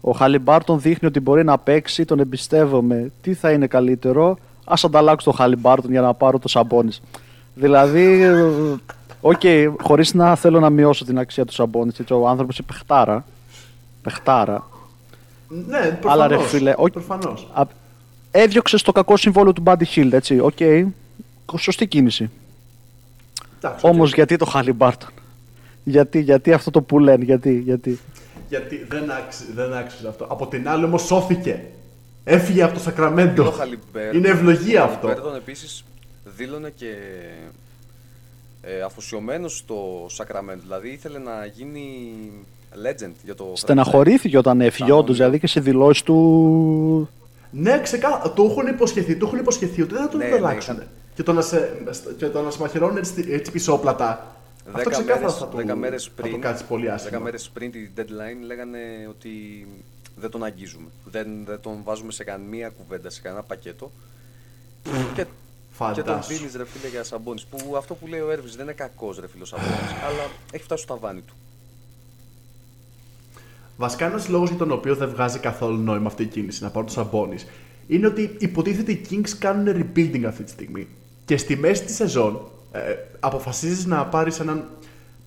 Ο 0.00 0.10
Χαλιμπάρτον 0.10 0.80
δείχνει 0.80 1.08
ότι 1.08 1.20
μπορεί 1.20 1.44
να 1.44 1.58
παίξει, 1.58 2.04
τον 2.04 2.20
εμπιστεύομαι. 2.20 3.10
Τι 3.20 3.34
θα 3.34 3.50
είναι 3.50 3.66
καλύτερο, 3.66 4.38
ας 4.64 4.84
ανταλλάξω 4.84 5.30
το 5.30 5.36
Χαλιμπάρτον 5.36 5.90
για 5.90 6.00
να 6.00 6.14
πάρω 6.14 6.38
το 6.38 6.48
Σαμπόνις. 6.48 7.02
Δηλαδή, 7.54 8.22
ε, 8.22 8.44
οκ, 9.20 9.40
χωρίς 9.82 10.14
να 10.14 10.34
θέλω 10.36 10.60
να 10.60 10.70
μειώσω 10.70 11.04
την 11.04 11.18
αξία 11.18 11.44
του 11.44 11.52
Σαμπόνις, 11.52 11.98
έτσι, 11.98 12.12
ο 12.12 12.28
άνθρωπος 12.28 12.58
είναι 12.58 12.66
παιχτάρα. 12.66 13.24
Παιχτάρα. 14.02 14.66
Ναι, 15.48 15.78
προφανώς. 15.78 16.12
Αλλά 16.12 16.26
ρε 16.26 16.38
φίλε, 16.38 16.74
όχι- 16.76 16.90
Προφανώς. 16.92 17.48
Α, 17.52 17.62
Έδιωξες 18.30 18.82
το 18.82 18.92
κακό 18.92 19.16
συμβόλαιο 19.16 19.52
του 19.52 19.62
Buddy 19.66 19.82
Hield, 19.94 20.12
έτσι. 20.12 20.38
Οκ. 20.38 20.56
Σωστή 21.58 21.86
κίνηση. 21.86 22.30
Εντάξει, 23.60 23.86
Όμως 23.86 24.08
οκ. 24.10 24.14
γιατί 24.14 24.36
το 24.36 24.44
Χαλιμπάρτον. 24.44 25.08
Γιατί, 25.84 26.20
γιατί 26.20 26.52
αυτό 26.52 26.70
το 26.70 26.82
που 26.82 26.98
λένε, 26.98 27.24
γιατί, 27.24 27.58
γιατί; 27.58 27.98
Γιατί 28.48 28.86
δεν 28.88 29.10
άξιζε, 29.10 29.50
δεν 29.54 29.74
άξιζε 29.74 30.08
αυτό. 30.08 30.24
Από 30.30 30.46
την 30.46 30.68
άλλη 30.68 30.84
όμως 30.84 31.02
σώθηκε. 31.02 31.64
Έφυγε 32.24 32.62
από 32.62 32.74
το 32.74 32.80
Σακραμέντο. 32.80 33.46
ο 33.46 33.50
Haliburton- 33.50 34.16
Είναι 34.18 34.28
ευλογία 34.28 34.82
ο 34.82 34.84
αυτό. 34.84 35.06
Χαλιμπέρτον 35.06 35.36
επίσης 35.36 35.84
δήλωνε 36.36 36.70
και 36.76 36.94
ε, 38.62 38.80
αφοσιωμένος 38.80 39.56
στο 39.56 40.06
Sacramento. 40.16 40.58
Δηλαδή 40.62 40.88
ήθελε 40.88 41.18
να 41.18 41.44
γίνει 41.46 41.86
legend 42.84 43.12
για 43.24 43.34
το 43.34 43.52
Στεναχωρήθηκε 43.54 44.38
όταν 44.38 44.60
έφυγε, 44.60 44.78
Κανόνικα. 44.78 45.04
όντως. 45.04 45.16
Δηλαδή 45.16 45.38
και 45.38 45.46
σε 45.46 45.60
δηλώσεις 45.60 46.02
του. 46.02 47.08
Ναι, 47.50 47.80
ξεκάθαρα. 47.80 48.32
Το 48.32 48.42
έχουν 48.44 48.66
υποσχεθεί, 48.66 49.16
το 49.16 49.26
έχουν 49.26 49.38
υποσχεθεί 49.38 49.82
ότι 49.82 49.92
δεν 49.94 50.02
θα 50.02 50.08
τον 50.08 50.18
Ναι, 50.18 50.26
ανταλλάξουν. 50.26 50.76
ναι, 50.76 50.86
Και 51.14 51.22
το 51.22 51.32
να 51.32 51.40
σε, 51.40 51.82
και 52.16 52.26
το 52.26 52.42
να 52.42 52.50
σε 52.50 52.60
μαχαιρώνουν 52.60 52.96
έτσι, 52.96 53.24
έτσι 53.28 53.50
πισόπλατα. 53.52 54.36
Αυτό 54.66 54.78
Δέκα 54.78 54.90
ξεκάθαρα 54.90 55.20
μέρες, 55.20 55.34
θα 55.38 55.46
του, 55.48 55.56
δέκα 55.56 55.74
μέρες 55.76 56.04
θα 56.04 56.10
πριν, 56.22 56.32
του 56.32 56.38
κάτσεις 56.38 56.66
πολύ 56.66 56.90
άσχημα. 56.90 57.10
δέκα 57.10 57.22
μέρες 57.22 57.50
πριν 57.52 57.70
τη 57.70 57.88
deadline 57.96 58.46
λέγανε 58.46 58.78
ότι 59.08 59.30
δεν 60.16 60.30
τον 60.30 60.44
αγγίζουμε. 60.44 60.86
Δεν, 61.04 61.26
δεν 61.46 61.60
τον 61.60 61.80
βάζουμε 61.84 62.12
σε 62.12 62.24
καμία 62.24 62.68
κουβέντα, 62.68 63.10
σε 63.10 63.20
κανένα 63.20 63.42
πακέτο. 63.42 63.90
και, 65.14 65.24
και 65.78 66.02
τον 66.02 66.04
Φαντάσου. 66.04 66.32
δίνει 66.34 66.50
ρε 66.56 66.64
φίλε 66.64 66.88
για 66.88 67.04
Σαμπόνις. 67.04 67.44
Που 67.44 67.76
αυτό 67.76 67.94
που 67.94 68.06
λέει 68.06 68.20
ο 68.20 68.30
Έρβης 68.30 68.54
δεν 68.56 68.64
είναι 68.64 68.72
κακός 68.74 69.18
ρε 69.18 69.28
φίλο 69.28 69.42
ο 69.42 69.46
Σαμπόνις, 69.46 69.92
αλλά 70.06 70.30
έχει 70.52 70.64
φτάσει 70.64 70.82
στο 70.82 70.94
ταβάνι 70.94 71.20
του. 71.20 71.34
Βασικά 73.76 74.06
ένας 74.06 74.28
λόγος 74.28 74.48
για 74.48 74.58
τον 74.58 74.70
οποίο 74.70 74.94
δεν 74.96 75.08
βγάζει 75.10 75.38
καθόλου 75.38 75.76
νόημα 75.78 76.06
αυτή 76.06 76.22
η 76.22 76.26
κίνηση 76.26 76.62
να 76.62 76.70
πάρουν 76.70 76.86
το 76.86 76.92
Σαμπόνις 76.92 77.46
είναι 77.86 78.06
ότι 78.06 78.36
υποτίθεται 78.38 78.92
οι 78.92 79.06
Kings 79.10 79.28
κάνουν 79.38 79.66
rebuilding 79.76 80.24
αυτή 80.26 80.42
τη 80.42 80.50
στιγμή. 80.50 80.86
Και 81.24 81.36
στη 81.36 81.56
μέση 81.56 81.84
της 81.84 81.94
σεζόν 81.94 82.40
ε, 82.72 82.80
αποφασίζεις 83.20 83.86
να 83.86 84.06
πάρεις 84.06 84.40
έναν 84.40 84.68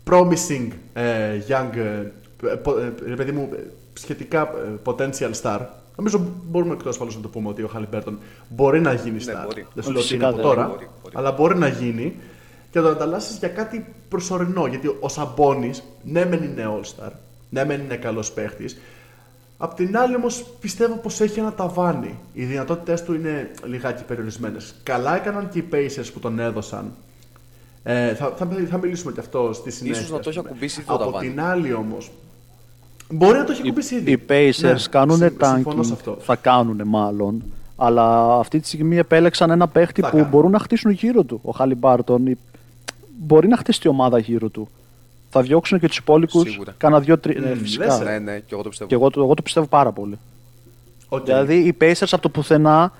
promising 0.09 0.67
ε, 0.93 1.41
young, 1.47 1.75
ε, 1.75 2.47
πο- 2.55 2.77
ε, 2.77 2.93
ρε 3.05 3.15
παιδί 3.15 3.31
μου, 3.31 3.49
ε, 3.53 3.63
σχετικά 3.93 4.41
ε, 4.41 4.79
potential 4.83 5.31
star. 5.41 5.59
Νομίζω 5.97 6.21
μπορούμε 6.49 6.73
εκτός 6.73 6.87
ασφαλώ 6.89 7.11
να 7.15 7.21
το 7.21 7.27
πούμε 7.27 7.49
ότι 7.49 7.61
ο 7.63 7.67
Χαλιμπέρτον 7.67 8.19
μπορεί 8.49 8.81
να 8.81 8.93
γίνει 8.93 9.23
Ναι, 9.25 9.33
star. 9.33 9.43
μπορεί. 9.45 9.67
Δεν 9.73 9.83
σου 9.83 9.91
λέω 9.91 10.01
ότι 10.01 10.13
είναι 10.13 10.23
Φυσικά 10.23 10.27
από 10.27 10.35
δεν 10.35 10.45
τώρα, 10.45 10.67
μπορεί, 10.67 10.87
μπορεί. 11.03 11.13
αλλά 11.17 11.31
μπορεί 11.31 11.57
να 11.57 11.67
γίνει 11.67 12.15
και 12.71 12.79
να 12.79 12.85
το 12.85 12.91
ανταλλάσσεις 12.91 13.37
για 13.37 13.47
κάτι 13.47 13.93
προσωρινό. 14.09 14.65
Γιατί 14.65 14.87
ο 14.99 15.09
Σαμπόνι, 15.09 15.71
ναι, 16.03 16.25
μεν 16.25 16.43
είναι 16.43 16.65
all-star, 16.79 17.11
ναι, 17.49 17.65
μεν 17.65 17.79
είναι 17.79 17.95
καλός 17.95 18.31
παίχτης. 18.31 18.77
Απ' 19.57 19.73
την 19.73 19.97
άλλη 19.97 20.15
όμως 20.15 20.45
πιστεύω 20.59 20.95
πως 20.95 21.19
έχει 21.21 21.39
ένα 21.39 21.53
ταβάνι. 21.53 22.19
Οι 22.33 22.43
δυνατότητές 22.45 23.03
του 23.03 23.13
είναι 23.13 23.51
λιγάκι 23.63 24.03
περιορισμένες. 24.03 24.75
Καλά 24.83 25.15
έκαναν 25.15 25.49
και 25.49 25.59
οι 25.59 25.67
Pacers 25.71 26.09
που 26.13 26.19
τον 26.19 26.39
έδωσαν. 26.39 26.91
Ε, 27.83 28.15
θα, 28.15 28.33
θα, 28.37 28.47
θα 28.69 28.77
μιλήσουμε 28.77 29.11
και 29.11 29.19
αυτό 29.19 29.53
στη 29.53 29.71
συνέχεια. 29.71 29.99
Ίσως 30.01 30.11
να 30.11 30.19
το 30.19 30.29
ας 30.29 30.35
έχει 30.35 30.37
πούμε. 30.37 30.49
ακουμπήσει 30.49 30.79
ήδη 30.79 30.87
το 30.87 30.93
Από 30.95 31.03
ταβάνι. 31.03 31.29
την 31.29 31.41
άλλη 31.41 31.73
όμως. 31.73 32.11
Μπορεί 33.09 33.37
να 33.37 33.43
το 33.43 33.51
έχει 33.51 33.61
Οι, 33.61 33.65
ακουμπήσει 33.67 33.95
ήδη. 33.95 34.11
οι 34.11 34.19
Pacers 34.29 34.61
Ναι, 34.61 34.73
κάνουν 34.89 35.17
συμ- 35.17 35.43
συμφωνώ 35.45 35.83
σε 35.83 35.89
tanking. 35.91 35.93
αυτό. 35.97 36.17
Θα 36.21 36.35
κάνουν 36.35 36.81
μάλλον. 36.85 37.43
Αλλά 37.75 38.35
αυτή 38.39 38.59
τη 38.59 38.67
στιγμή 38.67 38.97
επέλεξαν 38.97 39.49
ένα 39.49 39.67
παίχτη 39.67 40.01
Θα 40.01 40.09
που 40.09 40.15
κάνουν. 40.15 40.31
μπορούν 40.31 40.51
να 40.51 40.59
χτίσουν 40.59 40.91
γύρω 40.91 41.23
του. 41.23 41.39
Ο 41.43 41.51
Χαλιμπάρτον 41.51 42.25
η- 42.27 42.37
μπορεί 43.19 43.47
να 43.47 43.57
χτίσει 43.57 43.81
η 43.83 43.87
ομάδα 43.87 44.19
γύρω 44.19 44.49
του. 44.49 44.67
Θα 45.29 45.41
διώξουν 45.41 45.79
και 45.79 45.87
τους 45.87 45.97
υπόλοιπους. 45.97 46.49
Σίγουρα. 46.51 46.73
Κάνα 46.77 46.99
δύο 46.99 47.17
trade. 47.17 47.35
Μμ, 47.39 47.41
ναι, 47.43 47.49
λες, 47.49 47.57
φυσικά. 47.59 48.01
ε. 48.01 48.03
Ναι, 48.19 48.31
ναι, 48.31 48.37
και 48.39 48.53
εγώ 48.53 48.61
το 48.61 48.69
πιστεύω. 48.69 48.89
Και 48.89 48.95
εγώ, 48.95 49.09
το- 49.09 49.21
εγώ 49.21 49.33
το 49.33 49.41
πιστεύω 49.41 49.65
πάρα 49.65 49.91
πολύ. 49.91 50.17
Οκ. 51.09 51.23
Δηλαδή 51.25 51.55
οι 51.55 51.77
Pacers 51.81 52.07
από 52.11 52.21
το 52.21 52.29
πουθενά 52.29 52.91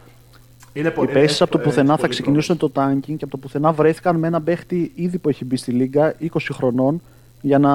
είναι 0.73 0.87
Οι 0.87 0.91
πολύ- 0.91 1.09
Pacers 1.11 1.15
έχει- 1.15 1.43
από 1.43 1.51
το 1.51 1.57
έχει 1.59 1.67
πουθενά 1.69 1.91
θα 1.91 1.97
πολύ 1.97 2.09
ξεκινήσουν 2.09 2.57
το 2.57 2.71
tanking 2.75 2.99
και 3.01 3.13
από 3.23 3.29
το 3.29 3.37
πουθενά 3.37 3.71
βρέθηκαν 3.71 4.15
με 4.15 4.27
έναν 4.27 4.43
παίχτη 4.43 4.91
ήδη 4.95 5.17
που 5.17 5.29
έχει 5.29 5.45
μπει 5.45 5.57
στη 5.57 5.71
Λίγκα 5.71 6.15
20 6.19 6.53
χρονών 6.53 7.01
για 7.41 7.59
να 7.59 7.71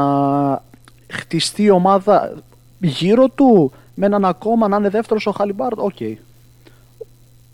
χτιστεί 1.13 1.63
η 1.63 1.71
ομάδα 1.71 2.43
γύρω 2.81 3.29
του 3.29 3.73
με 3.95 4.07
έναν 4.07 4.25
ακόμα 4.25 4.69
να 4.69 4.77
είναι 4.77 4.89
δεύτερος 4.89 5.27
ο 5.27 5.31
Haliburt. 5.31 5.79
Οκ. 5.79 5.97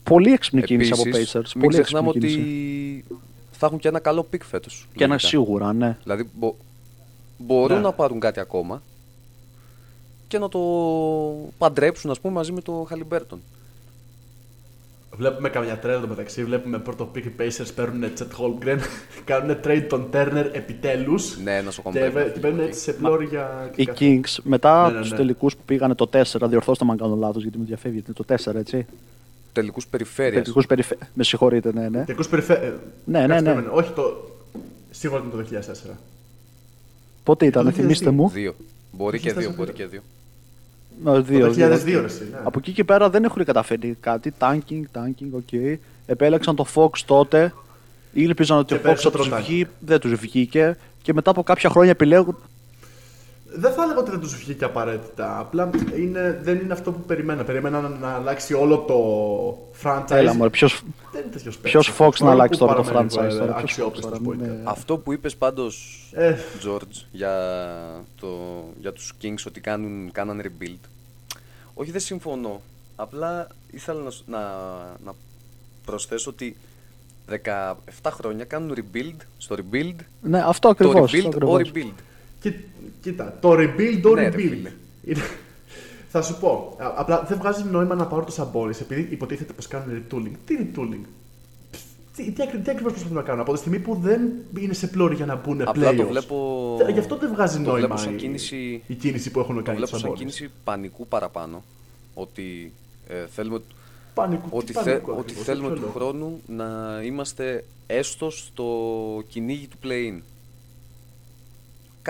Πολύ 0.03 0.33
έξυπνη 0.33 0.63
κίνηση 0.63 0.93
από 0.93 1.03
Επίσης, 1.07 1.31
Pacers. 1.37 1.51
Μην 1.55 1.65
Πολύ 1.65 1.83
ξεχνάμε 1.83 2.09
έξυπνη 2.09 2.29
ότι 2.33 2.37
κίνηση. 2.43 3.05
θα 3.51 3.67
έχουν 3.67 3.79
και 3.79 3.89
ένα 3.89 3.99
καλό 3.99 4.23
pick 4.23 4.45
φέτος. 4.45 4.89
Και 4.95 5.05
ένα 5.05 5.19
σίγουρα, 5.19 5.73
ναι. 5.73 5.97
Δηλαδή 6.03 6.29
μπο- 6.39 6.55
μπορούν 7.39 7.77
Ναι. 7.77 7.83
να 7.83 7.93
πάρουν 7.93 8.21
κάτι 8.21 8.41
ακόμα 8.41 8.83
και 10.29 10.39
να 10.39 10.49
το 10.49 10.59
παντρέψουν 11.59 12.11
ας 12.11 12.21
πούμε 12.21 12.33
μαζί 12.33 12.53
με 12.53 12.61
το 12.61 12.87
Χαλιμπέρτον. 12.89 13.41
Βλέπουμε 15.17 15.49
καμιά 15.49 15.79
trade 15.83 15.89
εδώ 15.89 16.07
μεταξύ. 16.07 16.45
Βλέπουμε 16.45 16.79
πρώτο 16.79 17.11
pick 17.15 17.25
οι 17.25 17.33
Pacers 17.39 17.69
παίρνουν 17.75 18.11
Chet 18.19 18.23
Holmgren, 18.23 18.79
κάνουν 19.25 19.57
trade 19.65 19.85
τον 19.89 20.09
Turner 20.13 20.47
επιτέλους. 20.53 21.39
Ναι, 21.39 21.57
ένα 21.57 21.71
στο 21.71 21.83
Και, 21.93 22.01
κομπέ. 22.01 22.31
και 22.35 22.41
παίρνουν 22.41 22.61
έτσι 22.61 22.81
σε 22.81 22.93
πλώρη 22.93 23.25
για. 23.27 23.71
Οι 23.77 23.89
Kings 23.99 24.37
μετά 24.43 24.81
Ναι, 24.81 24.87
από 24.87 24.95
ναι, 24.95 25.01
τους 25.01 25.11
ναι. 25.11 25.17
τελικούς 25.17 25.57
που 25.57 25.63
πήγανε 25.67 25.95
το 25.95 26.09
4, 26.13 26.23
διορθώστε 26.49 26.85
με 26.85 26.91
αν 26.91 26.97
κάνω 26.99 27.15
λάθος 27.17 27.43
γιατί 27.43 27.59
με 27.59 27.65
διαφεύγει. 27.65 28.03
Είναι 28.07 28.17
το 28.37 28.53
4, 28.53 28.55
έτσι. 28.55 28.87
Τελικούς 29.53 29.87
περιφέρειας. 29.87 30.43
Τελικούς 30.43 30.67
περιφε... 30.67 30.97
Με 31.15 31.25
συγχωρείτε, 31.25 31.73
ναι, 31.73 31.89
ναι. 31.89 32.05
Τελικούς 32.05 32.29
περιφέ... 32.29 32.79
Ναι, 33.05 33.27
ναι, 33.27 33.41
ναι. 33.41 33.65
Όχι 33.71 33.93
το. 33.93 34.31
Σίγουρα 34.91 35.23
ήταν 35.27 35.45
το 35.51 35.57
2004. 35.93 35.97
Πότε 37.25 37.47
ήταν, 37.47 37.65
Το 37.65 37.71
θυμίστε 37.71 38.11
2002. 38.11 38.13
μου. 38.13 38.29
Δύο. 38.29 38.55
Μπορεί 38.93 39.19
και 39.19 39.29
Έχεις 39.29 39.39
δύο, 39.39 39.51
φτάσει 39.51 39.57
μπορεί 39.57 39.73
δύο. 39.77 39.85
και 39.87 39.91
δύο. 39.91 40.01
Ναι, 41.05 41.21
δύο, 41.21 41.47
το 41.47 41.53
2002 41.53 41.79
δύο. 41.85 42.01
ρε, 42.01 42.07
εσύ, 42.07 42.29
ναι. 42.31 42.39
Από 42.45 42.59
εκεί 42.59 42.73
και 42.73 42.85
πέρα 42.85 43.11
δεν 43.11 43.25
έχουν 43.25 43.45
καταφέρει 43.45 43.97
κάτι. 44.01 44.33
Tanking, 44.39 44.83
tanking, 44.93 45.31
οκ. 45.31 45.53
Επέλεξαν 46.07 46.57
το 46.57 46.67
Fox 46.75 46.91
τότε. 47.07 47.53
Ήλπιζαν 48.13 48.59
ότι 48.59 48.67
Και 48.67 48.75
ο 48.75 48.77
Fox 48.77 48.81
θα 48.83 48.89
περισσότερο 48.89 49.25
τους 49.25 49.33
tanking. 49.33 49.43
βγει. 49.47 49.67
Δεν 49.79 50.01
τους 50.01 50.15
βγήκε. 50.15 50.77
Και 51.03 51.13
μετά 51.13 51.31
από 51.31 51.43
κάποια 51.43 51.71
χρόνια 51.71 51.91
επιλέγουν. 51.91 52.37
Δεν 53.53 53.73
θα 53.73 53.83
έλεγα 53.83 53.99
ότι 53.99 54.11
δεν 54.11 54.21
τους 54.21 54.37
βγήκε 54.37 54.65
απαραίτητα. 54.65 55.39
Απλά 55.39 55.71
είναι, 55.97 56.39
δεν 56.43 56.59
είναι 56.59 56.73
αυτό 56.73 56.93
που 56.93 57.01
περιμένα. 57.01 57.45
Περιμένα 57.45 57.81
να, 57.81 57.89
να 57.89 58.09
αλλάξει 58.15 58.55
όλο 58.55 58.79
το 58.79 58.99
franchise. 59.83 60.11
Έλα, 60.11 60.35
μωρέ, 60.35 60.51
ποιος, 60.51 60.83
Δεν 61.13 61.23
είναι 61.23 61.31
τέτοιος 61.33 61.59
ποιος 61.59 61.87
παίκτης. 61.93 62.01
Fox 62.07 62.11
να 62.11 62.17
Παρόλο 62.19 62.33
αλλάξει 62.33 62.59
που 62.59 62.67
τώρα 62.67 62.79
το 62.79 62.83
παραμένει, 62.83 63.11
franchise. 63.15 63.35
ε, 63.35 63.39
Τώρα, 63.39 63.45
ποιος 63.45 63.57
Fox 63.57 63.63
αξιόπιστος 63.63 64.05
τώρα, 64.11 64.17
που 64.23 64.31
μην 64.31 64.39
είναι. 64.39 64.49
με- 64.49 64.61
Αυτό 64.65 64.97
που 64.99 65.13
είπες 65.13 65.37
πάντως, 65.37 66.05
Ε. 66.15 66.37
George, 66.67 67.05
για, 67.11 67.35
το, 68.21 68.29
για 68.81 68.93
τους 68.93 69.13
Kings 69.23 69.43
ότι 69.47 69.61
κάνουν, 69.61 70.13
κάναν 70.13 70.43
rebuild. 70.45 70.89
Όχι, 71.75 71.91
δεν 71.91 72.01
συμφωνώ. 72.01 72.61
Απλά 72.97 73.47
ήθελα 73.71 74.03
να, 74.03 74.11
σ- 74.11 74.29
να, 74.29 74.39
να 75.05 75.13
προσθέσω 75.85 76.31
ότι 76.31 76.57
17 77.45 78.11
χρόνια 78.11 78.45
κάνουν 78.45 78.75
rebuild 78.77 79.17
στο 79.39 79.57
rebuild. 79.59 79.95
Ναι, 80.21 80.43
αυτό 80.47 80.61
Το 80.61 80.69
ακριβώς. 80.69 81.13
rebuild 81.15 81.43
ο 81.43 81.55
rebuild. 81.57 81.93
Κι- 82.41 82.65
κοίτα, 83.03 83.39
το 83.41 83.53
rebuild 83.53 84.03
or 84.07 84.15
Ναι, 84.15 84.21
ρε 84.23 84.29
rebuild. 84.29 84.33
φίλε. 84.41 84.73
Είναι- 85.05 85.23
Θα 86.11 86.23
σου 86.23 86.39
πω. 86.41 86.77
α- 86.79 86.93
Απλά 86.97 87.25
δεν 87.29 87.39
βγάζεις 87.39 87.65
νόημα 87.65 87.95
να 87.95 88.07
πάρω 88.07 88.25
το 88.25 88.33
Σαμπόρι 88.33 88.75
επειδή 88.81 89.09
υποτίθεται 89.11 89.53
πως 89.53 89.67
κάνουν 89.69 90.03
retooling. 90.03 90.33
Τι 90.45 90.57
retooling; 90.61 91.05
Τι, 92.17 92.31
τι, 92.31 92.43
ακρι- 92.43 92.65
τι 92.65 92.71
ακριβώς 92.71 92.93
προσπαθούν 92.93 93.17
να 93.17 93.23
κάνουν 93.23 93.41
από 93.41 93.53
τη 93.53 93.59
στιγμή 93.59 93.79
που 93.79 93.99
δεν 94.03 94.21
είναι 94.59 94.73
σε 94.73 94.87
πλώρη 94.87 95.15
για 95.15 95.27
να 95.27 95.37
μπουν 95.37 95.63
Απλά 95.63 95.95
το 95.95 96.03
playoffs. 96.03 96.07
βλέπω. 96.09 96.75
Τε- 96.79 96.91
Γι' 96.91 96.99
αυτό 96.99 97.17
δεν 97.17 97.31
βγάζει 97.33 97.57
το 97.57 97.63
νόημα 97.63 97.77
βλέπω 97.79 97.97
σαν 97.97 98.13
η, 98.13 98.17
κίνηση- 98.17 98.83
η 98.87 98.95
κίνηση 98.95 99.31
που 99.31 99.39
έχουν 99.41 99.55
Το 99.57 99.63
κάνει 99.63 99.77
βλέπω 99.77 99.93
τους 99.93 100.01
σαν 100.01 100.11
Sabonis. 100.11 100.17
κίνηση 100.19 100.51
πανικού 100.65 101.07
παραπάνω. 101.07 101.63
Ότι 102.15 102.73
ε, 103.09 103.27
θέλουμε, 103.35 103.61
Πανικού, 104.15 104.49
ότι, 104.51 104.67
τι 104.67 104.73
θε- 104.73 104.85
πανικού 104.85 105.11
ότι 105.11 105.21
ακριβώς, 105.21 105.45
θέλουμε 105.45 105.67
για 105.67 105.75
του 105.77 105.81
ποιο 105.83 105.93
λόγο; 106.01 106.11
χρόνου 106.11 106.41
να 106.47 107.01
είμαστε 107.03 107.65
έστω 107.87 108.31
στο 108.31 108.67
κυνήγι 109.29 109.67
του 109.67 109.77
play-in. 109.85 110.21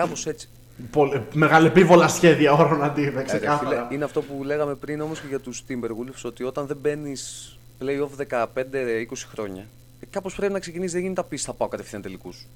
Κάπως 0.01 0.25
έτσι. 0.25 0.49
Πολύ, 0.91 1.23
μεγαλεπίβολα 1.33 2.07
σχέδια 2.07 2.51
όρων 2.53 2.83
αντί, 2.83 3.03
Ε, 3.03 3.09
ρε 3.09 3.23
ξεκάθαρα. 3.23 3.69
φίλε, 3.69 3.95
είναι 3.95 4.03
αυτό 4.03 4.21
που 4.21 4.43
λέγαμε 4.43 4.75
πριν 4.75 5.01
όμως 5.01 5.19
και 5.19 5.25
για 5.27 5.39
τους 5.39 5.63
Timberwolves 5.69 6.21
ότι 6.23 6.43
όταν 6.43 6.65
δεν 6.65 6.77
μπαίνεις 6.81 7.53
playoff 7.81 8.09
15-20 8.17 9.27
χρόνια 9.31 9.65
ε, 9.99 10.05
κάπως 10.09 10.35
πρέπει 10.35 10.53
να 10.53 10.59
ξεκινήσεις, 10.59 10.91
δεν 10.93 11.01
γίνεται 11.01 11.21
να 11.21 11.27
πεις 11.27 11.43
θα 11.43 11.53
πάω 11.53 11.67
κατευθείαν 11.67 12.01
τελικούς. 12.01 12.47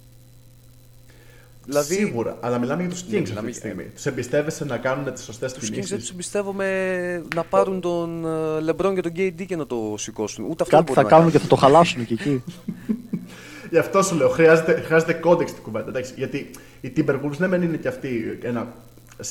Δηλαδή, 1.66 1.96
Σίγουρα, 1.96 2.38
αλλά 2.42 2.58
μιλάμε 2.60 2.82
για 2.82 2.92
τους 2.92 3.02
Kings 3.02 3.08
Ναι, 3.10 3.18
αυτή 3.18 3.30
μιλάμε- 3.30 3.50
τη 3.52 3.58
στιγμή. 3.58 3.84
Τους 3.84 4.06
εμπιστεύεσαι 4.06 4.66
να 4.66 4.78
κάνουν 4.78 5.14
τις 5.14 5.24
σωστές 5.24 5.54
τους 5.54 5.68
Kings 5.68 5.72
δεν 5.72 5.80
τους 5.82 5.90
κινήσει. 5.90 6.10
εμπιστεύομαι 6.14 7.24
να 7.36 7.44
πάρουν 7.44 7.82
τον 7.82 8.26
ε, 8.26 8.72
LeBron 8.72 8.92
και 8.96 9.02
τον 9.02 9.12
KD 9.16 9.46
και 9.48 9.56
να 9.56 9.66
το 9.68 9.96
σηκώσουν. 9.98 10.44
Ούτε 10.50 10.64
αυτό 10.64 10.76
Κάτι 10.76 10.84
μπορεί 10.84 10.96
θα 10.96 11.02
να 11.04 11.10
κάνουν 11.10 11.32
και 11.32 11.40
θα 11.40 11.48
το 11.48 11.56
χαλάσουν 11.56 12.06
και 12.06 12.14
εκεί. 12.14 12.44
Γι' 13.74 13.80
αυτό 13.80 14.02
σου 14.02 14.16
λέω, 14.16 14.30
χρειάζεται, 14.30 14.82
χρειάζεται 14.82 15.14
context 15.14 15.52
στην 15.52 15.64
κουβέντα. 15.64 15.90
Εντάξει, 15.90 16.14
γιατί 16.16 16.52
οι 16.82 16.94
Timberwolves 16.98 17.38
ναι, 17.38 17.48
μεν 17.48 17.62
είναι 17.62 17.78
και 17.78 17.88
αυτοί 17.88 18.40
ένα 18.44 18.74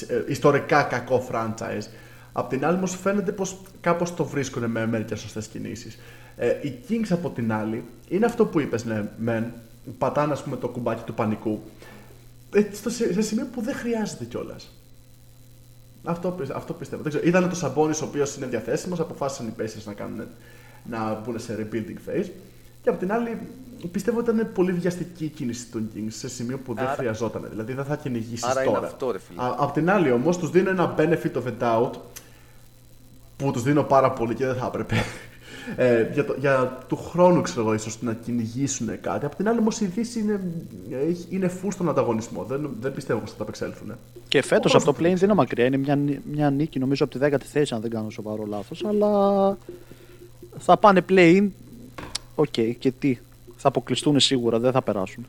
ε, 0.07 0.23
ιστορικά 0.27 0.83
κακό 0.83 1.29
franchise. 1.31 1.87
Απ' 2.33 2.49
την 2.49 2.65
άλλη, 2.65 2.77
όμως 2.77 2.97
φαίνεται 2.97 3.33
πως 3.33 3.61
κάπως 3.81 4.15
το 4.15 4.25
βρίσκουν 4.25 4.71
με 4.71 4.87
μερικές 4.87 5.21
σωστές 5.21 5.47
κινήσεις. 5.47 5.99
Ε, 6.37 6.49
οι 6.49 6.75
Kings 6.89 7.07
από 7.11 7.31
την 7.31 7.53
άλλη 7.53 7.85
είναι 8.09 8.27
αυτό 8.27 8.47
που 8.47 8.61
είπες, 8.61 8.85
ναι, 8.85 9.09
μεν. 9.19 9.53
Πατάνε, 9.99 10.33
ας 10.33 10.43
πούμε, 10.43 10.57
το 10.57 10.69
κουμπάκι 10.69 11.03
του 11.03 11.15
πανικού. 11.15 11.61
Ε, 12.55 12.65
στο, 12.73 12.91
σε, 12.91 13.13
σε 13.13 13.23
σημείο 13.23 13.47
που 13.53 13.63
δεν 13.63 13.75
χρειάζεται 13.75 14.25
κιόλας. 14.25 14.71
Αυτό, 16.05 16.31
πι- 16.31 16.51
αυτό 16.55 16.73
πιστεύω. 16.73 17.03
Δεν 17.03 17.13
ξέρω. 17.13 17.27
Είδανε 17.27 17.49
το 17.49 17.55
Saboni, 17.55 17.95
ο 17.95 18.05
οποίος 18.05 18.37
είναι 18.37 18.47
διαθέσιμος, 18.47 19.01
αποφάσισαν 19.01 19.47
οι 19.47 19.53
Pacers 19.59 19.85
να, 19.85 19.93
κάνουν, 19.93 20.27
να 20.85 21.21
μπουν 21.25 21.39
σε 21.39 21.57
rebuilding 21.61 22.11
phase. 22.11 22.31
Και 22.83 22.89
απ' 22.89 22.99
την 22.99 23.13
άλλη, 23.13 23.41
πιστεύω 23.89 24.19
ότι 24.19 24.31
ήταν 24.31 24.49
πολύ 24.55 24.73
βιαστική 24.73 25.25
η 25.25 25.29
κίνηση 25.29 25.67
των 25.67 25.89
Kings 25.95 26.07
σε 26.09 26.29
σημείο 26.29 26.59
που 26.59 26.75
δεν 26.75 26.85
Άρα- 26.85 26.95
χρειαζόταν. 26.95 27.47
Δηλαδή 27.51 27.73
δεν 27.73 27.85
θα 27.85 27.97
κυνηγήσει 27.97 28.45
Άρα 28.51 28.63
είναι 28.65 28.73
τώρα. 28.73 28.87
αυτό, 28.87 29.11
ρε 29.11 29.19
φίλε. 29.19 29.43
Α, 29.43 29.55
απ' 29.59 29.73
την 29.73 29.91
άλλη 29.91 30.11
όμως, 30.13 30.39
τους 30.39 30.51
δίνω 30.51 30.71
ένα 30.71 30.95
benefit 30.99 31.33
of 31.33 31.43
a 31.43 31.53
doubt 31.63 31.91
που 33.37 33.51
τους 33.51 33.63
δίνω 33.63 33.83
πάρα 33.83 34.11
πολύ 34.11 34.35
και 34.35 34.47
δεν 34.47 34.55
θα 34.55 34.67
έπρεπε. 34.67 34.95
Ε, 35.77 36.07
για, 36.13 36.25
το, 36.25 36.35
για 36.39 36.79
του 36.89 36.97
χρόνου, 36.97 37.41
ξέρω 37.41 37.61
εγώ, 37.61 37.75
ίσως 37.75 38.03
να 38.03 38.13
κυνηγήσουν 38.15 39.01
κάτι. 39.01 39.25
Απ' 39.27 39.35
την 39.35 39.49
άλλη, 39.49 39.59
όμως, 39.59 39.81
η 39.81 39.85
Δύση 39.87 40.21
είναι, 40.21 40.41
έχει- 41.09 41.27
είναι 41.31 41.51
full 41.63 41.69
στον 41.71 41.89
ανταγωνισμό. 41.89 42.45
Δεν, 42.45 42.71
δεν 42.81 42.93
πιστεύω 42.95 43.21
πως 43.21 43.31
θα 43.31 43.37
τα 43.37 43.43
απεξέλθουν. 43.43 43.93
Και 44.29 44.43
φέτος 44.43 44.75
Όπως 44.75 44.75
από 44.75 44.85
το 44.85 44.93
το 44.93 44.99
play 44.99 45.15
δεν 45.15 45.25
είναι 45.25 45.35
μακριά. 45.35 45.65
Είναι 45.65 45.77
μια, 45.77 45.97
νί- 45.97 46.21
μια 46.33 46.51
νίκη 46.51 46.79
νομίζω 46.79 47.05
από 47.05 47.19
τη 47.19 47.27
10η 47.27 47.45
θέση, 47.45 47.75
αν 47.75 47.81
δεν 47.81 47.91
κάνω 47.91 48.11
σοβαρό 48.11 48.45
λάθος. 48.47 48.85
Αλλά 48.85 49.57
θα 50.59 50.77
πάνε 50.77 51.05
play-in. 51.09 51.49
Οκ, 52.35 52.47
και 52.79 52.93
τι; 52.99 53.19
Θα 53.63 53.69
αποκλειστούν 53.69 54.21
σίγουρα, 54.21 54.59
δεν 54.59 54.73
θα 54.73 54.83
περάσουν. 54.83 55.27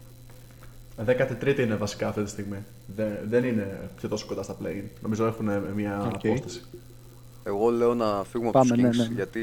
13η 1.05 1.59
είναι 1.59 1.75
βασικά 1.75 2.07
αυτή 2.07 2.23
τη 2.23 2.29
στιγμή. 2.29 2.57
Δεν, 2.95 3.07
δεν 3.29 3.43
είναι 3.43 3.79
και 4.01 4.07
τόσο 4.07 4.25
κοντά 4.25 4.43
στα 4.43 4.55
play. 4.63 4.81
Νομίζω 5.01 5.25
έχουν 5.25 5.49
μια 5.75 6.11
Οκ. 6.15 6.25
απόσταση. 6.25 6.61
Εγώ 7.43 7.69
λέω 7.69 7.93
να 7.93 8.23
φύγουμε 8.31 8.49
από 8.49 8.59
Πάμε, 8.59 8.73
τους 8.73 8.81
ναι, 8.83 8.89
Kings 8.89 9.07
ναι. 9.09 9.15
γιατί... 9.15 9.39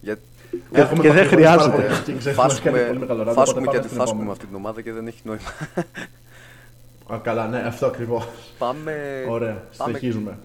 για... 0.00 0.14
Και- 0.14 0.80
Έχουμε 0.80 1.02
και 1.02 1.12
δεν 1.12 1.16
παθιχωρήσει 1.28 1.48
πάρα 1.48 1.60
χρειάζεται. 1.62 1.76
πολύ 2.04 2.18
τους 2.18 2.24
Kings, 2.24 2.26
έχουμε 2.30 2.60
κάνει 2.62 2.86
πολύ 2.86 2.98
μεγάλο 2.98 3.22
ράδι, 3.22 3.30
οπότε 3.30 3.34
φάσκουμε 3.34 3.64
πάμε 3.64 3.70
γιατί 3.70 3.86
στην 3.86 3.98
φάσκουμε 3.98 4.22
επόμενη. 4.22 4.30
αυτή 4.30 4.46
την 4.46 4.54
ομάδα 4.56 4.80
και 4.82 4.92
δεν 4.92 5.06
έχει 5.06 5.20
νόημα. 5.24 5.42
Α, 7.12 7.18
καλά, 7.18 7.48
ναι, 7.48 7.58
αυτό 7.58 7.86
ακριβώς. 7.86 8.26
Πάμε... 8.58 8.92
Ωραία, 9.28 9.54
πάμε... 9.76 9.92
συνεχίζουμε. 9.98 10.38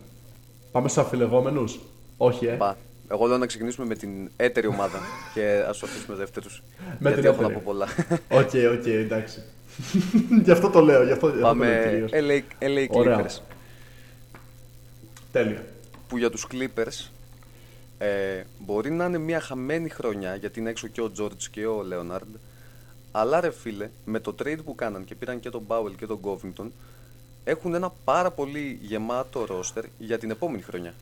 Πάμε 0.72 0.88
στους 0.90 1.04
αμφιλεγόμενους. 1.04 1.80
Όχι, 2.18 2.46
ε. 2.46 2.52
Πα. 2.52 2.78
Εγώ 3.12 3.26
λέω 3.26 3.38
να 3.38 3.46
ξεκινήσουμε 3.46 3.88
με 3.88 3.96
την 3.96 4.32
έτερη 4.36 4.68
ομάδα 4.68 5.00
και 5.34 5.64
ας 5.68 5.78
το 5.78 5.86
αφήσουμε 5.86 6.18
δεύτερους. 6.18 6.64
Με 7.00 7.10
γιατί 7.10 7.22
την 7.22 7.30
έχω 7.30 7.42
να 7.42 7.48
έτερη. 7.48 7.64
πω 7.64 7.72
πολλά. 7.72 7.88
Οκ, 8.30 8.78
οκ, 8.80 8.86
εντάξει. 8.86 9.44
γι' 10.44 10.52
αυτό 10.52 10.70
το 10.70 10.80
λέω, 10.82 11.04
γι' 11.04 11.12
αυτό, 11.12 11.28
γι' 11.28 11.34
αυτό 11.34 11.48
το 11.48 11.56
λέω 11.56 11.76
Πάμε 11.76 11.88
κυρίως. 11.90 12.44
LA, 12.60 12.64
LA 12.64 12.88
Ωραία. 12.90 13.26
Clippers. 13.26 13.40
Τέλεια. 15.32 15.66
Που 16.08 16.18
για 16.18 16.30
τους 16.30 16.48
Clippers 16.52 17.10
ε, 17.98 18.44
μπορεί 18.60 18.92
να 18.92 19.06
είναι 19.06 19.18
μια 19.18 19.40
χαμένη 19.40 19.90
χρονιά 19.90 20.36
γιατί 20.36 20.60
είναι 20.60 20.70
έξω 20.70 20.88
και 20.88 21.02
ο 21.02 21.12
George 21.20 21.44
και 21.52 21.66
ο 21.66 21.86
Leonard. 21.92 22.40
Αλλά 23.12 23.40
ρε 23.40 23.52
φίλε, 23.52 23.90
με 24.06 24.20
το 24.20 24.36
trade 24.44 24.60
που 24.66 24.76
κάναν 24.76 25.06
και 25.06 25.16
πήραν 25.16 25.40
και 25.40 25.50
τον 25.50 25.64
Powell 25.68 25.94
και 25.98 26.06
τον 26.06 26.20
Covington 26.24 26.68
έχουν 27.44 27.74
ένα 27.74 27.92
πάρα 28.04 28.32
πολύ 28.32 28.80
γεμάτο 28.82 29.46
roster 29.50 29.84
για 29.98 30.18
την 30.18 30.32
επόμενη 30.32 30.62
χρονιά. 30.62 30.94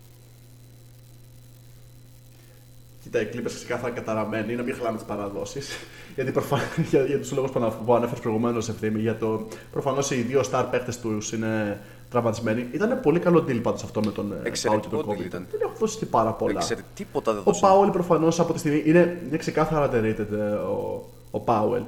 Κοίτα, 3.03 3.21
οι 3.21 3.27
Clippers 3.33 3.51
ξεκάθαρα 3.55 3.93
καταραμένοι, 3.93 4.55
να 4.55 4.63
μην 4.63 4.75
χαλάμε 4.75 4.97
τις 4.97 5.05
παραδόσεις. 5.05 5.69
Γιατί 6.15 6.31
προφα... 6.31 6.57
για, 6.89 7.03
για 7.03 7.19
τους 7.19 7.31
λόγους 7.31 7.51
που, 7.51 7.59
ανα- 7.59 7.69
που 7.85 7.93
ανέφερες 7.93 8.19
προηγουμένως 8.19 8.69
ευθύνη, 8.69 8.99
για 9.01 9.17
το 9.17 9.47
προφανώς 9.71 10.11
οι 10.11 10.15
δύο 10.21 10.41
star 10.51 10.65
παίχτες 10.71 10.99
τους 10.99 11.31
είναι 11.31 11.79
τραυματισμένοι. 12.09 12.67
Ήταν 12.71 12.99
πολύ 13.01 13.19
καλό 13.19 13.45
deal 13.47 13.59
πάντως 13.61 13.83
αυτό 13.83 14.01
με 14.05 14.11
τον 14.11 14.31
ε, 14.31 14.35
Powell 14.35 14.41
και 14.41 14.47
Εξαιρετικό 14.47 14.97
τον 15.03 15.05
deal 15.15 15.19
Covington. 15.19 15.25
ήταν. 15.25 15.47
Δεν 15.51 15.59
έχω 15.63 15.73
δώσει 15.79 15.97
και 15.97 16.05
πάρα 16.05 16.31
πολλά. 16.31 16.51
Δεν 16.53 16.61
ξέρει 16.61 16.81
τίποτα 16.93 17.31
δεν 17.31 17.41
Ο 17.41 17.43
δώσε. 17.45 17.59
Πάουελ 17.61 17.89
προφανώς 17.89 18.39
από 18.39 18.53
τη 18.53 18.59
στιγμή 18.59 18.83
είναι, 18.85 19.21
είναι 19.27 19.37
ξεκάθαρα 19.37 19.89
underrated 19.91 20.31
ε, 20.31 20.35
ο, 20.53 21.09
ο 21.31 21.39
Πάουελ. 21.39 21.81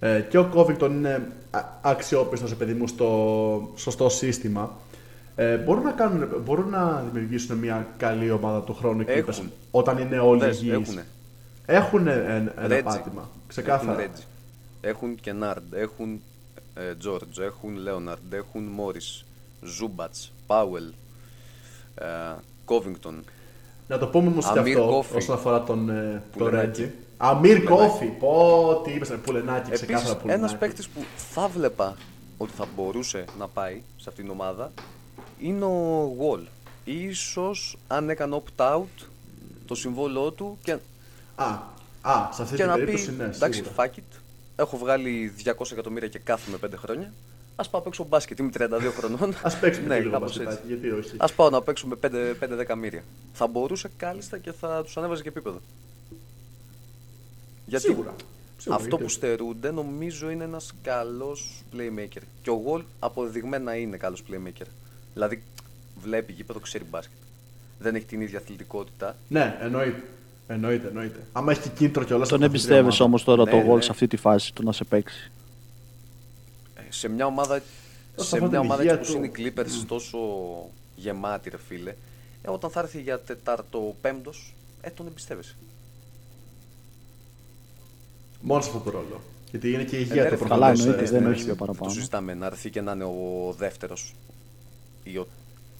Ε, 0.00 0.20
και 0.20 0.38
ο 0.38 0.48
Covington 0.54 0.90
είναι 0.90 1.32
αξιόπιστος 1.80 2.54
παιδί 2.54 2.72
μου 2.72 2.86
στο 2.86 3.72
σωστό 3.76 4.08
σύστημα. 4.08 4.70
Ε, 5.42 5.56
μπορούν, 5.56 5.82
να 5.82 5.90
κάνουν, 5.92 6.28
μπορούν 6.44 6.68
να 6.68 7.04
δημιουργήσουν 7.12 7.56
μια 7.56 7.86
καλή 7.96 8.30
ομάδα 8.30 8.60
του 8.62 8.74
χρόνου 8.74 9.00
οι 9.00 9.04
Έχουν. 9.08 9.32
Clippers 9.34 9.50
όταν 9.70 9.98
είναι 9.98 10.18
όλοι 10.18 10.40
Δες, 10.40 10.60
υγιείς. 10.60 10.72
έχουνε. 10.74 11.06
Έχουν 11.66 12.06
ένα, 12.06 12.52
ένα 12.60 12.78
Reggie. 12.78 12.82
πάτημα. 12.84 13.28
Ξεκάθαρα. 13.46 14.00
Έχουν 14.00 14.12
Reggie. 14.14 14.24
Έχουν 14.80 15.18
Kennard, 15.24 15.62
έχουν 15.78 16.20
ε, 16.74 16.80
George, 17.04 17.42
έχουν 17.42 17.70
Leonard, 17.86 18.32
έχουν 18.34 18.68
Morris, 18.78 19.24
Zubats, 19.64 20.28
Powell, 20.46 20.92
ε, 21.94 22.04
Covington. 22.66 23.14
Να 23.88 23.98
το 23.98 24.06
πούμε 24.06 24.28
όμως 24.28 24.52
και 24.52 24.58
Αμίρ 24.58 24.78
αυτό 24.78 24.90
Κόφι. 24.90 25.16
όσον 25.16 25.34
αφορά 25.34 25.62
τον, 25.62 25.90
ε, 25.90 26.22
τον 26.32 26.46
Πουλενάκη. 26.46 26.66
Ρέτζι. 26.80 26.94
Αμύρ 27.16 27.62
Κόφι. 27.64 28.06
Πω, 28.06 28.80
τι 28.84 28.90
είπες, 28.92 29.12
Πουλενάκη, 29.24 29.66
Επίσης, 29.68 29.86
ξεκάθαρα 29.86 30.16
Πουλενάκη. 30.16 30.44
ένας 30.44 30.58
παίκτης 30.58 30.88
που 30.88 31.04
θα 31.16 31.48
βλέπα 31.48 31.96
ότι 32.38 32.52
θα 32.52 32.66
μπορούσε 32.76 33.24
να 33.38 33.48
πάει 33.48 33.82
σε 33.96 34.08
αυτήν 34.08 34.24
την 34.24 34.32
ομάδα 34.32 34.72
είναι 35.40 35.64
ο 35.64 36.12
Wall. 36.20 36.44
Ίσως 36.84 37.76
αν 37.88 38.10
έκανε 38.10 38.42
opt-out 38.42 39.06
το 39.66 39.74
συμβόλαιό 39.74 40.30
του 40.30 40.58
και, 40.62 40.76
Α, 41.34 41.44
α, 42.02 42.28
σε 42.32 42.42
αυτή 42.42 42.56
και 42.56 42.62
την 42.62 42.70
να 42.70 42.74
πει 42.76 42.84
περίπτωση 42.84 43.16
ναι, 43.16 43.24
εντάξει 43.24 43.62
σίγουρα. 43.64 43.90
fuck 43.92 43.98
it, 43.98 44.18
έχω 44.56 44.76
βγάλει 44.76 45.32
200 45.44 45.72
εκατομμύρια 45.72 46.08
και 46.08 46.18
κάθομαι 46.18 46.58
5 46.64 46.68
χρόνια, 46.76 47.12
ας 47.56 47.68
πάω 47.70 47.80
να 47.80 47.86
παίξω 47.86 48.04
μπάσκετ, 48.04 48.38
είμαι 48.38 48.50
32 48.58 48.92
χρονών. 48.96 49.34
Α 49.42 49.56
παίξουμε 49.60 49.86
ναι, 49.86 49.94
και 49.94 50.00
λίγο 50.00 50.12
κάπως 50.12 50.36
μπασκετάκι, 50.36 50.66
γιατί 50.66 50.90
όχι. 50.90 51.14
Ας 51.16 51.32
πάω 51.32 51.50
να 51.50 51.62
παίξουμε 51.62 51.96
5-10 52.02 52.10
εκατομμύρια. 52.40 53.02
Θα 53.32 53.46
μπορούσε 53.46 53.90
κάλλιστα 53.96 54.38
και 54.38 54.52
θα 54.52 54.82
τους 54.82 54.96
ανέβαζε 54.96 55.22
και 55.22 55.28
επίπεδο. 55.28 55.60
Γιατί 57.66 57.84
Σίγουρα. 57.84 58.14
Σίγουρα, 58.56 58.76
αυτό 58.80 58.88
γιατί 58.88 58.96
που 58.96 59.04
όχι. 59.04 59.14
στερούνται 59.14 59.70
νομίζω 59.70 60.30
είναι 60.30 60.44
ένας 60.44 60.72
καλός 60.82 61.62
playmaker. 61.76 62.22
Και 62.42 62.50
ο 62.50 62.62
Wall 62.66 62.82
αποδεδειγμένα 62.98 63.76
είναι 63.76 63.96
καλός 63.96 64.22
playmaker. 64.30 64.66
Δηλαδή 65.14 65.42
βλέπει 66.02 66.32
γήπεδο, 66.32 66.58
ξέρει 66.60 66.84
μπάσκετ. 66.90 67.16
Δεν 67.78 67.94
έχει 67.94 68.04
την 68.04 68.20
ίδια 68.20 68.38
αθλητικότητα. 68.38 69.16
Ναι, 69.28 69.58
εννοείται. 69.60 70.02
Εννοείται, 70.46 70.86
εννοείται. 70.88 71.26
Άμα 71.32 71.52
έχει 71.52 71.60
και 71.60 71.68
κίνητρο 71.68 72.04
κιόλας. 72.04 72.28
Τον 72.28 72.42
εμπιστεύεσαι 72.42 73.02
όμως 73.02 73.24
τώρα 73.24 73.44
Ναι, 73.44 73.50
το 73.50 73.56
ναι. 73.56 73.72
Wall 73.72 73.82
σε 73.82 73.90
αυτή 73.90 74.06
τη 74.06 74.16
φάση 74.16 74.54
του 74.54 74.62
να 74.64 74.72
σε 74.72 74.84
παίξει. 74.84 75.30
Ε, 76.74 76.80
Σε 76.88 77.08
μια 77.08 77.26
ομάδα, 77.26 77.54
Όσον 77.54 78.28
σε 78.28 78.36
αφορά 78.36 78.50
μια 78.50 78.60
την 78.60 78.68
ομάδα 78.68 78.82
υγεία 78.82 78.94
έτσι 78.94 79.12
που 79.12 79.18
του. 79.20 79.24
είναι 79.24 79.48
οι 79.48 79.52
Clippers 79.56 79.84
τόσο 79.86 80.18
γεμάτη 80.96 81.50
ρε 81.50 81.58
φίλε, 81.68 81.90
ε, 82.42 82.50
όταν 82.50 82.70
θα 82.70 82.80
έρθει 82.80 83.00
για 83.00 83.20
τετάρτο 83.20 83.94
πέμπτος, 84.00 84.54
ε, 84.80 84.90
τον 84.90 85.06
εμπιστεύεσαι. 85.06 85.54
Μόνος 88.40 88.64
σε 88.64 88.70
αυτό 88.70 88.82
το 88.82 88.90
ρόλο. 88.90 89.20
Γιατί 89.50 89.72
είναι 89.72 89.84
και 89.84 89.96
η 89.96 90.00
Ε, 90.02 90.04
ναι, 90.04 90.10
υγεία 90.10 90.22
ρε, 90.22 90.30
του 90.30 90.36
φίλε, 90.36 90.48
Καλά, 90.48 90.66
προφανώς, 90.66 90.80
εννοείται, 90.80 91.04
ε, 91.04 91.10
δεν 91.18 91.22
ναι. 91.22 91.34
έχει 91.34 91.44
πιο 91.44 91.54
Το 91.56 91.64
παραπάνω. 91.64 91.92
συζητάμε 91.92 92.34
να 92.34 92.46
έρθει 92.46 92.70
και 92.70 92.80
να 92.80 92.92
είναι 92.92 93.04
ο 93.04 93.54
δεύτερος. 93.58 94.14
Ή 95.02 95.16
ο... 95.16 95.26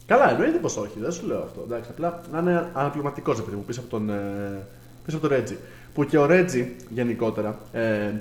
Καλά, 0.07 0.31
εννοείται 0.31 0.59
πως 0.59 0.77
όχι, 0.77 0.99
δεν 1.01 1.13
σου 1.13 1.27
λέω 1.27 1.39
αυτό. 1.43 1.63
Εντάξει, 1.67 1.91
απλά 1.93 2.21
να 2.33 2.39
είναι 2.39 2.69
αναπληρωματικός 2.73 3.39
επειδή 3.39 3.57
μου 3.57 3.65
πίσω 3.65 3.81
από 3.81 3.91
τον, 3.91 4.11
ε, 4.11 4.67
πίσω 5.05 5.17
από 5.17 5.29
τον 5.29 5.37
Ρέτζι. 5.37 5.57
Που 5.95 6.05
και 6.05 6.19
ο 6.19 6.27
Ρέτζι 6.27 6.73
γενικότερα. 6.89 7.59
Ε, 7.73 8.13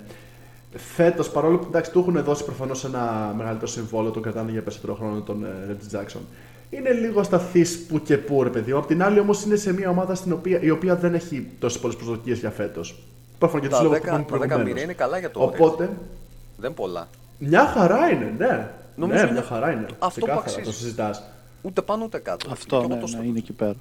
Φέτος, 0.96 1.30
παρόλο 1.30 1.58
που 1.58 1.66
εντάξει, 1.70 1.92
του 1.92 2.00
έχουν 2.00 2.24
δώσει 2.24 2.44
προφανώς 2.46 2.84
ένα 2.86 3.34
μεγαλύτερο 3.38 3.68
συμβόλαιο, 3.68 4.12
τον 4.12 4.22
κρατάνε 4.22 4.52
για 4.52 4.62
περισσότερο 4.62 4.94
χρόνο 4.96 5.22
τον 5.22 5.44
ε, 5.46 5.66
Ρέτζι 5.68 5.88
Τζάξον. 5.88 6.22
Είναι 6.70 6.92
λίγο 6.92 7.24
σταθή 7.24 7.66
που 7.88 8.02
και 8.02 8.18
που, 8.18 8.44
ρε 8.44 8.50
παιδί 8.50 8.72
μου. 8.72 8.78
Απ' 8.78 8.86
την 8.88 9.04
άλλη, 9.04 9.20
όμως, 9.20 9.44
είναι 9.44 9.56
σε 9.56 9.74
μια 9.74 9.90
ομάδα 9.90 10.16
στην 10.16 10.32
οποία, 10.32 10.62
η 10.62 10.70
οποία 10.70 10.96
δεν 10.96 11.14
έχει 11.14 11.48
τόσες 11.60 11.80
πολλές 11.82 11.96
προσδοκίες 11.96 12.40
για 12.40 12.50
φέτος. 12.50 13.00
Προφανώς 13.38 13.64
και 13.64 13.70
τους 13.70 13.78
Τα 13.78 13.84
λόγους 13.84 13.98
10 14.00 14.02
που 14.02 14.08
είπαμε 14.08 14.20
τα 14.20 14.24
10 14.24 14.28
προηγουμένως. 14.28 14.66
μοίρια 14.66 14.84
είναι 14.84 14.94
καλά 14.94 15.18
για 15.18 15.32
το 15.32 15.42
Οπότε, 15.44 15.90
Δεν 16.58 16.74
πολλά. 16.74 17.08
μια 17.38 17.66
χαρά 17.66 18.10
είναι, 18.10 18.34
ναι. 18.38 18.72
Νομίζω 19.00 19.18
ναι, 19.20 19.24
είναι 19.30 19.32
μια 19.40 19.44
χαρά 19.48 19.72
είναι. 19.72 19.86
αυτό 20.00 20.20
που 20.20 20.26
Ξεκάθαρα, 20.26 20.40
αξίζει. 20.42 20.66
το 20.66 20.72
συζητάς. 20.72 21.24
Ούτε 21.62 21.82
πάνω 21.82 22.04
ούτε 22.04 22.18
κάτω. 22.20 22.52
Αυτό 22.52 22.66
Και 22.80 22.86
εγώ 22.86 22.88
ναι, 22.88 23.02
το 23.02 23.08
ναι, 23.08 23.08
στο- 23.08 23.22
είναι 23.24 23.38
εκεί 23.38 23.52
πέρα. 23.54 23.76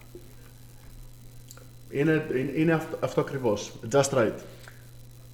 Είναι, 1.90 2.26
είναι, 2.36 2.52
είναι 2.56 2.72
αυτό, 2.72 2.96
αυτό 3.00 3.20
ακριβώς. 3.20 3.72
Just 3.92 4.10
right. 4.10 4.32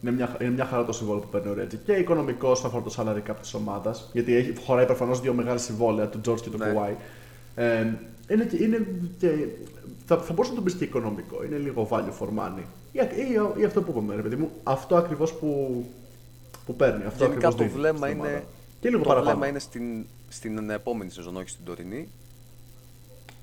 Είναι 0.03 0.13
μια, 0.13 0.37
είναι 0.41 0.51
μια 0.51 0.65
χαρά 0.65 0.85
το 0.85 0.93
συμβόλαιο 0.93 1.23
που 1.23 1.29
παίρνει 1.29 1.49
ο 1.49 1.55
Ρέτζι. 1.55 1.77
Και 1.77 1.93
οικονομικός 1.93 2.51
όσον 2.65 2.67
αφορά 2.67 2.85
το 2.85 2.95
salary 2.99 3.31
cap 3.31 3.35
της 3.41 3.55
ομάδας. 3.55 4.09
Γιατί 4.13 4.35
έχει, 4.35 4.53
χωράει 4.65 4.87
προφανώς 4.87 5.21
δύο 5.21 5.33
μεγάλα 5.33 5.59
συμβόλαια, 5.59 6.07
του 6.09 6.21
George 6.29 6.41
και 6.41 6.51
του 6.51 6.59
Ναι. 6.59 6.73
Kawhi. 6.77 6.95
Ε, 7.55 7.87
είναι, 8.29 8.45
και- 8.45 8.63
είναι 8.63 8.87
και, 9.19 9.29
θα, 10.07 10.17
θα 10.17 10.33
μπορούσε 10.33 10.51
να 10.51 10.57
το 10.59 10.63
πεις 10.65 10.75
και 10.75 10.85
οικονομικό. 10.85 11.45
Είναι 11.45 11.57
λίγο 11.57 11.89
value 11.91 12.13
for 12.23 12.27
money. 12.39 12.63
Ή, 12.93 12.99
ή, 12.99 13.61
ή 13.61 13.65
αυτό 13.65 13.83
που 13.83 13.91
είπαμε, 13.91 14.15
ρε 14.15 14.23
παιδί 14.23 14.37
μου. 14.37 14.51
Αυτό 14.63 14.97
ακριβώς 14.97 15.33
που, 15.33 15.85
που 16.67 16.75
παίρνει. 16.77 17.05
Αυτό 17.05 17.25
Γενικά 17.25 17.49
ακριβώς 17.49 17.55
το 17.55 17.63
δίνει 17.63 17.71
βλέμμα 17.77 18.07
στην 18.07 18.19
ομάδα. 18.19 18.31
είναι, 18.31 18.45
Και 18.85 18.91
λίγο 18.91 19.03
το 19.03 19.09
παραπάνω. 19.09 19.31
βλέμμα 19.31 19.49
είναι 19.49 19.59
στην, 19.59 20.07
στην 20.29 20.71
επόμενη 20.71 21.11
σεζόν, 21.11 21.37
όχι 21.37 21.49
στην 21.49 21.65
τωρινή. 21.65 22.09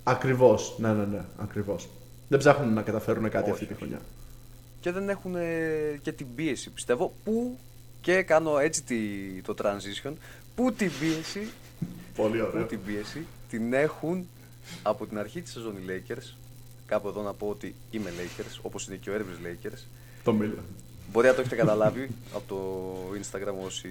Ακριβώς. 0.04 0.76
Ναι, 0.78 0.94
ναι, 0.94 1.06
ναι. 1.06 1.22
Ακριβώς. 1.38 1.88
Δεν 2.28 2.40
ψάχνουν 2.40 2.74
να 2.74 2.82
καταφέρουν 2.82 3.30
κάτι 3.30 3.44
Όχι, 3.44 3.52
αυτή 3.52 3.66
τη 3.66 3.72
όχι. 3.74 3.82
χρονιά. 3.82 4.02
Και 4.82 4.92
δεν 4.92 5.10
έχουν 5.10 5.36
ε, 5.36 6.00
και 6.02 6.12
την 6.12 6.28
πίεση, 6.36 6.70
πιστεύω, 6.70 7.14
που 7.24 7.58
και 8.02 8.22
κάνω 8.24 8.58
έτσι 8.58 8.84
τη, 8.84 8.98
το 9.42 9.56
transition, 9.62 10.12
που 10.56 10.74
την 10.74 10.92
πίεση, 11.00 11.48
Πολύ 12.16 12.40
που 12.40 12.48
ωραίο. 12.54 12.66
την 12.66 12.80
πίεση 12.86 13.26
την 13.50 13.74
έχουν 13.74 14.28
από 14.84 15.06
την 15.06 15.20
αρχή 15.20 15.42
της 15.42 15.52
σεζόν 15.52 15.76
οι 15.78 15.82
Lakers. 15.88 16.36
Κάπου 16.86 17.08
εδώ 17.08 17.22
να 17.22 17.34
πω 17.34 17.48
ότι 17.48 17.76
είμαι 17.92 18.10
Lakers, 18.18 18.60
όπως 18.62 18.88
είναι 18.88 18.96
και 18.96 19.10
ο 19.10 19.14
Έρβης 19.14 19.38
Lakers. 19.44 19.86
Το 20.24 20.34
μίλα. 20.34 20.64
Μπορεί 21.12 21.28
να 21.28 21.34
το 21.34 21.40
έχετε 21.40 21.56
καταλάβει 21.56 22.10
από 22.34 22.44
το 22.48 22.96
Instagram 23.22 23.66
όσοι 23.66 23.90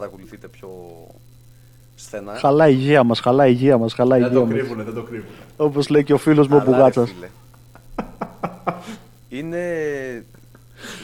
παρακολουθείτε 0.00 0.48
πιο 0.48 0.68
στενά. 1.94 2.34
Χαλάει 2.34 2.72
η 2.72 2.76
υγεία 2.80 3.04
μας, 3.04 3.20
χαλάει 3.20 3.50
η 3.50 3.54
υγεία 3.58 3.78
μας, 3.78 3.92
χαλάει 3.92 4.20
η 4.20 4.22
Δεν 4.22 4.32
το 4.32 4.38
υγεία 4.40 4.50
μας. 4.54 4.58
κρύβουνε, 4.60 4.82
δεν 4.82 4.94
το 4.94 5.02
κρύβουνε. 5.02 5.30
Όπως 5.56 5.88
λέει 5.88 6.04
και 6.04 6.12
ο 6.12 6.18
φίλος 6.18 6.48
μου 6.48 6.56
ο 6.56 6.60
Αλλά, 6.60 6.70
ρε 6.70 6.76
Μπουγάτσας. 6.76 7.10
φίλε, 7.10 7.28
Είναι 9.28 9.64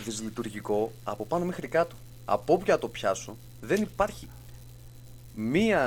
δυσλειτουργικό 0.05 0.93
από 1.05 1.25
πάνω 1.27 1.45
μέχρι 1.45 1.69
κάτω. 1.69 1.95
Από 2.25 2.53
όποια 2.53 2.79
το 2.79 2.89
πιάσω, 2.89 3.37
δεν 3.61 3.83
υπάρχει 3.83 4.29
μία, 5.35 5.81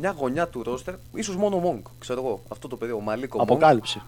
μια 0.00 0.14
γωνιά 0.18 0.48
του 0.48 0.62
ρόστερ, 0.62 0.94
ίσως 1.14 1.36
μόνο 1.36 1.56
ο 1.56 1.58
Μόγκ, 1.58 1.78
ξέρω 1.98 2.20
εγώ, 2.20 2.42
αυτό 2.48 2.68
το 2.68 2.76
παιδί, 2.76 2.92
ο 2.92 3.00
Μαλίκο 3.00 3.38
Μόγκ. 3.38 3.50
Αποκάλυψη. 3.50 4.02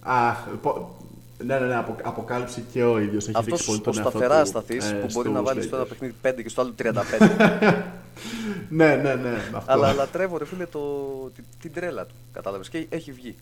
Αχ, 0.00 0.36
πο- 0.62 0.96
ναι, 1.38 1.58
ναι, 1.58 1.66
ναι, 1.66 1.76
απο, 1.76 1.96
αποκάλυψη 2.02 2.64
και 2.72 2.82
ο 2.84 2.98
ίδιος. 2.98 3.28
Έχει 3.28 3.38
δείξει 3.44 3.52
Αυτός 3.52 3.66
πολύ 3.66 3.78
ο 3.78 3.80
τον 3.82 3.94
εαυτό 3.96 4.10
σταθερά 4.10 4.34
του, 4.34 4.40
ασταθής 4.40 4.90
ε, 4.90 4.94
που 4.94 5.06
μπορεί 5.12 5.28
να 5.30 5.34
στους 5.38 5.46
βάλει 5.46 5.62
στο 5.62 5.76
ένα 5.76 5.84
Lakers. 5.84 5.88
παιχνίδι 5.88 6.14
5 6.22 6.42
και 6.42 6.48
στο 6.48 6.60
άλλο 6.60 6.74
35. 6.82 6.92
Ναι, 8.68 8.94
ναι, 8.94 9.14
ναι. 9.14 9.36
Αυτό. 9.54 9.72
αλλά 9.72 9.92
λατρεύω 9.92 10.38
ρε 10.38 10.44
φίλε 10.44 10.66
το, 10.66 10.80
την, 11.34 11.44
την 11.60 11.72
τρέλα 11.72 12.06
του, 12.06 12.14
κατάλαβες, 12.32 12.68
και 12.68 12.86
έχει 12.88 13.12
βγει. 13.12 13.34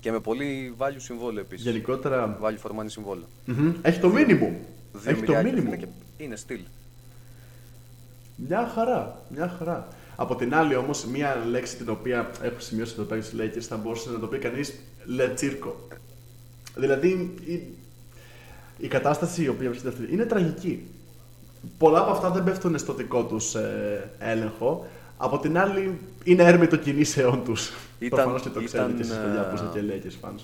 Και 0.00 0.10
με 0.12 0.20
πολύ 0.20 0.74
value 0.78 0.96
συμβόλαιο 0.96 1.40
επίσης. 1.40 1.64
Γενικότερα. 1.64 2.38
Value 2.42 2.68
for 2.68 2.70
money 2.80 2.86
συμβόλαιο. 2.86 3.24
Μμμ, 3.44 3.72
Έχει 3.82 4.00
το 4.00 4.08
μήνυμο. 4.08 4.56
Δύο 4.92 5.10
Έχει 5.10 5.22
το 5.22 5.32
μιλιάκια, 5.32 5.42
μήνυμο. 5.52 5.70
φίλε, 5.70 5.76
και 5.76 6.24
είναι 6.24 6.36
στυλ. 6.36 6.60
Μια 8.36 8.70
χαρά, 8.74 9.20
μια 9.28 9.54
χαρά. 9.58 9.88
Από 10.16 10.36
την 10.36 10.54
άλλη 10.54 10.74
όμως, 10.76 11.04
μια 11.04 11.36
λέξη 11.50 11.76
την 11.76 11.88
οποία 11.88 12.30
έχω 12.42 12.58
σημειώσει 12.60 12.92
εδώ 12.98 13.02
πέρα 13.04 13.22
στους 13.22 13.40
Lakers 13.40 13.60
θα 13.68 13.76
μπορούσε 13.76 14.10
να 14.10 14.18
το 14.18 14.26
πει 14.26 14.38
κανείς 14.38 14.74
λετσίρκο. 15.04 15.88
Δηλαδή 16.78 17.34
η, 17.44 17.62
η 18.78 18.88
κατάσταση 18.88 19.42
η 19.42 19.48
οποία 19.48 19.68
βρίσκεται 19.68 19.92
αυτή 19.94 20.12
είναι 20.12 20.24
τραγική. 20.24 20.86
Πολλά 21.78 22.00
από 22.00 22.10
αυτά 22.10 22.30
δεν 22.30 22.44
πέφτουν 22.44 22.78
στο 22.78 22.94
δικό 22.94 23.24
του 23.24 23.36
έλεγχο. 24.18 24.86
Από 25.16 25.38
την 25.38 25.58
άλλη, 25.58 25.98
είναι 26.24 26.42
έρμη 26.42 26.66
των 26.66 26.80
κινήσεών 26.80 27.44
τους. 27.44 27.70
Ήταν- 27.98 28.08
Προφανώς 28.18 28.42
και 28.42 28.48
το 28.48 28.62
ξέρετε 28.64 28.88
ήταν, 28.92 28.96
και 28.96 29.02
εσείς, 29.12 29.22
παιδιά, 29.24 29.48
που 29.48 29.54
είστε 29.54 29.78
ε, 29.78 29.80
και 29.82 30.08
Lakers 30.22 30.28
fans. 30.28 30.40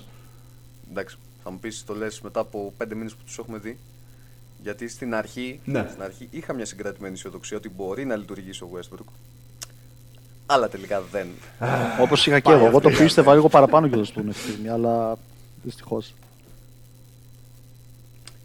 Εντάξει, 0.91 1.17
θα 1.43 1.51
μου 1.51 1.59
πεις 1.59 1.83
το 1.85 1.95
λες 1.95 2.21
μετά 2.21 2.39
από 2.39 2.73
πέντε 2.77 2.95
μήνες 2.95 3.13
που 3.13 3.23
τους 3.25 3.37
έχουμε 3.37 3.57
δει. 3.57 3.77
Γιατί 4.63 4.87
στην 4.87 5.15
αρχή, 5.15 5.59
Ναι. 5.65 5.85
στην 5.89 6.03
αρχή 6.03 6.27
είχα 6.31 6.53
μια 6.53 6.65
συγκρατημένη 6.65 7.13
αισιοδοξία 7.13 7.57
ότι 7.57 7.69
μπορεί 7.69 8.05
να 8.05 8.15
λειτουργήσει 8.15 8.63
ο 8.63 8.69
Westbrook. 8.73 9.11
Αλλά 10.45 10.69
τελικά 10.69 11.01
δεν. 11.11 11.27
Όπως 12.01 12.27
είχα 12.27 12.39
και 12.39 12.49
Πάει 12.49 12.57
εγώ. 12.57 12.65
Εγώ 12.65 12.79
το 12.81 12.89
αυτή. 12.89 13.03
πίστευα 13.03 13.33
λίγο 13.35 13.49
παραπάνω 13.49 13.87
κιόλα 13.87 14.05
του 14.13 14.25
ευθύνη, 14.29 14.69
αλλά 14.69 15.17
δυστυχώς. 15.63 16.13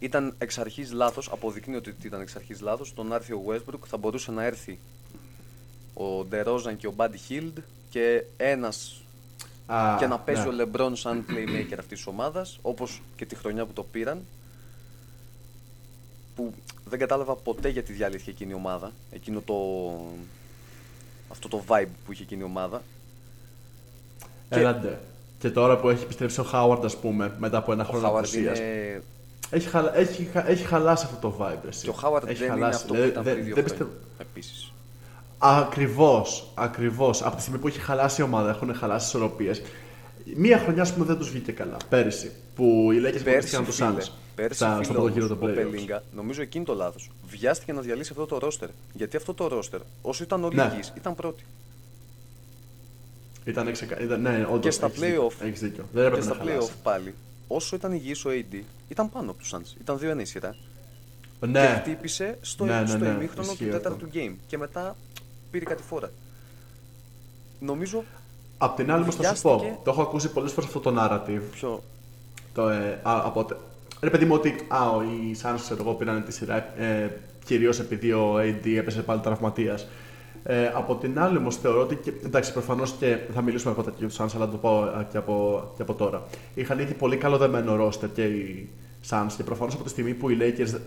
Ήταν 0.00 0.34
εξ 0.38 0.58
αρχής 0.58 0.92
λάθος, 0.92 1.28
αποδεικνύεται 1.32 1.90
ότι 1.90 2.06
ήταν 2.06 2.20
εξ 2.20 2.36
αρχής 2.36 2.60
λάθος. 2.60 2.94
Το 2.94 3.02
να 3.02 3.14
έρθει 3.14 3.32
ο 3.32 3.42
Westbrook 3.48 3.86
θα 3.86 3.96
μπορούσε 3.96 4.30
να 4.30 4.44
έρθει 4.44 4.78
ο 5.94 6.24
Ντερόζαν 6.24 6.76
και 6.76 6.86
ο 6.86 6.94
Buddy 6.96 7.16
Hield 7.28 7.62
και 7.90 8.24
ένας 8.36 9.02
Α, 9.66 9.96
και 9.98 10.06
να 10.06 10.18
παίζει 10.18 10.48
ναι. 10.48 10.62
ο 10.62 10.68
LeBron 10.72 10.90
σαν 10.92 11.24
playmaker 11.28 11.76
αυτής 11.78 11.98
της 11.98 12.06
ομάδας, 12.06 12.58
όπως 12.62 13.02
και 13.16 13.26
τη 13.26 13.34
χρονιά 13.36 13.66
που 13.66 13.72
το 13.72 13.82
πήραν. 13.82 14.24
Που 16.34 16.54
δεν 16.84 16.98
κατάλαβα 16.98 17.34
ποτέ 17.34 17.68
γιατί 17.68 17.92
διαλύθηκε 17.92 18.30
εκείνη 18.30 18.50
η 18.50 18.54
ομάδα. 18.54 18.92
Εκείνο 19.10 19.40
το. 19.40 19.54
Αυτό 21.28 21.48
το 21.48 21.62
vibe 21.68 21.88
που 22.04 22.12
είχε 22.12 22.22
εκείνη 22.22 22.40
η 22.40 22.44
ομάδα. 22.44 22.82
Έλαντε. 24.48 25.00
Και 25.38 25.50
τώρα 25.50 25.78
που 25.78 25.88
έχει 25.88 26.02
επιστρέψει 26.02 26.40
ο 26.40 26.42
Χάουαρντ, 26.44 26.84
ας 26.84 26.96
πούμε, 26.96 27.34
μετά 27.38 27.56
από 27.56 27.72
ένα 27.72 27.82
Ο 27.82 27.86
χρόνο 27.86 28.08
Howard 28.08 28.16
απουσίας, 28.16 28.58
είναι. 28.58 29.02
Έχει, 29.50 29.68
χαλα... 29.68 29.96
έχει, 29.96 30.24
χα- 30.32 30.48
έχει 30.48 30.64
χαλάσει 30.64 31.04
αυτό 31.12 31.28
το 31.28 31.36
vibe. 31.40 31.68
Εσύ. 31.68 31.84
Και 31.84 31.90
ο 31.90 31.94
Howard 32.02 32.22
έχει 32.28 32.38
δεν 32.38 32.46
είναι 32.48 32.60
χαλάσει. 32.60 32.74
αυτό 32.76 32.86
που 32.86 32.92
Δηλαδή, 32.94 33.10
ήταν 33.10 33.22
δεν- 33.24 33.32
πριν 33.32 33.44
δύο 33.44 33.54
δεν 33.54 33.64
χρόνια. 33.64 33.84
πιστεύω- 33.86 34.06
Επίσης. 34.18 34.72
Ακριβώς, 35.38 36.50
ακριβώς. 36.54 37.22
Από 37.22 37.36
τη 37.36 37.40
στιγμή 37.42 37.58
που 37.58 37.68
έχει 37.68 37.78
χαλάσει 37.80 38.20
η 38.20 38.24
ομάδα, 38.24 38.50
έχουν 38.50 38.74
χαλάσει 38.74 39.06
ισορροπίες. 39.06 39.62
Μία 40.36 40.58
χρονιά, 40.58 40.82
ας 40.82 40.92
πούμε, 40.92 41.04
δεν 41.04 41.16
τους 41.18 41.30
βγήκε 41.30 41.52
καλά. 41.52 41.76
Πέρυσι. 41.88 42.32
Που 42.54 42.88
οι 42.92 42.96
Lakers 42.98 43.02
Πέρσι, 43.02 43.18
αποκλείστηκαν 43.56 43.64
τους 43.64 43.74
φίλε, 43.74 43.88
Suns. 43.98 44.08
πέρσι, 44.34 44.54
Στα, 44.56 44.72
φίλε, 44.72 44.84
στο 44.84 44.92
πρώτο 44.92 45.08
γύρο 45.08 45.24
όμως, 45.26 45.38
των 45.38 45.48
ο 45.48 45.52
playoffs. 45.52 45.54
Πελίγκα, 45.70 46.02
νομίζω 46.14 46.42
εκείνη 46.42 46.64
το 46.64 46.74
λάθος. 46.74 47.10
Βιάστηκε 47.28 47.72
να 47.72 47.80
διαλύσει 47.80 48.08
αυτό 48.12 48.26
το 48.26 48.38
ρόστερ. 48.38 48.68
Γιατί 48.92 49.16
αυτό 49.16 49.34
το 49.34 49.48
ρόστερ, 49.48 49.80
όσο 50.02 50.22
ήταν 50.22 50.40
Ναι. 50.40 50.46
ολίγης, 50.46 50.92
ήταν 50.96 51.14
πρώτη. 51.14 51.44
Ήταν, 53.44 53.72
ξεκα... 53.72 54.00
ήταν 54.00 54.20
ναι, 54.20 54.46
όντως, 54.50 54.60
Και 54.64 54.70
στα 54.70 54.86
έχεις 54.86 55.00
δίκιο, 55.00 55.26
playoff. 55.26 55.44
Έχεις 55.46 55.60
δίκιο. 55.60 55.84
Δεν 55.92 56.04
έπρεπε 56.04 56.22
και 56.22 56.28
να 56.28 56.34
στα 56.34 56.44
χαλάσει. 56.44 56.68
playoff 56.70 56.74
πάλι, 56.82 57.14
όσο 57.52 57.76
ήταν 57.76 57.92
υγιής 57.92 58.24
ο 58.24 58.30
AD, 58.30 58.60
ήταν 58.88 59.10
πάνω 59.10 59.30
από 59.30 59.38
τους 59.40 59.52
Suns. 59.54 59.80
Ήταν 59.80 59.98
2-1 60.02 60.20
η 60.20 60.24
σειρά. 60.24 60.54
Και 61.40 61.46
Ναι, 61.46 61.80
χτύπησε 61.80 62.38
στο, 62.40 62.64
Ναι, 62.64 62.80
ναι, 62.80 62.86
στο 62.86 62.98
ναι, 62.98 63.08
ημίχρονο 63.08 63.50
ισχύει 63.52 63.64
του 63.64 63.76
αυτό. 63.76 63.82
τέταρτου 63.82 64.08
game. 64.14 64.34
Και 64.46 64.58
μετά 64.58 64.96
πήρε 65.50 65.64
κάτι 65.64 65.82
φορά. 65.82 66.10
Νομίζω 67.60 68.04
Απ' 68.58 68.76
την 68.76 68.90
άλλη, 68.90 69.02
όμως 69.02 69.14
θα 69.14 69.22
σου 69.22 69.28
Βιάστηκε. 69.28 69.72
πω. 69.72 69.80
Το 69.84 69.90
έχω 69.90 70.02
ακούσει 70.02 70.28
πολλές 70.30 70.52
φορές 70.52 70.68
αυτό 70.68 70.80
το 70.80 70.94
narrative. 70.98 71.40
πιο. 71.52 71.82
Το, 72.54 72.68
ε, 72.68 73.00
α, 73.02 73.22
από, 73.24 73.44
τε- 73.44 73.58
ρε 74.00 74.10
παιδί 74.10 74.24
μου, 74.24 74.34
ότι 74.34 74.54
α, 74.68 74.90
ο- 74.90 75.02
οι 75.02 75.36
Suns 75.42 75.58
ξέρω 75.60 75.82
εγώ, 75.82 75.92
πήραν 75.94 76.24
τη 76.24 76.32
σειρά 76.32 76.80
ε, 76.80 77.10
κυρίως 77.44 77.78
επειδή 77.80 78.12
ο 78.12 78.36
AD 78.38 78.66
έπεσε 78.76 79.02
πάλι 79.02 79.20
τραυματίας. 79.20 79.86
Ε, 80.44 80.66
από 80.74 80.94
την 80.94 81.18
άλλη 81.20 81.36
όμως 81.36 81.56
θεωρώ 81.56 81.80
ότι. 81.80 81.96
Και, 81.96 82.12
εντάξει, 82.24 82.52
προφανώς 82.52 82.92
και 82.98 83.18
θα 83.34 83.42
μιλήσουμε 83.42 83.70
αργότερα 83.70 83.96
και 83.98 84.04
για 84.06 84.14
του 84.16 84.22
Suns, 84.24 84.34
αλλά 84.36 84.44
να 84.44 84.50
το 84.50 84.56
πω 84.56 84.78
α, 84.82 85.06
και 85.10 85.16
από, 85.16 85.64
και 85.76 85.82
από 85.82 85.94
τώρα. 85.94 86.22
Είχαν 86.54 86.78
ήδη 86.78 86.94
πολύ 86.94 87.16
καλοδεμένο 87.16 87.76
ρόστερ 87.76 88.12
και 88.12 88.24
οι 88.24 88.68
Suns 89.10 89.32
και 89.36 89.42
προφανώς 89.42 89.74
από 89.74 89.82
τη 89.84 89.90
στιγμή 89.90 90.14
που 90.14 90.30
οι 90.30 90.38
Lakers 90.40 90.78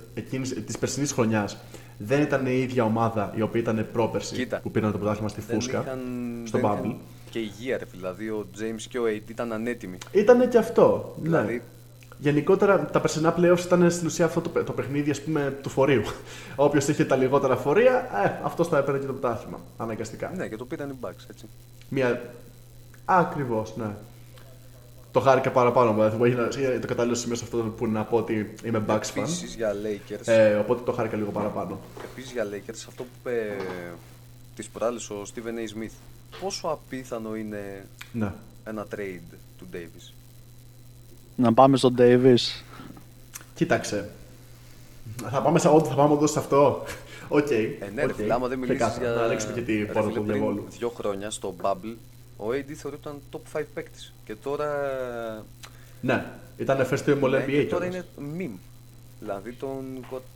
της 0.65 0.77
περσινής 0.77 1.11
χρονιάς 1.11 1.57
δεν 1.97 2.21
ήταν 2.21 2.45
η 2.45 2.57
ίδια 2.61 2.83
ομάδα 2.83 3.33
η 3.35 3.41
οποία 3.41 3.59
ήταν 3.61 3.87
πρόπερση 3.93 4.35
Κοίτα. 4.35 4.59
που 4.59 4.71
πήραν 4.71 4.91
το 4.91 4.97
πρωτάθλημα 4.97 5.29
στη 5.29 5.41
Δεν 5.41 5.55
Φούσκα. 5.55 5.79
είχαν, 5.81 5.99
στο 6.45 6.57
δεν 6.57 6.69
Bubble. 6.69 6.77
είχαν 6.85 6.97
και 7.29 7.39
υγεία, 7.39 7.77
ρε 7.77 7.85
φίλε. 7.85 7.99
Δηλαδή 8.01 8.29
ο 8.29 8.45
James 8.59 8.81
και 8.89 8.99
ο 8.99 9.03
AD 9.05 9.29
ήταν 9.29 9.53
ανέτοιμοι. 9.53 9.97
Ήτανε 10.11 10.45
και 10.45 10.57
αυτό. 10.57 11.15
Ναι. 11.23 11.61
Δηλαδή- 12.23 12.29
Γενικότερα 12.39 12.85
τα 12.85 12.99
περσινά 12.99 13.35
playoffs 13.37 13.59
ήταν 13.65 13.91
στην 13.91 14.07
ουσία 14.07 14.25
αυτό 14.25 14.41
το, 14.41 14.49
παι- 14.49 14.65
το 14.65 14.71
παιχνίδι 14.71 15.09
ας 15.11 15.21
πούμε, 15.21 15.57
του 15.61 15.69
φορείου. 15.69 16.03
Όποιος 16.55 16.87
είχε 16.87 17.05
τα 17.05 17.15
λιγότερα 17.15 17.55
φορεία, 17.55 18.09
ε, 18.25 18.39
αυτός 18.43 18.67
θα 18.67 18.77
έπαιρνε 18.77 18.99
και 18.99 19.05
το 19.05 19.13
πρωτάθλημα. 19.13 19.59
Αναγκαστικά. 19.77 20.31
Ναι, 20.35 20.47
και 20.47 20.55
το 20.55 20.65
πήραν 20.65 20.89
οι 20.89 20.95
Bucks, 21.01 21.25
έτσι. 21.29 21.45
Μια... 21.89 22.21
Ακριβώς, 23.05 23.75
ναι. 23.77 23.95
Το 25.11 25.19
χάρηκα 25.19 25.51
παραπάνω. 25.51 25.95
by 25.99 26.11
the 26.11 26.21
way. 26.21 26.31
Είναι 26.57 26.79
το 26.79 26.87
κατάλληλο 26.87 27.15
σημείο 27.15 27.35
σε 27.35 27.43
αυτό 27.43 27.57
που 27.57 27.87
να 27.87 28.03
πω 28.03 28.17
ότι 28.17 28.53
είμαι 28.63 28.83
Bucks 28.87 28.93
fan. 28.93 29.17
Επίσης 29.17 29.55
για 29.55 29.73
Lakers, 29.73 30.21
Ε, 30.27 30.53
οπότε 30.55 30.81
το 30.85 30.91
χάρηκα 30.91 31.17
λίγο 31.17 31.31
παραπάνω. 31.31 31.79
επίσης 32.11 32.31
για 32.31 32.43
Lakers, 32.45 32.83
αυτό 32.87 33.03
που 33.03 33.09
είπε 33.19 33.55
τις 34.55 34.67
προάλλες 34.69 35.09
ο 35.09 35.21
Steven 35.35 35.39
A. 35.39 35.83
Smith, 35.83 35.91
πόσο 36.41 36.67
απίθανο 36.67 37.35
είναι 37.35 37.85
Ναι. 38.11 38.31
ένα 38.63 38.85
trade 38.95 39.35
του 39.57 39.67
Davis; 39.73 40.11
Να 41.35 41.53
πάμε 41.53 41.77
στον 41.77 41.95
Davis. 41.97 42.61
Κοίταξε. 43.55 44.09
Θα 45.29 45.41
πάμε 45.41 45.59
σε 45.59 45.67
ό,τι 45.67 45.89
θα 45.89 45.95
πάμε 45.95 46.13
εδώ 46.13 46.27
σε 46.27 46.39
αυτό. 46.39 46.83
Οκ. 47.27 47.49
Ε, 47.51 47.67
ναι, 47.93 48.01
ρε 48.01 48.11
οκ. 48.11 48.15
φίλε, 48.15 48.33
άμα 48.33 48.47
δεν 48.47 48.59
μιλήσεις 48.59 48.81
Ξεκάθαρα. 48.81 49.11
για... 49.13 49.21
Να 49.21 49.27
ρίξουμε 49.27 49.53
και 49.53 49.61
την 49.61 49.77
Ρε 49.79 49.85
πόρτα 49.85 50.01
φίλε, 50.01 50.13
του 50.19 50.23
πριν 50.25 50.37
διαβόλου. 50.37 50.65
δύο 50.77 50.89
χρόνια 50.89 51.29
στο 51.29 51.55
Bubble, 51.61 51.95
ο 52.37 52.45
AD 52.49 52.71
θεωρούταν 52.73 53.15
top 53.31 53.57
5 53.59 53.63
παίκτης. 53.73 54.13
Και 54.25 54.35
τώρα... 54.35 54.67
Ναι. 56.01 56.25
Ήταν 56.57 56.87
first 56.91 57.03
team 57.05 57.23
all 57.23 57.29
ναι, 57.29 57.43
NBA 57.43 57.45
και 57.51 57.63
τώρα 57.65 57.87
κιόλας. 57.87 58.05
είναι 58.19 58.33
meme. 58.37 58.57
Δηλαδή 59.19 59.51
τον... 59.53 59.83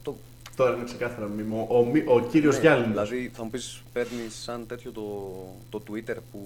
Το, 0.04 0.16
Τώρα 0.56 0.76
είναι 0.76 0.84
ξεκάθαρα 0.84 1.28
meme. 1.28 1.68
Ο, 1.70 1.78
ο, 1.78 1.88
ο, 2.08 2.16
ο 2.16 2.20
κύριος 2.22 2.56
ναι, 2.56 2.62
Γιάννης. 2.62 2.88
Δηλαδή 2.88 3.32
θα 3.34 3.44
μου 3.44 3.50
πεις 3.50 3.82
παίρνεις 3.94 4.36
σαν 4.44 4.66
τέτοιο 4.68 4.92
το, 4.92 5.34
το 5.70 5.82
Twitter 5.90 6.16
που... 6.32 6.40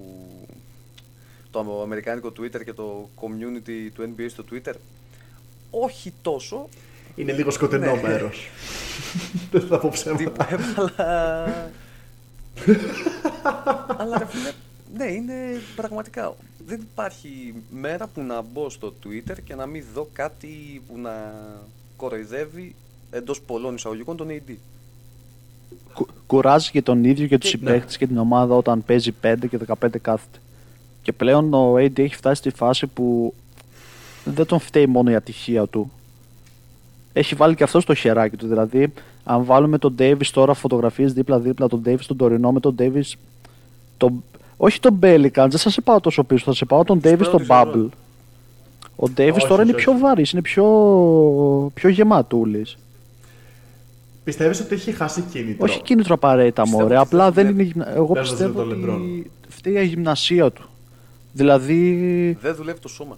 Το 1.52 1.82
αμερικάνικο 1.84 2.28
Twitter 2.40 2.64
και 2.66 2.74
το 2.74 3.10
community 3.22 3.90
του 3.96 4.14
NBA 4.16 4.26
στο 4.30 4.44
Twitter. 4.52 4.74
όχι 5.72 6.14
τόσο. 6.22 6.70
Είναι 7.16 7.32
λίγο 7.32 7.52
σκοτεινό 7.52 7.96
Ναι. 7.96 8.02
μέρος. 8.02 8.48
Δεν 9.52 9.62
θα 9.62 9.80
πω 9.80 9.88
Τι 9.88 9.94
ψέματα. 9.94 10.48
αλλά... 10.76 11.72
αλλά 13.98 14.18
ρε 14.18 14.26
φίλε, 14.26 14.52
ναι, 14.98 15.12
είναι 15.12 15.34
πραγματικά. 15.76 16.36
Δεν 16.68 16.80
υπάρχει 16.92 17.54
μέρα 17.72 18.08
που 18.08 18.22
να 18.22 18.42
μπω 18.42 18.70
στο 18.70 18.94
Twitter 19.04 19.36
και 19.44 19.56
να 19.56 19.66
μην 19.66 19.84
δω 19.94 20.08
κάτι 20.14 20.82
που 20.88 20.98
να 21.00 21.34
κοροϊδεύει 21.96 22.76
εντός 23.12 23.42
πολλών 23.42 23.76
εισαγωγικών 23.76 24.18
τον 24.18 24.28
AD. 24.30 24.54
Κου- 25.94 26.10
κουράζει 26.28 26.72
και 26.72 26.82
τον 26.82 27.04
ίδιο 27.04 27.28
και 27.28 27.38
τους 27.38 27.50
Και- 27.52 27.58
συμπαίχτες 27.58 27.98
και 27.98 28.08
την 28.08 28.18
ομάδα 28.18 28.56
όταν 28.56 28.84
παίζει 28.86 29.12
5 29.22 29.36
και 29.50 29.58
15 29.58 29.98
κάθεται. 30.02 30.38
Και 31.02 31.12
πλέον 31.12 31.54
ο 31.54 31.74
AD 31.76 32.00
έχει 32.00 32.16
φτάσει 32.16 32.36
στη 32.36 32.50
φάση 32.50 32.88
που 32.88 33.34
δεν 34.26 34.46
τον 34.46 34.60
φταίει 34.60 34.86
μόνο 34.86 35.12
η 35.12 35.16
ατυχία 35.16 35.66
του. 35.66 35.92
Έχει 37.14 37.36
βάλει 37.36 37.56
και 37.56 37.64
αυτό 37.64 37.84
το 37.84 37.94
χεράκι 37.94 38.36
του. 38.38 38.48
Δηλαδή, 38.48 38.94
αν 39.24 39.44
βάλουμε 39.44 39.78
τον 39.78 39.96
Davis 40.00 40.26
τώρα 40.34 40.54
φωτογραφίες 40.54 41.14
δίπλα-δίπλα, 41.14 41.68
τον 41.68 41.82
Davis 41.86 42.00
τον 42.08 42.18
τωρινό 42.18 42.52
με 42.52 42.60
τον 42.60 42.76
Davis. 42.80 43.12
Τον... 43.98 44.24
Όχι 44.58 44.80
τον 44.80 45.00
Bellican, 45.02 45.32
δεν 45.50 45.58
θα 45.58 45.70
σε 45.70 45.82
πάω 45.82 46.00
τόσο 46.00 46.24
πίσω, 46.24 46.44
θα 46.46 46.54
σε 46.54 46.66
πάω 46.66 46.84
τον 46.84 46.98
Davis 47.04 47.20
στον 47.24 47.46
πρώτους 47.46 47.48
Bubble. 47.50 47.66
αιώνες. 47.74 47.92
Ο 48.96 49.06
Davis 49.18 49.34
Όχι, 49.38 49.48
τώρα 49.48 49.62
είναι 49.64 49.72
όχι, 49.74 49.84
πιο 49.84 49.92
όχι. 49.92 50.02
βαρύς, 50.02 50.32
είναι 50.32 50.42
πιο, 50.42 50.66
πιο 51.74 51.90
γεματούλης. 51.90 52.78
Πιστεύεις 54.24 54.60
ότι 54.60 54.74
έχει 54.76 54.92
χάσει 54.92 55.22
κίνητρο; 55.32 55.66
Όχι 55.70 55.82
κίνητρο 55.82 56.14
απαραίτητα, 56.16 56.62
Πιστεύω 56.62 56.84
μωρέ. 56.84 56.98
ότι 56.98 57.06
Απλά 57.08 57.32
δεν 57.32 57.34
δεν 57.34 57.54
δουλεύει. 57.56 57.62
είναι. 57.62 57.72
γυμνα- 57.72 57.96
Εγώ 57.96 58.14
Δεν 58.14 58.22
πιστεύω 58.24 58.64
δουλεύει 58.64 58.86
το 58.86 58.92
ότι 58.94 59.32
φταίει 59.48 59.84
η 59.84 59.86
γυμνασία 59.86 60.52
του. 60.52 60.70
Δηλαδή, 61.34 62.38
Δεν 62.42 62.56
δουλεύει 62.56 62.80
το 62.80 62.88
σώμα. 62.88 63.18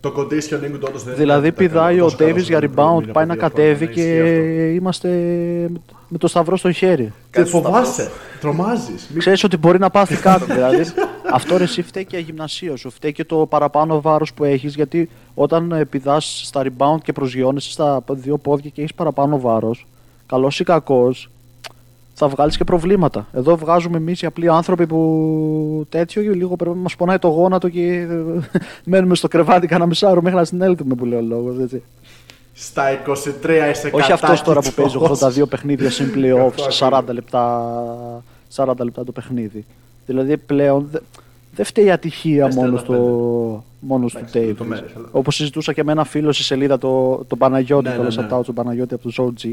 Το 0.00 0.14
conditioning 0.16 0.70
του 0.72 0.84
όντως 0.88 1.02
δεν 1.04 1.14
δηλαδή 1.16 1.46
είναι 1.46 1.56
πηδάει 1.56 2.00
ο 2.00 2.02
τόσο 2.04 2.16
καλό 2.16 2.30
Davis 2.30 2.36
όσο 2.36 2.46
για 2.46 2.60
τον 2.60 2.70
LeBron, 2.76 2.80
rebound, 2.80 3.02
είναι 3.02 3.12
πάει 3.12 3.24
από 3.24 3.34
να 3.34 3.34
δύο 3.34 3.48
χρόνια, 3.48 3.74
κατέβει 3.74 3.84
ναι, 3.84 3.92
και 3.92 4.00
ισχύει 4.00 4.20
αυτό. 4.20 4.74
είμαστε 4.74 5.08
με 6.08 6.18
το 6.18 6.26
σταυρό 6.28 6.56
στο 6.56 6.72
χέρι. 6.72 7.04
Και 7.04 7.12
Κάνεις 7.30 7.50
το 7.50 7.60
φοβάσαι, 7.62 8.10
τρομάζεις. 8.40 9.08
Μη- 9.10 9.18
Ξέρεις 9.18 9.44
ότι 9.44 9.56
μπορεί 9.56 9.78
να 9.78 9.90
πάθει 9.90 10.16
κάτι. 10.16 10.52
δηλαδή, 10.52 10.82
αυτό 11.32 11.56
ρε, 11.56 11.64
εσύ 11.64 11.82
φταίει 11.82 12.04
και 12.04 12.16
η 12.16 12.20
γυμνασία 12.20 12.76
σου. 12.76 12.90
Φταίει 12.90 13.12
και 13.12 13.24
το 13.24 13.36
παραπάνω 13.46 14.00
βάρος 14.00 14.34
που 14.34 14.44
έχεις. 14.44 14.74
Γιατί 14.74 15.08
όταν 15.34 15.72
ε, 15.72 15.84
πηδάς 15.84 16.42
στα 16.44 16.62
rebound 16.64 16.98
και 17.02 17.12
προσγειώνεσαι 17.12 17.70
στα 17.70 18.02
δύο 18.10 18.38
πόδια 18.38 18.70
και 18.70 18.80
έχεις 18.80 18.94
παραπάνω 18.94 19.40
βάρος, 19.40 19.86
καλός 20.26 20.60
ή 20.60 20.64
κακός, 20.64 21.30
θα 22.18 22.28
βγάλεις 22.28 22.56
και 22.56 22.64
προβλήματα. 22.64 23.26
Εδώ 23.32 23.56
βγάζουμε 23.56 23.96
εμείς 23.96 24.22
οι 24.22 24.26
απλοί 24.26 24.48
άνθρωποι 24.48 24.86
που 24.86 25.86
τέτοιο 25.88 26.22
και 26.22 26.30
λίγο 26.30 26.56
πρέπει 26.56 26.76
να 26.76 26.82
μας 26.82 26.96
πονάει 26.96 27.18
το 27.18 27.28
γόνατο 27.28 27.68
και 27.68 27.92
ε, 27.92 28.06
μένουμε 28.90 29.14
στο 29.14 29.28
κρεβάτι 29.28 29.66
κανένα 29.66 29.88
μισάωρο 29.88 30.22
μέχρι 30.22 30.38
να 30.38 30.44
συνέλθουμε 30.44 30.94
που 30.94 31.04
λέει 31.04 31.18
ο 31.18 31.22
λόγος. 31.22 31.54
Στα 32.54 32.82
23 33.06 33.70
είσαι 33.70 33.90
Όχι 33.92 34.12
αυτός 34.12 34.42
τώρα 34.42 34.60
που 34.60 34.72
παίζει 34.76 34.98
κατάκητος. 34.98 35.38
82 35.38 35.48
παιχνίδια 35.48 35.90
συν 35.90 36.06
Αυτό 36.06 36.20
playoffs, 36.20 36.78
40 36.78 36.90
ακριβώς. 36.92 37.14
λεπτά, 37.14 38.22
40 38.54 38.72
λεπτά 38.84 39.04
το 39.04 39.12
παιχνίδι. 39.12 39.64
Δηλαδή 40.06 40.36
πλέον 40.36 40.88
δε- 40.92 40.98
δεν 41.54 41.64
φταίει 41.64 41.84
η 41.84 41.90
ατυχία 41.90 42.44
Πες 42.46 42.54
μόνο, 42.54 42.76
35. 42.76 42.80
στο, 42.80 42.94
μόνο 43.80 44.06
του 44.06 44.12
Εντάξει, 44.16 44.38
Davis. 44.38 44.46
λεπτομέρειες, 44.46 44.90
αλλά- 44.96 45.08
Όπως 45.10 45.34
συζητούσα 45.34 45.72
και 45.72 45.84
με 45.84 45.92
ένα 45.92 46.04
φίλο 46.04 46.32
στη 46.32 46.42
σελίδα 46.42 46.78
το, 46.78 47.24
τον 47.28 47.38
Παναγιώτη, 47.38 47.88
Ναι, 47.88 47.94
το 47.94 48.02
ναι, 48.02 48.08
ναι, 48.14 48.22
ναι. 48.22 48.42
τον 48.44 48.54
Παναγιώτη 48.54 48.94
από 48.94 49.02
τους 49.02 49.18
OG. 49.20 49.52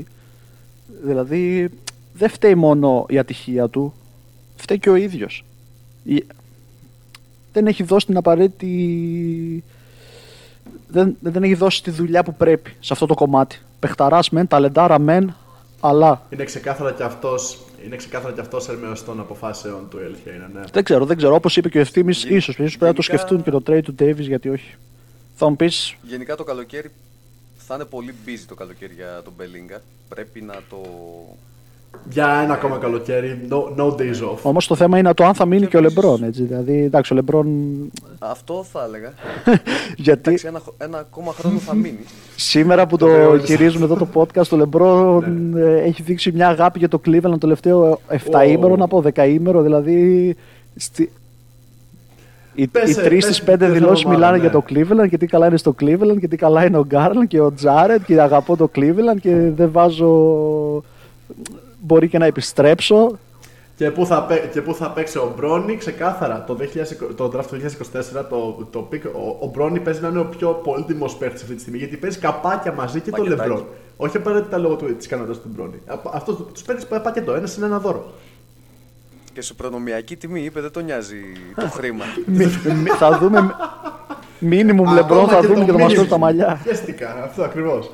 Δηλαδή 1.03 1.69
δεν 2.17 2.29
φταίει 2.29 2.55
μόνο 2.55 3.05
η 3.09 3.17
ατυχία 3.17 3.67
του, 3.67 3.93
φταίει 4.55 4.79
και 4.79 4.89
ο 4.89 4.95
ίδιος. 4.95 5.43
Δεν 7.53 7.67
έχει 7.67 7.83
δώσει 7.83 8.05
την 8.05 8.17
απαραίτητη. 8.17 9.63
Δεν, 10.87 11.15
δεν 11.19 11.43
έχει 11.43 11.53
δώσει 11.53 11.83
τη 11.83 11.91
δουλειά 11.91 12.23
που 12.23 12.33
πρέπει 12.35 12.73
σε 12.79 12.93
αυτό 12.93 13.05
το 13.05 13.13
κομμάτι. 13.13 13.59
Πεχταρά 13.79 14.19
μεν, 14.31 14.47
ταλεντάρα 14.47 14.99
μεν, 14.99 15.35
αλλά 15.79 16.21
Είναι 16.29 16.43
ξεκάθαρα 16.43 16.91
και 16.91 17.03
αυτός, 17.03 17.59
είναι 17.85 17.95
ξεκάθαρα 17.95 18.33
και 18.33 18.39
αυτός 18.41 18.69
ερμηνεύς 18.69 19.03
των 19.05 19.19
αποφάσεων 19.19 19.87
του 19.89 19.99
η 20.01 20.03
αλήθεια 20.05 20.33
είναι, 20.33 20.49
ναι. 20.53 20.61
δεν 20.71 20.83
ξέρω, 20.83 21.05
δεν 21.05 21.17
ξέρω. 21.17 21.35
Όπως 21.35 21.57
είπε 21.57 21.69
και 21.69 21.77
ο 21.77 21.81
ευθύνη, 21.81 22.09
ίσως 22.09 22.23
Γε- 22.23 22.37
ίσως 22.37 22.77
πρέπει 22.77 22.77
να 22.79 22.93
το 22.93 23.01
γενικά- 23.01 23.17
σκεφτούν 23.17 23.43
και 23.43 23.51
το 23.51 23.63
trade 23.67 23.83
του 23.83 23.95
Davis, 23.99 24.19
γιατί 24.27 24.49
όχι. 24.49 24.75
Θα 25.35 25.49
μου 25.49 25.55
πει, 25.55 25.71
Γενικά 26.01 26.35
το 26.35 26.43
καλοκαίρι 26.43 26.91
θα 27.57 27.75
είναι 27.75 27.85
πολύ 27.85 28.13
busy 28.25 28.43
το 28.47 28.55
καλοκαίρι 28.55 28.93
για 28.93 29.21
τον 29.23 29.33
Πελίνκα. 29.38 29.81
Πρέπει 30.09 30.41
να 30.41 30.53
το. 30.69 30.77
Για 32.09 32.39
ένα 32.43 32.53
ακόμα 32.53 32.77
καλοκαίρι, 32.77 33.47
no, 33.49 33.80
no 33.81 33.85
days 33.91 34.31
off. 34.31 34.38
όμως 34.41 34.67
το 34.67 34.76
θέμα 34.76 34.97
είναι 34.97 35.13
το 35.13 35.23
αν 35.26 35.34
θα 35.34 35.45
μείνει 35.45 35.61
Και 35.61 35.67
και 35.67 35.77
ο 35.77 35.80
επίσης- 35.80 35.95
Λεμπρόν. 36.03 36.23
Έτσι. 36.23 36.43
Δηλαδή, 36.43 36.84
εντάξει, 36.84 37.13
ο 37.13 37.15
Λεμπρόν. 37.15 37.47
Αυτό 38.19 38.65
θα 38.72 38.84
έλεγα. 38.88 39.13
γιατί 39.97 40.19
Εντάξει, 40.30 40.47
ένα, 40.47 40.61
ένα 40.77 40.97
ακόμα 40.97 41.31
χρόνο 41.34 41.57
θα 41.57 41.76
μείνει. 41.76 41.99
σήμερα 42.35 42.88
που 42.88 42.97
Το 42.97 43.05
το 43.05 43.11
θεώρησα. 43.11 43.45
γυρίζουμε 43.45 43.85
εδώ 43.85 43.95
το 43.95 44.07
podcast, 44.13 44.49
ο 44.51 44.55
Λεμπρόν 44.55 45.49
Ναι. 45.53 45.61
ε, 45.61 45.81
έχει 45.81 46.01
δείξει 46.01 46.31
μια 46.31 46.47
αγάπη 46.47 46.80
για 46.80 46.88
το 46.88 47.01
Cleveland 47.05 47.22
το 47.22 47.38
τελευταίο 47.38 47.99
7ήμερο, 48.09 48.72
Ω. 48.72 48.76
να 48.76 48.88
πω 48.88 49.03
10ήμερο. 49.15 49.61
Δηλαδή. 49.61 50.35
Στη... 50.76 51.11
Οι, 52.57 52.67
Πες, 52.67 52.89
οι 52.95 52.99
ε, 52.99 53.03
τρεις 53.03 53.26
πες, 53.26 53.35
στις 53.35 53.43
πέντε 53.45 53.65
δεν 53.65 53.73
δηλώσεις 53.73 53.99
θέλω 54.01 54.13
μιλάνε 54.13 54.38
μάλλον, 54.38 54.49
για 54.51 54.59
ναι. 54.77 54.85
το 54.88 54.95
Cleveland 55.03 55.09
και 55.09 55.17
τι 55.17 55.26
καλά 55.26 55.47
είναι 55.47 55.57
στο 55.57 55.76
Cleveland 55.81 56.17
και 56.19 56.27
τι 56.27 56.35
καλά 56.35 56.65
είναι 56.65 56.77
ο 56.77 56.85
Γκάρλαν 56.85 57.27
και 57.27 57.39
ο 57.41 57.53
Τζάρετ 57.53 58.01
και 58.05 58.22
αγαπώ 58.22 58.55
το 58.57 58.69
Cleveland 58.76 59.19
και 59.22 59.35
δεν 59.55 59.72
βάζω. 59.72 60.13
Μπορεί 61.85 62.07
και 62.07 62.17
να 62.17 62.25
επιστρέψω. 62.25 63.17
Και 63.75 63.91
πού 63.91 64.05
θα, 64.05 64.23
παί- 64.23 64.51
και 64.51 64.61
πού 64.61 64.73
θα 64.75 64.89
παίξει 64.91 65.17
ο 65.17 65.33
Μπρόνι, 65.35 65.75
ξεκάθαρα. 65.77 66.43
Το, 66.47 66.57
2020, 66.59 67.15
το 67.15 67.31
draft 67.35 67.45
του 67.45 67.55
2024, 68.19 68.25
το, 68.29 68.67
το 68.71 68.87
pick, 68.91 69.01
ο, 69.13 69.45
ο 69.45 69.49
Μπρόνι 69.53 69.79
παίζει 69.79 70.01
να 70.01 70.07
είναι 70.07 70.19
ο 70.19 70.25
πιο 70.25 70.49
πολύτιμος 70.49 71.15
παίχτη 71.15 71.35
αυτή 71.41 71.53
τη 71.55 71.61
στιγμή 71.61 71.77
γιατί 71.77 71.97
παίζει 71.97 72.19
καπάκια 72.19 72.73
μαζί 72.73 72.99
και 72.99 73.09
το 73.11 73.17
Πακετάκι. 73.17 73.49
Λεμπρόν. 73.49 73.65
Όχι 73.97 74.17
απαραίτητα 74.17 74.57
λόγω 74.57 74.75
της 74.75 75.07
Καναδά 75.07 75.31
του 75.33 75.41
Μπρόνι. 75.55 75.81
Α- 75.85 75.99
Αυτό 76.13 76.33
τους 76.33 76.61
παίρνει 76.61 76.81
πακέτο, 77.03 77.33
ένας 77.33 77.55
είναι 77.55 77.65
ένα 77.65 77.79
δώρο. 77.79 78.13
Και 79.33 79.41
σε 79.41 79.53
προνομιακή 79.53 80.15
τιμή 80.15 80.41
είπε 80.43 80.61
δεν 80.61 80.71
τον 80.71 80.83
νοιάζει 80.83 81.21
το 81.55 81.67
χρήμα. 81.77 82.03
Μι- 82.25 82.65
μι- 82.83 82.91
θα 82.97 83.17
δούμε. 83.17 83.55
Μίνιμουμ 84.39 84.93
λεμπρόν 84.93 85.17
Ακόμα 85.23 85.41
θα 85.41 85.47
δούμε 85.47 85.65
και 85.65 85.71
θα 85.71 85.77
μα 85.77 85.85
minimum. 85.85 85.95
φέρει 85.95 86.07
τα 86.07 86.17
μαλλιά. 86.17 86.59
Χαίστηκα, 86.63 87.23
αυτό 87.23 87.43
ακριβώς. 87.43 87.91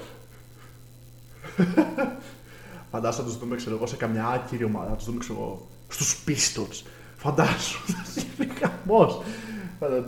Φαντάσου 2.91 3.21
να 3.21 3.27
τους 3.27 3.37
δούμε, 3.37 3.55
ξέρω 3.55 3.75
εγώ, 3.75 3.85
σε 3.87 3.95
καμιά 3.95 4.27
άκυρη 4.27 4.63
ομάδα. 4.63 4.89
Να 4.89 4.95
τους 4.95 5.05
δούμε, 5.05 5.17
ξέρω 5.19 5.39
εγώ, 5.39 5.67
στους 5.87 6.23
Pistons. 6.27 6.85
Φαντάσου. 7.17 7.79
Θα 7.85 8.21
γίνει 8.37 8.51
χαμό. 8.59 9.23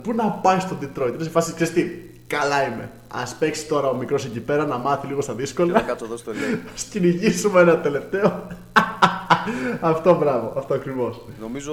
Πού 0.02 0.12
να 0.12 0.30
πάει 0.30 0.60
στο 0.60 0.76
Detroit. 0.80 1.12
Είναι 1.14 1.22
σε 1.22 1.30
φάση, 1.30 1.54
ξέρεις 1.54 1.72
τι, 1.72 1.84
καλά 2.26 2.66
είμαι. 2.66 2.90
Α 3.08 3.22
παίξει 3.38 3.66
τώρα 3.66 3.88
ο 3.88 3.94
μικρός 3.94 4.24
εκεί 4.24 4.40
πέρα 4.40 4.66
να 4.66 4.78
μάθει 4.78 5.06
λίγο 5.06 5.20
στα 5.20 5.32
Και 5.32 5.38
να 5.38 5.44
δύσκολα. 5.44 5.80
κάτσω 5.80 6.04
εδώ 6.04 6.16
στο 6.16 6.32
λέει. 6.32 6.52
Α 6.70 6.74
κυνηγήσουμε 6.90 7.60
ένα 7.60 7.78
τελευταίο. 7.80 8.46
αυτό 9.80 10.14
μπράβο, 10.14 10.52
αυτό 10.56 10.74
ακριβώς. 10.74 11.20
Νομίζω 11.40 11.72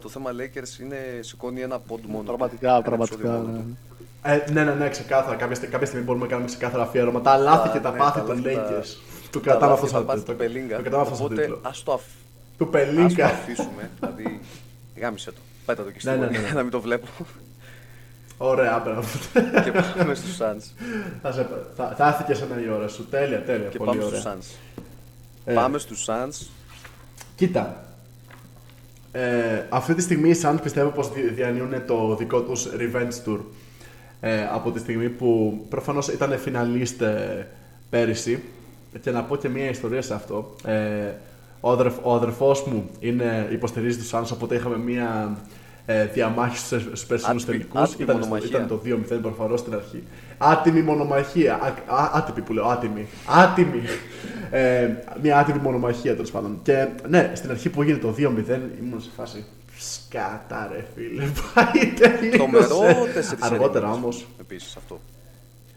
το 0.00 0.08
θέμα 0.08 0.30
Lakers 0.30 0.80
είναι 0.80 0.96
σηκώνει 1.20 1.60
ένα 1.60 1.78
πόντ 1.78 2.04
μόνο. 2.06 2.22
Πραγματικά, 2.24 2.70
Ένα 2.72 2.82
πραγματικά. 2.82 3.18
επεισόδιο 3.20 3.40
μόνο 3.46 3.56
ναι. 3.56 3.62
του. 3.62 3.76
Ε, 4.22 4.44
ναι, 4.52 4.64
ναι, 4.64 4.72
ναι, 4.74 4.88
ξεκάθαρα. 4.88 5.36
Κάποια, 5.36 5.54
στε- 5.56 5.70
κάποια 5.70 5.86
στιγμή 5.86 6.04
μπορούμε 6.04 6.24
να 6.24 6.30
κάνουμε 6.30 6.48
ξεκάθαρα 6.48 6.82
αφιέρωμα. 6.82 7.20
Τα 7.20 7.36
λάθη 7.36 7.68
και 7.68 7.78
τα 7.78 7.90
ναι, 7.90 7.98
πάθη 7.98 8.18
τα 8.20 8.24
των 8.26 8.36
λάθη, 8.44 8.54
τα- 8.56 8.80
Lakers. 8.82 8.86
Του 9.32 9.40
Τα 9.40 9.50
κρατάμε 9.50 9.72
λάθη 9.72 9.84
αυτό 9.84 9.86
και 9.86 9.92
τα 9.92 9.98
σαν 9.98 10.06
πάθη 10.06 10.18
τίτλο. 10.18 10.34
του 10.34 10.40
Πελίνγκα. 10.40 10.76
Το 10.76 10.82
κρατάμε 10.82 11.02
αυτό 11.02 11.14
σαν 11.14 11.24
Οπότε 11.24 11.40
τίτλο. 11.40 11.58
ας 11.62 11.82
το, 11.82 11.92
αφ... 11.92 12.02
Του 12.02 12.08
ας 12.52 12.58
το 12.58 12.66
Πελίνκα. 12.66 13.26
αφήσουμε. 13.26 13.90
δηλαδή, 14.00 14.40
γάμισε 15.00 15.30
το. 15.30 15.38
Πέτα 15.66 15.84
το 15.84 15.90
και 15.90 16.00
στη 16.00 16.08
Ναι, 16.08 16.16
ναι, 16.16 16.24
γωνία, 16.24 16.40
ναι, 16.40 16.46
ναι. 16.46 16.52
να 16.52 16.62
μην 16.62 16.70
το 16.70 16.80
βλέπω. 16.80 17.06
Ωραία, 18.36 18.78
μπράβο. 18.84 19.08
και 19.64 19.72
πάμε 19.98 20.14
στους 20.14 20.36
Suns. 20.40 20.62
θα, 21.22 21.32
σε, 21.32 21.46
θα, 21.76 21.94
θα 21.96 22.06
έρθει 22.08 22.24
και 22.24 22.32
εσένα 22.32 22.62
η 22.64 22.68
ώρα 22.68 22.88
σου. 22.88 23.06
Τέλεια, 23.08 23.42
τέλεια. 23.44 23.68
και 23.68 23.78
πολύ 23.78 23.90
πάμε 23.90 24.04
ωραία. 24.04 24.20
στους 24.20 24.32
Suns. 24.32 24.56
Ε, 25.44 25.52
Πάμε 25.54 25.78
στους 25.78 26.06
Suns. 26.08 26.46
Κοίτα. 27.36 27.84
Ε, 29.12 29.62
αυτή 29.68 29.94
τη 29.94 30.02
στιγμή 30.02 30.28
οι 30.30 30.40
Suns 30.42 30.56
πιστεύω 30.62 30.88
πως 30.90 31.12
δι- 31.12 31.34
διανύουν 31.34 31.86
το 31.86 32.16
δικό 32.16 32.40
τους 32.40 32.68
revenge 32.78 33.28
tour. 33.28 33.38
Ε, 34.20 34.46
από 34.52 34.70
τη 34.70 34.78
στιγμή 34.78 35.08
που 35.08 35.60
προφανώς 35.68 36.08
ήταν 36.08 36.38
φιναλίστ 36.38 37.00
ε, 37.02 37.48
πέρυσι 37.90 38.42
και 39.00 39.10
να 39.10 39.22
πω 39.22 39.36
και 39.36 39.48
μια 39.48 39.68
ιστορία 39.68 40.02
σε 40.02 40.14
αυτό. 40.14 40.54
Ε, 40.64 40.74
ο, 41.60 41.70
αδερφ, 41.70 41.94
ο 42.02 42.14
αδερφός 42.14 42.64
μου 42.64 42.90
είναι, 43.00 43.48
υποστηρίζει 43.52 43.98
τους 43.98 44.10
Suns 44.14 44.28
οπότε 44.32 44.54
είχαμε 44.54 44.78
μια 44.78 45.36
ε, 45.86 46.04
διαμάχη 46.06 46.56
στους, 46.58 46.82
στους 46.82 47.04
περσινούς 47.06 47.42
Άτιμη- 47.42 47.60
τελικούς. 47.60 47.80
άτιμη 47.90 48.02
Ήταν, 48.04 48.16
μονομαχία. 48.18 48.48
ήταν 48.48 48.68
το 48.68 48.80
2-0 48.84 49.18
προφανώς 49.22 49.60
στην 49.60 49.74
αρχή. 49.74 50.02
Άτιμη 50.38 50.82
μονομαχία. 50.82 51.54
Α, 51.54 51.94
α, 51.96 52.10
άτιμη 52.14 52.40
που 52.46 52.52
λέω, 52.52 52.64
άτιμη. 52.66 53.06
Άτιμη. 53.26 53.82
Ε, 54.50 54.88
μια 55.22 55.38
άτιμη 55.38 55.58
μονομαχία 55.58 56.12
τέλος 56.14 56.30
πάντων. 56.30 56.58
Και 56.62 56.86
ναι, 57.08 57.32
στην 57.34 57.50
αρχή 57.50 57.68
που 57.68 57.82
έγινε 57.82 57.98
το 57.98 58.14
2-0 58.18 58.20
ήμουν 58.82 59.00
σε 59.00 59.10
φάση. 59.16 59.44
Σκάτα 59.78 60.68
ρε 60.72 60.84
φίλε, 60.94 61.24
πάει 61.54 61.86
τελείωσε. 61.86 62.36
Τρομερό 62.36 62.80
4 63.14 63.36
Αργότερα 63.40 63.90
όμως. 63.92 64.26
Επίσης 64.40 64.76
αυτό. 64.76 65.00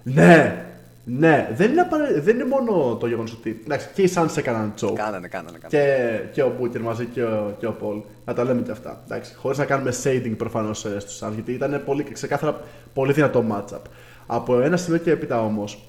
Ναι, 0.03 0.65
ναι, 1.05 1.49
δεν 1.55 1.71
είναι, 1.71 1.81
απαραίτητο- 1.81 2.21
δεν 2.21 2.35
είναι 2.35 2.45
μόνο 2.45 2.95
το 2.95 3.07
γεγονός 3.07 3.33
ότι. 3.33 3.61
Εντάξει, 3.63 3.87
και 3.93 4.01
οι 4.01 4.11
Suns 4.15 4.37
έκαναν 4.37 4.71
τσόκ. 4.75 4.95
Κάνανε, 4.95 5.27
κάνανε, 5.27 5.57
κάνανε. 5.61 5.91
Και, 5.91 6.19
και 6.31 6.41
ο 6.41 6.53
Μπούκερ 6.57 6.81
μαζί 6.81 7.05
και 7.05 7.23
ο, 7.23 7.55
και 7.59 7.67
ο 7.67 7.71
Πολ. 7.71 8.01
Να 8.25 8.33
τα 8.33 8.43
λέμε 8.43 8.61
και 8.61 8.71
αυτά. 8.71 9.01
Εντάξει, 9.05 9.35
χωρίς 9.35 9.57
να 9.57 9.65
κάνουμε 9.65 9.93
shading 10.03 10.33
προφανώς 10.37 10.79
στους 10.79 11.21
Suns, 11.23 11.31
γιατί 11.33 11.51
ήταν 11.51 11.81
πολύ, 11.85 12.03
ξεκάθαρα 12.03 12.59
πολύ 12.93 13.13
δυνατό 13.13 13.43
matchup. 13.51 13.81
Από 14.27 14.59
ένα 14.59 14.77
σημείο 14.77 14.99
και 14.99 15.11
έπειτα 15.11 15.41
όμως, 15.41 15.83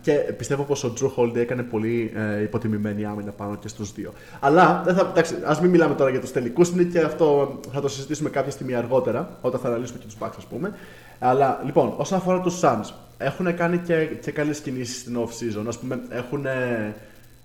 και 0.00 0.12
πιστεύω 0.12 0.62
πως 0.62 0.84
ο 0.84 0.92
Drew 1.00 1.10
Holiday 1.22 1.36
έκανε 1.36 1.62
πολύ 1.62 2.12
ε, 2.38 2.42
υποτιμημένη 2.42 3.04
άμυνα 3.04 3.30
πάνω 3.30 3.56
και 3.56 3.68
στους 3.68 3.92
δύο. 3.92 4.12
Αλλά 4.40 4.82
δεν 4.84 4.94
θα, 4.94 5.08
εντάξει, 5.10 5.34
ας 5.44 5.60
μην 5.60 5.70
μιλάμε 5.70 5.94
τώρα 5.94 6.10
για 6.10 6.20
τους 6.20 6.32
τελικούς, 6.32 6.68
είναι 6.68 6.82
και 6.82 6.98
αυτό 7.00 7.58
θα 7.72 7.80
το 7.80 7.88
συζητήσουμε 7.88 8.30
κάποια 8.30 8.50
στιγμή 8.50 8.74
αργότερα, 8.74 9.38
όταν 9.40 9.60
θα 9.60 9.68
αναλύσουμε 9.68 9.98
και 9.98 10.04
τους 10.06 10.16
Bucks, 10.20 10.34
ας 10.38 10.44
πούμε. 10.44 10.74
Αλλά 11.18 11.60
λοιπόν, 11.64 11.94
όσον 11.96 12.18
αφορά 12.18 12.40
τους 12.40 12.60
Suns, 12.62 12.92
έχουν 13.18 13.56
κάνει 13.56 13.78
και, 13.78 14.04
και 14.04 14.30
καλές 14.30 14.60
κινήσεις 14.60 15.00
στην 15.00 15.16
off 15.18 15.28
season. 15.28 15.74
Α 15.74 15.78
πούμε, 15.78 16.00
έχουν 16.08 16.46
ε, 16.46 16.94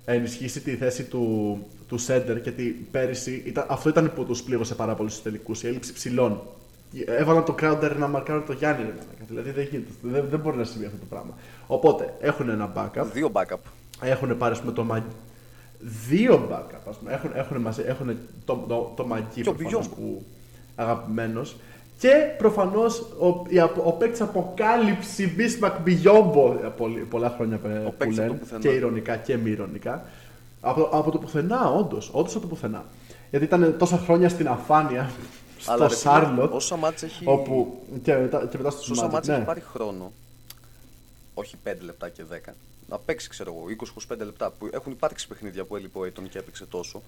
ενισχύσει 0.05 0.61
τη 0.61 0.75
θέση 0.75 1.03
του, 1.03 1.57
του 1.87 1.99
center 2.07 2.37
γιατί 2.43 2.87
πέρυσι 2.91 3.43
ήταν, 3.45 3.65
αυτό 3.69 3.89
ήταν 3.89 4.11
που 4.15 4.25
τους 4.25 4.43
πλήγωσε 4.43 4.75
πάρα 4.75 4.95
πολύ 4.95 5.09
στους 5.09 5.23
τελικούς, 5.23 5.63
η 5.63 5.67
έλλειψη 5.67 5.93
ψηλών. 5.93 6.41
Έβαλαν 7.05 7.45
τον 7.45 7.55
Crowder 7.61 7.95
να 7.97 8.07
μαρκάρουν 8.07 8.45
το 8.45 8.53
Γιάννη. 8.53 8.85
Δηλαδή 9.27 9.51
δεν, 9.51 9.67
γίνεται, 9.71 9.91
δεν, 10.01 10.25
δεν 10.29 10.39
μπορεί 10.39 10.57
να 10.57 10.63
συμβεί 10.63 10.85
αυτό 10.85 10.97
το 10.97 11.05
πράγμα. 11.09 11.33
Οπότε 11.67 12.13
έχουν 12.19 12.49
ένα 12.49 12.73
backup. 12.75 13.05
Δύο 13.13 13.31
backup. 13.33 13.57
Έχουν 14.01 14.37
πάρει 14.37 14.59
πούμε, 14.59 14.71
το 14.71 14.83
Μαγκί. 14.83 15.05
Δύο 16.09 16.47
backup. 16.51 16.89
Ας 16.89 16.97
πούμε. 16.97 17.13
Έχουν, 17.13 17.31
έχουν, 17.33 17.57
μαζί, 17.57 17.83
έχουν 17.85 18.17
το, 18.45 18.65
το, 18.67 18.93
το 18.95 19.05
Μαγκί 19.05 19.41
που 19.95 20.25
αγαπημένος. 20.75 21.55
Και 22.01 22.33
προφανώς 22.37 22.99
ο, 22.99 23.27
ο, 23.27 23.81
ο 23.83 23.91
παίκτης 23.91 24.21
αποκάλυψη 24.21 25.35
Bismarck 25.37 25.75
Μπιγιόμπο 25.83 26.55
πολλά 27.09 27.29
χρόνια 27.29 27.57
που 27.57 28.11
λένε. 28.11 28.39
Και 28.59 28.69
ηρωνικά 28.69 29.15
και 29.15 29.37
μη 29.37 29.49
ηρωνικά. 29.49 30.05
Από, 30.61 30.89
από 30.91 31.11
το 31.11 31.17
πουθενά, 31.17 31.69
όντως. 31.69 32.09
Όντως 32.13 32.31
από 32.35 32.41
το 32.41 32.47
πουθενά. 32.47 32.85
Γιατί 33.29 33.45
ήταν 33.45 33.75
τόσα 33.77 33.97
χρόνια 33.97 34.29
στην 34.29 34.47
αφάνεια 34.47 35.11
στο 35.57 35.89
Σάρλοτ. 35.89 36.53
Όσα 36.53 36.75
μάτς 36.75 37.03
έχει. 37.03 37.23
Όπου, 37.27 37.81
και, 38.03 38.15
μετά, 38.15 38.45
και 38.45 38.57
μετά 38.57 38.69
στο 38.69 38.91
Όσα 38.91 39.07
μάτς 39.07 39.27
ναι. 39.27 39.35
έχει 39.35 39.43
πάρει 39.43 39.63
χρόνο. 39.73 40.11
Όχι 41.33 41.55
5 41.67 41.73
λεπτά 41.81 42.09
και 42.09 42.23
10. 42.49 42.51
Να 42.89 42.97
παίξει, 42.97 43.29
ξέρω 43.29 43.53
εγώ, 43.55 43.91
20-25 44.13 44.17
λεπτά. 44.17 44.51
Που 44.51 44.69
έχουν 44.71 44.91
υπάρξει 44.91 45.27
παιχνίδια 45.27 45.63
που 45.63 45.75
έλειπε 45.75 45.99
ο 45.99 46.01
Aiton 46.01 46.29
και 46.29 46.37
έπαιξε 46.37 46.65
τόσο. 46.65 47.01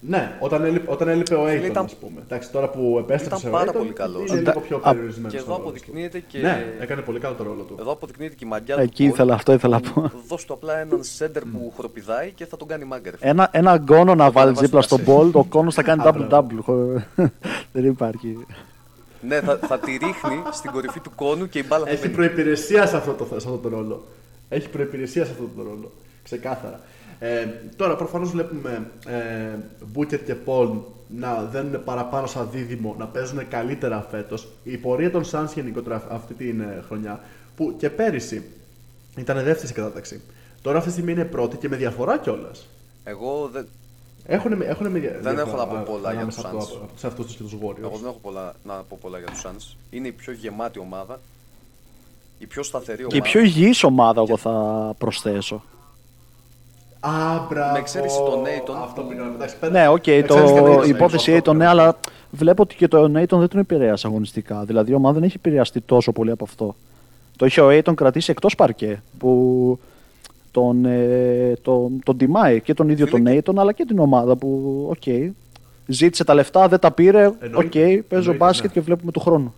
Ναι, 0.00 0.36
όταν 0.40 0.64
έλειπε, 0.64 0.92
όταν 0.92 1.08
έλειπε 1.08 1.34
ο 1.34 1.46
Aiton, 1.46 1.64
ήταν... 1.64 1.88
πούμε. 2.00 2.20
Εντάξει, 2.24 2.50
τώρα 2.50 2.68
που 2.68 2.96
επέστρεψε 2.98 3.48
ήταν 3.48 3.50
πάρα 3.50 3.70
ο 3.70 3.74
Aiton, 3.74 3.78
πολύ 3.78 3.92
καλός. 3.92 4.30
Είναι 4.30 4.40
λίγο 4.40 4.60
πιο 4.60 4.78
περιορισμένος. 4.78 5.32
Και 5.32 5.38
εδώ 5.38 5.54
αποδεικνύεται 5.54 6.18
και. 6.18 6.38
Ναι, 6.38 6.74
έκανε 6.80 7.02
πολύ 7.02 7.18
καλό 7.18 7.34
το 7.34 7.42
ρόλο 7.42 7.62
του. 7.62 7.76
Εδώ 7.80 7.92
αποδεικνύεται 7.92 8.34
και 8.34 8.44
η 8.44 8.48
μαγιά 8.48 8.74
του. 8.76 8.80
Εκεί 8.82 9.04
ήθελα, 9.04 9.34
αυτό 9.34 9.52
ήθελα 9.52 9.80
να 9.80 9.90
πω. 9.90 10.10
Δώσ' 10.28 10.44
του 10.44 10.52
απλά 10.52 10.78
έναν 10.78 11.02
σέντερ 11.02 11.42
που 11.42 11.72
χοροπηδάει 11.76 12.30
και 12.30 12.46
θα 12.46 12.56
τον 12.56 12.68
κάνει 12.68 12.84
μάγκερ. 12.84 13.14
Ένα, 13.20 13.48
ένα 13.52 13.76
γκόνο 13.76 14.14
να 14.14 14.30
βάλει 14.30 14.52
δίπλα 14.58 14.82
στον 14.82 15.00
μπολ, 15.00 15.30
ο 15.32 15.44
κόνος 15.44 15.74
θα 15.74 15.82
κάνει 15.82 16.02
double-double. 16.06 17.02
Δεν 17.72 17.84
υπάρχει. 17.84 18.46
Ναι, 19.20 19.40
θα, 19.40 19.58
θα 19.62 19.78
τη 19.78 19.90
ρίχνει 19.90 20.42
στην 20.52 20.70
κορυφή 20.70 21.00
του 21.00 21.10
κόνου 21.14 21.48
και 21.48 21.58
η 21.58 21.64
μπάλα 21.68 21.84
θα 21.84 21.90
Έχει 21.90 22.08
προπηρεσία 22.08 22.86
σε 22.86 22.96
αυτό 22.96 23.12
το, 23.12 23.24
σε 23.24 23.34
αυτό 23.34 23.56
το 23.56 23.68
ρόλο. 23.68 24.04
Έχει 24.48 24.68
προπηρεσία 24.68 25.24
σε 25.24 25.30
αυτό 25.30 25.48
το 25.56 25.62
ρόλο. 25.62 25.92
Ξεκάθαρα. 26.22 26.80
Ε, 27.18 27.46
τώρα 27.76 27.96
προφανώς 27.96 28.30
βλέπουμε 28.30 28.90
ε, 29.06 29.58
Booker 29.94 30.18
και 30.24 30.34
Paul 30.46 30.80
να 31.08 31.42
δένουν 31.42 31.84
παραπάνω 31.84 32.26
σαν 32.26 32.48
δίδυμο, 32.52 32.94
να 32.98 33.06
παίζουν 33.06 33.48
καλύτερα 33.48 34.06
φέτος. 34.10 34.48
Η 34.64 34.76
πορεία 34.76 35.10
των 35.10 35.24
Suns 35.30 35.52
γενικότερα 35.54 36.06
αυτή 36.10 36.34
την 36.34 36.60
ε, 36.60 36.82
χρονιά, 36.86 37.20
που 37.56 37.74
και 37.78 37.90
πέρυσι 37.90 38.44
ήταν 39.16 39.44
δεύτερη 39.44 39.66
σε 39.66 39.72
κατάταξη. 39.72 40.20
Τώρα 40.62 40.76
αυτή 40.78 40.88
τη 40.88 40.94
στιγμή 40.94 41.12
είναι 41.12 41.24
πρώτη 41.24 41.56
και 41.56 41.68
με 41.68 41.76
διαφορά 41.76 42.18
κιόλας. 42.18 42.68
Εγώ 43.04 43.48
δεν, 43.52 43.66
έχουν, 44.26 44.62
έχουν 44.62 44.92
δεν 45.20 45.38
έχω 45.38 45.56
να 45.56 45.66
πω 45.66 45.82
πολλά 45.86 46.12
για 46.12 46.26
τους 46.26 46.38
Suns. 46.38 46.78
Σε 46.96 47.06
αυτούς 47.06 47.36
και 47.36 47.42
τους 47.42 47.52
Warriors. 47.52 47.82
Εγώ 47.82 47.96
δεν 47.96 48.06
έχω 48.06 48.18
πολλά, 48.22 48.54
να 48.64 48.74
πω 48.74 48.98
πολλά 49.00 49.18
για 49.18 49.26
τους 49.26 49.42
Suns. 49.44 49.76
Είναι 49.90 50.08
η 50.08 50.12
πιο 50.12 50.32
γεμάτη 50.32 50.78
ομάδα. 50.78 51.20
Η 52.38 52.46
πιο 52.46 52.62
σταθερή 52.62 53.04
ομάδα. 53.04 53.20
Και 53.20 53.28
η 53.28 53.30
πιο 53.30 53.40
υγιής 53.40 53.82
ομάδα, 53.82 54.20
εγώ 54.20 54.36
θα 54.36 54.94
προσθέσω. 54.98 55.62
Α, 57.06 57.46
μπράβο. 57.48 57.72
Με 57.72 57.78
εξαίρεση 57.78 58.16
τον 58.16 58.40
Ayton. 58.40 58.76
Αυτό 58.82 59.02
που 59.02 59.12
Ναι, 59.70 59.88
OK, 59.88 60.02
okay, 60.06 60.24
το 60.26 60.82
υπόθεση 60.86 61.40
Ayton, 61.40 61.54
ναι, 61.54 61.66
αλλά 61.66 61.96
βλέπω 62.30 62.62
ότι 62.62 62.74
και 62.74 62.88
το 62.88 63.08
Ayton 63.08 63.38
δεν 63.38 63.48
τον 63.48 63.60
επηρέασε 63.60 64.06
αγωνιστικά. 64.06 64.64
Δηλαδή 64.64 64.90
η 64.90 64.94
ομάδα 64.94 65.14
δεν 65.14 65.22
έχει 65.22 65.36
επηρεαστεί 65.36 65.80
τόσο 65.80 66.12
πολύ 66.12 66.30
από 66.30 66.44
αυτό. 66.44 66.74
Το 67.36 67.46
είχε 67.46 67.60
ο 67.60 67.68
Ayton 67.68 67.94
κρατήσει 67.94 68.30
εκτός 68.30 68.54
παρκέ. 68.54 69.02
Που 69.18 69.78
τον, 70.50 70.84
ε, 70.84 71.52
τον, 71.62 72.00
τον 72.04 72.16
τιμάει 72.16 72.60
και 72.60 72.74
τον 72.74 72.88
ίδιο 72.88 73.06
Φίλε. 73.06 73.40
τον 73.40 73.54
Ayton 73.56 73.60
αλλά 73.60 73.72
και 73.72 73.84
την 73.84 73.98
ομάδα 73.98 74.36
που, 74.36 74.86
OK, 74.90 75.02
okay, 75.04 75.30
ζήτησε 75.86 76.24
τα 76.24 76.34
λεφτά, 76.34 76.68
δεν 76.68 76.78
τα 76.78 76.90
πήρε. 76.90 77.26
OK, 77.26 77.70
okay, 77.74 78.00
παίζω 78.08 78.34
μπάσκετ 78.34 78.66
ναι. 78.66 78.72
και 78.72 78.80
βλέπουμε 78.80 79.12
του 79.12 79.20
χρόνου. 79.20 79.54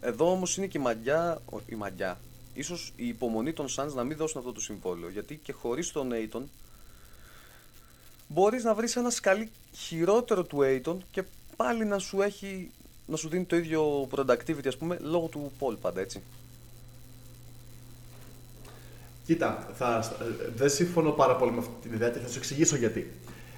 Εδώ 0.00 0.30
όμως 0.30 0.56
είναι 0.56 0.66
και 0.66 0.78
η 0.78 0.82
μαγιά, 0.82 1.38
η 1.66 1.74
μαγιά 1.74 2.18
ίσως 2.54 2.92
η 2.96 3.06
υπομονή 3.08 3.52
των 3.52 3.66
Suns 3.76 3.92
να 3.94 4.04
μην 4.04 4.16
δώσουν 4.16 4.38
αυτό 4.40 4.52
το 4.52 4.60
συμβόλαιο. 4.60 5.10
Γιατί 5.10 5.40
και 5.42 5.52
χωρίς 5.52 5.92
τον 5.92 6.10
Ayton 6.12 6.42
μπορείς 8.28 8.64
να 8.64 8.74
βρεις 8.74 8.96
ένα 8.96 9.10
σκαλί 9.10 9.50
χειρότερο 9.72 10.44
του 10.44 10.58
Ayton 10.60 10.96
και 11.10 11.24
πάλι 11.56 11.84
να 11.84 11.98
σου, 11.98 12.22
έχει, 12.22 12.70
να 13.06 13.16
σου 13.16 13.28
δίνει 13.28 13.44
το 13.44 13.56
ίδιο 13.56 14.08
productivity, 14.16 14.66
ας 14.66 14.76
πούμε, 14.76 14.98
λόγω 15.00 15.26
του 15.26 15.52
Paul 15.60 15.76
πάντα 15.80 16.00
έτσι. 16.00 16.22
Κοίτα, 19.26 19.70
θα, 19.74 20.16
δεν 20.56 20.70
συμφωνώ 20.70 21.10
πάρα 21.10 21.36
πολύ 21.36 21.52
με 21.52 21.58
αυτή 21.58 21.72
την 21.82 21.92
ιδέα 21.92 22.10
και 22.10 22.18
θα 22.18 22.28
σου 22.28 22.38
εξηγήσω 22.38 22.76
γιατί. 22.76 23.12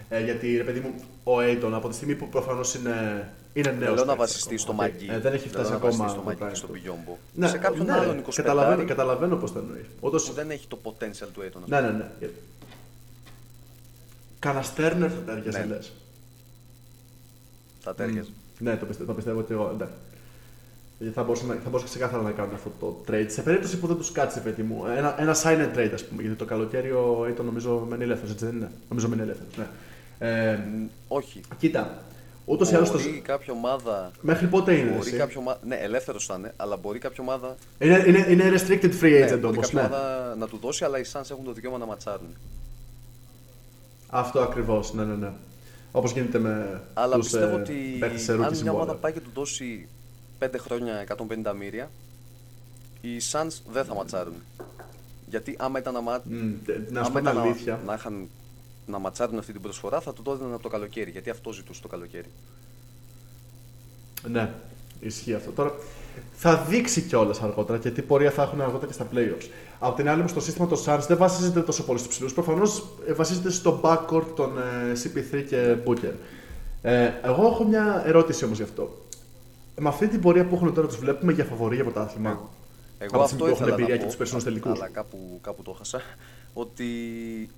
Ε, 0.08 0.24
γιατί, 0.24 0.56
ρε 0.56 0.64
παιδί 0.64 0.80
μου, 0.80 0.94
ο 1.24 1.32
Aiton 1.38 1.70
από 1.72 1.88
τη 1.88 1.94
στιγμή 1.94 2.14
που 2.14 2.28
προφανώς 2.28 2.74
είναι 2.74 3.28
είναι 3.54 3.70
νέος. 3.70 3.94
Θέλω 3.94 4.04
να 4.04 4.16
βασιστεί 4.16 4.58
στο 4.58 4.72
Μαγκί. 4.72 5.06
Ε, 5.10 5.18
δεν 5.18 5.32
έχει 5.32 5.48
φτάσει 5.48 5.72
ακόμα 5.72 6.08
στο 6.08 6.22
Μαγκί 6.22 6.54
στον 6.54 6.70
Πιγιόμπο. 6.70 7.18
Ναι, 7.34 7.48
σε 7.48 7.58
κάποιον 7.58 7.86
ναι, 7.86 7.92
άλλον 7.92 8.22
25 8.24 8.28
Καταλαβαίνω, 8.34 8.84
καταλαβαίνω 8.84 9.36
πώς 9.36 9.52
το 9.52 9.58
εννοείς. 9.58 9.84
Όντως... 10.00 10.34
δεν 10.34 10.50
έχει 10.50 10.66
το 10.66 10.78
potential 10.82 11.28
του 11.32 11.40
Aiton. 11.40 11.60
Ναι, 11.66 11.80
ναι, 11.80 11.90
ναι. 11.90 12.28
Καναστέρνερ 14.38 15.10
θα 15.10 15.32
τέριαζε, 15.32 15.58
ναι. 15.58 15.64
λες. 15.64 15.92
Θα 17.80 17.94
τέριαζε. 17.94 18.30
Ναι, 18.58 18.76
το 18.76 18.86
πιστεύω, 18.86 19.08
το 19.08 19.14
πιστεύω 19.14 19.42
και 19.42 19.52
εγώ. 19.52 19.70
Εντάξει. 19.74 19.94
Θα 21.14 21.22
μπορούσα, 21.22 21.44
θα 21.46 21.68
μπορούσα 21.70 21.86
ξεκάθαρα 21.86 22.22
να 22.22 22.30
κάνουν 22.30 22.54
αυτό 22.54 22.72
το 22.80 23.04
trade. 23.08 23.26
Σε 23.28 23.42
περίπτωση 23.42 23.78
που 23.78 23.86
δεν 23.86 23.96
τους 23.96 24.12
κάτσει, 24.12 24.40
παιδί 24.40 24.62
μου. 24.62 24.86
Ένα, 24.96 25.20
ένα 25.20 25.34
sign 25.42 25.58
and 25.58 25.78
trade, 25.78 25.90
ας 25.94 26.04
πούμε. 26.04 26.22
Γιατί 26.22 26.36
το 26.36 26.44
καλοκαίρι 26.44 26.90
ο 26.90 27.26
Aiton 27.28 27.44
νομίζω 27.44 27.86
μένει 27.88 28.02
ελεύθερος, 28.02 28.32
έτσι 28.32 28.44
δεν 28.44 28.56
είναι; 28.56 28.70
Νομίζω 28.88 29.08
μένει 29.08 29.22
ελεύθερος. 29.22 29.56
Ναι. 29.56 29.66
Ε, 30.18 30.58
όχι. 31.08 31.40
Κοίτα, 31.58 32.02
Ούτως 32.44 32.70
ή 32.70 32.74
άλλως. 32.74 32.90
Μπορεί 32.90 33.20
κάποια 33.24 33.52
ομάδα. 33.52 34.10
Μέχρι 34.20 34.46
πότε 34.46 34.74
είναι. 34.74 34.90
Μπορεί 34.90 35.10
κάποιο 35.10 35.40
ομάδα... 35.40 35.58
Ναι, 35.66 35.76
ελεύθερος 35.76 36.26
θα 36.26 36.34
είναι, 36.38 36.52
αλλά 36.56 36.76
μπορεί 36.76 36.98
κάποια 36.98 37.24
ομάδα. 37.24 37.56
Είναι, 37.78 38.04
είναι, 38.06 38.26
είναι 38.28 38.52
restricted 38.54 39.00
free 39.00 39.10
ναι, 39.10 39.26
agent 39.26 39.40
ναι, 39.40 39.46
όμως. 39.46 39.70
Κάποια 39.70 39.84
ομάδα 39.84 40.34
να 40.38 40.48
του 40.48 40.58
δώσει, 40.62 40.84
αλλά 40.84 40.98
οι 40.98 41.02
Suns 41.12 41.30
έχουν 41.30 41.44
το 41.44 41.52
δικαίωμα 41.52 41.78
να 41.78 41.86
ματσάρουν. 41.86 42.36
Αυτό 44.08 44.40
ακριβώς, 44.40 44.92
ναι, 44.92 45.04
ναι, 45.04 45.14
ναι. 45.14 45.32
Όπως 45.92 46.12
γίνεται 46.12 46.38
με. 46.38 46.82
Αλλά 46.94 47.16
τους, 47.16 47.24
πιστεύω 47.24 47.56
ε, 47.56 47.60
ότι 47.60 47.98
αν 48.28 48.58
μια 48.62 48.72
ομάδα 48.72 48.94
πάει 48.94 49.12
και 49.12 49.20
του 49.20 49.30
δώσει 49.34 49.88
5 50.40 50.46
χρόνια 50.58 51.06
150 51.44 51.54
μοίρια, 51.58 51.90
οι 53.00 53.20
Suns 53.32 53.60
δεν 53.72 53.84
θα 53.84 53.94
ματσάρουν. 53.94 54.34
Γιατί 55.26 55.56
άμα 55.58 55.78
ήταν 55.78 55.92
να, 55.92 56.00
μα... 56.00 56.18
mm, 56.18 56.54
να, 56.90 57.00
άμα 57.00 57.20
ήταν 57.20 57.38
αλήθεια. 57.38 57.72
να, 57.72 57.82
να 57.84 57.94
είχαν 57.94 58.28
να 58.86 58.98
ματσάρουν 58.98 59.38
αυτή 59.38 59.52
την 59.52 59.60
προσφορά 59.60 60.00
θα 60.00 60.12
το 60.12 60.32
έδιναν 60.32 60.52
από 60.52 60.62
το 60.62 60.68
καλοκαίρι. 60.68 61.10
Γιατί 61.10 61.30
αυτό 61.30 61.52
ζητούσε 61.52 61.82
το 61.82 61.88
καλοκαίρι. 61.88 62.28
Ναι, 64.28 64.50
ισχύει 65.00 65.34
αυτό. 65.34 65.50
Τώρα 65.50 65.74
θα 66.36 66.56
δείξει 66.56 67.00
κιόλας 67.00 67.42
αργότερα 67.42 67.78
και 67.78 67.90
τι 67.90 68.02
πορεία 68.02 68.30
θα 68.30 68.42
έχουν 68.42 68.60
αργότερα 68.60 68.86
και 68.86 68.92
στα 68.92 69.08
playoffs. 69.14 69.48
Από 69.78 69.96
την 69.96 70.08
άλλη, 70.08 70.18
όμως, 70.18 70.32
το 70.32 70.40
σύστημα 70.40 70.66
των 70.66 70.78
Suns 70.86 71.04
δεν 71.08 71.16
βασίζεται 71.16 71.60
τόσο 71.60 71.84
πολύ 71.84 71.98
στους 71.98 72.10
ψηλούς. 72.10 72.34
Προφανώς 72.34 72.84
ε, 73.06 73.12
βασίζεται 73.12 73.50
στο 73.50 73.80
backcourt 73.82 74.26
των 74.36 74.58
ε, 74.58 74.92
CP3 75.02 75.44
και 75.48 75.76
Booker. 75.86 76.12
Ε, 76.82 77.12
εγώ 77.22 77.46
έχω 77.46 77.64
μια 77.64 78.02
ερώτηση 78.06 78.44
όμως 78.44 78.56
γι' 78.56 78.62
αυτό. 78.62 78.98
Με 79.80 79.88
αυτή 79.88 80.08
την 80.08 80.20
πορεία 80.20 80.46
που 80.46 80.54
έχουν 80.54 80.74
τώρα, 80.74 80.86
τους 80.86 80.96
βλέπουμε 80.96 81.32
για 81.32 81.44
φαβορή 81.44 81.74
για 81.74 81.84
πρωτάθλημα; 81.84 82.30
Ναι. 82.30 82.36
Εγώ 82.98 83.22
αυτό 83.22 83.48
ήθελα 83.48 83.70
να 83.70 83.76
πω, 83.76 83.96
και 83.96 84.24
τους 84.24 84.44
τελικού. 84.44 84.68
Αλλά 84.68 84.88
κάπου, 84.88 85.38
κάπου 85.42 85.62
το 85.62 85.70
έχασα. 85.74 86.00
Ότι 86.52 86.86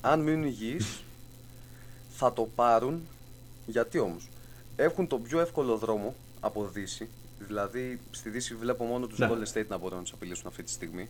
αν 0.01 0.21
μείνουν 0.21 0.45
υγιείς, 0.45 1.05
θα 2.17 2.33
το 2.33 2.49
πάρουν. 2.55 3.01
Γιατί 3.67 3.99
όμως; 3.99 4.29
Έχουν 4.77 5.07
τον 5.07 5.23
πιο 5.23 5.41
εύκολο 5.41 5.77
δρόμο 5.77 6.15
από 6.41 6.71
Δύση. 6.73 7.09
Δηλαδή 7.39 8.01
στη 8.11 8.31
Δύση 8.31 8.55
βλέπω 8.55 8.85
μόνο 8.85 9.07
τους 9.07 9.19
ναι. 9.19 9.29
Golden 9.31 9.59
State 9.59 9.67
να 9.69 9.79
μπορούν 9.79 9.97
να 9.97 10.03
τους 10.03 10.13
απειλήσουν 10.13 10.47
αυτή 10.47 10.63
τη 10.63 10.71
στιγμή. 10.71 11.09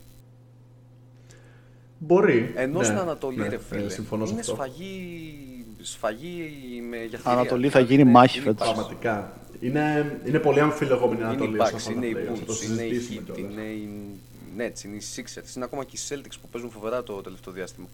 Μπορεί. 1.98 2.52
Ενώ 2.56 2.78
ναι, 2.78 2.84
στην 2.84 2.98
Ανατολή, 2.98 3.36
ναι, 3.36 3.48
ρε 3.48 3.58
φίλε, 3.58 3.80
ναι, 3.80 4.28
είναι 4.30 4.42
σφαγή, 4.42 5.64
σφαγή 5.80 6.50
με 6.90 7.04
για 7.04 7.20
Ανατολή 7.24 7.68
θα 7.68 7.80
γίνει 7.80 8.04
μάχη 8.04 8.40
φέτος. 8.40 8.72
Πραγματικά. 8.72 9.40
Είναι, 9.60 10.18
είναι 10.26 10.38
πολύ 10.38 10.60
αμφιλεγόμενη 10.60 11.20
η 11.20 11.24
Ανατολή. 11.24 11.56
Είναι 11.56 11.64
οι 11.64 11.70
Bucks, 11.72 11.90
είναι 11.90 12.06
οι 12.06 12.16
Bulls, 12.28 12.70
είναι 12.70 12.82
οι 12.82 13.00
Heat, 13.10 13.38
είναι 13.38 13.62
οι 13.62 13.88
Nets, 14.58 14.84
είναι 14.84 14.96
οι 14.96 15.02
Sixers, 15.16 15.56
είναι 15.56 15.64
ακόμα 15.64 15.84
και 15.84 15.96
οι 15.96 16.00
Celtics 16.08 16.36
που 16.40 16.48
παίζουν 16.48 16.70
φοβερά 16.70 17.02
το 17.02 17.20
τελευταίο 17.20 17.52
διάστημα. 17.52 17.86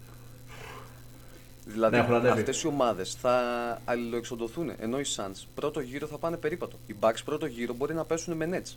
Δηλαδή 1.65 1.97
ναι, 2.23 2.29
αυτές 2.29 2.63
οι 2.63 2.67
ομάδες 2.67 3.15
θα 3.21 3.41
αλληλοεξοντωθούν. 3.85 4.73
Ενώ 4.79 4.99
οι 5.01 5.05
Suns 5.17 5.45
πρώτο 5.55 5.81
γύρο 5.81 6.07
θα 6.07 6.19
πάνε 6.19 6.37
περίπατο. 6.37 6.77
Οι 6.87 6.95
Bucks 7.01 7.21
πρώτο 7.25 7.47
γύρο 7.47 7.75
μπορεί 7.75 7.95
να 7.95 8.05
πέσουν 8.05 8.37
με 8.37 8.49
Nets. 8.53 8.75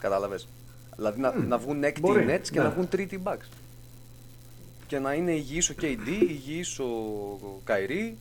Κατάλαβες. 0.00 0.48
Δηλαδή 0.96 1.20
να, 1.20 1.34
να 1.34 1.58
βγουν 1.58 1.84
έκτη 1.84 2.00
μπορεί, 2.00 2.22
οι 2.22 2.26
Nets 2.28 2.48
και 2.50 2.58
ναι. 2.58 2.64
να 2.64 2.70
βγουν 2.70 2.88
τρίτη 2.88 3.14
οι 3.14 3.20
Bucks. 3.24 3.48
Και 4.86 4.98
να 4.98 5.12
είναι 5.14 5.32
υγιής 5.32 5.70
ο 5.70 5.74
KD, 5.80 6.08
υγιής 6.28 6.78
ο 6.78 6.88
Καϊρή, 7.64 8.16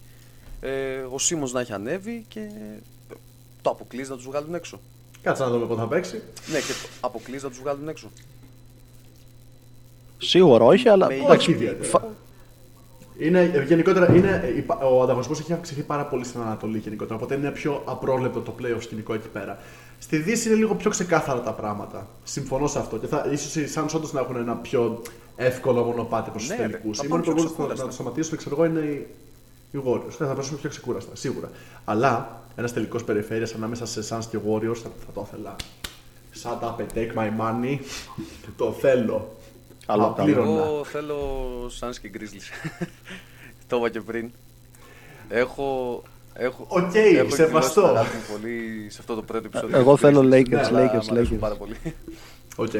ε, 0.61 0.95
ο 1.11 1.19
Σίμος 1.19 1.51
να 1.51 1.59
έχει 1.59 1.73
ανέβει 1.73 2.25
και 2.27 2.47
το 3.61 3.69
αποκλείς 3.69 4.09
να 4.09 4.15
τους 4.15 4.25
βγάλουν 4.25 4.53
έξω. 4.55 4.79
Κάτσε 5.21 5.43
να 5.43 5.49
δούμε 5.49 5.65
πότε 5.65 5.81
θα 5.81 5.87
παίξει. 5.87 6.21
Ναι, 6.51 6.59
και 6.59 6.71
το 6.81 6.87
αποκλείς 7.01 7.43
να 7.43 7.49
τους 7.49 7.59
βγάλουν 7.59 7.87
έξω. 7.87 8.09
Σίγουρα 10.17 10.63
όχι, 10.65 10.89
αλλά 10.89 11.07
Με 11.07 11.13
εντάξει, 11.15 11.31
όχι 11.33 11.51
ιδιαίτερα. 11.51 11.83
φα- 11.89 12.07
Είναι, 13.19 13.63
γενικότερα, 13.67 14.15
είναι, 14.15 14.41
ε, 14.43 14.57
υπα- 14.57 14.77
ο 14.77 15.01
ανταγωνισμός 15.03 15.39
έχει 15.39 15.53
αυξηθεί 15.53 15.81
πάρα 15.81 16.05
πολύ 16.05 16.23
στην 16.25 16.41
Ανατολή 16.41 16.77
γενικότερα. 16.77 17.15
Οπότε 17.15 17.35
είναι 17.35 17.51
πιο 17.51 17.81
απρόβλεπτο 17.85 18.39
το 18.41 18.53
playoff 18.61 18.81
σκηνικό 18.81 19.13
εκεί 19.13 19.27
πέρα. 19.27 19.57
Στη 19.99 20.17
Δύση 20.17 20.47
είναι 20.47 20.57
λίγο 20.57 20.75
πιο 20.75 20.89
ξεκάθαρα 20.89 21.41
τα 21.41 21.53
πράγματα. 21.53 22.07
Συμφωνώ 22.23 22.67
σε 22.67 22.79
αυτό. 22.79 22.97
Και 22.97 23.07
θα, 23.07 23.25
ίσως 23.31 23.55
οι 23.55 23.67
Suns 23.75 23.89
όντως 23.95 24.13
να 24.13 24.19
έχουν 24.19 24.35
ένα 24.35 24.55
πιο 24.55 25.01
εύκολο 25.35 25.83
μονοπάτι 25.83 26.29
προς 26.29 26.41
τους 26.47 26.51
Ναι, 26.51 26.57
τελικούς. 26.57 26.97
θα 26.97 27.03
Οι 27.05 27.07
πάνε 27.07 27.21
μόνοι 27.21 27.23
πιο 27.23 27.31
που 27.33 27.35
μπορούν 27.35 27.43
να, 27.43 27.53
ξεκούραστα. 27.53 27.83
να 27.83 27.89
το 27.89 27.95
σταματήσουν, 27.95 28.37
ξέρω 28.37 28.55
εγώ, 28.55 28.65
είναι 28.65 28.79
οι, 28.79 29.07
οι 29.71 29.81
Warriors. 29.85 30.03
Ναι, 30.19 30.25
θα 30.27 30.33
περάσουν 30.33 30.59
πιο 30.59 30.69
ξεκούραστα, 30.69 31.15
σίγουρα. 31.15 31.49
Αλλά 31.85 32.41
ένας 32.55 32.73
τελικός 32.73 33.03
περιφέρειας 33.03 33.53
ανάμεσα 33.53 33.85
σε 33.85 34.01
Suns 34.09 34.23
και 34.29 34.37
Warriors 34.49 34.75
θα, 34.83 34.89
θα 35.05 35.11
το 35.13 35.27
ήθελα. 35.27 35.55
Shut 36.43 36.63
up 36.67 36.75
and 36.81 36.97
take 36.97 37.13
my 37.19 37.29
money. 37.41 37.77
το 38.57 38.71
θέλω. 38.71 39.37
Καλό, 39.89 40.05
Απλήρωνα. 40.05 40.49
Εγώ 40.63 40.83
θέλω 40.83 41.17
Suns 41.79 41.95
και 42.01 42.11
Grizzlies. 42.13 42.67
το 43.67 43.77
είπα 43.77 43.89
και 43.89 44.01
πριν. 44.01 44.31
Έχω... 45.29 46.03
Έχω, 46.33 46.65
Οκ, 46.67 46.93
έχω 46.95 47.29
σεβαστό. 47.35 47.81
εκδηλώσει 47.81 47.97
αγάπη 47.97 48.15
μου 48.15 48.23
πολύ 48.31 48.87
σε 48.89 48.97
αυτό 48.99 49.15
το 49.15 49.21
πρώτο 49.21 49.45
επεισόδιο. 49.47 49.77
Εγώ 49.77 49.91
του 49.91 49.97
θέλω 49.97 50.19
Grizzlies. 50.21 50.33
Lakers, 50.33 50.49
Ναι, 50.49 50.61
αλλά 50.65 50.91
Lakers, 50.99 51.05
μ' 51.07 51.11
αρέσουν 51.11 51.35
Lakers. 51.35 51.39
πάρα 51.39 51.55
πολύ. 51.55 51.75
Οκ. 52.55 52.71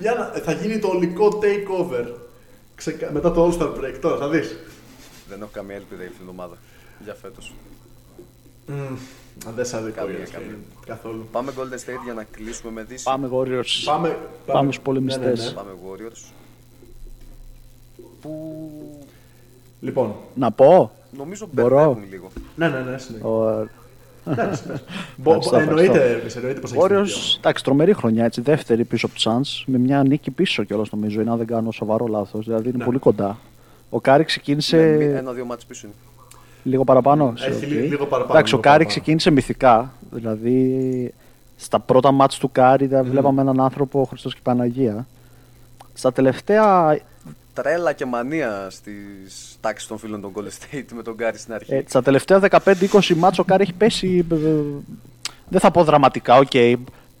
Για 0.00 0.12
να, 0.14 0.40
θα 0.40 0.52
γίνει 0.52 0.78
το 0.78 0.88
ολικό 0.88 1.38
takeover. 1.42 2.06
Ξεκα... 2.74 3.12
Μετά 3.12 3.32
το 3.32 3.46
All 3.46 3.58
Star 3.62 3.74
Break. 3.78 3.98
Τώρα 4.00 4.16
θα 4.16 4.28
δεις. 4.28 4.56
Δεν 5.28 5.40
έχω 5.40 5.50
καμία 5.52 5.76
ελπίδα 5.76 6.00
για 6.02 6.10
αυτήν 6.10 6.26
την 6.26 6.34
ομάδα 6.38 6.56
για 7.04 7.14
φέτος. 7.14 7.54
Αν 9.46 9.52
δεν 9.56 9.64
σαν 9.64 9.84
δικό 9.84 9.96
Καμία, 10.00 10.16
είναι 10.16 10.26
καμία. 10.32 10.56
καθόλου. 10.86 11.28
Πάμε 11.32 11.52
Golden 11.58 11.74
State 11.74 12.02
για 12.04 12.14
να 12.14 12.24
κλείσουμε 12.24 12.72
με 12.72 12.82
Δύση. 12.82 13.04
πάμε 13.04 13.28
Warriors. 13.32 13.82
Πάμε, 13.84 14.16
Πάμε 14.46 14.72
στους 14.72 14.84
πολεμιστές. 14.84 15.38
Ναι, 15.38 15.44
ναι, 15.44 15.48
ναι. 15.48 15.54
Πάμε 15.54 15.70
Warriors. 15.86 16.30
Που 18.20 18.30
Λοιπόν. 19.80 20.06
Λοιπόν, 20.06 20.14
Να 20.34 20.50
πω; 20.52 20.90
νομίζω 21.16 21.48
Μπορώ; 21.52 21.68
μπερδεύουν 21.76 22.04
λίγο. 22.10 22.30
ναι, 22.56 22.68
ναι, 22.68 22.78
ναι, 22.80 22.98
συνέχεια. 22.98 23.28
Ο 23.28 23.68
Ναι, 24.24 24.34
ναι, 24.34 24.54
συνέχεια. 24.54 24.84
Μπο- 25.16 25.30
Ευχαριστώ, 25.34 25.56
Εννοείται, 25.56 26.04
ευχαριστώ. 26.10 26.38
εννοείται 26.38 26.60
πως 26.60 26.72
έχεις 26.72 26.82
δίκιο. 26.86 27.00
Warriors, 27.04 27.36
εντάξει, 27.38 27.64
τρομερή 27.64 27.92
χρονιά, 27.94 28.24
έτσι, 28.24 28.40
δεύτερη 28.40 28.84
πίσω 28.84 29.06
από 29.06 29.14
τους 29.14 29.26
Suns, 29.28 29.62
με 29.66 29.78
μια 29.78 30.02
νίκη 30.02 30.30
πίσω 30.30 30.64
κιόλας 30.64 30.90
νομίζω, 30.92 31.20
είναι, 31.20 31.30
αν 31.30 31.36
δεν 31.38 31.46
κάνω 31.46 31.70
σοβαρό 31.70 32.06
λάθος. 32.06 32.44
Δηλαδή 32.44 32.68
είναι 32.68 32.78
Ναι. 32.78 32.84
πολύ 32.84 32.98
κοντά. 32.98 33.38
Ο 33.90 34.00
Κάρι 34.00 34.24
ξεκίνησε 34.24 34.76
Ναι, 34.76 35.04
Ένα-δύο 35.18 35.44
μάτς 35.44 35.64
πίσω 35.64 35.86
είναι. 35.86 35.96
Λίγο 36.62 36.84
παραπάνω. 36.84 37.32
σε- 37.36 37.46
Έχει 37.46 37.64
οκ. 37.64 37.70
λι- 37.70 37.88
λίγο 37.88 38.06
παραπάνω, 38.06 38.32
Εντάξει, 38.32 38.54
ο 38.54 38.56
λίγο 38.56 38.68
Κάρι 38.70 38.84
παραπάνω. 38.84 38.88
ξεκίνησε 38.88 39.30
μυθικά. 39.30 39.92
Δηλαδή 40.10 41.14
στα 41.56 41.78
πρώτα 41.80 42.12
μάτς 42.12 42.38
του 42.38 42.52
Κάρι 42.52 42.86
δεν 42.86 43.04
βλέπαμε 43.04 43.40
έναν 43.40 43.60
άνθρωπο 43.60 44.04
Χριστός 44.04 44.34
και 44.34 44.40
Παναγία. 44.42 45.06
Στα 45.94 46.12
τελευταία, 46.12 46.98
Τρέλα 47.54 47.92
και 47.92 48.04
μανία 48.06 48.66
στις 48.70 49.56
τάξεις 49.60 49.88
των 49.88 49.98
φίλων 49.98 50.20
των 50.20 50.32
Golden 50.34 50.48
State 50.76 50.84
με 50.94 51.02
τον 51.02 51.14
Κάρι 51.14 51.38
στην 51.38 51.54
αρχή. 51.54 51.74
ε, 51.74 51.82
στα 51.88 52.02
τελευταία 52.02 52.38
15-20 52.38 53.14
μάτς 53.16 53.38
ο 53.38 53.44
Κάρι 53.44 53.62
έχει 53.62 53.72
πέσει. 53.72 54.26
ε, 54.30 54.34
ε, 54.34 54.62
δεν 55.48 55.60
θα 55.60 55.70
πω 55.70 55.84
δραματικά, 55.84 56.36
οκ. 56.36 56.50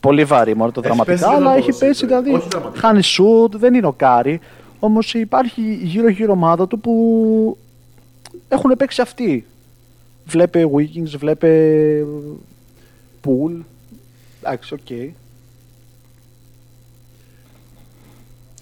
πολύ 0.00 0.24
βαρύ 0.24 0.54
μόνο 0.56 0.70
το 0.72 0.80
Έχει 0.84 0.88
πέσει 1.04 1.04
δραματικά, 1.04 1.16
στην 1.26 1.46
αλλά 1.46 1.50
έχει 1.56 1.70
απόδοση, 1.70 1.86
πέσει 1.86 2.04
ε. 2.04 2.06
δηλαδή. 2.06 2.32
Όχι 2.32 2.48
δραματικά. 2.50 2.80
Χάνει 2.86 3.02
σουτ, 3.02 3.56
δεν 3.56 3.74
είναι 3.74 3.86
ο 3.86 3.92
Κάρι. 3.92 4.40
Όμως 4.80 5.14
υπάρχει 5.14 5.78
γύρω-γύρω 5.82 6.32
ομάδα 6.32 6.66
του 6.66 6.80
που 6.80 7.58
έχουν 8.50 8.76
παίξει 8.76 9.00
αυτοί. 9.00 9.46
Βλέπε 10.24 10.70
Wiggins, 10.76 11.14
βλέπε 11.18 12.04
Poole. 13.24 13.60
Εντάξει, 14.40 14.74
οκ. 14.74 14.90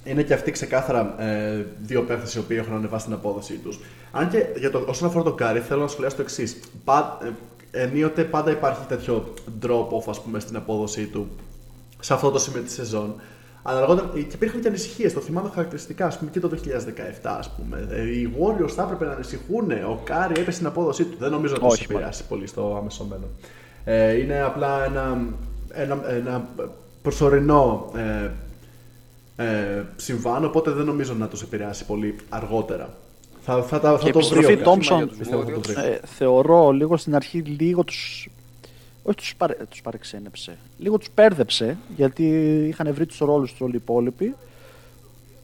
Είναι 0.05 0.23
και 0.23 0.35
αυτοί 0.35 0.51
ξεκάθαρα 0.51 1.23
ε, 1.23 1.67
δύο 1.83 2.03
παίχτες 2.03 2.35
οι 2.35 2.39
οποίοι 2.39 2.57
έχουν 2.61 2.75
ανεβάσει 2.75 3.05
την 3.05 3.15
απόδοσή 3.15 3.55
τους. 3.55 3.81
Αν 4.11 4.29
και 4.29 4.47
για 4.57 4.71
το, 4.71 4.85
όσον 4.89 5.09
αφορά 5.09 5.25
τον 5.25 5.37
Κάρι, 5.37 5.61
θέλω 5.61 5.81
να 5.81 5.89
σχολιάσω 5.89 6.17
το 6.17 6.23
εξής. 6.23 6.61
Ε, 7.71 7.83
ενίοτε 7.83 8.25
πάντα 8.25 8.51
υπάρχει 8.51 8.87
τέτοιο 8.89 9.35
drop-off 9.63 10.09
ας 10.09 10.23
πούμε, 10.23 10.41
στην 10.41 10.57
απόδοσή 10.57 11.07
του 11.07 11.29
σε 12.01 12.15
αυτό 12.15 12.31
το 12.31 12.39
σημείο 12.39 12.63
της 12.63 12.73
σεζόν. 12.73 13.15
Αλλά 13.69 13.81
αργότερα 13.81 14.09
και 14.15 14.19
υπήρχαν 14.19 14.61
και 14.61 14.69
ανησυχίες. 14.69 15.13
Το 15.13 15.21
θυμάμαι 15.21 15.49
χαρακτηριστικά, 15.55 16.07
ας 16.07 16.19
πούμε, 16.19 16.31
και 16.31 16.41
το 16.41 16.49
2017, 16.49 17.37
ας 17.39 17.51
πούμε. 17.51 17.87
Ε, 17.91 18.03
Οι 18.03 18.31
Warriors 18.41 18.71
θα 18.71 18.83
έπρεπε 18.83 19.05
να 19.05 19.13
ανησυχούν. 19.13 19.71
Ο 19.71 20.01
Κάρι 20.05 20.33
έπεσε 20.41 20.51
στην 20.57 20.67
απόδοσή 20.67 21.05
του. 21.05 21.17
Δεν 21.19 21.31
νομίζω 21.31 21.55
ότι 21.55 21.65
Όχι, 21.67 21.87
του 21.87 21.93
επηρεάσει 21.93 22.25
πολύ 22.29 22.47
στο 22.47 22.77
άμεσο 22.81 23.05
μέλλον. 23.05 23.29
Ε, 23.85 24.13
είναι 24.13 24.41
απλά 24.43 24.85
ένα, 24.85 25.19
ένα, 25.73 26.01
ένα 26.11 26.49
προσωρινό 27.03 27.93
ε, 27.97 28.31
ε, 29.45 29.83
συμβάν, 29.97 30.45
οπότε 30.45 30.71
δεν 30.71 30.85
νομίζω 30.85 31.15
να 31.15 31.29
τους 31.29 31.43
επηρεάσει 31.43 31.85
πολύ 31.87 32.15
αργότερα. 32.29 32.95
Θα, 33.41 33.63
θα, 33.63 33.81
τα- 33.81 33.99
θα 33.99 34.05
Και 34.05 34.13
το 34.13 34.19
βρει 34.21 34.39
επιστροφή 34.39 34.53
ο 34.53 34.57
Κάρι. 34.65 34.79
Thompson. 34.81 34.97
για 34.97 35.07
τους 35.07 35.17
Πιστεύω 35.19 35.43
θα 35.45 35.51
το 35.53 35.61
βρει. 35.61 35.75
Ε, 35.91 35.99
θεωρώ 36.05 36.71
λίγο 36.71 36.97
στην 36.97 37.15
αρχή 37.15 37.39
λίγο 37.39 37.85
τους... 37.85 38.29
Όχι 39.09 39.17
τους, 39.17 39.35
παρε... 39.37 39.55
τους 39.71 39.81
παρεξένεψε. 39.83 40.57
Λίγο 40.79 40.99
τους 40.99 41.09
πέρδεψε, 41.15 41.77
γιατί 41.97 42.25
είχαν 42.69 42.95
βρει 42.95 43.07
τους 43.07 43.19
ρόλους 43.19 43.51
τους 43.51 43.61
όλοι 43.61 43.73
οι 43.73 43.77
υπόλοιποι. 43.83 44.35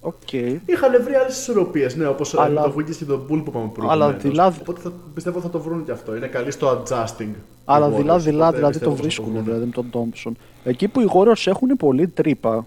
Οκ. 0.01 0.33
Είχαν 0.67 1.03
βρει 1.05 1.15
άλλες 1.15 1.39
ισορροπίες, 1.39 1.97
ναι, 1.97 2.07
όπως 2.07 2.35
Αλλά- 2.35 2.63
το 2.63 2.75
Wiggins 2.79 2.95
και 2.97 3.05
το 3.05 3.15
Poole 3.15 3.27
που 3.27 3.35
είπαμε 3.49 3.71
προηγουμένως. 3.75 3.91
Αλλά 3.93 4.13
δηλαδή- 4.13 4.61
Οπότε 4.61 4.81
θα, 4.81 4.93
πιστεύω 5.15 5.41
θα 5.41 5.51
το 5.51 5.61
βρουν 5.61 5.85
και 5.85 5.91
αυτό. 5.91 6.17
Είναι 6.17 6.27
καλή 6.27 6.51
στο 6.51 6.83
adjusting. 6.83 7.29
Αλλά 7.65 7.87
οι 7.87 7.91
Warriors, 7.91 7.95
δειλά-δειλά 7.95 8.47
οπότε 8.49 8.57
δηλαδή 8.57 8.73
πιστεύω 8.73 8.91
το 8.91 8.97
θα 8.97 9.03
βρίσκουν 9.03 9.33
βρουν. 9.33 9.45
δηλαδή, 9.45 9.65
με 9.65 9.71
τον 9.71 9.91
Τόμψον. 9.91 10.37
Εκεί 10.65 10.89
που 10.89 11.01
οι 11.01 11.07
Warriors 11.15 11.43
έχουν 11.47 11.69
πολύ 11.69 12.09
τρύπα, 12.09 12.67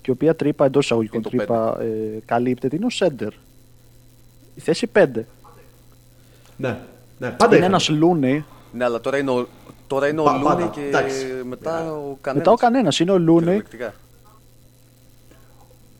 και 0.00 0.10
η 0.10 0.10
οποία 0.10 0.36
τρύπα 0.36 0.64
εντός 0.64 0.84
εισαγωγικών 0.84 1.20
Είναι 1.20 1.30
το 1.30 1.36
τρύπα 1.36 1.80
ε, 1.80 2.18
καλύπτεται, 2.24 2.76
είναι 2.76 2.86
ο 2.86 2.90
Σέντερ. 2.90 3.32
Η 4.54 4.60
θέση 4.60 4.90
5. 4.94 5.06
Ναι, 6.56 6.78
ναι, 7.18 7.28
πάντα 7.30 7.44
είναι 7.46 7.54
είχαν. 7.56 7.62
ένας 7.62 7.88
Λούνι. 7.88 8.44
Ναι, 8.72 8.84
αλλά 8.84 9.00
τώρα 9.00 9.18
είναι 9.18 9.30
ο, 9.30 9.48
τώρα 9.90 10.08
είναι 10.08 10.20
ο 10.20 10.24
Πα- 10.24 10.32
Λούνι 10.32 10.44
πάντα, 10.44 10.66
και 10.66 10.80
εντάξει. 10.88 11.24
μετά 11.48 11.82
Ναι. 11.82 11.90
ο 11.90 12.18
κανένας. 12.20 12.34
Μετά 12.46 12.50
ο 12.50 12.54
κανένας. 12.54 13.00
Είναι 13.00 13.10
ο 13.10 13.18
Λούνι. 13.18 13.38
Κυριολεκτικά. 13.40 13.94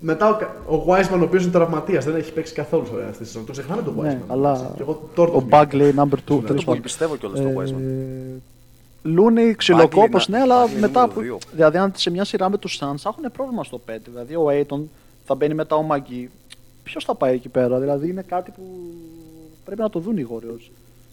Μετά 0.02 0.28
ο, 0.28 0.36
Κα- 0.36 0.56
ο 0.68 0.84
Wiseman, 0.88 1.18
ο 1.20 1.22
οποίος 1.22 1.42
είναι 1.42 1.52
τραυματίας, 1.52 2.04
δεν 2.04 2.14
έχει 2.16 2.32
παίξει 2.32 2.52
καθόλου 2.54 2.86
σε 2.86 2.92
αυτή 3.08 3.18
τη 3.18 3.24
σεζόν. 3.26 3.44
Το 3.46 3.52
ξεχνάμε 3.52 3.82
τον 3.82 3.94
Wiseman. 3.98 4.02
Ναι, 4.02 4.20
αλλά 4.28 4.72
Και 4.76 4.82
εγώ 4.82 5.10
τώρα 5.14 5.30
το 5.30 5.36
ο 5.36 5.40
θυμήθηκα. 5.40 5.68
Bagley 5.70 6.02
number 6.04 6.18
2. 6.34 6.40
Δεν 6.40 6.56
Δεν 6.56 6.64
το 6.64 6.76
πιστεύω 6.82 7.16
κιόλας 7.16 7.38
στο 7.38 7.50
Wiseman. 7.56 8.40
Λούνι, 9.02 9.54
ξυλοκόπος, 9.54 10.24
Bagley, 10.26 10.30
ναι, 10.30 10.38
να- 10.38 10.42
αλλά 10.44 10.64
Bagley 10.66 10.80
μετά. 10.80 10.88
νούμερο 11.00 11.08
που- 11.12 11.20
δύο. 11.20 11.38
Δηλαδή, 11.52 11.76
αν 11.78 11.92
σε 11.96 12.10
μια 12.10 12.24
σειρά 12.24 12.50
με 12.50 12.58
τους 12.58 12.78
Suns 12.80 12.94
θα 12.98 13.08
έχουν 13.08 13.32
πρόβλημα 13.32 13.64
στο 13.64 13.78
5. 13.78 14.10
Δηλαδή, 14.10 14.34
ο 14.34 14.46
Aiton 14.50 14.80
θα 15.24 15.34
μπαίνει 15.34 15.54
μετά 15.54 15.76
ο 15.76 15.82
Μαγκή. 15.82 16.30
Ποιος 16.82 17.04
θα 17.04 17.14
πάει 17.14 17.34
εκεί 17.34 17.48
πέρα, 17.48 17.78
δηλαδή 17.78 18.08
είναι 18.08 18.22
κάτι 18.28 18.50
που 18.50 18.62
πρέπει 19.64 19.80
να 19.80 19.90
το 19.90 19.98
δουν 19.98 20.16
οι 20.16 20.26
Warriors. 20.30 20.70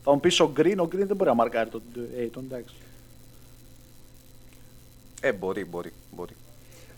Θα 0.09 0.13
μου 0.13 0.19
πεις 0.19 0.39
ο 0.39 0.51
Green, 0.57 0.75
ο 0.77 0.83
Green 0.83 1.05
δεν 1.07 1.15
μπορεί 1.15 1.29
να 1.29 1.35
μαρκάρει 1.35 1.69
τον 1.69 1.81
Ayton, 1.95 2.41
εντάξει. 2.49 2.73
Ε, 5.21 5.31
μπορεί, 5.33 5.65
μπορεί. 5.65 5.91
μπορεί. 6.15 6.33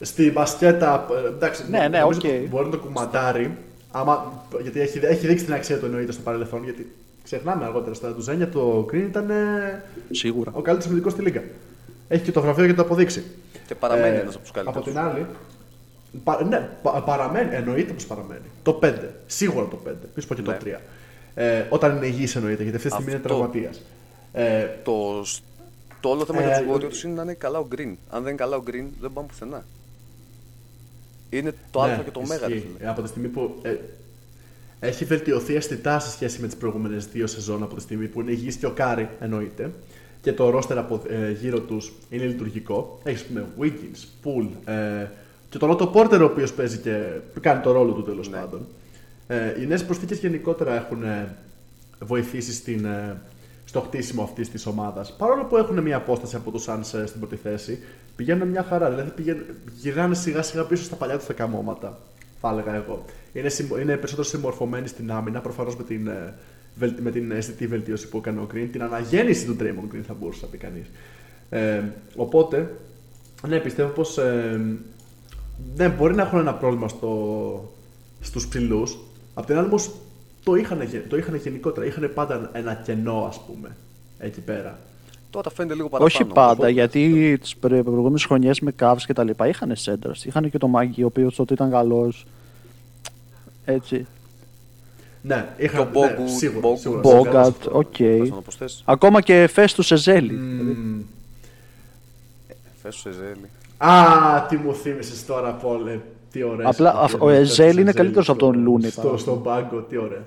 Στη 0.02 0.32
μπασκέτα, 0.32 1.08
ε, 1.26 1.28
εντάξει, 1.28 1.64
Ναι, 1.70 1.88
ναι, 1.88 2.00
νομίζω 2.00 2.20
οκ. 2.24 2.26
ότι 2.26 2.48
μπορεί 2.50 2.66
να 2.66 2.72
το 2.72 2.78
κουμαντάρει. 2.80 3.58
Άμα, 3.92 4.44
γιατί 4.62 4.80
έχει, 4.80 5.00
έχει 5.04 5.28
δείξει 5.28 5.46
την 5.46 5.54
αξία 5.54 5.80
του 5.80 5.86
εννοείται 5.86 6.12
στο 6.12 6.22
παρελθόν. 6.22 6.64
Γιατί 6.64 6.96
ξεχνάμε 7.24 7.66
αργότερα 7.66 7.94
στα 7.94 8.14
του 8.14 8.22
Ζένια, 8.22 8.50
το 8.50 8.86
Green 8.92 8.96
ήταν 9.08 9.30
ε, 9.30 9.84
Σίγουρα. 10.12 10.52
ο 10.54 10.62
καλύτερος 10.62 10.86
αμυντικό 10.86 11.10
στη 11.10 11.22
Λίγκα. 11.22 11.44
Έχει 12.08 12.24
και 12.24 12.32
το 12.32 12.40
βραβείο 12.40 12.66
για 12.66 12.76
το 12.76 12.82
αποδείξει. 12.82 13.24
Και 13.68 13.76
παραμένει 13.76 14.16
Ε, 14.18 14.20
ένας 14.20 14.34
από 14.34 14.44
τους 14.44 14.52
καλύτερους. 14.52 14.82
Από 14.88 14.90
την 14.90 15.00
άλλη, 15.00 15.26
πα, 16.24 16.44
ναι, 16.44 16.70
πα- 16.82 17.02
παραμένει, 17.04 17.56
εννοείται 17.56 17.94
πως 17.94 18.06
παραμένει. 18.06 18.46
Το 18.64 18.74
5, 18.74 18.94
σίγουρα 19.26 19.68
το 19.68 19.80
5, 19.88 19.92
πίσω 20.16 20.28
πω 20.28 20.36
και 20.36 20.42
το 20.42 20.52
Ναι. 20.52 20.58
3. 20.64 20.80
Ε, 21.36 21.64
όταν 21.70 21.96
είναι 21.96 22.06
υγιής 22.06 22.36
εννοείται, 22.36 22.62
γιατί 22.64 22.78
αυτή 22.78 22.88
τη 22.90 22.94
στιγμή 22.96 23.12
είναι 23.12 23.22
Αυτό. 23.22 23.28
τραυματίας. 23.36 23.82
Ε, 24.34 24.66
Το, 24.84 25.24
το 26.00 26.10
όλο 26.10 26.26
θέμα 26.26 26.42
Ε, 26.42 26.46
για 26.46 26.58
τους 26.58 26.68
ε, 26.68 26.72
Warriors 26.88 27.06
είναι 27.06 27.14
να 27.14 27.22
είναι 27.22 27.34
καλά 27.34 27.60
ο 27.60 27.68
Green. 27.76 27.94
Αν 28.10 28.24
δεν 28.24 28.28
είναι 28.28 28.32
καλά 28.36 28.56
ο 28.56 28.64
Green, 28.68 28.86
δεν 29.02 29.12
πάμε 29.14 29.28
πουθενά. 29.28 29.66
Είναι 31.30 31.54
το 31.72 31.86
ναι, 31.86 31.92
Α 31.92 31.98
και 32.04 32.12
το 32.12 32.22
Μέγα. 32.28 32.48
ρε 32.48 32.54
ισχύει. 32.56 32.68
φίλε. 32.78 32.90
Από 32.90 33.02
τη 33.02 33.08
στιγμή 33.08 33.28
που 33.28 33.56
ε, 33.62 33.76
έχει 34.80 35.06
βελτιωθεί 35.06 35.56
αισθητά 35.56 36.00
σε 36.00 36.10
σχέση 36.12 36.42
με 36.42 36.48
τις 36.48 36.56
προηγούμενες 36.56 37.08
δύο 37.08 37.28
σεζόν, 37.28 37.64
από 37.64 37.76
τη 37.76 37.82
στιγμή 37.82 38.08
που 38.08 38.22
είναι 38.22 38.32
υγιής 38.32 38.56
και 38.56 38.66
ο 38.66 38.72
Κάρι 38.72 39.10
εννοείται, 39.20 39.72
και 40.22 40.34
το 40.34 40.50
ρόστερ 40.50 40.78
από 40.78 41.02
ε, 41.10 41.32
γύρω 41.32 41.60
τους 41.60 41.92
είναι 42.10 42.24
λειτουργικό. 42.26 43.00
Έχεις 43.04 43.24
πούμε 43.24 43.46
Wiggins, 43.60 44.04
Poole 44.28 44.48
ε, 44.74 45.08
και 45.50 45.58
τον 45.58 45.78
Otto 45.78 45.92
Porter 45.92 46.20
ο 46.22 46.24
οποίος 46.24 46.54
παίζει 46.54 46.78
και 46.78 47.04
κάνει 47.42 47.62
το 47.62 47.72
ρόλο 47.72 47.92
του 47.92 48.04
τέλος 48.04 48.30
Ναι. 48.30 48.38
πάντων. 48.38 48.68
Ε, 49.32 49.62
οι 49.62 49.66
νέες 49.66 49.86
προσθήκες 49.86 50.20
γενικότερα 50.20 50.76
έχουν 50.76 51.04
ε, 51.04 51.36
βοηθήσει 52.00 52.54
στην, 52.54 52.86
ε, 52.86 53.22
στο 53.66 53.82
χτίσιμο 53.82 54.24
αυτής 54.24 54.50
της 54.50 54.66
ομάδας. 54.66 55.16
Παρόλο 55.16 55.46
που 55.46 55.58
έχουν 55.58 55.82
μια 55.82 55.98
απόσταση 55.98 56.36
από 56.36 56.52
τους 56.52 56.66
Suns 56.68 57.00
ε, 57.00 57.06
στην 57.06 57.20
πρώτη 57.20 57.36
θέση, 57.36 57.80
πηγαίνουν 58.16 58.48
μια 58.48 58.64
χαρά. 58.64 58.90
Δηλαδή 58.90 59.10
πηγαίνουν, 59.10 59.44
γυρνάνε 59.76 60.16
σιγά 60.16 60.42
σιγά 60.42 60.64
πίσω 60.64 60.84
στα 60.84 60.96
παλιά 60.96 61.18
του 61.18 61.26
δεκαμώματα, 61.28 61.98
θα 62.42 62.50
έλεγα 62.50 62.76
εγώ. 62.76 63.06
Είναι, 63.34 63.50
είναι 63.82 63.96
περισσότερο 63.96 64.24
συμμορφωμένοι 64.24 64.88
στην 64.88 65.12
άμυνα, 65.12 65.42
προφανώς 65.42 65.76
με 65.76 65.84
την, 65.84 66.08
ε, 66.08 66.34
με 67.02 67.12
την 67.12 67.32
αισθητή 67.32 67.68
βελτίωση 67.68 68.10
που 68.10 68.18
έκανε 68.18 68.40
ο 68.40 68.48
Green, 68.54 68.68
την 68.72 68.84
αναγέννηση 68.84 69.46
του 69.46 69.56
Draymond 69.60 69.96
Green 69.96 70.04
θα 70.08 70.14
μπορούσε 70.20 70.40
να 70.42 70.48
πει 70.48 70.58
κανείς. 70.58 70.86
Ε, 71.50 71.82
οπότε, 72.16 72.76
ναι, 73.48 73.60
πιστεύω 73.60 73.90
πως. 73.90 74.18
Ε, 74.18 74.62
ναι, 75.76 75.90
μπορεί 75.90 76.16
να 76.16 76.22
έχουν 76.22 76.40
ένα 76.40 76.54
πρόβλημα 76.54 76.88
στο, 76.88 77.74
στους 78.20 78.48
ψηλούς. 78.48 78.98
Απ' 79.40 79.46
την 79.46 79.58
άλλη 79.58 79.66
όμως 79.66 79.92
το 80.44 80.56
είχαν, 80.56 80.90
το 81.10 81.18
είχαν 81.18 81.36
γενικότερα. 81.36 81.86
Είχαν 81.86 82.12
πάντα 82.14 82.50
ένα 82.54 82.74
κενό, 82.74 83.26
ας 83.30 83.42
πούμε, 83.48 83.76
εκεί 84.20 84.40
πέρα. 84.40 84.80
Τώρα 85.30 85.50
φαίνεται 85.50 85.76
λίγο 85.76 85.90
παραπάνω. 85.90 86.14
Όχι 86.16 86.34
πάντα, 86.34 86.70
γιατί 86.70 87.38
τις 87.42 87.56
προηγούμενες 87.56 88.26
χρονιές 88.26 88.60
με 88.60 88.74
Cavs 88.80 89.02
και 89.06 89.14
τα 89.14 89.24
λοιπά 89.24 89.48
είχαν 89.48 89.76
σέντρα. 89.76 90.12
Είχαν 90.24 90.50
και 90.50 90.58
το 90.58 90.68
ΜακΓκί, 90.68 91.04
ο 91.04 91.06
οποίο 91.06 91.32
τότε 91.32 91.54
ήταν 91.54 91.72
καλός. 91.72 92.26
Έτσι. 93.66 94.08
Ναι, 95.22 95.48
είχαν 95.58 95.92
το 95.92 96.00
ναι, 96.00 96.28
σίγουρα. 96.28 97.00
Μπόγκατ, 97.02 97.66
οκ. 97.72 97.96
Ακόμα 98.86 99.22
και 99.22 99.48
Φέστους 99.48 99.82
Εζέλι. 99.82 100.40
Μμ. 100.40 101.04
Φέστους 102.82 103.02
Εζέλι. 103.02 103.50
Α, 103.78 104.46
τι 104.50 104.58
μου 104.58 104.76
θύμισες 104.76 105.26
τώρα, 105.26 105.52
Πόλε. 105.52 106.00
Τι 106.32 106.44
ωραία. 106.44 106.68
Απλά 106.70 107.10
ο 107.20 107.30
Εζέλι 107.30 107.78
είναι 107.78 107.92
καλύτερος 107.92 108.30
από 108.30 108.40
τον 108.40 108.60
Λούνι. 108.62 108.90
Στο, 108.90 109.18
στον 109.18 109.44
πάγκο, 109.44 109.80
τι 109.82 109.98
ωραία. 109.98 110.22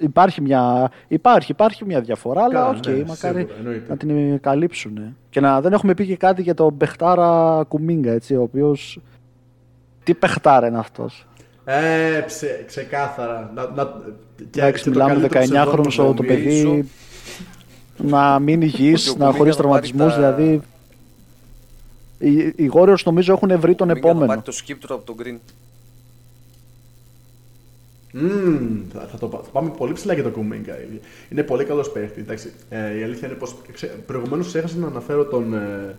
Υπάρχει 0.00 0.40
μια, 0.40 0.90
υπάρχει, 1.08 1.52
υπάρχει 1.52 1.84
μια 1.84 2.00
διαφορά, 2.00 2.42
αλλά 2.42 2.68
ok, 2.68 2.76
okay, 2.76 2.86
ναι, 2.86 3.04
μακάρι 3.06 3.48
σίγουρα, 3.56 3.84
να 3.88 3.96
την 3.96 4.40
καλύψουν. 4.40 5.16
Και 5.30 5.40
να 5.40 5.60
δεν 5.60 5.72
έχουμε 5.72 5.94
πει 5.94 6.06
και 6.06 6.16
κάτι 6.16 6.42
για 6.42 6.54
τον 6.54 6.72
παιχτάρα 6.72 7.62
Κουμίνγκα, 7.68 8.12
έτσι, 8.12 8.34
ο 8.34 8.42
οποίος. 8.42 9.00
Τι 10.04 10.14
παιχτάρα 10.14 10.66
είναι 10.66 10.78
αυτός. 10.78 11.26
Ε, 11.64 12.20
ξε, 12.26 12.64
ξεκάθαρα. 12.66 13.50
Να, 13.54 13.70
να, 13.74 13.92
Εντάξει, 14.46 14.90
μιλάμε 14.90 15.28
19χρονο 15.30 16.14
το 16.16 16.22
παιδί. 16.26 16.88
Να 17.96 18.38
μην 18.38 18.62
υγιή, 18.62 18.96
να 19.16 19.32
χωρίς 19.32 19.56
τραυματισμούς, 19.56 20.14
δηλαδή. 20.14 20.60
Οι, 22.18 22.36
οι 22.36 22.70
Warriors 22.72 23.02
νομίζω 23.04 23.32
έχουν 23.32 23.60
βρει 23.60 23.74
τον 23.74 23.90
επόμενο. 23.90 24.26
πάρει 24.26 24.40
το 24.40 24.52
σκύπτρο 24.52 24.94
από 24.94 25.04
τον 25.04 25.16
Green. 25.18 25.38
Mm, 28.14 28.82
θα, 28.92 29.00
θα, 29.00 29.18
το, 29.18 29.28
θα 29.28 29.50
πάμε 29.52 29.70
πολύ 29.76 29.92
ψηλά 29.92 30.14
για 30.14 30.22
το 30.22 30.30
Κουμίγκα. 30.30 30.74
Είναι 31.30 31.42
πολύ 31.42 31.64
καλός 31.64 31.90
παίχτης. 31.90 32.52
Ε, 32.68 32.98
η 32.98 33.02
αλήθεια 33.02 33.28
είναι 33.28 33.36
πως. 33.36 33.56
Προηγουμένως 34.06 34.46
ξέχασα 34.46 34.76
να 34.76 34.86
αναφέρω 34.86 35.24
τον, 35.24 35.54
ε, 35.54 35.96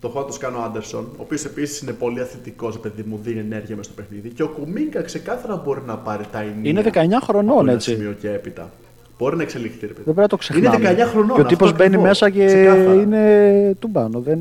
το 0.00 0.08
χώρο 0.08 0.24
του 0.24 0.32
Σκάνο 0.32 0.58
Άντερσον, 0.58 1.04
ο 1.04 1.22
οποίος 1.22 1.44
επίσης 1.44 1.80
είναι 1.80 1.92
πολύ 1.92 2.20
αθλητικός, 2.20 2.78
παιδί 2.78 3.02
μου, 3.02 3.20
δίνει 3.22 3.38
ενέργεια 3.38 3.76
μέσα 3.76 3.90
στο 3.92 4.02
παιχνίδι. 4.02 4.28
Και 4.28 4.42
ο 4.42 4.48
Κουμίγκα 4.48 5.02
ξεκάθαρα 5.02 5.56
μπορεί 5.56 5.80
να 5.86 5.96
πάρει 5.96 6.24
τα 6.32 6.40
ενία. 6.40 6.70
Είναι 6.70 6.82
19 6.92 7.20
χρονών, 7.22 7.68
έτσι. 7.68 7.94
Σημείο 7.94 8.12
και 8.20 8.30
έπειτα. 8.30 8.70
Μπορεί 9.18 9.36
να 9.36 9.42
εξελιχθεί, 9.42 9.86
ρε 9.86 9.92
παιδί. 9.92 10.02
Δεν 10.04 10.14
πρέπει 10.14 10.20
να 10.20 10.28
το 10.28 10.36
ξεχνάμε. 10.36 10.76
Είναι 10.76 11.04
19 11.04 11.08
χρονών. 11.08 11.34
Και 11.34 11.40
ο 11.40 11.44
τύπος 11.44 11.72
μπαίνει 11.72 11.98
μέσα 11.98 12.30
και 12.30 12.46
ξεκάθαρα. 12.46 12.94
είναι 12.94 13.76
τουμπάνο. 13.78 14.20
Δεν, 14.20 14.38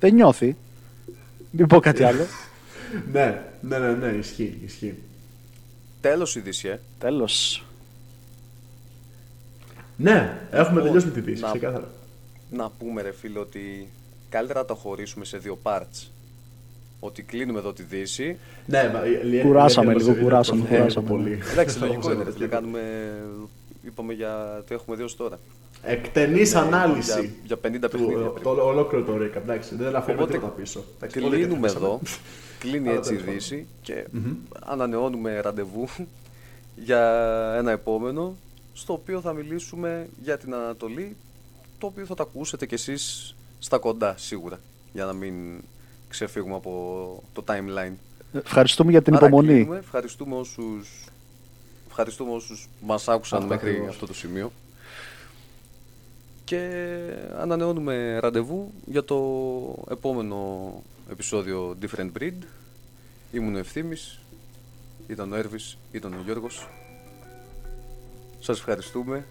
δεν 0.00 0.14
νιώθει. 0.14 0.56
Μην 1.50 1.66
πω 1.66 1.80
κάτι 1.80 2.02
άλλο. 2.02 2.26
ναι, 3.12 3.42
ναι, 3.60 3.78
ναι, 3.78 3.90
ναι, 3.90 4.06
ισχύει. 4.06 4.58
ισχύει. 4.64 4.94
Τέλο 6.00 6.28
η 6.36 6.40
Δύση, 6.40 6.68
ε. 6.68 6.80
Τέλο. 6.98 7.28
Ναι, 9.96 10.38
έχουμε 10.50 10.82
τελειώσει 10.82 11.06
με 11.06 11.12
τη 11.12 11.20
Δύση, 11.20 11.42
ξεκάθαρα. 11.42 11.88
Να 12.50 12.70
πούμε, 12.70 13.02
ρε 13.02 13.12
φίλε, 13.12 13.38
ότι 13.38 13.88
καλύτερα 14.28 14.60
να 14.60 14.66
το 14.66 14.74
χωρίσουμε 14.74 15.24
σε 15.24 15.38
δύο 15.38 15.58
parts. 15.62 16.08
Ότι 17.00 17.22
κλείνουμε 17.22 17.58
εδώ 17.58 17.72
τη 17.72 17.82
Δύση. 17.82 18.36
Ναι, 18.66 18.90
μα, 18.92 19.00
κουράσαμε 19.42 19.94
λίγο, 19.94 20.14
κουράσαμε. 20.14 20.66
κουράσαμε. 20.68 21.08
Πολύ. 21.08 21.38
Εντάξει, 21.52 21.78
λογικό 21.78 22.12
είναι. 22.12 22.24
Δεν 22.24 22.48
κάνουμε. 22.48 22.80
Είπαμε 23.82 24.12
για. 24.12 24.64
Το 24.68 24.74
έχουμε 24.74 24.96
δει 24.96 25.02
ω 25.02 25.08
τώρα. 25.16 25.38
Εκτενής 25.82 26.54
ανάλυση. 26.54 27.20
Για, 27.20 27.30
για 27.44 27.56
50 27.56 27.90
παιχνίδια. 27.90 28.16
Το, 28.16 28.40
το, 28.42 28.50
ολόκληρο 28.50 29.04
το 29.04 29.12
recap. 29.16 29.36
Εντάξει, 29.36 29.74
δεν 29.74 29.96
αφήνουμε 29.96 30.26
τίποτα 30.26 30.52
πίσω. 30.52 30.84
Κλείνουμε 31.10 31.68
εδώ. 31.68 32.00
Κλείνει 32.58 32.88
έτσι 32.88 33.14
η 33.14 33.16
Δύση 33.16 33.66
και 33.82 34.06
ανανεώνουμε 34.60 35.40
ραντεβού 35.40 35.88
για 36.86 37.02
ένα 37.58 37.70
επόμενο 37.70 38.36
στο 38.72 38.92
οποίο 38.92 39.20
θα 39.20 39.32
μιλήσουμε 39.32 40.08
για 40.22 40.38
την 40.38 40.54
Ανατολή 40.54 41.16
το 41.78 41.86
οποίο 41.86 42.06
θα 42.06 42.14
τα 42.14 42.22
ακούσετε 42.22 42.66
κι 42.66 42.74
εσείς 42.74 43.34
στα 43.58 43.78
κοντά 43.78 44.14
σίγουρα 44.16 44.60
για 44.92 45.04
να 45.04 45.12
μην 45.12 45.34
ξεφύγουμε 46.08 46.54
από 46.54 47.22
το 47.32 47.44
timeline. 47.46 47.92
Ευχαριστούμε 48.32 48.90
για 48.90 49.02
την 49.02 49.14
Άρα 49.14 49.26
υπομονή. 49.26 49.48
Κλείνουμε. 49.48 49.76
Ευχαριστούμε 49.76 50.36
όσους, 50.36 51.04
ευχαριστούμε 51.88 52.32
όσους 52.32 52.68
μας 52.80 53.08
άκουσαν 53.08 53.44
μέχρι 53.44 53.86
αυτό 53.88 54.06
το 54.06 54.14
σημείο 54.14 54.52
και 56.50 56.68
ανανεώνουμε 57.38 58.18
ραντεβού 58.18 58.72
για 58.84 59.04
το 59.04 59.16
επόμενο 59.90 60.72
επεισόδιο 61.10 61.76
Different 61.82 62.10
Breed. 62.18 62.34
Ήμουν 63.32 63.54
ο 63.54 63.58
Ευθύμης, 63.58 64.20
ήταν 65.06 65.32
ο 65.32 65.36
Έρβης, 65.36 65.78
ήταν 65.92 66.12
ο 66.12 66.16
Γιώργος. 66.24 66.68
Σας 68.40 68.58
ευχαριστούμε. 68.58 69.24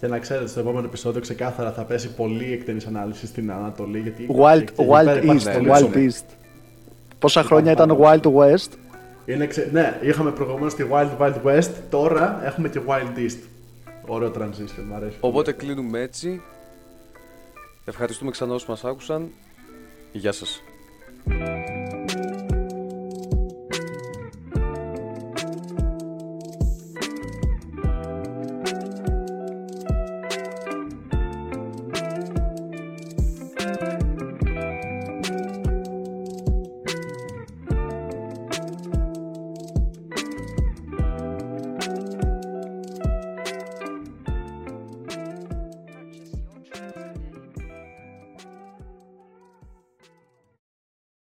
Και 0.00 0.06
να 0.06 0.18
ξέρετε, 0.18 0.46
στο 0.46 0.60
επόμενο 0.60 0.86
επεισόδιο 0.86 1.20
ξεκάθαρα 1.20 1.72
θα 1.72 1.82
πέσει 1.82 2.14
πολύ 2.14 2.52
εκτενής 2.52 2.86
ανάλυσης 2.86 3.28
στην 3.28 3.52
Ανατολή. 3.52 4.00
Γιατί 4.00 4.28
Wild, 4.30 4.66
Wild 4.88 5.22
East. 5.22 5.70
Wild 5.70 5.94
East. 5.94 6.24
Πόσα 7.18 7.42
χρόνια 7.42 7.72
ήταν 7.72 7.96
Wild 8.00 8.32
West; 8.34 8.68
Είναι 9.26 9.46
ξε... 9.46 9.68
Ναι, 9.72 9.98
είχαμε 10.02 10.30
προηγουμένως 10.30 10.74
τη 10.74 10.84
Wild 10.90 11.16
Wild 11.18 11.42
West, 11.44 11.70
τώρα 11.90 12.40
έχουμε 12.44 12.68
και 12.68 12.80
Wild 12.86 13.18
East. 13.18 13.38
Ωραίο 14.06 14.32
transition, 14.34 14.84
μου 14.88 14.94
αρέσει. 14.94 15.16
Οπότε 15.20 15.52
κλείνουμε 15.52 16.00
έτσι. 16.00 16.42
Ευχαριστούμε 17.84 18.30
ξανά 18.30 18.54
όσους 18.54 18.68
μας 18.68 18.84
άκουσαν. 18.84 19.30
Γεια 20.12 20.32
σας. 20.32 20.62